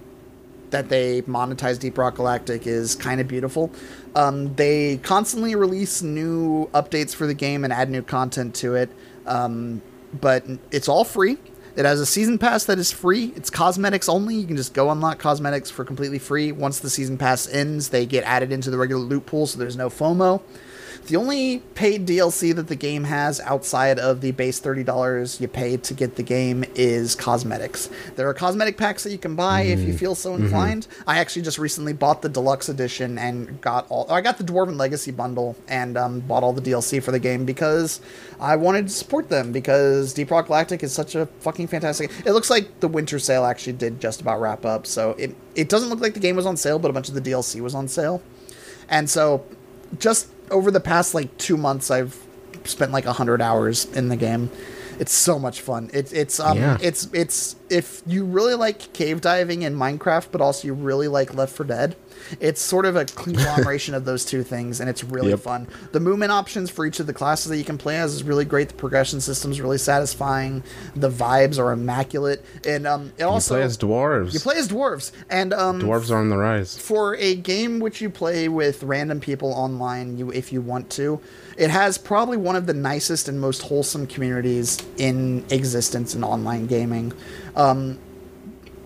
that 0.72 0.90
they 0.90 1.22
monetize 1.24 1.80
Deep 1.80 1.98
Rock 1.98 2.16
Galactic 2.16 2.66
is 2.68 2.96
kind 2.96 3.22
of 3.22 3.28
beautiful. 3.28 3.72
Um, 4.18 4.56
they 4.56 4.98
constantly 4.98 5.54
release 5.54 6.02
new 6.02 6.72
updates 6.74 7.14
for 7.14 7.28
the 7.28 7.36
game 7.36 7.64
and 7.64 7.72
add 7.72 7.92
new 7.92 8.02
content 8.02 8.56
to 8.56 8.74
it. 8.74 8.90
Um, 9.28 9.84
but 10.20 10.44
it's 10.72 10.90
all 10.90 11.04
free. 11.04 11.38
It 11.76 11.86
has 11.86 12.00
a 12.00 12.06
season 12.08 12.40
pass 12.40 12.64
that 12.66 12.80
is 12.80 12.92
free. 12.92 13.32
It's 13.36 13.52
cosmetics 13.52 14.10
only. 14.10 14.34
You 14.34 14.48
can 14.48 14.58
just 14.58 14.74
go 14.74 14.90
unlock 14.90 15.20
cosmetics 15.20 15.70
for 15.70 15.86
completely 15.86 16.18
free. 16.18 16.52
Once 16.52 16.80
the 16.80 16.90
season 16.90 17.20
pass 17.20 17.48
ends, 17.48 17.90
they 17.90 18.08
get 18.08 18.24
added 18.24 18.52
into 18.52 18.72
the 18.72 18.78
regular 18.80 19.04
loot 19.04 19.28
pool, 19.28 19.46
so 19.46 19.60
there's 19.60 19.78
no 19.78 19.88
FOMO. 19.88 20.42
The 21.08 21.16
only 21.16 21.60
paid 21.74 22.06
DLC 22.06 22.54
that 22.54 22.68
the 22.68 22.76
game 22.76 23.06
has 23.06 23.40
outside 23.40 23.98
of 23.98 24.20
the 24.20 24.32
base 24.32 24.60
$30 24.60 25.40
you 25.40 25.48
pay 25.48 25.78
to 25.78 25.94
get 25.94 26.18
the 26.18 26.24
game 26.24 26.66
is 26.76 27.16
cosmetics. 27.16 27.90
There 28.18 28.28
are 28.28 28.34
cosmetic 28.34 28.76
packs 28.76 29.04
that 29.04 29.12
you 29.12 29.18
can 29.18 29.34
buy 29.36 29.62
if 29.62 29.80
you 29.80 29.94
Mm. 29.94 29.98
feel 30.00 30.16
so 30.16 30.34
Mhm. 30.34 30.40
inclined. 30.40 30.88
I 31.08 31.20
actually 31.20 31.44
just 31.44 31.58
recently 31.58 31.94
bought 31.94 32.22
the 32.24 32.28
deluxe 32.30 32.68
edition 32.68 33.18
and 33.18 33.62
got 33.62 33.86
all 33.88 34.06
I 34.10 34.20
got 34.20 34.38
the 34.38 34.44
Dwarven 34.44 34.78
Legacy 34.78 35.12
bundle 35.12 35.56
and 35.70 35.98
um, 35.98 36.20
bought 36.20 36.44
all 36.44 36.52
the 36.52 36.62
DLC 36.62 37.00
for 37.02 37.12
the 37.14 37.20
game 37.20 37.46
because 37.46 38.02
I 38.40 38.58
wanted 38.58 38.90
to 38.90 38.94
support 38.94 39.30
them 39.30 39.54
because 39.54 40.12
Deep 40.14 40.30
Rock 40.30 40.48
Galactic 40.48 40.84
is 40.84 40.92
such 40.92 41.16
a 41.16 41.28
fucking 41.40 41.68
fantastic. 41.68 42.12
It 42.26 42.34
looks 42.34 42.50
like 42.50 42.82
the 42.82 42.90
winter 42.90 43.18
sale 43.18 43.46
actually 43.46 43.74
did 43.74 44.02
just 44.02 44.20
about 44.20 44.42
wrap 44.42 44.66
up, 44.66 44.86
so 44.86 45.16
it 45.18 45.34
it 45.56 45.70
doesn't 45.70 45.88
look 45.90 46.02
like 46.02 46.16
the 46.16 46.20
game 46.20 46.36
was 46.36 46.46
on 46.46 46.58
sale, 46.58 46.80
but 46.80 46.90
a 46.92 46.94
bunch 46.94 47.08
of 47.08 47.16
the 47.16 47.22
DLC 47.22 47.62
was 47.62 47.74
on 47.74 47.88
sale. 47.88 48.22
And 48.90 49.10
so 49.10 49.42
just 50.00 50.28
over 50.52 50.72
the 50.72 50.80
past 50.80 51.14
like 51.14 51.36
2 51.38 51.58
months 51.58 51.92
I've 51.92 52.18
spent 52.64 52.92
like 52.92 53.06
100 53.06 53.42
hours 53.42 53.86
in 53.94 54.10
the 54.10 54.16
game. 54.16 54.50
It's 55.00 55.14
so 55.14 55.38
much 55.38 55.62
fun. 55.62 55.90
It's 55.94 56.12
it's 56.12 56.40
um 56.40 56.58
Yeah. 56.58 56.78
it's 56.82 57.08
it's 57.14 57.56
if 57.70 58.02
you 58.08 58.26
really 58.26 58.56
like 58.56 58.92
cave 58.94 59.22
diving 59.22 59.62
in 59.62 59.76
Minecraft 59.76 60.28
but 60.32 60.42
also 60.42 60.68
you 60.68 60.74
really 60.74 61.08
like 61.08 61.34
Left 61.36 61.56
4 61.56 61.66
Dead, 61.66 61.96
it's 62.40 62.62
sort 62.62 62.86
of 62.86 62.96
a 62.96 63.06
conglomeration 63.06 63.94
of 63.94 64.06
those 64.06 64.26
two 64.26 64.44
things 64.44 64.80
and 64.80 64.90
it's 64.90 65.04
really 65.04 65.30
Yep. 65.32 65.40
fun. 65.40 65.68
The 65.92 66.00
movement 66.00 66.32
options 66.32 66.70
for 66.70 66.86
each 66.86 67.00
of 67.00 67.08
the 67.08 67.14
classes 67.14 67.50
that 67.50 67.58
you 67.58 67.64
can 67.64 67.78
play 67.78 67.98
as 67.98 68.14
is 68.14 68.24
really 68.24 68.46
great. 68.46 68.70
The 68.70 68.74
progression 68.76 69.22
system 69.22 69.52
is 69.52 69.60
really 69.62 69.78
satisfying. 69.78 70.64
The 70.96 71.10
vibes 71.10 71.60
are 71.60 71.72
immaculate 71.72 72.44
and 72.66 72.86
um 72.88 73.12
it 73.18 73.24
also 73.24 73.56
you 73.56 73.60
play 73.60 73.66
as 73.66 73.78
dwarves. 73.78 74.34
you 74.34 74.40
play 74.40 74.56
as 74.58 74.68
dwarves 74.68 75.12
and 75.30 75.54
um 75.54 75.82
dwarves 75.82 76.10
are 76.12 76.18
on 76.18 76.30
the 76.30 76.38
rise. 76.38 76.78
for 76.78 77.16
a 77.16 77.36
game 77.36 77.80
which 77.80 78.02
you 78.02 78.10
play 78.10 78.48
with 78.50 78.84
random 78.84 79.20
people 79.20 79.52
online 79.54 80.18
you 80.18 80.32
if 80.32 80.52
you 80.54 80.62
want 80.62 80.90
to 80.90 81.20
it 81.58 81.70
has 81.70 81.98
probably 81.98 82.38
one 82.38 82.56
of 82.56 82.66
the 82.68 82.74
nicest 82.74 83.28
and 83.28 83.40
most 83.42 83.62
wholesome 83.64 84.06
communities 84.08 84.78
in 84.98 85.44
existence 85.50 86.14
in 86.16 86.24
online 86.24 86.68
gaming 86.68 87.12
um, 87.56 87.98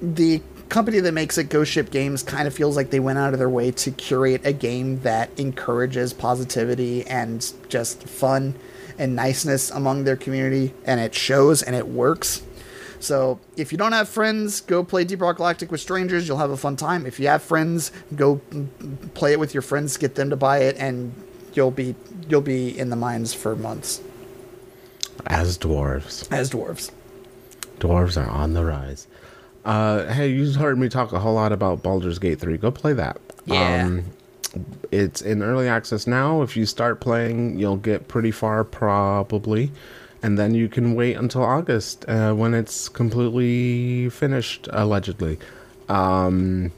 the 0.02 0.42
company 0.72 1.00
that 1.02 1.12
makes 1.12 1.38
it 1.38 1.50
Ghost 1.50 1.72
Ship 1.72 1.92
Games 1.92 2.24
kind 2.24 2.48
of 2.48 2.54
feels 2.54 2.76
like 2.78 2.90
they 2.90 3.00
went 3.00 3.20
out 3.20 3.34
of 3.34 3.40
their 3.40 3.50
way 3.50 3.72
to 3.72 3.92
curate 3.92 4.42
a 4.46 4.54
game 4.54 5.02
that 5.02 5.30
encourages 5.38 6.14
positivity 6.14 7.06
and 7.06 7.46
just 7.70 8.04
fun 8.08 8.56
and 8.98 9.16
niceness 9.16 9.70
among 9.70 10.06
their 10.06 10.16
community 10.16 10.74
and 10.86 11.00
it 11.00 11.14
shows 11.14 11.62
and 11.62 11.76
it 11.76 11.88
works 11.88 12.42
So 13.00 13.40
if 13.58 13.72
you 13.72 13.78
don't 13.78 13.94
have 13.94 14.08
friends, 14.10 14.62
go 14.62 14.84
play 14.84 15.04
Deep 15.04 15.22
Rock 15.22 15.38
Galactic 15.38 15.72
with 15.72 15.82
strangers. 15.82 16.28
You'll 16.28 16.38
have 16.38 16.52
a 16.52 16.58
fun 16.58 16.76
time. 16.76 17.06
If 17.08 17.20
you 17.20 17.28
have 17.30 17.42
friends, 17.42 17.92
go 18.16 18.40
play 19.16 19.34
it 19.34 19.40
with 19.40 19.54
your 19.56 19.64
friends. 19.64 19.98
Get 19.98 20.14
them 20.16 20.30
to 20.30 20.36
buy 20.38 20.60
it, 20.60 20.76
and 20.78 21.12
you'll 21.54 21.72
be 21.72 21.96
you'll 22.30 22.42
be 22.42 22.78
in 22.78 22.90
the 22.92 22.96
mines 22.96 23.34
for 23.34 23.56
months 23.56 24.02
As 25.26 25.58
dwarves. 25.58 26.28
as 26.32 26.52
dwarves. 26.52 26.92
Dwarves 27.80 28.16
are 28.24 28.30
on 28.30 28.54
the 28.54 28.64
rise. 28.64 29.08
Uh, 29.66 30.12
hey, 30.12 30.30
you 30.30 30.52
heard 30.54 30.78
me 30.78 30.90
talk 30.90 31.12
a 31.14 31.20
whole 31.20 31.36
lot 31.36 31.52
about 31.52 31.84
Baldur's 31.84 32.20
Gate 32.20 32.40
3. 32.40 32.58
Go 32.58 32.72
play 32.72 32.94
that. 32.94 33.20
Yeah. 33.46 34.02
it's 34.92 35.22
in 35.22 35.42
early 35.42 35.68
access 35.68 36.08
now. 36.08 36.42
If 36.42 36.58
you 36.58 36.66
start 36.66 37.00
playing, 37.00 37.60
you'll 37.60 37.78
get 37.78 38.08
pretty 38.08 38.32
far, 38.32 38.64
probably. 38.64 39.72
And 40.24 40.38
then 40.38 40.54
you 40.54 40.68
can 40.70 40.94
wait 40.96 41.16
until 41.16 41.44
August 41.44 42.06
uh, 42.08 42.34
when 42.34 42.54
it's 42.54 42.90
completely 42.90 44.10
finished, 44.10 44.68
allegedly. 44.72 45.40
Um, 45.90 46.72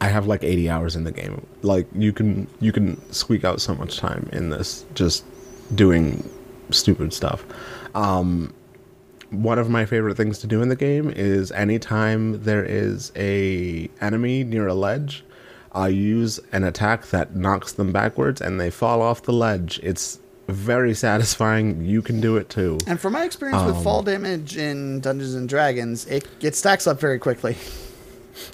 I 0.00 0.08
have 0.08 0.26
like 0.26 0.44
80 0.44 0.68
hours 0.68 0.96
in 0.96 1.04
the 1.04 1.12
game. 1.12 1.46
Like 1.62 1.86
you 1.94 2.12
can 2.12 2.46
you 2.60 2.72
can 2.72 3.00
squeak 3.12 3.44
out 3.44 3.60
so 3.60 3.74
much 3.74 3.96
time 3.96 4.28
in 4.32 4.50
this 4.50 4.84
just 4.94 5.24
doing 5.74 6.28
stupid 6.70 7.12
stuff. 7.12 7.44
Um, 7.94 8.52
one 9.30 9.58
of 9.58 9.68
my 9.68 9.84
favorite 9.84 10.16
things 10.16 10.38
to 10.38 10.46
do 10.46 10.62
in 10.62 10.68
the 10.68 10.76
game 10.76 11.10
is 11.10 11.52
anytime 11.52 12.42
there 12.44 12.64
is 12.64 13.12
a 13.16 13.88
enemy 14.00 14.44
near 14.44 14.66
a 14.68 14.74
ledge, 14.74 15.24
I 15.72 15.88
use 15.88 16.40
an 16.52 16.64
attack 16.64 17.06
that 17.08 17.36
knocks 17.36 17.72
them 17.72 17.92
backwards 17.92 18.40
and 18.40 18.58
they 18.60 18.70
fall 18.70 19.02
off 19.02 19.22
the 19.22 19.32
ledge. 19.32 19.80
It's 19.82 20.18
very 20.48 20.94
satisfying. 20.94 21.84
You 21.84 22.00
can 22.00 22.20
do 22.22 22.36
it 22.38 22.48
too. 22.48 22.78
And 22.86 22.98
from 22.98 23.12
my 23.12 23.24
experience 23.24 23.62
with 23.64 23.76
Um, 23.76 23.82
fall 23.82 24.02
damage 24.02 24.56
in 24.56 25.00
Dungeons 25.00 25.34
and 25.34 25.46
Dragons, 25.48 26.06
it, 26.06 26.26
it 26.40 26.56
stacks 26.56 26.86
up 26.86 26.98
very 26.98 27.18
quickly. 27.18 27.56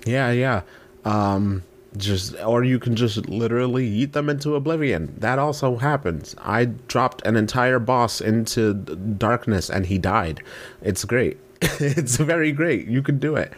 Yeah, 0.05 0.33
yeah. 0.33 0.63
Um, 1.05 1.63
just 1.97 2.35
or 2.43 2.65
you 2.65 2.79
can 2.79 2.97
just 2.97 3.29
literally 3.29 3.87
eat 3.87 4.13
them 4.13 4.29
into 4.29 4.55
oblivion. 4.55 5.15
That 5.19 5.39
also 5.39 5.77
happens. 5.77 6.35
I 6.41 6.67
dropped 6.67 7.25
an 7.27 7.37
entire 7.37 7.79
boss 7.79 8.21
into 8.21 8.75
darkness 8.75 9.71
and 9.71 9.87
he 9.87 9.99
died. 9.99 10.43
It's 10.83 11.05
great. 11.05 11.39
it's 11.63 12.17
very 12.17 12.53
great. 12.53 12.87
You 12.87 13.03
can 13.03 13.19
do 13.19 13.37
it. 13.37 13.53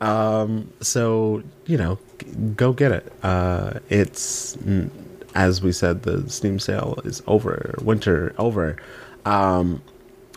Um, 0.00 0.72
so 0.80 1.42
you 1.66 1.76
know, 1.76 1.98
go 2.56 2.72
get 2.72 2.92
it. 2.92 3.12
Uh, 3.22 3.74
it's 3.88 4.56
mm, 4.56 4.90
as 5.34 5.62
we 5.62 5.72
said, 5.72 6.02
the 6.02 6.28
Steam 6.28 6.58
sale 6.58 6.98
is 7.04 7.22
over. 7.26 7.74
Winter 7.82 8.34
over. 8.38 8.76
Um, 9.24 9.82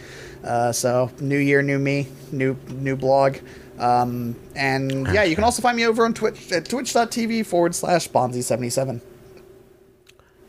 Uh, 0.43 0.71
so 0.71 1.11
new 1.19 1.37
year, 1.37 1.61
new 1.61 1.79
me, 1.79 2.07
new 2.31 2.57
new 2.69 2.95
blog. 2.95 3.37
Um, 3.77 4.35
and 4.55 5.07
yeah, 5.13 5.23
you 5.23 5.35
can 5.35 5.43
also 5.43 5.61
find 5.61 5.77
me 5.77 5.85
over 5.85 6.03
on 6.03 6.13
Twitch 6.13 6.51
at 6.51 6.67
twitch.tv 6.67 7.45
forward 7.45 7.73
slash 7.73 8.09
Bonzi77. 8.09 9.01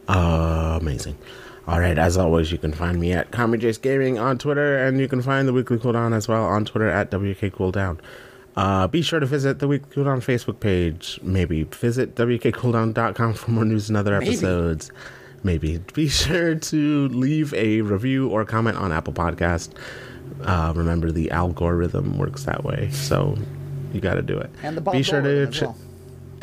Uh, 0.08 0.78
amazing. 0.80 1.16
All 1.68 1.78
right, 1.78 1.96
as 1.96 2.16
always, 2.16 2.50
you 2.50 2.58
can 2.58 2.72
find 2.72 2.98
me 2.98 3.12
at 3.12 3.30
Kami 3.30 3.56
Jace 3.58 3.80
Gaming 3.80 4.18
on 4.18 4.38
Twitter, 4.38 4.76
and 4.84 4.98
you 4.98 5.06
can 5.06 5.22
find 5.22 5.46
the 5.46 5.52
Weekly 5.52 5.78
Cooldown 5.78 6.12
as 6.12 6.26
well 6.26 6.44
on 6.44 6.64
Twitter 6.64 6.88
at 6.88 7.10
WK 7.10 7.54
Cooldown. 7.54 8.00
Uh, 8.56 8.88
be 8.88 9.02
sure 9.02 9.20
to 9.20 9.26
visit 9.26 9.60
the 9.60 9.68
Weekly 9.68 10.02
Cooldown 10.02 10.18
Facebook 10.18 10.58
page. 10.58 11.20
Maybe 11.22 11.62
visit 11.62 12.16
WKCooldown.com 12.16 13.34
for 13.34 13.50
more 13.52 13.64
news 13.64 13.88
and 13.88 13.96
other 13.96 14.16
episodes. 14.16 14.90
Maybe. 14.90 15.00
Be 15.94 16.08
sure 16.08 16.54
to 16.54 17.08
leave 17.08 17.54
a 17.54 17.80
review 17.80 18.28
or 18.28 18.44
comment 18.44 18.76
on 18.76 18.92
Apple 18.92 19.12
Podcast. 19.12 19.70
Uh, 20.42 20.72
remember, 20.74 21.10
the 21.10 21.30
algorithm 21.30 22.18
works 22.18 22.44
that 22.44 22.64
way, 22.64 22.90
so 22.90 23.36
you 23.92 24.00
got 24.00 24.14
to 24.14 24.22
do 24.22 24.38
it. 24.38 24.50
And 24.62 24.76
the 24.76 24.80
Bob 24.80 24.94
Be 24.94 25.02
sure 25.02 25.20
Dole 25.20 25.46
to 25.46 25.52
ch- 25.52 25.62
well. 25.62 25.76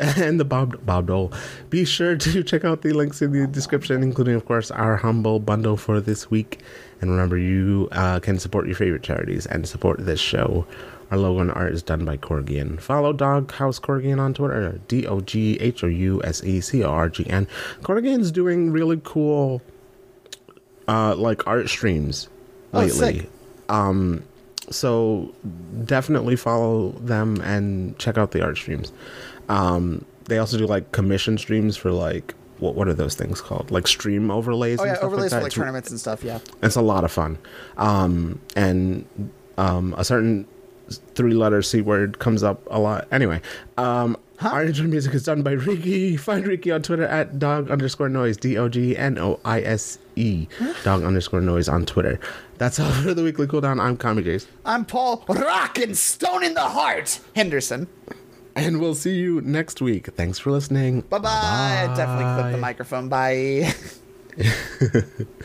and 0.00 0.38
the 0.38 0.44
Bob 0.44 0.84
Bob 0.86 1.06
Dole. 1.06 1.32
Be 1.70 1.84
sure 1.84 2.16
to 2.16 2.42
check 2.44 2.64
out 2.64 2.82
the 2.82 2.92
links 2.92 3.20
in 3.22 3.32
the 3.32 3.46
description, 3.46 4.02
including, 4.02 4.34
of 4.34 4.44
course, 4.44 4.70
our 4.70 4.96
humble 4.96 5.40
bundle 5.40 5.76
for 5.76 6.00
this 6.00 6.30
week. 6.30 6.60
And 7.00 7.10
remember, 7.10 7.36
you 7.36 7.88
uh, 7.92 8.20
can 8.20 8.38
support 8.38 8.66
your 8.66 8.76
favorite 8.76 9.02
charities 9.02 9.46
and 9.46 9.66
support 9.66 10.04
this 10.04 10.20
show. 10.20 10.66
Our 11.10 11.16
logo 11.18 11.40
and 11.40 11.50
art 11.52 11.72
is 11.72 11.82
done 11.82 12.04
by 12.04 12.16
Corgian. 12.18 12.78
Follow 12.80 13.12
Dog 13.14 13.50
House 13.52 13.78
Corgian 13.78 14.18
on 14.20 14.34
Twitter, 14.34 14.78
D 14.88 15.06
O 15.06 15.20
G 15.20 15.56
H 15.60 15.82
O 15.82 15.86
U 15.86 16.20
S 16.22 16.44
E 16.44 16.60
C 16.60 16.84
O 16.84 16.90
R 16.90 17.08
G 17.08 17.26
N. 17.28 17.46
Corgian's 17.82 18.30
doing 18.30 18.70
really 18.70 19.00
cool, 19.04 19.62
uh, 20.86 21.14
like 21.16 21.46
art 21.46 21.68
streams 21.68 22.28
Oh, 22.74 22.80
lately. 22.80 23.20
sick. 23.20 23.30
Um, 23.70 24.22
so 24.70 25.34
definitely 25.84 26.36
follow 26.36 26.90
them 27.00 27.40
and 27.40 27.98
check 27.98 28.18
out 28.18 28.32
the 28.32 28.42
art 28.42 28.58
streams. 28.58 28.92
Um, 29.48 30.04
they 30.26 30.36
also 30.36 30.58
do 30.58 30.66
like 30.66 30.92
commission 30.92 31.38
streams 31.38 31.74
for 31.76 31.90
like 31.90 32.34
what 32.58 32.74
what 32.74 32.86
are 32.88 32.92
those 32.94 33.14
things 33.14 33.40
called? 33.40 33.70
Like 33.70 33.86
stream 33.86 34.30
overlays. 34.30 34.78
Oh 34.78 34.82
and 34.82 34.90
yeah, 34.90 34.94
stuff 34.96 35.04
overlays 35.06 35.32
like 35.32 35.40
for 35.40 35.44
like 35.44 35.52
tournaments 35.52 35.90
and 35.90 35.98
stuff. 35.98 36.22
Yeah. 36.22 36.40
It's 36.62 36.76
a 36.76 36.82
lot 36.82 37.04
of 37.04 37.12
fun. 37.12 37.38
Um, 37.78 38.40
and 38.56 39.06
um, 39.56 39.94
a 39.96 40.04
certain 40.04 40.46
three 41.14 41.34
letter 41.34 41.62
C 41.62 41.80
word 41.80 42.18
comes 42.18 42.42
up 42.42 42.62
a 42.70 42.78
lot. 42.78 43.08
Anyway, 43.12 43.40
um, 43.76 44.16
our 44.40 44.64
intro 44.64 44.86
music 44.86 45.14
is 45.14 45.24
done 45.24 45.42
by 45.42 45.52
Riki. 45.52 46.16
Find 46.16 46.46
Riki 46.46 46.70
on 46.70 46.82
Twitter 46.82 47.04
at 47.04 47.38
dog 47.38 47.70
underscore 47.70 48.08
noise, 48.08 48.36
D 48.36 48.56
O 48.56 48.68
G 48.68 48.96
N 48.96 49.18
O 49.18 49.40
I 49.44 49.60
S 49.62 49.98
E, 50.16 50.46
dog 50.84 51.02
underscore 51.02 51.40
noise 51.40 51.68
on 51.68 51.86
Twitter. 51.86 52.20
That's 52.58 52.78
all 52.78 52.90
for 52.90 53.14
the 53.14 53.22
weekly 53.22 53.46
cooldown. 53.46 53.80
I'm 53.80 53.96
Kami 53.96 54.22
Jace. 54.22 54.46
I'm 54.64 54.84
Paul 54.84 55.24
Rockin' 55.28 55.94
Stone 55.94 56.44
in 56.44 56.54
the 56.54 56.60
Heart 56.60 57.20
Henderson. 57.34 57.88
And 58.56 58.80
we'll 58.80 58.96
see 58.96 59.14
you 59.14 59.40
next 59.42 59.80
week. 59.80 60.08
Thanks 60.16 60.38
for 60.40 60.50
listening. 60.50 61.02
Bye 61.02 61.18
bye. 61.18 61.92
Definitely 61.96 62.42
clip 62.42 62.52
the 62.52 62.58
microphone. 62.58 63.08
Bye. 63.08 63.72